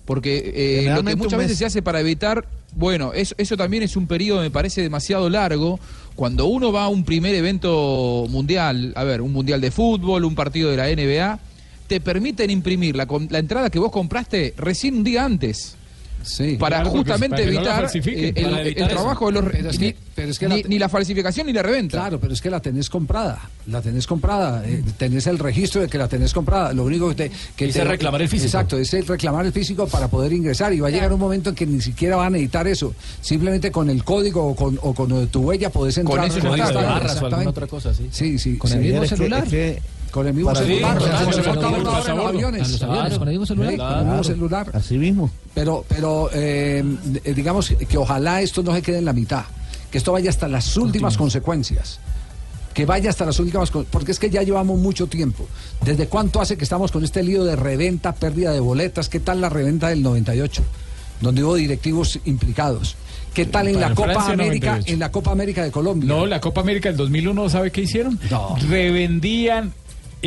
Porque 0.07 0.53
eh, 0.55 0.85
lo 0.95 1.03
que 1.05 1.17
muchas 1.17 1.39
veces 1.39 1.59
se 1.59 1.67
hace 1.67 1.83
para 1.83 2.01
evitar, 2.01 2.47
bueno, 2.75 3.13
eso, 3.13 3.35
eso 3.37 3.59
también 3.59 3.83
es 3.83 3.95
un 3.95 4.07
periodo, 4.07 4.41
me 4.41 4.51
parece 4.51 4.81
demasiado 4.81 5.29
largo. 5.29 5.79
Cuando 6.15 6.47
uno 6.47 6.73
va 6.73 6.85
a 6.85 6.89
un 6.89 7.05
primer 7.05 7.35
evento 7.35 8.25
mundial, 8.31 8.95
a 8.97 9.05
ver, 9.05 9.21
un 9.21 9.35
mundial 9.35 9.61
de 9.61 9.71
fútbol, 9.71 10.25
un 10.25 10.35
partido 10.35 10.71
de 10.71 10.79
la 10.79 10.87
NBA, 10.89 11.39
te 11.87 12.01
permiten 12.01 12.49
imprimir 12.49 12.97
la, 12.97 13.07
la 13.29 13.39
entrada 13.39 13.69
que 13.69 13.79
vos 13.79 13.93
compraste 13.93 14.55
recién 14.57 14.95
un 14.97 15.05
día 15.05 15.27
antes. 15.27 15.77
Sí. 16.23 16.57
Para 16.59 16.77
Claro, 16.83 16.91
justamente 16.91 17.37
para 17.37 17.47
no 17.47 17.53
evitar, 17.53 17.91
eh, 17.95 18.33
el, 18.35 18.45
para 18.45 18.61
el 18.61 18.67
evitar 18.67 18.87
eso. 18.89 18.97
trabajo 18.97 19.27
de 19.27 19.33
los... 19.33 19.45
Pero 19.53 19.71
es 19.71 19.79
que- 19.79 19.87
ni, 19.87 19.95
pero 20.15 20.31
es 20.31 20.39
que 20.41 20.49
ni- 20.49 20.63
la- 20.63 20.69
ni 20.69 20.79
la 20.81 20.89
falsificación 20.89 21.47
ni 21.47 21.53
la 21.53 21.63
reventa. 21.63 21.99
Claro, 21.99 22.19
pero 22.19 22.33
es 22.33 22.41
que 22.41 22.51
la 22.51 22.59
tenés 22.61 22.91
comprada. 22.91 23.49
La 23.69 23.81
tenés 23.81 24.07
comprada. 24.09 24.63
eh, 24.67 24.83
tenés 24.99 25.27
el 25.29 25.39
registro 25.39 25.83
de 25.83 25.89
que 25.89 25.99
la 25.99 26.09
tenés 26.09 26.33
comprada. 26.33 26.73
Lo 26.73 26.85
único 26.85 27.09
que 27.11 27.15
te. 27.15 27.31
Que 27.55 27.69
te- 27.69 27.85
reclamar 27.85 28.23
el 28.23 28.29
físico. 28.29 28.47
Exacto, 28.47 28.77
es 28.79 28.93
el 28.95 29.07
reclamar 29.07 29.47
el 29.47 29.53
físico 29.53 29.87
para 29.87 30.09
poder 30.09 30.33
ingresar. 30.33 30.73
Y 30.73 30.81
va 30.81 30.89
a 30.89 30.91
llegar 30.91 31.13
un 31.13 31.21
momento 31.21 31.51
en 31.51 31.57
que 31.57 31.67
ni 31.67 31.81
siquiera 31.81 32.17
van 32.17 32.35
a 32.35 32.39
editar 32.39 32.67
eso. 32.67 32.93
Simplemente 33.21 33.71
con 33.71 33.89
el 33.89 34.03
código 34.03 34.45
o 34.47 34.57
con, 34.57 34.79
o 34.83 34.95
con 34.95 35.29
tu 35.29 35.41
huella 35.43 35.71
podés 35.71 35.97
entrar. 35.99 36.27
ese 36.27 36.39
en 36.41 36.47
el 36.47 36.49
código 36.51 36.65
de 36.67 36.71
estadio. 36.73 36.89
barras 36.89 36.97
o 36.97 36.99
alguna 36.99 37.13
Exactamente. 37.45 37.51
otra 37.51 37.67
cosa, 37.69 37.95
sí. 37.95 38.09
Sí, 38.11 38.39
sí. 38.39 38.57
¿Con 38.57 38.73
el 38.73 38.79
mismo 38.81 39.03
Es 39.05 39.11
que- 39.11 39.17
celular? 39.17 39.45
es 39.45 39.51
que 39.51 39.83
Con 40.11 40.27
el 40.27 40.35
mismo 40.35 40.55
celular. 40.55 40.99
Aviones. 42.29 42.79
Con 43.19 43.29
el 43.29 43.39
mismo 43.39 43.47
celular. 43.47 43.47
Sí, 43.47 43.55
Con 43.55 43.69
el 43.69 43.75
Claro. 43.77 44.05
mismo 44.05 44.25
celular. 44.25 44.71
Así 44.73 44.99
mismo. 44.99 45.31
Pero, 45.55 45.85
pero 45.89 46.31
eh, 46.33 46.83
eh, 47.25 47.35
digamos 47.35 47.69
que 47.71 47.99
ojalá 47.99 48.41
esto 48.43 48.63
no 48.63 48.75
se 48.75 48.83
quede 48.83 48.99
en 48.99 49.05
la 49.05 49.13
mitad, 49.13 49.45
que 49.91 49.99
esto 49.99 50.13
vaya 50.13 50.31
hasta 50.31 50.49
las 50.49 50.77
últimas 50.77 51.17
consecuencias. 51.17 51.99
que 52.75 52.85
vaya 52.85 53.09
hasta 53.09 53.25
las 53.25 53.39
últimas, 53.41 53.71
porque 53.71 54.13
es 54.13 54.19
que 54.19 54.29
ya 54.29 54.43
llevamos 54.43 54.79
mucho 54.79 55.07
tiempo. 55.07 55.47
¿Desde 55.83 56.09
cuánto 56.09 56.43
hace 56.43 56.59
que 56.59 56.65
estamos 56.65 56.93
con 56.93 57.05
este 57.05 57.23
lío 57.23 57.43
de 57.43 57.57
reventa, 57.57 58.13
pérdida 58.15 58.53
de 58.53 58.61
boletas? 58.61 59.09
¿Qué 59.09 59.19
tal 59.19 59.41
la 59.41 59.49
reventa 59.49 59.89
del 59.89 60.03
98? 60.03 60.63
Donde 61.23 61.43
hubo 61.43 61.55
directivos 61.55 62.19
implicados. 62.27 62.97
¿Qué 63.33 63.47
tal 63.47 63.69
en 63.69 63.77
Para 63.77 63.89
la 63.89 63.95
Copa 63.95 64.13
Francia, 64.13 64.35
América, 64.35 64.67
98. 64.73 64.93
en 64.93 64.99
la 64.99 65.11
Copa 65.11 65.31
América 65.33 65.63
de 65.65 65.71
Colombia? 65.71 66.07
No, 66.07 66.27
la 66.27 66.39
Copa 66.39 66.61
América 66.61 66.91
del 66.91 66.99
2001, 66.99 67.49
¿sabe 67.49 67.71
qué 67.73 67.81
hicieron? 67.81 68.19
Revendían 68.69 69.73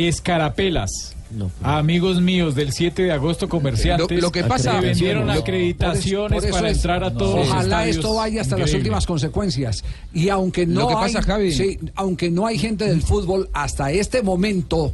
escarapelas. 0.08 1.14
A 1.62 1.78
amigos 1.78 2.20
míos 2.20 2.56
del 2.56 2.72
7 2.72 3.02
de 3.04 3.12
agosto 3.12 3.48
comerciantes 3.48 4.16
Lo- 4.18 4.22
lo 4.28 4.32
que 4.32 4.42
pasa- 4.42 4.80
vendieron 4.80 5.30
acreditaciones 5.30 6.32
Por 6.40 6.44
eso 6.44 6.52
para 6.56 6.70
es- 6.70 6.76
entrar 6.78 7.04
a 7.04 7.12
todos 7.12 7.36
los 7.36 7.48
Ojalá 7.48 7.62
estadios. 7.84 7.96
esto 7.98 8.14
vaya 8.14 8.40
hasta 8.40 8.58
las 8.58 8.74
últimas 8.74 9.06
consecuencias. 9.06 9.84
Y 10.12 10.28
aunque 10.28 10.66
no 10.66 10.80
Lo 10.80 10.88
que 10.88 10.94
hay, 10.94 11.12
pasa, 11.14 11.22
Javi- 11.22 11.52
sí, 11.52 11.78
aunque 11.94 12.32
no 12.32 12.46
hay 12.46 12.58
gente 12.58 12.84
del 12.84 13.02
fútbol 13.02 13.48
hasta 13.52 13.92
este 13.92 14.22
momento, 14.24 14.92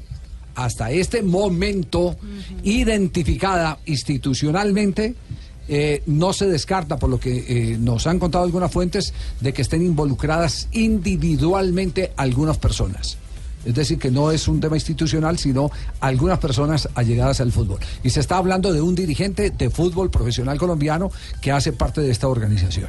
hasta 0.54 0.90
este 0.90 1.22
momento 1.22 2.16
identificada 2.62 3.78
institucionalmente. 3.86 5.14
eh, 5.68 6.04
no 6.06 6.32
se 6.32 6.46
descarta, 6.46 6.96
por 6.96 7.10
lo 7.10 7.18
que 7.18 7.72
eh, 7.72 7.76
nos 7.80 8.06
han 8.06 8.20
contado 8.20 8.44
algunas 8.44 8.70
fuentes, 8.70 9.12
de 9.40 9.52
que 9.52 9.62
estén 9.62 9.82
involucradas 9.84 10.68
individualmente 10.70 12.12
algunas 12.16 12.56
personas. 12.56 13.18
Es 13.66 13.74
decir, 13.74 13.98
que 13.98 14.10
no 14.10 14.30
es 14.30 14.48
un 14.48 14.60
tema 14.60 14.76
institucional, 14.76 15.38
sino 15.38 15.70
algunas 16.00 16.38
personas 16.38 16.88
allegadas 16.94 17.40
al 17.40 17.52
fútbol. 17.52 17.80
Y 18.02 18.10
se 18.10 18.20
está 18.20 18.36
hablando 18.36 18.72
de 18.72 18.80
un 18.80 18.94
dirigente 18.94 19.50
de 19.50 19.70
fútbol 19.70 20.10
profesional 20.10 20.58
colombiano 20.58 21.10
que 21.40 21.52
hace 21.52 21.72
parte 21.72 22.00
de 22.00 22.10
esta 22.10 22.28
organización. 22.28 22.88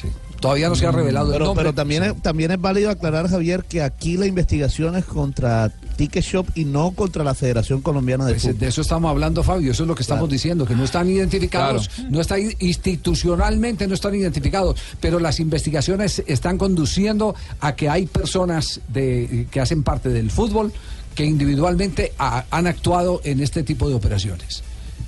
Sí. 0.00 0.08
Todavía 0.40 0.70
no 0.70 0.74
se 0.74 0.86
ha 0.86 0.90
revelado 0.90 1.26
el 1.26 1.32
pero, 1.34 1.44
nombre. 1.44 1.64
pero 1.64 1.74
también, 1.74 2.02
es, 2.02 2.22
también 2.22 2.50
es 2.50 2.60
válido 2.60 2.90
aclarar, 2.90 3.28
Javier, 3.28 3.64
que 3.64 3.82
aquí 3.82 4.16
la 4.16 4.24
investigación 4.24 4.96
es 4.96 5.04
contra 5.04 5.70
Ticket 6.00 6.24
Shop 6.24 6.46
y 6.54 6.64
no 6.64 6.92
contra 6.92 7.22
la 7.22 7.34
Federación 7.34 7.82
Colombiana 7.82 8.24
de 8.24 8.32
Pues, 8.32 8.42
Fútbol. 8.44 8.58
de 8.58 8.68
eso 8.68 8.80
estamos 8.80 9.10
hablando, 9.10 9.42
Fabio. 9.42 9.70
Eso 9.72 9.82
es 9.82 9.86
lo 9.88 9.94
que 9.94 10.00
estamos 10.02 10.22
Claro. 10.22 10.32
diciendo, 10.32 10.64
que 10.64 10.74
no 10.74 10.84
están 10.84 11.10
identificados, 11.10 11.90
no 12.08 12.20
están 12.22 12.40
institucionalmente, 12.58 13.86
no 13.86 13.94
están 13.94 14.14
identificados, 14.14 14.80
pero 15.00 15.20
las 15.20 15.40
investigaciones 15.40 16.22
están 16.26 16.56
conduciendo 16.56 17.34
a 17.60 17.76
que 17.76 17.88
hay 17.90 18.06
personas 18.06 18.80
de, 18.88 19.46
que 19.50 19.60
hacen 19.60 19.82
parte 19.82 20.08
del 20.08 20.30
fútbol 20.30 20.72
que 21.14 21.24
individualmente 21.26 22.12
ha- 22.18 22.44
han 22.50 22.66
actuado 22.66 23.20
en 23.24 23.40
este 23.40 23.62
tipo 23.62 23.88
de 23.88 23.94
operaciones. 23.94 24.62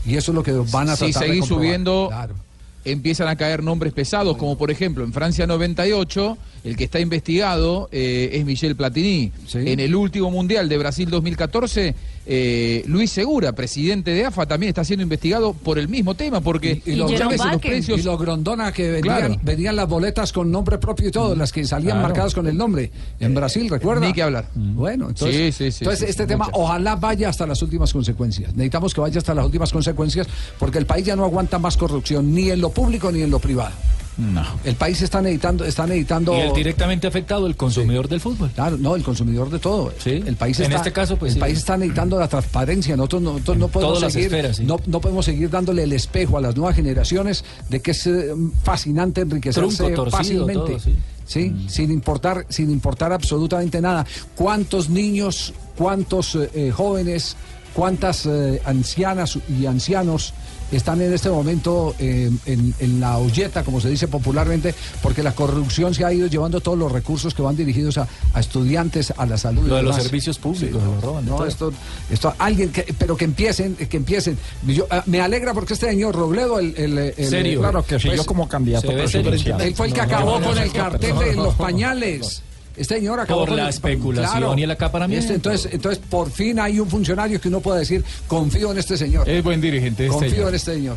Y 0.05 0.17
eso 0.17 0.33
es 0.33 0.35
lo 0.35 0.43
que 0.43 0.53
van 0.53 0.91
a 0.91 0.97
si 0.97 1.07
tratar 1.07 1.23
de 1.23 1.29
seguís 1.29 1.41
comprobar. 1.41 1.65
subiendo, 1.65 2.07
Claro. 2.09 2.35
Empiezan 2.85 3.29
a 3.29 3.37
caer 3.37 3.63
nombres 3.63 3.93
pesados, 3.93 4.37
como 4.37 4.57
por 4.59 4.71
ejemplo 4.71 5.05
en 5.05 5.13
Francia 5.13 5.47
98, 5.47 6.37
el 6.65 6.77
que 6.77 6.85
está 6.85 7.01
investigado 7.01 7.89
eh, 7.93 8.31
es 8.33 8.45
Michel 8.45 8.77
Platini. 8.77 9.33
En 9.55 9.81
el 9.81 9.95
último 9.95 10.31
Mundial 10.31 10.69
de 10.69 10.79
Brasil 10.79 11.09
2014, 11.11 11.95
eh, 12.25 12.85
Luis 12.87 13.11
Segura, 13.11 13.53
presidente 13.53 14.13
de 14.13 14.25
AFA, 14.27 14.47
también 14.47 14.69
está 14.69 14.85
siendo 14.85 15.03
investigado 15.03 15.55
por 15.55 15.79
el 15.79 15.89
mismo 15.89 16.15
tema, 16.15 16.41
porque 16.41 16.81
Y, 16.87 16.95
los, 16.95 17.11
muchas 17.11 17.29
veces 17.31 17.47
los 17.53 17.61
precios... 17.61 17.99
y 17.99 18.03
los 18.05 18.19
Grondona 18.21 18.71
que 18.73 18.91
vendían, 18.93 19.19
Claro. 19.19 19.37
vendían 19.43 19.75
las 19.77 19.89
boletas 19.89 20.33
con 20.33 20.51
nombre 20.53 20.79
propio 20.79 21.09
y 21.09 21.11
todo, 21.11 21.35
las 21.35 21.51
que 21.53 21.65
salían 21.65 21.95
Claro. 21.97 22.03
marcadas 22.09 22.35
con 22.35 22.47
el 22.47 22.57
nombre. 22.57 22.91
En 23.19 23.35
Brasil, 23.35 23.69
¿recuerda? 23.69 24.07
Ni 24.07 24.13
que 24.13 24.23
hablar. 24.23 24.49
Bueno, 24.55 25.09
entonces, 25.09 25.55
Sí, 25.57 25.65
sí, 25.65 25.73
sí, 25.73 25.79
entonces 25.85 26.05
sí, 26.07 26.11
este 26.11 26.27
tema 26.27 26.45
muchas. 26.47 26.61
ojalá 26.61 26.95
vaya 26.97 27.29
hasta 27.29 27.45
las 27.47 27.61
últimas 27.63 27.93
consecuencias. 27.93 28.53
Necesitamos 28.55 28.95
que 28.95 29.01
vaya 29.01 29.19
hasta 29.19 29.35
las 29.35 29.45
últimas 29.45 29.73
consecuencias 29.73 30.29
porque 30.61 30.79
el 30.79 30.87
país 30.87 31.05
ya 31.05 31.17
no 31.17 31.25
aguanta 31.25 31.59
más 31.59 31.77
corrupción, 31.77 32.33
ni 32.33 32.51
en 32.51 32.61
lo 32.61 32.71
público 32.73 33.11
ni 33.13 33.23
en 33.23 33.31
lo 33.31 33.39
privado. 33.39 33.73
No. 34.19 34.45
El 34.65 34.75
país 34.75 35.01
está 35.01 35.23
necesitando, 35.23 35.65
está 35.65 35.87
necesitando. 35.87 36.37
Y 36.37 36.41
el 36.41 36.53
directamente 36.53 37.07
afectado, 37.07 37.47
el 37.47 37.57
consumidor 37.57 38.09
del 38.09 38.21
fútbol. 38.21 38.51
Claro, 38.51 38.77
no, 38.77 38.95
el 38.95 39.03
consumidor 39.03 39.49
de 39.49 39.59
todo. 39.59 39.93
El 40.05 40.37
país 40.37 40.59
En 40.61 40.67
está, 40.67 40.77
este 40.77 40.93
caso, 40.93 41.17
pues, 41.17 41.31
el 41.31 41.35
sí. 41.35 41.41
país 41.41 41.59
está 41.59 41.79
necesitando 41.79 42.19
la 42.19 42.29
transparencia. 42.29 42.95
Nosotros 42.95 43.23
no, 43.23 43.33
nosotros 43.33 43.57
no 43.57 43.69
podemos 43.69 43.99
todas 43.99 44.13
seguir, 44.13 44.27
esferas, 44.27 44.57
sí. 44.59 44.65
no, 44.65 44.79
no 44.87 45.01
podemos 45.01 45.25
seguir 45.25 45.49
dándole 45.49 45.85
el 45.85 45.93
espejo 45.95 46.37
a 46.37 46.43
las 46.43 46.55
nuevas 46.55 46.77
generaciones 46.77 47.43
de 47.71 47.81
que 47.81 47.93
es 47.93 48.07
eh, 48.07 48.35
fascinante 48.63 49.23
enriquecerse 49.23 49.77
Trunco, 49.77 49.95
torcido, 49.95 50.11
fácilmente. 50.11 50.73
todo, 50.73 50.79
sí. 50.79 50.97
Sí, 51.25 51.67
sin 51.69 51.91
importar, 51.91 52.45
sin 52.51 52.71
importar 52.71 53.13
absolutamente 53.13 53.81
nada. 53.81 54.05
¿Cuántos 54.35 54.91
niños, 54.91 55.55
cuántos 55.77 56.35
eh, 56.35 56.51
eh, 56.53 56.71
jóvenes, 56.71 57.37
cuántas 57.73 58.27
eh, 58.27 58.61
ancianas 58.65 59.39
y 59.49 59.67
ancianos 59.67 60.35
están 60.77 61.01
en 61.03 61.13
este 61.13 61.29
momento 61.31 61.95
eh, 61.99 62.31
en, 62.47 62.75
en 62.79 63.01
la 63.01 63.19
olleta, 63.19 63.63
como 63.65 63.81
se 63.81 63.89
dice 63.91 64.09
popularmente, 64.09 64.75
porque 65.03 65.23
la 65.23 65.33
corrupción 65.35 65.95
se 65.95 66.05
ha 66.05 66.13
ido 66.13 66.27
llevando 66.27 66.61
todos 66.61 66.79
los 66.79 66.91
recursos 66.91 67.35
que 67.35 67.43
van 67.43 67.57
dirigidos 67.57 67.99
a, 67.99 68.09
a 68.35 68.41
estudiantes, 68.41 69.13
a 69.17 69.27
la 69.27 69.37
salud. 69.37 69.65
y 69.67 69.69
Lo 69.69 69.77
de 69.77 69.83
los 69.83 69.97
servicios 69.97 70.39
públicos, 70.39 70.81
Sí, 70.83 70.89
lo 70.95 71.01
roban 71.01 71.25
de 71.25 71.31
no, 71.31 71.37
todo. 71.39 71.47
esto, 71.47 71.73
esto, 72.11 72.35
alguien 72.39 72.71
que, 72.71 72.83
pero 72.99 73.17
que 73.17 73.25
empiecen, 73.25 73.75
que 73.77 73.97
empiecen. 73.97 74.39
Yo, 74.67 74.87
ah, 74.91 75.03
me 75.07 75.21
alegra 75.21 75.55
porque 75.55 75.75
este 75.75 75.87
señor 75.91 76.15
Robledo, 76.15 76.59
el, 76.59 76.75
el, 76.77 76.99
el- 76.99 77.29
Serio. 77.29 77.61
Claro 77.61 77.85
que 77.85 77.99
sí, 77.99 78.09
yo 78.15 78.25
como 78.25 78.49
candidato 78.49 78.89
presidencial. 78.93 79.61
Él 79.61 79.75
fue 79.75 79.87
el 79.89 79.93
que 79.93 79.99
No, 80.01 80.05
acabó 80.05 80.33
no, 80.33 80.41
no, 80.41 80.47
con 80.47 80.55
no, 80.57 80.63
el 80.63 80.69
no, 80.69 80.75
cartel 80.75 81.15
no, 81.15 81.21
de 81.21 81.37
no, 81.37 81.45
los 81.45 81.53
no, 81.53 81.59
pañales. 81.59 82.43
Este 82.77 82.97
señor 82.97 83.21
acabó 83.21 83.41
Por 83.41 83.49
con 83.51 83.57
la 83.59 83.65
el- 83.65 83.69
especulación 83.71 84.59
y 84.59 84.63
el 84.63 84.71
acaparamiento. 84.71 85.23
Este, 85.25 85.35
entonces, 85.35 85.73
entonces, 85.73 86.03
por 86.09 86.31
fin 86.31 86.59
hay 86.59 86.81
un 86.81 86.89
funcionario 86.89 87.41
que 87.41 87.49
uno 87.49 87.61
puede 87.61 87.81
decir, 87.81 88.05
confío 88.27 88.73
en 88.73 88.79
este 88.79 88.97
señor. 88.97 89.29
Es 89.29 89.43
buen 89.45 89.61
dirigente 89.61 90.05
este 90.07 90.13
Confío 90.13 90.31
señor. 90.31 90.49
en 90.49 90.55
este 90.55 90.75
señor. 90.75 90.97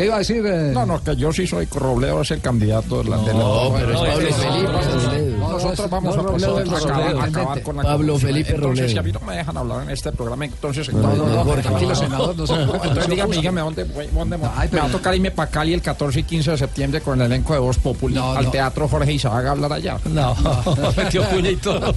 ¿Qué 0.00 0.06
iba 0.06 0.14
a 0.16 0.18
decir? 0.20 0.42
eh? 0.46 0.70
No, 0.72 0.86
no, 0.86 1.02
que 1.04 1.14
yo 1.14 1.30
sí 1.30 1.46
soy 1.46 1.66
Robledo, 1.66 2.22
es 2.22 2.30
el 2.30 2.40
candidato 2.40 3.02
de 3.02 3.10
la 3.10 3.18
de 3.18 3.26
la- 3.26 3.32
No, 3.34 3.70
pero 3.74 3.90
es 3.92 3.94
No, 3.94 4.00
Pablo 4.06 4.30
no, 4.30 4.34
Felipe 4.34 4.72
no, 4.72 4.80
Robledo. 4.80 5.36
no, 5.38 5.48
Nosotros 5.50 5.90
vamos 5.90 6.16
no, 6.16 6.20
a 6.20 6.24
Robledo 6.24 6.60
es 6.60 6.68
acabar, 6.72 7.00
Robledo, 7.02 7.20
acabar 7.22 7.62
con 7.62 7.76
la 7.76 7.82
Pablo. 7.82 8.18
Felipe 8.18 8.54
Entonces, 8.54 8.90
si 8.92 8.96
a 8.96 9.00
Robledo. 9.02 9.18
mí 9.18 9.20
no 9.26 9.30
me 9.30 9.36
dejan 9.36 9.56
hablar 9.58 9.82
en 9.82 9.90
este 9.90 10.12
programa, 10.12 10.44
entonces... 10.46 10.90
No, 10.90 11.02
no, 11.14 11.26
no, 11.26 11.44
Jorge, 11.44 11.62
tranquilo, 11.62 11.90
no. 11.90 11.94
senador, 11.96 12.34
no 12.36 12.46
no 12.46 12.74
Entonces 12.76 13.08
dígame, 13.08 13.36
dígame 13.36 13.60
dónde, 13.60 13.84
dónde 14.14 14.38
me- 14.38 14.44
va 14.46 14.84
a 14.84 14.88
tocar 14.88 15.14
irme 15.14 15.30
para 15.32 15.50
Cali 15.50 15.74
el 15.74 15.82
14 15.82 16.20
y 16.20 16.22
15 16.22 16.50
de 16.52 16.56
septiembre 16.56 17.00
con 17.02 17.20
el 17.20 17.26
elenco 17.26 17.52
de 17.52 17.58
Voz 17.58 17.76
Populi 17.76 18.14
No, 18.14 18.32
al 18.32 18.46
no. 18.46 18.50
Teatro 18.50 18.88
Jorge 18.88 19.12
Izaga 19.12 19.50
a 19.50 19.52
hablar 19.52 19.72
allá. 19.74 19.98
No, 20.06 20.34
metió 20.96 21.28
cuña 21.28 21.50
y 21.50 21.56
todo. 21.56 21.92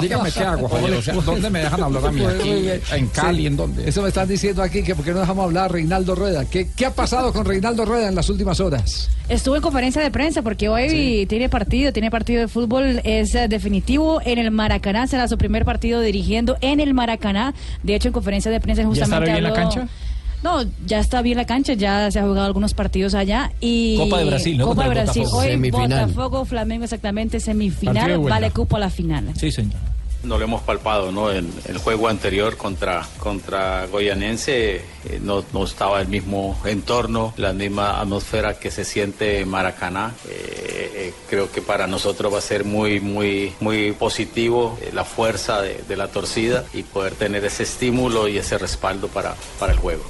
Dígame, 0.00 0.30
qué 0.32 0.44
hago, 0.44 0.68
Javier. 0.68 0.94
O 0.94 1.02
sea, 1.02 1.14
¿dónde 1.14 1.50
me 1.50 1.58
dejan 1.60 1.82
hablar 1.82 2.06
a 2.06 2.12
mí? 2.12 2.20
Muy 2.20 2.30
Aquí, 2.70 2.94
en 2.94 3.06
Cali. 3.08 3.46
¿en 3.46 3.56
dónde? 3.56 3.88
Eso 3.88 4.02
me 4.02 4.08
están 4.08 4.28
diciendo 4.28 4.62
aquí, 4.62 4.82
que 4.82 4.94
por 4.94 5.04
qué 5.04 5.12
no 5.12 5.20
dejamos 5.20 5.39
hablar 5.44 5.64
a 5.66 5.68
Reinaldo 5.68 6.14
Rueda. 6.14 6.44
¿Qué, 6.44 6.68
¿Qué 6.76 6.86
ha 6.86 6.94
pasado 6.94 7.32
con 7.32 7.44
Reinaldo 7.44 7.84
Rueda 7.84 8.08
en 8.08 8.14
las 8.14 8.28
últimas 8.28 8.60
horas? 8.60 9.08
Estuvo 9.28 9.56
en 9.56 9.62
conferencia 9.62 10.02
de 10.02 10.10
prensa 10.10 10.42
porque 10.42 10.68
hoy 10.68 11.26
tiene 11.28 11.48
partido, 11.48 11.92
tiene 11.92 12.10
partido 12.10 12.40
de 12.40 12.48
fútbol, 12.48 13.00
es 13.04 13.34
eh, 13.34 13.48
definitivo 13.48 14.20
en 14.24 14.38
el 14.38 14.50
Maracaná, 14.50 15.06
será 15.06 15.28
su 15.28 15.38
primer 15.38 15.64
partido 15.64 16.00
dirigiendo 16.00 16.56
en 16.60 16.80
el 16.80 16.94
Maracaná. 16.94 17.54
De 17.82 17.94
hecho, 17.94 18.08
en 18.08 18.12
conferencia 18.12 18.50
de 18.50 18.60
prensa 18.60 18.82
¿Ya 18.82 18.88
justamente 18.88 19.30
estará 19.30 19.38
bien 19.38 19.44
la 19.44 19.52
cancha? 19.52 19.88
No, 20.42 20.64
ya 20.86 21.00
está 21.00 21.20
bien 21.20 21.36
la 21.36 21.44
cancha, 21.44 21.74
ya 21.74 22.10
se 22.10 22.18
ha 22.18 22.22
jugado 22.22 22.46
algunos 22.46 22.72
partidos 22.72 23.14
allá 23.14 23.52
y 23.60 23.98
Copa 23.98 24.18
de 24.18 24.24
Brasil, 24.24 24.56
¿no? 24.56 24.66
Copa 24.66 24.84
de 24.84 24.88
Brasil. 24.88 25.22
Botafogo. 25.22 25.42
Hoy 25.42 25.48
Semifinal. 25.50 26.06
Botafogo, 26.06 26.44
Flamengo 26.46 26.84
exactamente 26.84 27.40
semifinal, 27.40 28.18
vale 28.20 28.50
cupo 28.50 28.76
a 28.76 28.80
la 28.80 28.90
final. 28.90 29.26
Sí, 29.36 29.52
señor. 29.52 29.78
No 30.22 30.36
lo 30.36 30.44
hemos 30.44 30.60
palpado, 30.62 31.10
¿no? 31.12 31.32
En 31.32 31.50
el 31.66 31.78
juego 31.78 32.08
anterior 32.08 32.58
contra, 32.58 33.08
contra 33.18 33.86
Goyanense 33.86 34.76
eh, 34.76 34.82
no, 35.22 35.42
no 35.54 35.64
estaba 35.64 36.00
el 36.02 36.08
mismo 36.08 36.60
entorno, 36.66 37.32
la 37.38 37.54
misma 37.54 38.00
atmósfera 38.00 38.58
que 38.58 38.70
se 38.70 38.84
siente 38.84 39.40
en 39.40 39.48
Maracaná. 39.48 40.12
Eh, 40.28 40.92
eh, 40.94 41.14
creo 41.28 41.50
que 41.50 41.62
para 41.62 41.86
nosotros 41.86 42.34
va 42.34 42.38
a 42.38 42.42
ser 42.42 42.64
muy, 42.64 43.00
muy, 43.00 43.54
muy 43.60 43.92
positivo 43.92 44.78
eh, 44.82 44.90
la 44.92 45.04
fuerza 45.04 45.62
de, 45.62 45.82
de 45.88 45.96
la 45.96 46.08
torcida 46.08 46.64
y 46.74 46.82
poder 46.82 47.14
tener 47.14 47.42
ese 47.46 47.62
estímulo 47.62 48.28
y 48.28 48.36
ese 48.36 48.58
respaldo 48.58 49.08
para, 49.08 49.34
para 49.58 49.72
el 49.72 49.78
juego. 49.78 50.04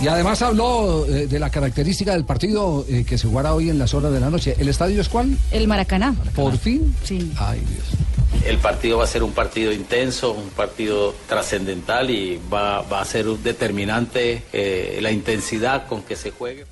Y 0.00 0.08
además 0.08 0.42
habló 0.42 1.06
eh, 1.06 1.26
de 1.26 1.38
la 1.38 1.50
característica 1.50 2.12
del 2.12 2.24
partido 2.24 2.84
eh, 2.88 3.04
que 3.04 3.16
se 3.18 3.28
jugará 3.28 3.54
hoy 3.54 3.70
en 3.70 3.78
las 3.78 3.94
horas 3.94 4.12
de 4.12 4.20
la 4.20 4.30
noche. 4.30 4.54
¿El 4.58 4.68
estadio 4.68 5.00
es 5.00 5.08
cuál? 5.08 5.36
El 5.50 5.68
Maracaná. 5.68 6.14
¿Por 6.34 6.58
fin? 6.58 6.94
Sí. 7.04 7.32
Ay, 7.38 7.60
Dios. 7.60 7.84
El 8.46 8.58
partido 8.58 8.98
va 8.98 9.04
a 9.04 9.06
ser 9.06 9.22
un 9.22 9.32
partido 9.32 9.72
intenso, 9.72 10.32
un 10.32 10.50
partido 10.50 11.14
trascendental 11.28 12.10
y 12.10 12.40
va, 12.52 12.82
va 12.82 13.00
a 13.00 13.04
ser 13.04 13.28
un 13.28 13.42
determinante 13.42 14.42
eh, 14.52 14.98
la 15.00 15.10
intensidad 15.10 15.86
con 15.86 16.02
que 16.02 16.16
se 16.16 16.30
juegue. 16.30 16.66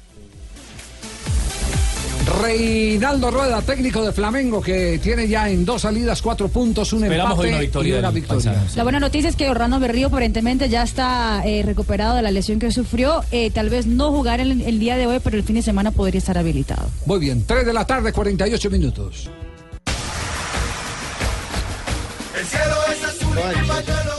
Reinaldo 2.40 3.30
Rueda, 3.30 3.60
técnico 3.62 4.04
de 4.04 4.12
Flamengo, 4.12 4.60
que 4.60 4.98
tiene 5.02 5.28
ya 5.28 5.48
en 5.50 5.64
dos 5.64 5.82
salidas 5.82 6.22
cuatro 6.22 6.48
puntos, 6.48 6.92
un 6.92 7.02
Esperamos 7.02 7.32
empate 7.32 7.48
una 7.48 7.60
victoria 7.60 7.96
y 7.96 7.98
una 7.98 8.10
victoria. 8.10 8.64
La 8.76 8.82
buena 8.84 9.00
noticia 9.00 9.28
es 9.28 9.36
que 9.36 9.50
Orlando 9.50 9.78
Berrío 9.80 10.06
aparentemente 10.06 10.68
ya 10.68 10.82
está 10.82 11.42
eh, 11.44 11.62
recuperado 11.64 12.16
de 12.16 12.22
la 12.22 12.30
lesión 12.30 12.58
que 12.58 12.70
sufrió. 12.70 13.22
Eh, 13.32 13.50
tal 13.50 13.70
vez 13.70 13.86
no 13.86 14.10
jugar 14.12 14.40
el, 14.40 14.62
el 14.62 14.78
día 14.78 14.96
de 14.96 15.06
hoy, 15.06 15.18
pero 15.22 15.36
el 15.36 15.42
fin 15.42 15.56
de 15.56 15.62
semana 15.62 15.90
podría 15.90 16.18
estar 16.18 16.38
habilitado. 16.38 16.88
Muy 17.06 17.18
bien, 17.18 17.44
3 17.46 17.66
de 17.66 17.72
la 17.72 17.86
tarde, 17.86 18.12
48 18.12 18.70
minutos. 18.70 19.28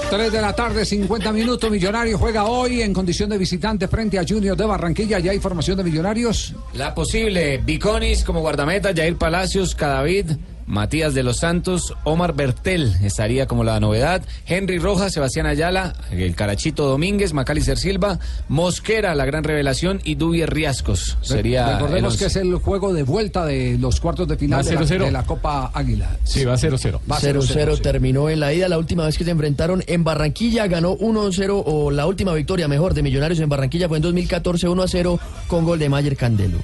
3 0.10 0.32
de 0.32 0.42
la 0.42 0.54
tarde, 0.54 0.86
50 0.86 1.32
minutos. 1.32 1.72
Millonario 1.72 2.18
juega 2.18 2.46
hoy 2.46 2.82
en 2.82 2.94
condición 2.94 3.30
de 3.30 3.38
visitante 3.38 3.88
frente 3.88 4.20
a 4.20 4.26
Junior 4.28 4.56
de 4.56 4.66
Barranquilla. 4.66 5.20
¿Ya 5.20 5.32
hay 5.32 5.40
formación 5.40 5.78
de 5.78 5.84
Millonarios? 5.84 6.54
La 6.74 6.94
posible, 6.94 7.58
Viconis 7.58 8.24
como 8.24 8.42
guardameta, 8.42 8.94
Jair 8.96 9.18
Palacios, 9.18 9.74
Cadavid, 9.74 10.32
Matías 10.66 11.14
de 11.14 11.24
los 11.24 11.38
Santos, 11.38 11.94
Omar 12.04 12.34
Bertel 12.34 12.96
estaría 13.04 13.48
como 13.48 13.64
la 13.64 13.80
novedad, 13.80 14.24
Henry 14.46 14.80
Rojas, 14.80 15.14
Sebastián 15.14 15.46
Ayala, 15.46 15.94
el 16.12 16.36
Carachito 16.36 16.86
Domínguez, 16.88 17.34
Macalister 17.34 17.78
Silva, 17.78 18.20
Mosquera, 18.48 19.14
la 19.16 19.26
gran 19.26 19.44
revelación, 19.44 20.00
y 20.04 20.16
Dubier 20.16 20.54
Riascos. 20.54 21.18
Sería 21.22 21.74
Recordemos 21.74 22.18
que 22.18 22.26
es 22.26 22.36
el 22.38 22.56
juego 22.56 22.94
de 22.94 23.04
vuelta 23.04 23.46
de 23.46 23.78
los 23.78 24.00
cuartos 24.00 24.28
de 24.28 24.38
final 24.38 24.64
de 24.64 24.74
la, 24.74 24.82
0-0. 24.82 25.06
de 25.06 25.12
la 25.12 25.24
Copa 25.24 25.72
Águila. 25.74 26.18
Sí, 26.24 26.46
va 26.46 26.56
0-0. 26.56 27.00
Va 27.12 27.20
0-0 27.20 27.82
terminó 27.82 28.30
en 28.30 28.40
la 28.40 28.54
ida. 28.54 28.70
La 28.70 28.78
última 28.78 29.06
vez 29.06 29.18
que 29.18 29.26
se 29.26 29.32
enfrentaron 29.32 29.84
en 29.88 30.04
Barranquilla 30.04 30.68
ganó 30.68 30.98
1-0 30.98 31.64
o 31.66 31.92
la 31.92 32.06
última 32.08 32.34
victoria 32.34 32.68
mejor 32.68 32.94
de 32.94 33.04
Millonarios 33.04 33.40
en 33.40 33.50
Barranquilla 33.50 33.88
fue 33.88 33.98
en 33.98 34.04
2014 34.04 34.68
1-0 34.68 35.20
con 35.48 35.66
gol 35.66 35.80
de 35.80 35.90
Mayer 35.90 36.16
Candelo. 36.16 36.58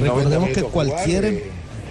Recordemos 0.00 0.50
que 0.50 0.62
cualquier 0.62 1.24
em- 1.24 1.38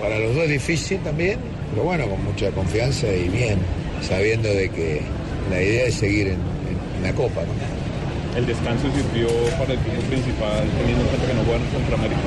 Para 0.04 0.20
los 0.20 0.36
dos 0.36 0.50
difícil 0.50 1.00
también, 1.00 1.40
pero 1.72 1.84
bueno, 1.84 2.06
con 2.10 2.22
mucha 2.26 2.52
confianza 2.52 3.08
y 3.08 3.30
bien, 3.30 3.58
sabiendo 4.06 4.50
de 4.54 4.70
que 4.70 5.00
la 5.50 5.62
idea 5.64 5.86
es 5.88 5.96
seguir 5.96 6.28
en, 6.28 6.34
en- 6.34 6.98
en 6.98 7.04
la 7.04 7.14
Copa. 7.14 7.42
¿no? 7.42 8.38
El 8.38 8.46
descanso 8.46 8.88
sirvió 8.94 9.28
para 9.58 9.72
el 9.74 9.80
equipo 9.80 10.02
principal, 10.10 10.64
teniendo 10.78 11.04
en 11.04 11.08
cuenta 11.08 11.28
que 11.28 11.34
no 11.36 11.44
jugaron 11.44 11.68
contra 11.68 11.96
América. 11.96 12.20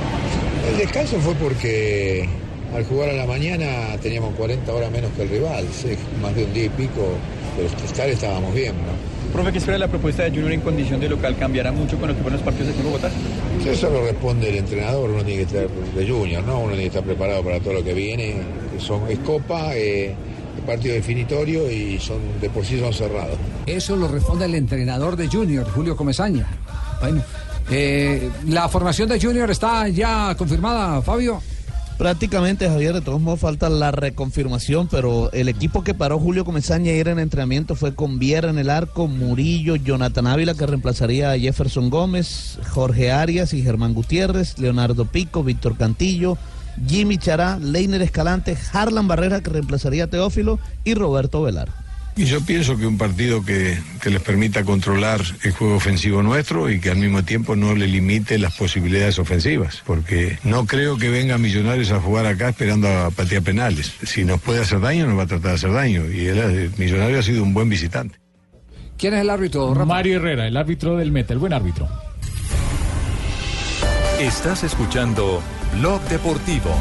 El 0.72 0.78
descanso 0.78 1.18
fue 1.20 1.34
porque 1.34 2.26
al 2.74 2.84
jugar 2.86 3.10
a 3.10 3.12
la 3.12 3.26
mañana 3.26 3.96
teníamos 4.00 4.34
40 4.36 4.72
horas 4.72 4.90
menos 4.90 5.10
que 5.16 5.22
el 5.22 5.28
rival, 5.28 5.66
sí, 5.70 5.90
más 6.22 6.34
de 6.34 6.44
un 6.44 6.52
día 6.54 6.64
y 6.64 6.68
pico, 6.70 7.06
pero 7.56 7.68
estar 7.84 8.08
estábamos 8.08 8.54
bien, 8.54 8.72
¿no? 8.76 9.15
Profe, 9.36 9.52
¿qué 9.52 9.58
espera 9.58 9.76
la 9.76 9.88
propuesta 9.88 10.22
de 10.22 10.30
Junior 10.30 10.50
en 10.52 10.62
condición 10.62 10.98
de 10.98 11.10
local? 11.10 11.36
¿Cambiará 11.36 11.70
mucho 11.70 11.98
con 11.98 12.08
lo 12.08 12.16
que 12.16 12.22
fueron 12.22 12.38
los 12.38 12.42
partidos 12.42 12.70
aquí 12.70 12.78
en 12.78 12.86
Bogotá? 12.86 13.10
Sí, 13.62 13.68
Eso 13.68 13.90
lo 13.90 14.02
responde 14.02 14.48
el 14.48 14.54
entrenador, 14.56 15.10
uno 15.10 15.22
tiene 15.22 15.44
que 15.44 15.58
estar 15.58 15.68
de 15.68 16.08
junior, 16.08 16.42
¿no? 16.42 16.60
Uno 16.60 16.68
tiene 16.68 16.84
que 16.84 16.88
estar 16.88 17.04
preparado 17.04 17.44
para 17.44 17.60
todo 17.60 17.74
lo 17.74 17.84
que 17.84 17.92
viene. 17.92 18.36
Son, 18.78 19.02
es 19.10 19.18
copa, 19.18 19.76
eh, 19.76 20.14
es 20.56 20.64
partido 20.66 20.94
definitorio 20.94 21.70
y 21.70 21.98
son 21.98 22.16
de 22.40 22.48
por 22.48 22.64
sí 22.64 22.80
son 22.80 22.94
cerrados. 22.94 23.36
Eso 23.66 23.94
lo 23.94 24.08
responde 24.08 24.46
el 24.46 24.54
entrenador 24.54 25.16
de 25.16 25.28
Junior, 25.28 25.70
Julio 25.70 25.94
Comesaña. 25.98 26.46
Bueno, 27.02 27.22
eh, 27.70 28.30
la 28.48 28.70
formación 28.70 29.06
de 29.06 29.20
Junior 29.20 29.50
está 29.50 29.86
ya 29.88 30.34
confirmada, 30.34 31.02
Fabio. 31.02 31.42
Prácticamente, 31.98 32.68
Javier, 32.68 32.92
de 32.92 33.00
todos 33.00 33.22
modos 33.22 33.40
falta 33.40 33.70
la 33.70 33.90
reconfirmación, 33.90 34.86
pero 34.86 35.32
el 35.32 35.48
equipo 35.48 35.82
que 35.82 35.94
paró 35.94 36.18
Julio 36.18 36.44
Comesaña 36.44 36.92
ayer 36.92 37.08
en 37.08 37.18
entrenamiento 37.18 37.74
fue 37.74 37.94
con 37.94 38.18
Viera 38.18 38.50
en 38.50 38.58
el 38.58 38.68
arco, 38.68 39.08
Murillo, 39.08 39.76
Jonathan 39.76 40.26
Ávila 40.26 40.54
que 40.54 40.66
reemplazaría 40.66 41.30
a 41.30 41.38
Jefferson 41.38 41.88
Gómez, 41.88 42.58
Jorge 42.68 43.12
Arias 43.12 43.54
y 43.54 43.62
Germán 43.62 43.94
Gutiérrez, 43.94 44.58
Leonardo 44.58 45.06
Pico, 45.06 45.42
Víctor 45.42 45.78
Cantillo, 45.78 46.36
Jimmy 46.86 47.16
Chará, 47.16 47.58
Leiner 47.58 48.02
Escalante, 48.02 48.58
Harlan 48.74 49.08
Barrera 49.08 49.40
que 49.40 49.48
reemplazaría 49.48 50.04
a 50.04 50.08
Teófilo 50.08 50.58
y 50.84 50.92
Roberto 50.92 51.40
Velar. 51.40 51.85
Y 52.18 52.24
yo 52.24 52.40
pienso 52.40 52.78
que 52.78 52.86
un 52.86 52.96
partido 52.96 53.44
que, 53.44 53.78
que 54.00 54.08
les 54.08 54.22
permita 54.22 54.64
controlar 54.64 55.20
el 55.42 55.52
juego 55.52 55.76
ofensivo 55.76 56.22
nuestro 56.22 56.70
y 56.70 56.80
que 56.80 56.90
al 56.90 56.96
mismo 56.96 57.22
tiempo 57.24 57.56
no 57.56 57.74
le 57.74 57.86
limite 57.86 58.38
las 58.38 58.56
posibilidades 58.56 59.18
ofensivas, 59.18 59.82
porque 59.84 60.38
no 60.42 60.64
creo 60.64 60.96
que 60.96 61.10
venga 61.10 61.36
Millonarios 61.36 61.92
a 61.92 62.00
jugar 62.00 62.24
acá 62.24 62.48
esperando 62.48 62.88
a 62.88 63.10
patear 63.10 63.42
penales. 63.42 63.92
Si 64.02 64.24
nos 64.24 64.40
puede 64.40 64.62
hacer 64.62 64.80
daño, 64.80 65.06
nos 65.06 65.18
va 65.18 65.24
a 65.24 65.26
tratar 65.26 65.50
de 65.50 65.54
hacer 65.56 65.72
daño. 65.72 66.10
Y 66.10 66.26
él, 66.26 66.38
eh, 66.38 66.70
Millonario 66.78 67.18
ha 67.18 67.22
sido 67.22 67.42
un 67.42 67.52
buen 67.52 67.68
visitante. 67.68 68.18
¿Quién 68.96 69.12
es 69.12 69.20
el 69.20 69.28
árbitro, 69.28 69.74
Rafa? 69.74 69.84
Mario 69.84 70.16
Herrera, 70.16 70.46
el 70.46 70.56
árbitro 70.56 70.96
del 70.96 71.12
Meta, 71.12 71.34
el 71.34 71.38
buen 71.38 71.52
árbitro. 71.52 71.86
Estás 74.18 74.64
escuchando 74.64 75.42
Blog 75.78 76.00
Deportivo. 76.08 76.74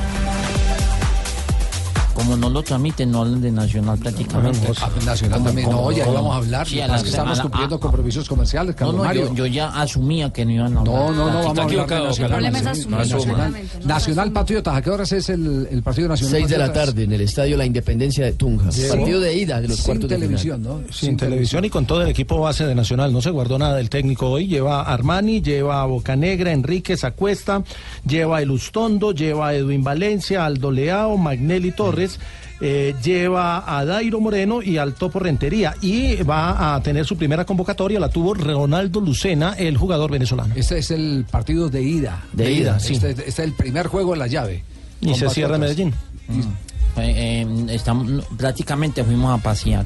Como 2.16 2.36
no 2.38 2.50
lo 2.50 2.64
transmiten, 2.64 3.12
no 3.12 3.22
hablan 3.22 3.42
de 3.42 3.52
Nacional 3.52 4.00
prácticamente. 4.00 4.68
Ah, 4.82 4.90
Nacional 5.06 5.44
también, 5.44 5.70
no, 5.70 5.92
ya 5.92 6.10
íbamos 6.10 6.34
a 6.34 6.38
hablar. 6.38 6.68
Sí, 6.68 6.80
a 6.80 6.88
la- 6.88 6.96
es 6.96 7.04
que 7.04 7.10
estamos 7.10 7.40
cumpliendo 7.42 7.76
a- 7.76 7.80
compromisos 7.80 8.28
comerciales, 8.28 8.74
No, 8.74 8.78
Carlos 8.80 8.96
no, 8.96 9.04
Mario. 9.04 9.28
yo, 9.30 9.36
yo 9.36 9.46
ya 9.46 9.68
asumía 9.70 10.32
que 10.34 10.46
no 10.46 10.52
iban 10.52 10.78
a 10.78 10.80
hablar. 10.80 10.96
No, 10.96 11.12
no, 11.12 11.14
no, 11.14 11.26
vamos 11.26 11.46
a 11.46 11.50
hablar 11.50 11.70
de 12.42 12.52
Nacional. 12.52 12.90
Nacional, 12.90 13.54
Nacional 13.84 14.32
Patriotas, 14.32 14.76
¿a 14.76 14.82
qué 14.82 14.90
horas 14.90 15.12
es 15.12 15.30
el, 15.30 15.68
el 15.70 15.84
partido 15.84 16.08
nacional? 16.08 16.38
6 16.38 16.50
de 16.50 16.58
la 16.58 16.72
tarde 16.74 17.04
en 17.04 17.12
el 17.14 17.22
estadio 17.22 17.58
La 17.58 17.66
Independencia 17.66 18.26
de 18.26 18.34
Tunja. 18.34 18.72
Sí. 18.72 18.84
Partido 18.90 19.20
de 19.20 19.36
ida 19.38 19.60
de 19.62 19.68
los 19.68 19.78
Sin 19.78 19.86
cuartos 19.86 20.10
de 20.10 20.16
televisión, 20.16 20.62
final. 20.62 20.82
¿no? 20.88 20.94
Sin 20.94 21.18
televisión 21.18 21.66
y 21.66 21.70
con 21.70 21.86
todo 21.86 22.02
el 22.02 22.08
equipo 22.10 22.40
base 22.40 22.66
de 22.66 22.76
Nacional. 22.76 23.12
No 23.12 23.22
se 23.22 23.30
guardó 23.30 23.60
nada 23.60 23.76
del 23.76 23.90
técnico 23.90 24.30
hoy. 24.30 24.48
Lleva 24.48 24.82
a 24.82 24.94
Armani, 24.94 25.42
lleva 25.42 25.82
a 25.82 25.86
Bocanegra, 25.86 26.52
Enríquez 26.52 27.04
Acuesta, 27.04 27.64
lleva 28.08 28.38
a 28.38 28.42
Elustondo, 28.42 29.12
lleva 29.12 29.50
a 29.50 29.54
Edwin 29.56 29.84
Valencia, 29.84 30.46
Aldo 30.46 30.72
Leao, 30.72 31.18
Magnelli 31.18 31.72
Torres. 31.72 32.05
Eh, 32.62 32.96
lleva 33.04 33.64
a 33.78 33.84
Dairo 33.86 34.20
Moreno 34.20 34.62
y 34.62 34.78
al 34.78 34.94
Topo 34.94 35.20
Rentería 35.20 35.76
y 35.82 36.16
va 36.24 36.76
a 36.76 36.82
tener 36.82 37.06
su 37.06 37.18
primera 37.18 37.46
convocatoria, 37.46 38.00
la 38.00 38.10
tuvo 38.10 38.34
Ronaldo 38.34 39.02
Lucena, 39.02 39.54
el 39.58 39.78
jugador 39.78 40.12
venezolano. 40.12 40.54
Este 40.56 40.78
es 40.80 40.92
el 40.92 41.26
partido 41.30 41.70
de 41.70 41.82
ida. 41.82 42.24
De 42.34 42.52
ida, 42.52 42.80
sí. 42.80 42.94
Este, 42.94 43.10
este 43.12 43.30
es 43.30 43.40
el 43.40 43.54
primer 43.54 43.88
juego 43.88 44.14
en 44.14 44.20
la 44.20 44.28
llave. 44.28 44.64
Y 45.02 45.14
se 45.16 45.30
cierra. 45.30 45.58
Medellín. 45.58 45.94
Eh, 46.98 47.44
eh, 47.46 47.66
estamos, 47.70 48.08
no, 48.08 48.24
prácticamente 48.38 49.04
fuimos 49.04 49.38
a 49.38 49.44
pasear. 49.44 49.86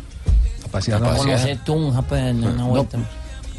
A 0.66 0.68
pasear. 0.72 1.04
A 1.04 1.08
A 1.08 1.10
pasear. 1.10 1.26
conocer 1.26 1.58
Tunja, 1.64 2.02
pues, 2.04 2.22
en 2.22 2.44
una 2.44 2.64
vuelta. 2.66 3.00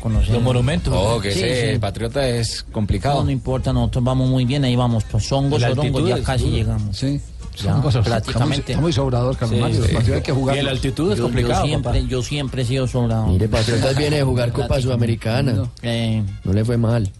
Conocer. 0.00 0.34
Los 0.34 0.42
monumentos. 0.42 0.94
Oh, 0.96 1.20
que 1.20 1.32
Sí, 1.32 1.42
ese 1.42 1.72
sí. 1.74 1.78
Patriota 1.78 2.26
es 2.26 2.64
complicado. 2.72 3.18
No, 3.18 3.24
no 3.24 3.30
importa, 3.30 3.72
nosotros 3.72 4.04
vamos 4.04 4.28
muy 4.30 4.44
bien, 4.44 4.64
ahí 4.64 4.76
vamos. 4.76 5.04
Pues 5.04 5.30
altitud 5.32 6.08
ya 6.08 6.22
casi 6.22 6.44
duro. 6.44 6.56
llegamos. 6.56 6.96
Sí. 6.96 7.20
Ya, 7.56 7.80
prácticamente. 8.02 8.72
Está 8.72 8.80
muy 8.80 8.92
sobrador, 8.92 9.36
Carlos 9.36 9.76
Sí, 9.76 9.82
sí. 10.04 10.12
hay 10.12 10.22
que 10.22 10.32
jugar. 10.32 10.56
Y 10.56 10.62
la 10.62 10.70
altitud 10.70 11.12
es 11.12 11.18
Yo- 11.18 11.24
complicado, 11.24 11.62
Yo 11.62 11.66
siempre, 11.68 11.92
papá. 12.00 12.08
yo 12.08 12.22
siempre 12.22 12.62
he 12.62 12.64
sido 12.64 12.86
sobrado. 12.86 13.26
Mire, 13.26 13.48
Patriotas 13.48 13.96
viene 13.96 14.16
de 14.16 14.22
jugar 14.22 14.52
Copa. 14.52 14.80
Sudamericana. 14.80 15.52
No. 15.52 15.70
Eh, 15.82 16.22
No 16.44 16.52
le 16.52 16.64
fue 16.64 16.76
mal. 16.76 17.10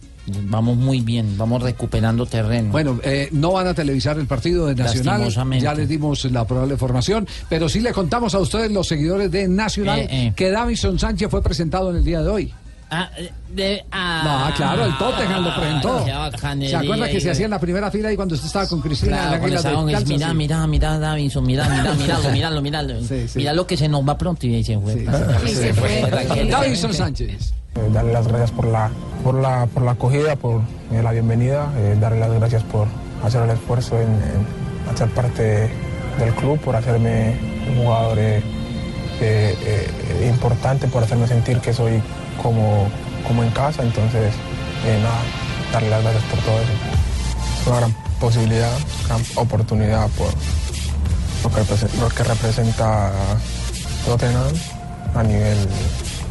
vamos 0.43 0.77
muy 0.77 1.01
bien, 1.01 1.37
vamos 1.37 1.61
recuperando 1.61 2.25
terreno. 2.25 2.71
Bueno, 2.71 2.99
eh, 3.03 3.27
no 3.31 3.51
van 3.53 3.67
a 3.67 3.73
televisar 3.73 4.17
el 4.19 4.27
partido 4.27 4.65
de 4.67 4.75
Nacional. 4.75 5.29
Ya 5.59 5.73
les 5.73 5.89
dimos 5.89 6.23
la 6.25 6.45
probable 6.45 6.77
formación. 6.77 7.27
Pero 7.49 7.67
sí 7.67 7.81
le 7.81 7.91
contamos 7.91 8.33
a 8.35 8.39
ustedes, 8.39 8.71
los 8.71 8.87
seguidores 8.87 9.29
de 9.31 9.47
Nacional, 9.47 9.99
Eh, 9.99 10.07
eh. 10.11 10.33
que 10.35 10.49
Davison 10.51 10.97
Sánchez 10.97 11.29
fue 11.29 11.41
presentado 11.41 11.89
en 11.91 11.97
el 11.97 12.03
día 12.05 12.21
de 12.21 12.29
hoy. 12.29 12.53
Ah, 12.93 13.09
eh, 13.17 13.31
de- 13.55 13.85
ah, 13.89 14.47
No, 14.49 14.55
claro, 14.57 14.83
el 14.85 14.97
Tottenham 14.97 15.45
lo 15.45 15.55
presentó. 15.55 16.05
bacanería, 16.05 16.69
¿Se 16.79 16.85
acuerda 16.85 17.09
que 17.09 17.21
se 17.21 17.31
hacía 17.31 17.45
en 17.45 17.51
la 17.51 17.59
primera 17.59 17.89
fila 17.89 18.11
y 18.11 18.17
cuando 18.17 18.35
usted 18.35 18.47
estaba 18.47 18.67
con 18.67 18.81
Cristina 18.81 19.11
en 19.15 19.17
Claro, 19.17 19.31
la 19.31 19.39
con 19.39 19.49
de 19.87 19.93
Calza, 19.93 20.05
mira, 20.07 20.27
sí. 20.29 20.35
mira, 20.35 20.67
mira, 20.67 20.99
Davinson, 20.99 21.45
mira, 21.45 21.69
mira, 21.69 21.93
míralo, 21.93 22.29
míralo, 22.31 22.61
míralo. 22.61 22.93
Mira 23.35 23.53
lo 23.53 23.65
que 23.65 23.77
se 23.77 23.87
nos 23.87 24.07
va 24.07 24.17
pronto 24.17 24.45
y 24.45 24.55
ahí 24.55 24.63
se 24.65 24.77
fue. 24.77 25.05
se 25.47 25.73
fue. 25.73 26.45
Davison 26.51 26.93
Sánchez. 26.93 27.53
Eh, 27.75 27.89
darle 27.93 28.11
las 28.11 28.27
gracias 28.27 28.51
por 28.51 28.65
la, 28.65 28.91
por 29.23 29.35
la, 29.35 29.65
por 29.67 29.83
la 29.83 29.91
acogida, 29.91 30.35
por 30.35 30.59
eh, 30.91 31.01
la 31.01 31.11
bienvenida, 31.13 31.71
eh, 31.77 31.95
darle 31.97 32.19
las 32.19 32.31
gracias 32.33 32.63
por 32.63 32.89
hacer 33.23 33.41
el 33.43 33.51
esfuerzo 33.51 33.95
en, 34.01 34.09
en 34.09 34.91
hacer 34.93 35.07
parte 35.11 35.69
del 36.19 36.33
club, 36.35 36.59
por 36.59 36.75
hacerme 36.75 37.37
un 37.69 37.83
jugador 37.85 38.19
eh, 38.19 38.43
eh, 39.21 39.55
eh, 39.61 40.27
importante, 40.29 40.87
por 40.89 41.03
hacerme 41.03 41.25
sentir 41.27 41.59
que 41.59 41.71
soy 41.71 42.01
como, 42.41 42.87
como 43.27 43.43
en 43.43 43.51
casa. 43.51 43.83
Entonces, 43.83 44.33
eh, 44.85 44.99
nada, 45.01 45.21
darle 45.73 45.89
las 45.89 46.03
gracias 46.03 46.23
por 46.25 46.39
todo 46.39 46.55
eso. 46.61 46.71
Es 47.61 47.67
una 47.67 47.77
gran 47.77 47.95
posibilidad, 48.19 48.71
gran 49.07 49.21
oportunidad 49.35 50.07
por 50.09 50.27
lo 51.43 51.49
que, 51.55 51.61
represe- 51.61 51.93
lo 51.99 52.09
representa 52.09 53.11
Tottenham 54.05 54.51
a 55.15 55.23
nivel 55.23 55.57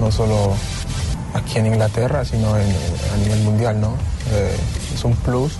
no 0.01 0.11
solo 0.11 0.55
aquí 1.35 1.59
en 1.59 1.66
Inglaterra, 1.66 2.24
sino 2.24 2.55
a 2.55 2.59
nivel 3.23 3.41
mundial, 3.43 3.81
¿no? 3.81 3.95
Eh, 4.32 4.57
es 4.95 5.05
un 5.05 5.15
plus, 5.16 5.53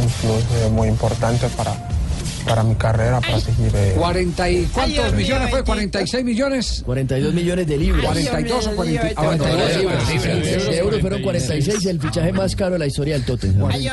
un 0.00 0.08
plus 0.20 0.42
eh, 0.62 0.68
muy 0.70 0.88
importante 0.88 1.48
para, 1.50 1.72
para 2.48 2.62
mi 2.64 2.74
carrera, 2.74 3.20
para 3.20 3.40
seguir... 3.40 3.70
eh, 3.74 3.94
40 3.96 4.50
y 4.50 4.64
¿Cuántos 4.66 5.04
mío, 5.12 5.12
millones 5.16 5.50
fue? 5.50 5.64
¿46 5.64 6.24
millones? 6.24 6.82
42 6.84 7.34
millones 7.34 7.66
de 7.66 7.76
libras. 7.76 8.04
42 8.04 8.66
o 8.66 8.70
40. 8.76 9.10
ah, 9.16 9.22
bueno, 9.22 9.44
De 9.44 9.52
libras, 9.52 9.76
euros, 9.76 10.08
libras, 10.08 10.42
de 10.66 10.78
euros 10.78 11.00
fueron 11.00 11.22
46, 11.22 11.86
el 11.86 12.00
fichaje 12.00 12.32
más 12.32 12.56
caro 12.56 12.72
de 12.72 12.78
la 12.78 12.86
historia 12.86 13.14
del 13.14 13.24
Tottenham. 13.24 13.68
Ay, 13.70 13.84
yo 13.84 13.92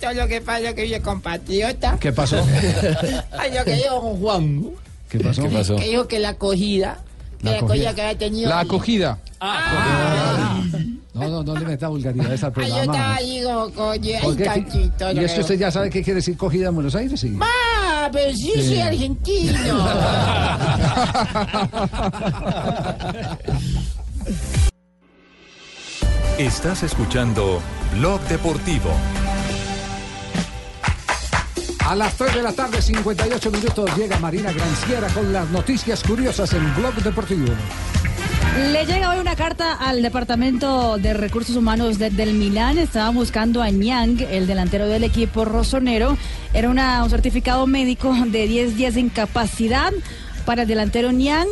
todo 0.00 0.12
lo 0.14 0.28
que 0.28 0.40
pasa 0.40 0.74
que 0.74 0.82
vive 0.82 1.00
compatriota. 1.00 1.96
¿Qué 2.00 2.12
pasó? 2.12 2.44
Ay, 3.38 3.52
lo 3.54 3.64
que 3.64 3.74
dijo 3.76 4.00
con 4.00 4.20
Juan. 4.20 4.64
¿Qué 5.08 5.20
pasó? 5.20 5.42
¿Qué 5.42 5.48
pasó? 5.48 5.76
Que 5.76 5.88
dijo 5.88 6.06
que 6.06 6.18
la 6.18 6.30
acogida, 6.30 6.98
que 7.38 7.44
La 7.46 7.50
la, 7.52 7.58
acogida 7.58 7.94
que 7.94 8.02
había 8.02 8.18
tenido. 8.18 8.48
La 8.48 8.60
acogida. 8.60 9.18
No, 11.18 11.28
no, 11.28 11.42
no 11.42 11.54
le 11.58 11.66
meta 11.66 11.88
vulgaridades 11.88 12.44
al 12.44 12.52
Ay, 12.56 12.68
yo 12.68 12.76
estaba 12.78 12.82
programa. 12.84 13.14
ahí 13.16 13.42
como, 13.42 13.70
coño, 13.72 14.12
¿Por 14.22 14.36
ay, 14.48 14.62
cachito. 14.64 15.12
¿Y 15.12 15.18
esto 15.24 15.40
usted 15.40 15.58
ya 15.58 15.70
sabe 15.70 15.90
qué 15.90 16.02
quiere 16.02 16.16
decir 16.16 16.36
cogida 16.36 16.68
en 16.68 16.74
Buenos 16.76 16.94
Aires? 16.94 17.18
Sí. 17.20 17.36
Ah, 17.40 18.08
pero 18.12 18.32
sí, 18.34 18.52
Sí. 18.54 18.68
soy 18.68 18.80
argentino. 18.80 19.58
Estás 26.38 26.82
escuchando 26.84 27.60
Blog 27.96 28.20
Deportivo. 28.22 28.90
A 31.86 31.94
las 31.96 32.14
3 32.14 32.34
de 32.34 32.42
la 32.42 32.52
tarde, 32.52 32.82
58 32.82 33.50
minutos, 33.50 33.90
llega 33.96 34.18
Marina 34.18 34.52
Granciera 34.52 35.08
con 35.08 35.32
las 35.32 35.48
noticias 35.50 36.02
curiosas 36.02 36.52
en 36.52 36.74
Blog 36.76 36.94
Deportivo. 36.96 37.46
Le 38.56 38.84
llega 38.86 39.10
hoy 39.10 39.18
una 39.20 39.36
carta 39.36 39.74
al 39.74 40.02
Departamento 40.02 40.98
de 40.98 41.14
Recursos 41.14 41.54
Humanos 41.56 41.98
de- 41.98 42.10
del 42.10 42.34
Milán. 42.34 42.76
Estaban 42.78 43.14
buscando 43.14 43.62
a 43.62 43.70
Ñang, 43.70 44.20
el 44.30 44.46
delantero 44.46 44.86
del 44.88 45.04
equipo 45.04 45.44
rosonero. 45.44 46.16
Era 46.52 46.68
un 46.70 47.10
certificado 47.10 47.66
médico 47.66 48.12
de 48.26 48.48
10 48.48 48.76
días 48.76 48.94
de 48.94 49.00
incapacidad 49.00 49.92
para 50.44 50.62
el 50.62 50.68
delantero 50.68 51.12
Ñang, 51.12 51.46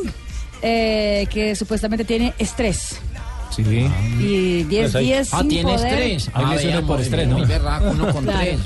eh, 0.63 1.27
que 1.31 1.55
supuestamente 1.55 2.05
tiene 2.05 2.35
estrés. 2.39 2.99
Sí. 3.51 3.63
Y 4.19 4.65
10 4.65 4.83
Pues 4.83 4.95
ahí- 4.97 5.07
días 5.07 5.29
Ah, 5.33 5.39
sin 5.41 5.49
tiene 5.49 5.73
poder- 5.73 5.87
estrés. 5.93 6.31
Hay 6.35 6.47
lesiones 6.55 6.81
por 6.83 7.01
estrés, 7.01 7.29
¿no? 7.29 7.47
Berraco 7.47 7.91
uno 7.91 8.13
con 8.13 8.25
Claro. 8.25 8.39
tres. 8.41 8.61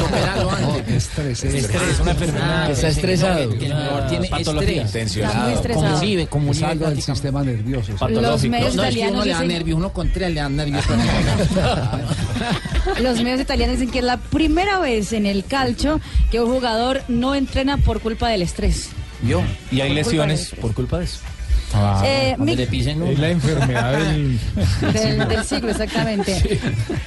Superarlo 0.00 0.50
antes. 0.50 0.88
Estrés, 1.04 1.44
Estrés, 1.44 2.00
una 2.00 2.10
enfermedad. 2.10 2.70
Está 2.70 2.88
estresado. 2.88 3.48
Tiene 3.54 4.28
Patología. 4.28 4.82
estrés. 4.82 5.16
Está 5.16 5.34
muy 5.44 5.52
estresado. 5.54 5.86
Como 5.86 6.00
vive, 6.00 6.26
como 6.26 6.50
Es 6.50 6.58
vive 6.58 6.70
algo 6.70 6.86
del 6.90 7.02
sistema 7.02 7.42
nervioso. 7.42 7.92
Los 8.08 8.44
medios 8.44 8.74
No, 8.74 8.82
es 8.82 8.88
que 8.88 8.94
italianos 8.94 9.14
uno 9.14 9.24
le 9.24 9.30
da 9.30 9.36
dicen- 9.40 9.48
nervios, 9.48 9.78
uno 9.78 9.92
con 9.92 10.12
tres 10.12 10.34
le 10.34 10.40
da 10.40 10.48
nervios. 10.48 10.84
Los 13.00 13.22
medios 13.22 13.40
italianos 13.40 13.78
dicen 13.78 13.90
que 13.92 13.98
es 14.00 14.04
la 14.04 14.18
primera 14.18 14.78
vez 14.78 15.12
en 15.12 15.26
el 15.26 15.44
calcio 15.44 16.00
que 16.30 16.40
un 16.40 16.52
jugador 16.52 17.02
no 17.08 17.34
entrena 17.34 17.76
por 17.78 18.00
culpa 18.00 18.28
del 18.28 18.42
estrés. 18.42 18.88
¿Vio? 19.22 19.42
Y 19.70 19.80
hay 19.80 19.94
lesiones 19.94 20.50
por 20.60 20.74
culpa 20.74 20.98
de 20.98 21.04
eso. 21.06 21.20
Eh, 22.04 22.34
Mick- 22.38 22.56
le 22.56 22.66
pisen. 22.66 23.02
Es 23.02 23.18
la 23.18 23.30
enfermedad 23.30 23.92
del... 23.98 24.38
Del, 24.92 25.28
del 25.28 25.44
siglo, 25.44 25.70
exactamente. 25.70 26.60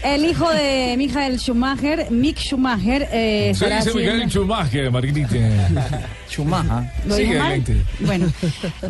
El 0.03 0.25
hijo 0.25 0.49
de 0.51 0.95
Michael 0.97 1.39
Schumacher, 1.39 2.11
Mick 2.11 2.37
Schumacher, 2.39 3.07
eh, 3.11 3.53
Se 3.55 3.65
dice 3.69 3.93
Miguel 3.93 4.09
haciendo- 4.23 4.29
Schumacher, 4.31 4.91
Margarita. 4.91 5.35
Chumaja. 6.29 6.91
¿Lo 7.05 7.15
Sigue. 7.15 7.39
Bueno, 8.01 8.27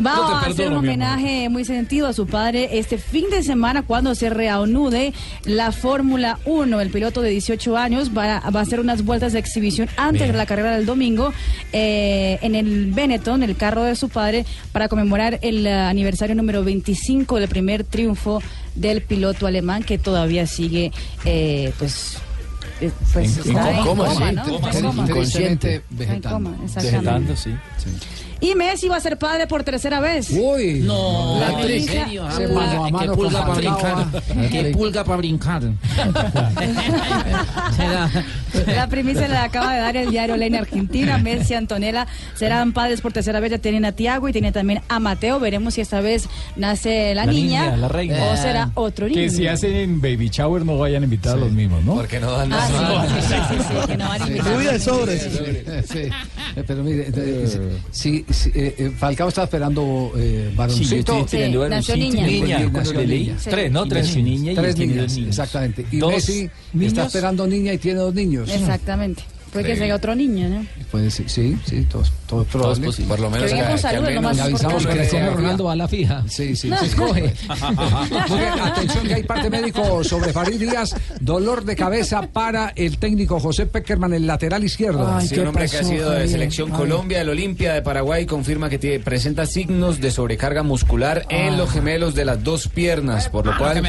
va 0.02 0.40
a 0.40 0.46
hacer 0.46 0.68
un 0.68 0.78
homenaje 0.78 1.48
muy 1.48 1.64
sentido 1.64 2.08
a 2.08 2.12
su 2.12 2.26
padre 2.26 2.78
este 2.78 2.98
fin 2.98 3.26
de 3.30 3.42
semana 3.44 3.82
cuando 3.82 4.14
se 4.16 4.28
reanude 4.28 5.12
la 5.44 5.70
Fórmula 5.70 6.38
1. 6.44 6.80
El 6.80 6.90
piloto 6.90 7.22
de 7.22 7.30
18 7.30 7.76
años 7.76 8.10
va, 8.16 8.40
va 8.50 8.58
a 8.60 8.62
hacer 8.62 8.80
unas 8.80 9.04
vueltas 9.04 9.32
de 9.34 9.38
exhibición 9.38 9.88
antes 9.96 10.26
de 10.26 10.32
la 10.36 10.46
carrera 10.46 10.76
del 10.76 10.86
domingo 10.86 11.32
eh, 11.72 12.38
en 12.42 12.54
el 12.56 12.90
Benetton, 12.92 13.42
el 13.44 13.56
carro 13.56 13.84
de 13.84 13.94
su 13.94 14.08
padre, 14.08 14.44
para 14.72 14.88
conmemorar 14.88 15.38
el 15.42 15.64
eh, 15.66 15.67
aniversario 15.72 16.34
número 16.34 16.62
25 16.64 17.38
del 17.40 17.48
primer 17.48 17.84
triunfo 17.84 18.42
del 18.74 19.02
piloto 19.02 19.46
alemán 19.46 19.82
que 19.82 19.98
todavía 19.98 20.46
sigue, 20.46 20.92
eh, 21.24 21.72
pues... 21.78 22.16
eh, 22.80 22.90
pues 23.12 23.38
En- 23.38 23.50
está 23.50 23.70
en 23.72 23.76
en 23.78 23.84
coma, 23.84 24.04
coma, 24.06 24.28
sí. 24.30 24.34
¿no? 24.34 24.44
Coma, 24.44 24.72
sí. 24.72 25.10
Inconsciente, 25.10 25.82
vegetando. 25.90 26.28
coma, 26.50 26.58
exactamente. 26.64 26.96
Vegetando, 26.98 27.36
sí. 27.36 27.50
Y 28.40 28.54
Messi 28.54 28.88
va 28.88 28.96
a 28.96 29.00
ser 29.00 29.18
padre 29.18 29.46
por 29.46 29.64
tercera 29.64 29.98
vez. 30.00 30.30
Uy, 30.30 30.80
No, 30.84 31.38
La 31.40 31.60
¿en 31.62 31.84
serio? 31.84 32.24
Se 32.30 32.44
a 32.44 32.48
mano 32.90 33.14
pulga 33.14 33.40
para 33.46 33.54
brincar. 33.54 34.06
Que 34.50 34.64
pulga 34.66 35.04
para 35.04 35.16
brincar. 35.16 35.62
La 38.66 38.86
primicia 38.88 39.28
la 39.28 39.44
acaba 39.44 39.74
de 39.74 39.80
dar 39.80 39.96
el 39.96 40.10
diario 40.10 40.36
La 40.36 40.46
en 40.46 40.54
Argentina. 40.56 41.18
Messi 41.18 41.52
y 41.52 41.56
Antonella 41.56 42.06
serán 42.34 42.72
padres 42.72 43.00
por 43.00 43.12
tercera 43.12 43.40
vez. 43.40 43.50
Ya 43.50 43.58
tienen 43.58 43.84
a 43.84 43.92
Tiago 43.92 44.28
y 44.28 44.32
tienen 44.32 44.52
también 44.52 44.80
a 44.88 45.00
Mateo. 45.00 45.38
Veremos 45.40 45.74
si 45.74 45.80
esta 45.80 46.00
vez 46.00 46.28
nace 46.56 47.14
la, 47.14 47.26
La 47.26 47.32
niña, 47.32 47.64
niña, 47.64 47.76
la 47.76 47.88
reina. 47.88 48.22
o 48.24 48.36
será 48.36 48.70
otro 48.74 49.06
niño. 49.08 49.20
Que 49.20 49.30
si 49.30 49.46
hacen 49.46 50.00
baby 50.00 50.28
shower 50.30 50.64
no 50.64 50.78
vayan 50.78 51.02
a 51.02 51.04
invitar 51.04 51.34
a 51.34 51.36
los 51.40 51.50
mismos, 51.52 51.84
¿no? 51.84 51.94
Porque 51.96 52.20
no 52.20 52.32
dan 52.32 52.52
Ah, 52.52 53.06
sí, 53.08 53.14
sí, 53.20 53.34
sí, 53.34 53.34
sí, 53.48 53.64
sí, 53.68 53.86
que 53.88 53.96
no 53.96 54.08
van 54.08 54.22
a 54.22 54.26
invitar. 54.26 54.80
Sobres. 54.80 55.22
Sí, 55.90 55.98
eh, 56.56 56.64
pero 56.66 56.82
mire, 56.84 57.08
eh, 57.14 57.78
si, 57.90 58.24
si, 58.30 58.48
eh, 58.50 58.74
eh, 58.78 58.90
Falcao 58.96 59.28
está 59.28 59.44
esperando 59.44 60.12
eh, 60.16 60.52
varoncito. 60.54 61.26
Sí, 61.28 61.36
nació 61.68 61.96
niña. 61.96 62.26
Niña, 62.26 62.70
Nació 62.70 62.94
le 63.00 63.06
leí. 63.06 63.18
niña. 63.26 63.38
Sí. 63.38 63.50
Tres, 63.50 63.72
¿no? 63.72 63.86
Y 63.86 63.88
Tres 63.88 64.16
niña 64.16 64.52
y 64.52 64.54
tres 64.54 64.76
niñas, 64.76 64.96
dos 65.06 65.14
niños. 65.16 65.28
exactamente. 65.28 65.86
Y 65.90 65.98
Dos 65.98 66.12
Messi 66.12 66.50
niños. 66.72 66.88
está 66.88 67.06
esperando 67.06 67.46
niña 67.46 67.72
y 67.72 67.78
tiene 67.78 68.00
dos 68.00 68.14
niños. 68.14 68.48
Exactamente. 68.50 69.22
Puede 69.52 69.64
que 69.66 69.76
sea 69.76 69.94
otro 69.94 70.14
niño, 70.14 70.48
¿no? 70.48 70.66
Pues 70.90 71.14
sí, 71.14 71.24
sí, 71.26 71.58
sí, 71.66 71.86
todo, 71.90 72.02
todo 72.26 72.42
es 72.42 72.48
probable. 72.48 72.86
posible. 72.86 73.08
Por 73.08 73.20
lo 73.20 73.30
menos 73.30 73.50
Que 73.52 73.60
al 73.60 73.96
lo 73.96 74.02
menos- 74.02 74.22
más 74.22 74.36
Le 74.36 74.42
avisamos 74.42 74.86
que 74.86 74.92
Cristiano 74.96 75.30
Ronaldo 75.36 75.64
va 75.64 75.72
a 75.72 75.76
la 75.76 75.88
fija. 75.88 76.22
Sí, 76.28 76.54
sí, 76.56 76.68
No. 76.68 76.78
se 76.78 76.86
escoge. 76.86 77.34
Muy 78.28 78.38
bien, 78.38 78.60
atención 78.60 79.06
que 79.06 79.14
hay 79.14 79.22
parte 79.22 79.50
médico 79.50 80.02
sobre 80.04 80.32
Farid 80.32 80.60
Díaz. 80.60 80.94
Dolor 81.20 81.64
de 81.64 81.76
cabeza 81.76 82.22
para 82.22 82.72
el 82.76 82.98
técnico 82.98 83.40
José 83.40 83.66
Peckerman, 83.66 84.12
el 84.14 84.26
lateral 84.26 84.64
izquierdo. 84.64 85.06
Ay, 85.14 85.28
Sí, 85.28 85.34
¿qué 85.34 85.40
un 85.42 85.48
hombre 85.48 85.68
que 85.68 85.78
ha 85.78 85.84
sido 85.84 86.10
de 86.10 86.28
selección 86.28 86.70
Ay. 86.72 86.78
Colombia, 86.78 87.20
el 87.20 87.28
Olimpia 87.28 87.74
de 87.74 87.82
Paraguay, 87.82 88.26
confirma 88.26 88.68
que 88.68 88.78
tiene- 88.78 89.00
presenta 89.00 89.46
signos 89.46 90.00
de 90.00 90.10
sobrecarga 90.10 90.62
muscular 90.62 91.26
en 91.28 91.56
los 91.56 91.70
gemelos 91.70 92.14
de 92.14 92.24
las 92.24 92.42
dos 92.42 92.68
piernas, 92.68 93.28
por 93.28 93.46
lo 93.46 93.52
Ah, 93.52 93.58
cual 93.58 93.82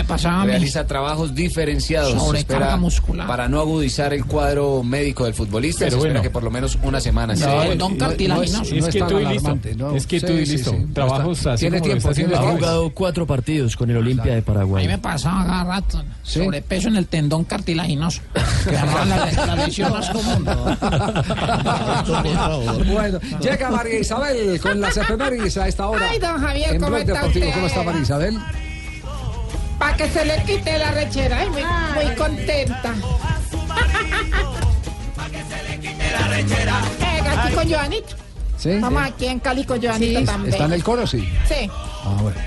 realiza 0.45 0.86
trabajos 0.88 1.36
diferenciados. 1.36 2.14
Sobrecarga 2.14 2.77
muscular. 2.77 3.27
Para 3.27 3.48
no 3.48 3.60
agudizar 3.60 4.14
el 4.14 4.26
cuadro 4.26 4.84
médico 4.84 5.26
del 5.26 5.34
futbolista, 5.49 5.80
Pero 5.80 5.91
se 5.91 5.97
espera 5.97 6.13
bueno. 6.13 6.21
que 6.21 6.30
por 6.30 6.43
lo 6.43 6.51
menos 6.51 6.77
una 6.84 6.99
semana 7.01 7.34
No, 7.35 7.76
don 7.76 7.95
cartilaginoso. 7.97 8.76
Es 8.76 8.85
que 8.88 9.01
tú 9.01 9.19
y 9.19 9.26
listo. 9.26 9.30
alarmante, 9.30 9.76
no. 9.76 9.95
Es 9.95 10.07
que 10.07 10.19
Sí, 10.19 10.26
tú 10.26 10.34
y 10.34 10.45
sí, 10.45 10.51
listo. 10.53 10.71
sí. 10.71 10.77
No 10.77 10.93
Trabajos 10.93 11.45
así 11.47 11.61
Tiene 11.61 11.81
tiempo, 11.81 12.09
Ha 12.09 12.38
jugado 12.51 12.89
cuatro 12.91 13.26
partidos 13.27 13.76
con 13.76 13.89
el 13.89 13.97
Olimpia 13.97 14.31
de 14.31 14.34
A 14.34 14.35
mí 14.38 14.41
Paraguay. 14.41 14.88
me 14.88 14.97
pasaba 14.97 15.45
cada 15.45 15.63
rato. 15.63 16.03
¿Sí? 16.23 16.39
Sobrepeso 16.43 16.88
en 16.89 16.95
el 16.97 17.07
tendón 17.07 17.43
cartilaginoso. 17.43 18.21
Que 18.63 18.71
la, 18.71 19.45
la 19.45 19.55
lesión 19.65 19.91
más 19.91 20.09
común. 20.09 20.45
Bueno, 22.89 23.19
llega 23.41 23.69
María 23.69 23.99
Isabel 23.99 24.59
con 24.61 24.80
las 24.81 24.97
efemérides 24.97 25.57
a 25.57 25.67
esta 25.67 25.88
hora. 25.88 26.07
Ay, 26.09 26.19
don 26.19 26.39
Javier, 26.39 26.76
en 26.76 26.81
¿cómo 26.81 26.97
está 26.97 27.26
usted? 27.26 27.53
¿Cómo 27.53 27.67
está 27.67 27.84
María 27.84 28.01
Isabel? 28.01 28.38
Para 29.77 29.95
que 29.97 30.09
se 30.09 30.26
le 30.26 30.43
quite 30.43 30.77
la 30.77 30.91
rechera. 30.91 31.39
Ay, 31.39 31.49
muy, 31.49 31.63
muy 32.05 32.15
contenta. 32.15 32.93
Eh, 36.10 37.22
aquí 37.38 37.53
con 37.53 37.69
Joanita. 37.69 38.15
¿Sí? 38.57 38.77
Vamos 38.80 39.03
aquí 39.03 39.26
en 39.27 39.40
Cali 39.40 39.64
con 39.64 39.81
Joanita 39.81 40.23
también. 40.26 40.53
¿Está 40.53 40.65
en 40.65 40.73
el 40.73 40.84
coro? 40.84 41.07
Sí. 41.07 41.19
Sí. 41.48 41.69
Ah, 42.03 42.18
bueno. 42.22 42.38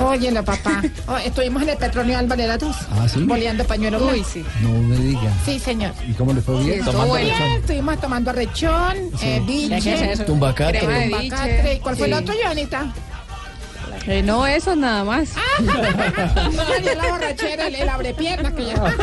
Óyelo, 0.00 0.44
papá. 0.44 0.80
Oh, 1.08 1.16
estuvimos 1.16 1.62
en 1.62 1.70
el 1.70 1.76
Petronio 1.76 2.18
Álvarez 2.18 2.46
las 2.46 2.58
dos. 2.60 2.76
Ah, 2.92 3.08
¿sí? 3.08 3.22
Boleando 3.24 3.64
pañuelo 3.64 3.98
Uy, 4.06 4.22
sí. 4.24 4.44
No 4.60 4.70
me 4.70 4.96
diga. 4.96 5.32
Sí, 5.44 5.58
señor. 5.58 5.92
¿Y 6.06 6.12
cómo 6.12 6.32
le 6.32 6.40
fue 6.40 6.62
bien? 6.62 6.80
Estuvo 6.80 7.14
bien, 7.16 7.34
estuvimos 7.56 8.00
tomando 8.00 8.30
arrechón, 8.30 8.96
eh, 9.22 9.42
biche, 9.46 9.80
¿Qué 9.80 10.12
es 10.12 10.24
tumbacatre. 10.26 11.10
¿Y 11.74 11.78
cuál 11.80 11.96
fue 11.96 12.06
el 12.06 12.14
Sí. 12.14 12.20
otro, 12.22 12.34
Joanita? 12.42 12.92
Eh, 14.06 14.22
no, 14.22 14.46
eso 14.46 14.76
nada 14.76 15.02
más. 15.04 15.30
Dio 16.82 16.94
la 16.94 17.08
borrachera, 17.08 17.66
el, 17.66 17.74
el 17.74 17.88
abrepiernas 17.88 18.52
que 18.52 18.66
ya. 18.66 18.74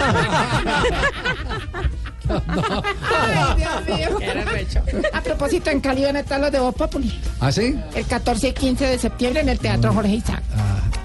Ay, 2.30 3.56
Dios 3.58 4.00
mío. 4.00 4.20
Era 4.22 4.46
recho. 4.46 4.82
A 5.14 5.22
propósito, 5.22 5.70
en 5.70 5.80
Cali 5.80 6.04
van 6.04 6.16
a 6.16 6.20
estar 6.22 6.40
los 6.40 6.52
de 6.52 6.60
Voz 6.60 6.76
Populi. 6.76 7.20
¿Ah, 7.40 7.52
sí? 7.52 7.76
El 7.96 8.06
14 8.06 8.50
y 8.50 8.54
15 8.54 8.86
de 8.88 8.98
septiembre 9.00 9.42
en 9.42 9.50
el 9.50 9.60
Teatro 9.60 9.94
Jorge 9.94 10.14
Isaac. 10.16 10.42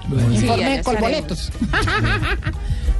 Sí, 0.09 0.35
Informe 0.45 0.65
allá 0.65 0.83
con 0.83 0.95
boletos. 0.99 1.51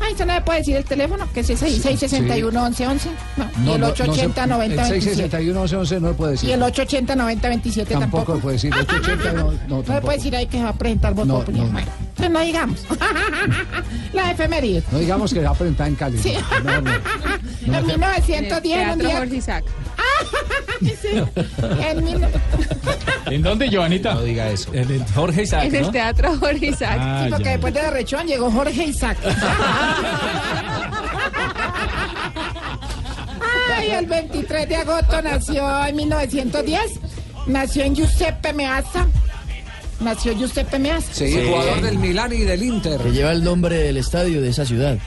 Ay, 0.04 0.16
¿se 0.16 0.26
no 0.26 0.34
me 0.34 0.42
puede 0.42 0.60
decir 0.60 0.76
el 0.78 0.84
teléfono? 0.86 1.32
Que 1.32 1.42
es 1.42 1.50
ese 1.52 1.68
661 1.70 2.52
1111 2.70 3.10
No. 3.38 3.72
y 3.72 3.76
el 3.76 3.84
880 3.84 4.48
90 4.48 4.74
El 4.86 4.92
27 4.92 5.16
661 5.30 5.62
11 5.80 6.00
no 6.00 6.08
le 6.08 6.14
puede 6.16 6.32
decir. 6.32 6.50
Y 6.50 6.54
el 6.54 6.64
880 6.64 7.16
90 7.16 7.48
27 7.50 7.94
Tampoco 7.94 8.18
tampoco. 8.18 8.36
le 8.36 8.42
puede 8.42 8.54
decir. 8.56 8.74
880 8.74 9.34
no, 9.34 9.44
no, 9.44 9.52
No 9.52 9.52
le 9.52 9.60
tampoco. 9.84 10.02
puede 10.02 10.18
decir 10.18 10.36
ahí 10.36 10.48
que 10.48 10.58
se 10.58 10.64
va 10.64 10.70
a 10.70 10.74
presentar 10.74 11.14
Voz 11.14 11.28
No, 11.28 11.40
Populi. 11.40 11.60
no. 11.60 11.80
No 12.30 12.40
digamos. 12.40 12.86
La 14.14 14.32
efeméride. 14.32 14.84
No 14.92 15.00
digamos 15.00 15.34
que 15.34 15.40
va 15.42 15.50
a 15.52 15.54
presentar 15.54 15.88
en 15.88 15.96
Cali. 15.96 16.18
Sí. 16.18 16.34
No, 16.64 16.82
no. 16.82 16.92
En 16.92 17.86
1910, 17.88 18.42
un 18.42 18.62
Teatro 18.62 19.08
día. 19.08 19.18
Jorge 19.18 19.36
Isaac. 19.36 19.64
Sí. 20.82 21.22
En 21.80 22.04
mil- 22.04 22.26
¿En 23.28 23.42
dónde, 23.44 23.70
Joanita? 23.72 24.16
No 24.16 24.24
diga 24.24 24.50
eso. 24.50 24.74
En 24.74 24.90
el 24.90 25.06
Jorge 25.14 25.44
Isaac, 25.44 25.66
En 25.66 25.76
el 25.76 25.82
¿no? 25.84 25.92
Teatro 25.92 26.36
Jorge 26.40 26.66
Isaac. 26.68 26.98
Ah, 27.00 27.22
Sí, 27.26 27.30
porque 27.30 27.44
ya. 27.46 27.52
después 27.52 27.74
de 27.76 27.90
Rechón 27.92 28.26
llegó 28.28 28.50
Jorge 28.50 28.84
Isaac. 28.86 29.18
Ay, 33.78 33.92
el 33.92 34.06
23 34.06 34.68
de 34.70 34.76
agosto 34.76 35.22
nació 35.22 35.86
en 35.86 35.96
1910. 35.96 36.82
Nació 37.48 37.84
en 37.84 37.96
Giuseppe 37.96 38.54
Meazza. 38.54 39.06
Nació 40.02 40.34
Giuseppe 40.34 40.80
Meazza. 40.80 41.14
Sí, 41.14 41.40
jugador 41.48 41.82
del 41.82 41.98
Milán 42.00 42.34
y 42.34 42.40
del 42.40 42.64
Inter. 42.64 43.00
Que 43.00 43.12
lleva 43.12 43.32
el 43.32 43.44
nombre 43.44 43.78
del 43.78 43.98
estadio 43.98 44.42
de 44.42 44.50
esa 44.50 44.66
ciudad. 44.66 44.98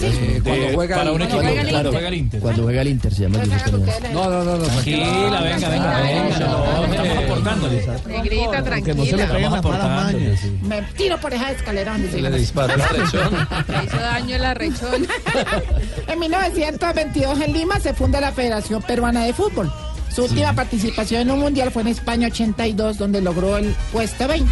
Eh, 0.00 0.40
cuando 0.42 0.66
juega 0.74 0.96
para 0.96 1.10
el- 1.10 1.16
un 1.16 1.22
equipo, 1.22 1.36
cuando 1.36 1.52
juega 1.52 1.60
el 1.62 1.68
claro. 1.68 1.88
Inter. 1.88 1.92
Juega 1.92 2.08
el 2.08 2.14
Inter. 2.14 2.40
Cuando 2.40 2.62
juega 2.64 2.80
el 2.82 2.88
Inter 2.88 3.14
se 3.14 3.22
llama 3.22 3.38
Giuseppe 3.44 3.72
Meazza. 3.78 4.08
No, 4.08 4.30
no, 4.30 4.44
no, 4.44 4.56
no. 4.56 4.64
Tranquila, 4.64 5.40
venga, 5.42 5.68
venga, 5.68 6.00
venga. 6.00 6.38
No, 6.38 6.84
estamos 6.84 7.18
aportándole. 7.24 7.86
Negrita, 8.08 8.62
Que 8.82 8.94
no 8.94 9.04
se 9.04 9.16
le 9.16 9.24
tranquila. 9.24 9.32
peguen 9.32 9.52
las 9.52 9.62
malas 9.64 10.04
mañas. 10.14 10.40
Me 10.62 10.82
tiro 10.96 11.18
por 11.20 11.32
esa 11.34 11.50
escalera 11.52 11.92
donde 11.92 12.10
se 12.10 12.20
Le 12.20 12.30
disparó 12.38 12.76
la 12.76 12.88
rechón. 12.88 13.32
Le 13.68 13.84
hizo 13.84 13.96
daño 13.96 14.38
la 14.38 14.54
rechón. 14.54 15.06
En 16.08 16.18
1922 16.18 17.40
en 17.40 17.52
Lima 17.52 17.78
se 17.80 17.94
funda 17.94 18.20
la 18.20 18.32
Federación 18.32 18.82
Peruana 18.82 19.24
de 19.24 19.32
Fútbol. 19.32 19.70
Su 20.14 20.24
última 20.24 20.52
participación 20.52 21.22
en 21.22 21.30
un 21.30 21.40
mundial 21.40 21.70
fue 21.70 21.82
en 21.82 21.88
España 21.88 22.28
82, 22.28 22.98
donde 22.98 23.20
logró 23.22 23.56
el 23.56 23.74
puesto 23.92 24.28
20. 24.28 24.50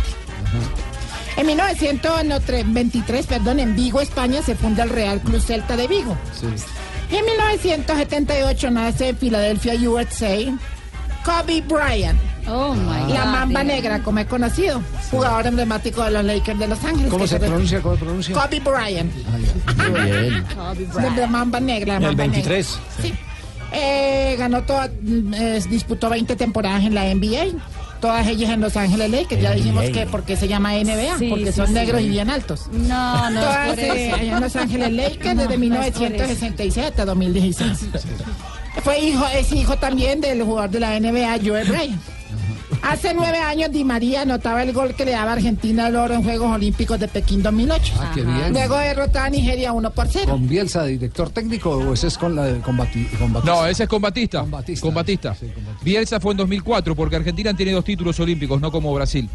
En 1.37 1.47
1923, 1.47 3.27
perdón, 3.27 3.61
en 3.61 3.77
Vigo, 3.77 4.01
España, 4.01 4.43
se 4.43 4.55
funda 4.55 4.85
el 4.85 4.91
Real 4.91 5.21
Club 5.21 5.41
Celta 5.41 5.77
de 5.77 5.87
Vigo. 5.87 6.17
Y 7.11 7.17
en 7.17 7.25
1978 7.25 8.71
nace 8.71 9.09
en 9.11 9.17
Filadelfia, 9.17 9.75
USA, 9.89 10.37
Kobe 11.25 11.61
Bryant. 11.63 12.19
Oh 12.49 12.75
my 12.75 13.13
La 13.13 13.25
God. 13.25 13.31
mamba 13.33 13.63
negra, 13.63 14.03
como 14.03 14.19
es 14.21 14.27
conocido, 14.27 14.81
jugador 15.11 15.47
emblemático 15.47 16.03
de 16.05 16.11
los 16.11 16.25
Lakers 16.25 16.59
de 16.59 16.69
Los 16.69 16.83
Ángeles. 16.85 17.11
¿Cómo 17.11 17.27
se 17.27 17.39
pronuncia? 17.39 17.81
¿Cómo 17.83 17.97
se 17.97 18.05
pronuncia? 18.05 18.35
Kobe 18.35 18.61
Bryant. 18.61 19.13
La 21.17 21.27
mamba 21.27 21.61
negra. 21.61 21.99
la 22.01 22.09
El 22.09 22.17
mamba 22.17 22.27
negra. 22.27 22.51
23. 22.53 22.79
Sí. 23.03 23.15
Eh, 23.73 24.37
ganó 24.39 24.63
toda, 24.63 24.89
mm, 24.89 25.35
eh, 25.35 25.61
disputó 25.69 26.09
20 26.11 26.37
temporadas 26.37 26.85
en 26.85 26.95
la 26.95 27.05
NBA. 27.07 27.47
Todas 28.01 28.27
ellas 28.29 28.51
en 28.51 28.61
Los 28.63 28.77
Ángeles 28.77 29.11
Lakers. 29.11 29.43
Ya 29.43 29.53
dijimos 29.53 29.85
que 29.91 30.07
porque 30.07 30.35
se 30.37 30.49
llama 30.49 30.75
NBA, 30.75 31.19
Sí, 31.19 31.29
porque 31.29 31.47
sí, 31.53 31.57
son 31.59 31.67
sí. 31.69 31.73
negros 31.75 32.01
y 32.01 32.09
bien 32.09 32.31
altos. 32.31 32.67
No, 32.73 33.31
no 33.31 33.41
Todas 33.41 33.79
es 33.79 33.87
por 33.87 33.97
eh, 33.97 34.07
eso. 34.07 34.17
allá 34.17 34.37
en 34.37 34.41
Los 34.41 34.57
Ángeles 34.57 34.93
Lakers 34.93 35.37
desde 35.37 35.59
No, 35.59 35.75
no 35.77 35.83
es 35.83 35.91
por 35.93 36.01
1966 36.01 36.87
hasta 36.87 37.05
2016. 37.05 37.79
Fue 38.83 38.99
hijo, 39.01 39.27
es 39.35 39.53
hijo 39.53 39.77
también 39.77 40.21
del 40.23 40.43
jugador 40.43 40.71
de 40.71 40.81
la 40.81 40.99
NBA, 40.99 41.39
Joe 41.45 41.65
Bryant. 41.65 42.01
Hace 42.83 43.15
nueve 43.15 43.39
años 43.39 43.71
Di 43.71 43.85
María 43.85 44.23
anotaba 44.23 44.63
el 44.63 44.73
gol 44.73 44.95
que 44.95 45.05
le 45.05 45.13
daba 45.13 45.33
a 45.33 45.35
Argentina 45.35 45.89
el 45.89 45.97
oro 45.97 46.15
en 46.15 46.23
Juegos 46.23 46.51
Olímpicos 46.53 46.99
de 46.99 47.09
Pekín 47.09 47.43
2008. 47.43 47.95
Ah, 47.99 48.13
qué 48.15 48.23
bien. 48.23 48.53
Luego 48.53 48.77
derrotada 48.77 49.27
a 49.27 49.31
Nigeria 49.31 49.73
1 49.73 49.91
por 49.91 50.09
0. 50.09 50.27
¿Con 50.31 50.49
Bielsa, 50.49 50.85
director 50.85 51.31
técnico, 51.31 51.71
o 51.71 51.93
ese 51.93 52.09
es 52.09 52.19
con 52.19 52.35
la 52.35 52.45
de 52.47 52.61
combati 52.61 53.05
combatista? 53.19 53.55
No, 53.55 53.67
ese 53.67 53.83
es 53.85 53.89
con 53.89 54.03
Batista. 54.03 54.41
Con 54.81 54.95
Batista. 54.95 55.37
Bielsa 55.83 56.21
fue 56.21 56.33
en 56.33 56.39
2004 56.39 56.97
porque 56.97 57.17
Argentina 57.17 57.55
tiene 57.55 57.73
dos 57.73 57.85
títulos 57.85 58.19
olímpicos, 58.21 58.61
no 58.61 58.71
como 58.73 58.93
Brasil. 58.95 59.29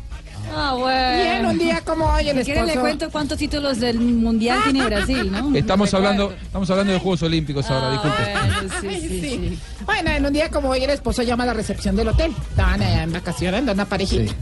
Ah, 0.58 0.74
bueno. 0.74 1.24
Bien, 1.24 1.46
un 1.46 1.58
día 1.58 1.82
como 1.82 2.06
hoy 2.06 2.30
el 2.30 2.44
quiere 2.46 2.62
le 2.62 2.68
esposo- 2.74 2.80
cuento 2.82 3.10
cuántos 3.12 3.38
títulos 3.38 3.80
del 3.80 4.00
mundial 4.00 4.60
tiene 4.64 4.86
Brasil, 4.86 5.30
¿no? 5.32 5.54
Estamos 5.56 5.94
hablando, 5.94 6.32
estamos 6.42 6.70
hablando 6.70 6.94
de 6.94 7.00
Juegos 7.00 7.22
Olímpicos 7.24 7.70
ahora, 7.70 7.92
disculpe. 7.92 8.22
Bueno, 8.24 8.54
sí, 8.82 8.88
Ay, 8.88 9.02
sí, 9.02 9.10
sí. 9.10 9.20
sí. 9.22 9.60
Bueno, 9.86 10.12
en 10.12 10.26
un 10.26 10.32
día 10.34 10.50
como 10.50 10.70
hoy 10.70 10.84
el 10.84 10.90
esposo 10.92 11.24
llama 11.24 11.44
a 11.44 11.48
la 11.48 11.54
recepción 11.54 11.96
del 11.96 12.08
hotel. 12.08 12.34
Estaban 12.50 12.82
allá 12.82 13.04
en 13.04 13.12
vacaciones, 13.12 13.62
una 13.64 13.86
parejita. 13.86 14.34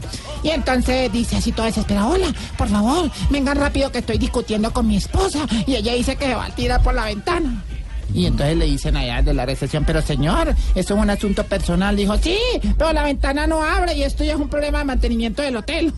Y 0.42 0.50
entonces 0.50 1.10
dice 1.12 1.36
así 1.36 1.50
todo 1.52 1.66
desesperado, 1.66 2.10
hola, 2.10 2.32
por 2.56 2.68
favor, 2.68 3.10
vengan 3.30 3.56
rápido 3.56 3.90
que 3.90 3.98
estoy 3.98 4.18
discutiendo 4.18 4.72
con 4.72 4.86
mi 4.86 4.96
esposa. 4.96 5.46
Y 5.66 5.74
ella 5.74 5.94
dice 5.94 6.16
que 6.16 6.26
se 6.26 6.34
va 6.34 6.46
a 6.46 6.54
tirar 6.54 6.82
por 6.82 6.94
la 6.94 7.06
ventana. 7.06 7.62
Y 8.12 8.26
entonces 8.26 8.56
le 8.56 8.66
dicen 8.66 8.96
allá 8.96 9.22
de 9.22 9.32
la 9.34 9.46
recepción, 9.46 9.84
pero 9.86 10.02
señor, 10.02 10.48
eso 10.74 10.94
es 10.94 11.00
un 11.00 11.10
asunto 11.10 11.44
personal. 11.44 11.96
Dijo, 11.96 12.16
sí, 12.18 12.36
pero 12.76 12.92
la 12.92 13.04
ventana 13.04 13.46
no 13.46 13.62
abre 13.62 13.94
y 13.94 14.02
esto 14.02 14.24
ya 14.24 14.34
es 14.34 14.38
un 14.38 14.48
problema 14.48 14.78
de 14.78 14.84
mantenimiento 14.84 15.42
del 15.42 15.56
hotel. 15.56 15.92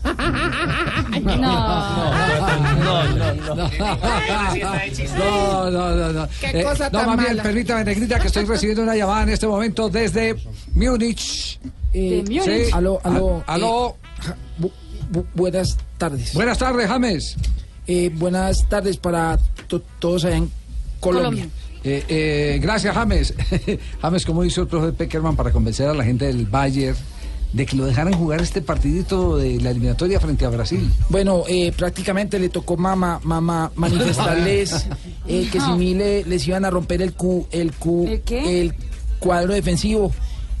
No, 5.17 5.71
no, 5.71 5.95
no, 5.95 6.13
no. 6.13 6.27
Qué 6.39 6.63
cosa 6.63 6.89
no, 6.89 6.99
tan 6.99 7.17
bien, 7.17 7.29
mala. 7.29 7.43
permítame, 7.43 7.83
Negrita, 7.83 8.19
que 8.19 8.27
estoy 8.27 8.45
recibiendo 8.45 8.83
una 8.83 8.95
llamada 8.95 9.23
en 9.23 9.29
este 9.29 9.47
momento 9.47 9.89
desde 9.89 10.35
Múnich. 10.73 11.59
Eh, 11.93 12.23
Sí. 12.27 12.71
Aló, 12.73 12.99
aló. 13.03 13.43
Ah, 13.47 13.53
aló. 13.55 13.95
eh, 14.25 14.33
bu- 14.59 14.71
bu- 15.11 15.25
buenas 15.33 15.77
tardes. 15.97 16.33
Buenas 16.33 16.57
tardes, 16.57 16.87
James. 16.87 17.35
Eh, 17.87 18.11
buenas 18.13 18.67
tardes 18.67 18.97
para 18.97 19.39
to- 19.67 19.81
todos 19.99 20.25
allá 20.25 20.37
en 20.37 20.51
Colombia. 20.99 21.47
Eh, 21.83 22.03
eh, 22.07 22.59
gracias, 22.61 22.93
James. 22.95 23.33
James, 24.01 24.25
¿cómo 24.25 24.43
hizo 24.43 24.61
el 24.61 24.67
profe 24.67 24.91
Peckerman 24.93 25.35
para 25.35 25.51
convencer 25.51 25.87
a 25.87 25.93
la 25.93 26.03
gente 26.03 26.25
del 26.25 26.45
Bayern 26.45 26.97
de 27.53 27.65
que 27.65 27.77
lo 27.77 27.85
dejaran 27.85 28.13
jugar 28.13 28.41
este 28.41 28.61
partidito 28.61 29.37
de 29.37 29.61
la 29.61 29.69
eliminatoria 29.71 30.19
frente 30.19 30.43
a 30.45 30.49
Brasil? 30.49 30.91
Bueno, 31.09 31.43
eh, 31.47 31.71
prácticamente 31.71 32.39
le 32.39 32.49
tocó 32.49 32.75
mamá, 32.75 33.19
mamá 33.23 33.71
manifestarles 33.75 34.87
eh, 35.27 35.47
que 35.51 35.59
si 35.61 35.71
mí 35.73 35.93
le- 35.93 36.23
les 36.25 36.45
iban 36.47 36.65
a 36.65 36.69
romper 36.69 37.01
el 37.01 37.13
cu, 37.13 37.47
el 37.51 37.71
cu, 37.73 38.05
¿El 38.07 38.21
qué? 38.21 38.61
el 38.61 38.73
cuadro 39.19 39.53
defensivo 39.53 40.11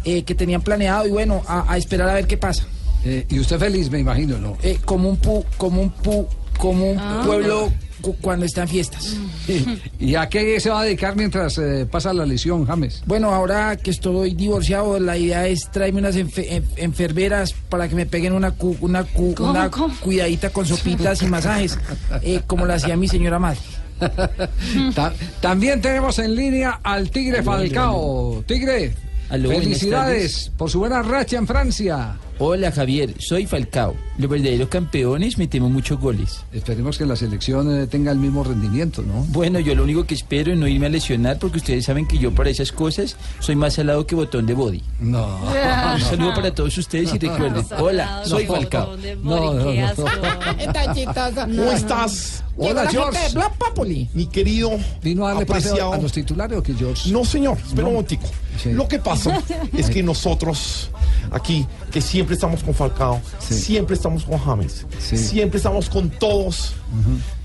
eh, 0.05 0.23
que 0.23 0.33
tenían 0.35 0.61
planeado 0.61 1.05
y 1.07 1.11
bueno, 1.11 1.41
a, 1.47 1.71
a 1.71 1.77
esperar 1.77 2.09
a 2.09 2.13
ver 2.13 2.27
qué 2.27 2.37
pasa. 2.37 2.65
Eh, 3.03 3.25
y 3.29 3.39
usted 3.39 3.59
feliz, 3.59 3.89
me 3.91 3.99
imagino, 3.99 4.37
¿no? 4.37 4.57
Eh, 4.63 4.79
como 4.85 5.09
un 5.09 5.17
pu, 5.17 5.43
como 5.57 5.81
un 5.81 5.89
pu, 5.89 6.25
como 6.57 6.89
un 6.91 6.97
Ah. 6.99 7.21
pueblo 7.25 7.69
cuando 8.13 8.45
está 8.45 8.63
en 8.63 8.67
fiestas. 8.67 9.15
¿Y 9.99 10.15
a 10.15 10.29
qué 10.29 10.59
se 10.59 10.69
va 10.69 10.81
a 10.81 10.83
dedicar 10.83 11.15
mientras 11.15 11.57
eh, 11.57 11.87
pasa 11.89 12.13
la 12.13 12.25
lesión, 12.25 12.65
James? 12.65 13.03
Bueno, 13.05 13.33
ahora 13.33 13.75
que 13.77 13.91
estoy 13.91 14.33
divorciado, 14.33 14.99
la 14.99 15.17
idea 15.17 15.47
es 15.47 15.69
traerme 15.71 15.99
unas 15.99 16.15
enfe- 16.15 16.47
en- 16.49 16.65
enfermeras 16.77 17.53
para 17.69 17.87
que 17.87 17.95
me 17.95 18.05
peguen 18.05 18.33
una 18.33 18.51
cu- 18.51 18.77
una 18.81 19.03
cu- 19.03 19.33
¿Cómo, 19.35 19.51
una 19.51 19.69
cómo? 19.71 19.95
cuidadita 19.99 20.49
con 20.49 20.65
sopitas 20.65 21.21
y 21.21 21.27
masajes, 21.27 21.77
eh, 22.21 22.41
como 22.47 22.65
la 22.65 22.75
hacía 22.75 22.95
mi 22.97 23.07
señora 23.07 23.39
madre. 23.39 23.59
Ta- 24.95 25.13
También 25.41 25.81
tenemos 25.81 26.19
en 26.19 26.35
línea 26.35 26.79
al 26.83 27.09
Tigre 27.09 27.41
Falcao. 27.43 28.43
Tigre, 28.45 28.93
felicidades 29.29 30.51
por 30.57 30.69
su 30.69 30.79
buena 30.79 31.01
racha 31.01 31.37
en 31.37 31.47
Francia. 31.47 32.17
Hola 32.39 32.71
Javier, 32.71 33.13
soy 33.19 33.45
Falcao. 33.47 33.95
Los 34.17 34.29
verdaderos 34.31 34.69
campeones 34.69 35.37
metemos 35.37 35.69
muchos 35.69 35.99
goles. 35.99 36.43
Esperemos 36.51 36.97
que 36.97 37.05
la 37.05 37.15
selección 37.15 37.81
eh, 37.81 37.85
tenga 37.85 38.11
el 38.11 38.17
mismo 38.17 38.43
rendimiento, 38.43 39.03
¿no? 39.03 39.23
Bueno, 39.29 39.59
yo 39.59 39.75
lo 39.75 39.83
único 39.83 40.05
que 40.05 40.15
espero 40.15 40.53
es 40.53 40.57
no 40.57 40.67
irme 40.67 40.87
a 40.87 40.89
lesionar 40.89 41.37
porque 41.37 41.57
ustedes 41.57 41.85
saben 41.85 42.07
que 42.07 42.17
yo 42.17 42.33
para 42.33 42.49
esas 42.49 42.71
cosas 42.71 43.15
soy 43.39 43.55
más 43.55 43.75
salado 43.75 44.07
que 44.07 44.15
botón 44.15 44.47
de 44.47 44.55
body. 44.55 44.81
No. 44.99 45.27
Un 45.93 46.01
saludo 46.01 46.33
para 46.33 46.53
todos 46.53 46.75
ustedes 46.77 47.13
y 47.13 47.19
recuerden, 47.19 47.63
hola, 47.79 48.23
soy 48.25 48.47
Falcao. 48.47 48.97
No, 49.23 49.53
no, 49.53 49.71
no. 49.71 49.93
¿Cómo 51.35 51.71
estás? 51.71 52.43
Hola, 52.57 52.85
la 52.85 52.89
George. 52.89 53.19
de 53.35 53.43
Populi. 53.59 54.09
Mi 54.15 54.25
querido 54.25 54.71
¿Vino 55.03 55.25
a 55.25 55.29
darle 55.29 55.43
apreciado. 55.43 55.93
a 55.93 55.97
los 55.97 56.11
titulares 56.11 56.57
o 56.57 56.63
que 56.63 56.73
George? 56.73 57.11
No, 57.11 57.23
señor, 57.23 57.57
espera 57.57 57.85
un 57.85 57.93
momentico. 57.93 58.25
Sí. 58.61 58.71
Lo 58.73 58.87
que 58.87 58.97
pasa 58.97 59.43
es 59.77 59.89
que 59.91 60.01
nosotros 60.01 60.89
aquí, 61.29 61.67
que 61.91 62.01
siempre 62.01 62.33
estamos 62.33 62.63
con 62.63 62.73
Falcao, 62.73 63.21
siempre 63.39 63.93
estamos 63.93 64.06
con 64.23 64.39
James, 64.39 64.85
Sí. 64.99 65.17
siempre 65.17 65.57
estamos 65.57 65.89
con 65.89 66.09
todos, 66.09 66.73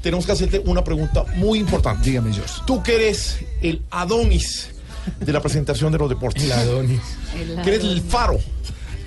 tenemos 0.02 0.26
que 0.26 0.32
hacerte 0.32 0.58
una 0.64 0.82
pregunta 0.84 1.24
muy 1.36 1.58
importante. 1.58 2.08
Dígame, 2.10 2.32
George. 2.32 2.54
Tú 2.66 2.82
que 2.82 2.94
eres 2.96 3.38
el 3.62 3.82
Adonis 3.90 4.68
de 5.20 5.32
la 5.32 5.40
presentación 5.40 5.90
de 5.92 5.98
los 5.98 6.08
deportes. 6.08 6.44
El 6.44 6.52
Adonis. 6.52 7.00
Que 7.64 7.70
eres 7.74 7.84
el 7.84 8.00
faro, 8.02 8.38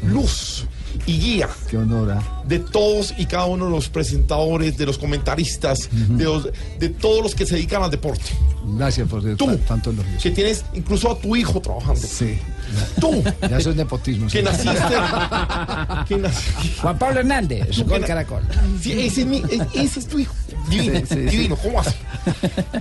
luz 0.04 0.66
y 1.06 1.18
guía 1.20 1.50
Qué 1.70 1.78
honor. 1.78 2.12
¿ah? 2.12 2.44
de 2.48 2.60
todos 2.60 3.14
y 3.18 3.26
cada 3.26 3.46
uno 3.46 3.66
de 3.66 3.72
los 3.72 3.90
presentadores, 3.90 4.78
de 4.78 4.86
los 4.86 4.98
comentaristas, 4.98 5.90
de, 5.92 6.24
los- 6.24 6.48
de 6.80 6.90
todos 6.90 7.22
los 7.24 7.36
que 7.36 7.46
se 7.46 7.56
dedican 7.56 7.84
al 7.84 7.92
deporte. 7.92 8.24
Gracias 8.78 9.08
por 9.08 9.22
Tú. 9.36 9.46
ta- 9.46 9.58
tanto 9.68 9.92
elogio. 9.92 10.18
Que 10.22 10.32
tienes 10.32 10.64
incluso 10.74 11.12
a 11.12 11.18
tu 11.20 11.36
hijo 11.36 11.60
trabajando. 11.62 12.00
Sí. 12.02 12.38
Tú, 13.00 13.24
Ya 13.50 13.58
eso 13.58 13.70
es 13.72 13.76
nepotismo. 13.76 14.28
que 14.30 14.42
naciste. 14.44 14.74
que 16.08 16.16
nac- 16.18 16.78
Juan 16.82 16.98
Pablo 16.98 17.20
Hernández, 17.22 17.84
con 17.88 18.02
Caracol. 18.02 18.42
Sí, 18.82 18.92
ese, 18.94 19.22
es 19.22 19.28
mi- 19.28 19.44
ese 19.74 20.00
es 20.00 20.08
tu 20.08 20.20
hijo. 20.20 20.34
Divino, 20.70 21.00
Sí, 21.00 21.06
sí, 21.10 21.16
divino. 21.22 21.56
¿Cómo 21.58 21.76
vas? 21.76 21.94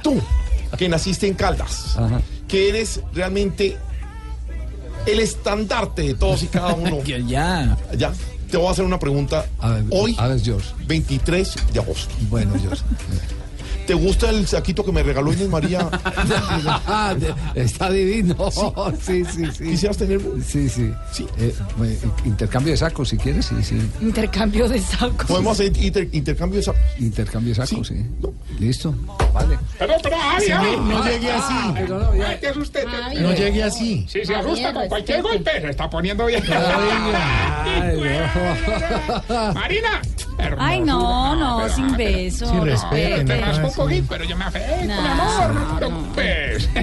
Tú, 0.03 0.21
que 0.79 0.89
naciste 0.89 1.27
en 1.29 1.35
Caldas, 1.35 1.97
Ajá. 1.99 2.21
que 2.49 2.69
eres 2.71 3.01
realmente 3.13 3.77
el 5.07 5.21
estandarte 5.21 6.03
de 6.03 6.15
todos 6.15 6.43
y 6.43 6.47
cada 6.47 6.73
uno. 6.75 6.99
Ya. 7.05 7.77
Ya, 7.97 8.13
te 8.51 8.57
voy 8.57 8.69
a 8.69 8.71
hacer 8.71 8.85
una 8.85 8.99
pregunta. 8.99 9.45
A 9.61 9.71
ver, 9.71 9.85
Hoy, 9.91 10.15
a 10.19 10.29
ver, 10.29 10.41
George. 10.41 10.69
23 10.87 11.55
de 11.73 11.81
agosto. 11.81 12.15
Bueno, 12.31 12.55
George. 12.61 12.83
¿Te 13.87 13.95
gusta 13.95 14.31
el 14.31 14.47
saquito 14.47 14.85
que 14.85 14.93
me 14.93 15.03
regaló 15.03 15.33
Inés 15.33 15.49
María? 15.49 15.81
Está 17.55 17.91
divino. 17.91 18.51
Sí, 19.03 19.25
sí, 19.25 19.45
sí. 19.57 19.65
¿Quisieras 19.65 19.97
tenerlo? 19.99 20.33
Sí, 20.47 20.69
sí. 20.69 20.91
Sí. 21.13 21.27
Eh, 21.39 21.55
intercambio 22.25 22.73
de 22.73 22.77
sacos, 22.79 23.09
si 23.11 23.17
quieres, 23.19 23.47
sí, 23.47 23.57
sí. 23.63 23.79
Intercambio 24.01 24.69
de 24.69 24.81
sacos. 24.81 25.27
Podemos 25.27 25.53
hacer 25.61 25.77
inter- 25.77 26.09
intercambio 26.13 26.59
de 26.59 26.63
sacos. 26.65 26.81
Intercambio 26.99 27.55
de 27.55 27.67
sacos, 27.67 27.89
sí. 27.89 27.95
Sí. 27.95 28.07
No. 28.23 28.33
Listo. 28.59 28.95
Vale. 29.33 29.59
Pero, 29.79 29.95
pero, 30.03 30.17
Javi, 30.17 30.47
Javi. 30.49 30.77
no 30.77 31.05
llegue 31.05 31.31
así. 31.33 31.55
Pero 31.75 31.99
no, 31.99 32.15
ya. 32.17 32.41
Te 32.41 32.49
asusté. 32.49 32.85
te- 32.85 33.21
No 33.21 33.29
te- 33.31 33.37
llegue 33.37 33.63
así. 33.63 34.07
Si 34.09 34.25
se 34.25 34.35
asusta 34.35 34.73
con 34.73 34.89
cualquier 34.89 35.23
golpe, 35.23 35.61
se 35.61 35.71
está 35.71 35.91
poniendo 35.91 36.27
bien. 36.27 36.43
Ay, 36.51 37.99
no. 40.39 40.57
Ay, 40.59 40.81
no, 40.81 41.37
no, 41.37 41.69
sin 41.69 41.97
beso. 41.97 42.47
Sí, 42.47 42.59
respeten, 42.61 43.11
respete. 43.11 43.25
te 43.25 43.41
raspo 43.41 43.69
un 43.69 43.75
poquito, 43.75 44.07
pero 44.09 44.25
yo 44.25 44.37
me 44.37 44.45
afecto, 44.45 44.85
mi 44.85 44.93
amor, 44.93 45.55
no 45.55 45.61
te 45.67 45.77
preocupes. 45.77 46.69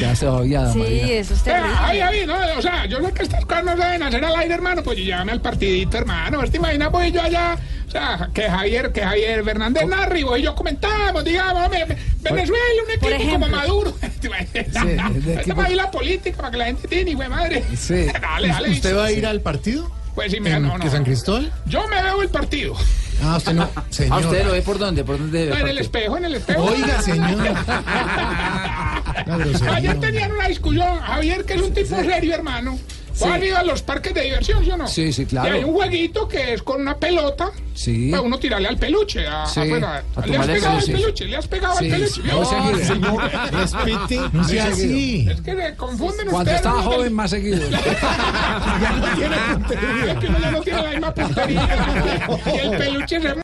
Ya 0.00 0.16
se 0.16 0.26
oía, 0.26 0.72
Sí, 0.72 0.78
María. 0.78 1.06
eso 1.20 1.34
es 1.34 1.42
terrible. 1.42 1.76
Ay, 1.78 1.98
David, 1.98 2.26
no, 2.26 2.34
o 2.58 2.62
sea, 2.62 2.86
yo 2.86 2.98
sé 3.04 3.12
que 3.12 3.22
estas 3.24 3.44
cosas 3.44 3.62
no 3.64 3.76
deben 3.76 4.02
hacer 4.02 4.24
al 4.24 4.34
aire, 4.36 4.54
hermano, 4.54 4.82
pues 4.82 4.96
llévame 4.98 5.32
al 5.32 5.40
partidito, 5.42 5.98
hermano. 5.98 6.42
¿Te 6.44 6.56
imaginas, 6.56 6.88
pues 6.90 7.12
yo 7.12 7.20
allá, 7.22 7.58
o 7.86 7.90
sea, 7.90 8.30
que 8.32 8.48
Javier, 8.48 8.90
que 8.90 9.02
Javier 9.02 9.44
Fernández 9.44 9.86
Narri, 9.86 10.22
vos 10.22 10.38
y 10.38 10.42
yo 10.42 10.54
comentamos, 10.54 11.22
digamos, 11.22 11.68
Venezuela, 12.22 12.62
un 12.86 12.90
equipo 12.90 13.32
como. 13.32 13.48
Maduro. 13.48 13.94
Hacemos 15.38 15.64
ahí 15.64 15.74
la 15.74 15.90
política 15.90 16.36
para 16.38 16.50
que 16.50 16.56
la 16.56 16.64
gente 16.66 16.88
tiene, 16.88 17.14
güey, 17.14 17.28
madre. 17.28 17.62
Sí. 17.76 18.06
Dale, 18.20 18.48
dale. 18.48 18.70
¿Usted 18.70 18.96
va 18.96 19.04
a 19.04 19.12
ir 19.12 19.20
Sí. 19.20 19.24
al 19.26 19.40
partido? 19.40 19.90
Pues 20.14 20.30
sí, 20.30 20.40
me 20.40 20.50
¿En 20.50 20.62
no, 20.62 20.76
no. 20.76 20.84
que 20.84 20.90
San 20.90 21.04
Cristóbal? 21.04 21.50
Yo 21.66 21.86
me 21.88 22.02
veo 22.02 22.22
el 22.22 22.28
partido. 22.28 22.74
Ah, 23.22 23.36
usted 23.36 23.54
no. 23.54 23.68
Señor. 23.90 24.12
¿A 24.12 24.18
usted 24.26 24.44
lo 24.44 24.52
ve 24.52 24.62
por 24.62 24.78
dónde? 24.78 25.04
¿Por 25.04 25.18
dónde? 25.18 25.52
En 25.52 25.68
el 25.68 25.78
espejo, 25.78 26.16
en 26.16 26.24
el 26.26 26.34
espejo. 26.34 26.62
Oiga, 26.64 27.00
señor. 27.00 27.30
Ayer 29.74 30.00
tenían 30.00 30.32
una 30.32 30.48
discusión. 30.48 30.98
Javier, 31.00 31.44
que 31.44 31.54
es 31.54 31.62
un 31.62 31.72
tipo 31.72 31.96
serio, 31.96 32.34
hermano. 32.34 32.78
Sí. 33.14 33.24
¿Vos 33.24 33.28
han 33.34 33.42
ido 33.44 33.56
a 33.58 33.62
los 33.62 33.82
parques 33.82 34.14
de 34.14 34.22
diversión, 34.22 34.64
sí 34.64 34.70
o 34.70 34.76
no? 34.76 34.86
Sí, 34.88 35.12
sí, 35.12 35.26
claro. 35.26 35.54
Y 35.54 35.58
hay 35.58 35.64
un 35.64 35.74
jueguito 35.74 36.26
que 36.28 36.54
es 36.54 36.62
con 36.62 36.80
una 36.80 36.96
pelota. 36.96 37.50
Sí. 37.74 38.10
Para 38.10 38.22
uno 38.22 38.38
tirarle 38.38 38.68
al 38.68 38.78
peluche. 38.78 39.26
A, 39.26 39.46
Sí. 39.46 39.60
afuera. 39.60 40.02
A 40.16 40.26
¿Le 40.26 40.36
has 40.36 40.46
pegado 40.46 40.78
al 40.78 40.84
peluche? 40.84 41.24
¿Le 41.26 41.36
has 41.36 41.46
pegado 41.46 41.74
Sí, 41.78 41.84
al 41.86 41.90
peluche? 41.90 42.22
Muy 42.22 42.46
seguido. 42.46 42.78
señor. 42.86 43.30
Respete, 43.52 44.20
no 44.32 44.44
sea 44.44 44.66
así. 44.68 45.26
Es 45.30 45.40
que 45.40 45.54
le 45.54 45.76
confunden 45.76 46.26
Cuando 46.28 46.38
ustedes. 46.38 46.56
estaba 46.56 46.82
¿no? 46.82 46.90
joven, 46.90 47.12
más 47.12 47.30
seguido. 47.30 47.60
Ya 48.80 48.92
no 48.96 49.16
tiene 49.16 49.36
puntería. 49.52 50.12
Es 50.12 50.18
que 50.18 50.26
uno 50.26 50.38
ya 50.40 50.50
no 50.50 50.60
tiene 50.62 50.82
la 50.82 50.90
misma 50.90 51.14
puntería. 51.14 51.68
y 52.54 52.58
el 52.58 52.70
peluche 52.78 53.20
se 53.20 53.34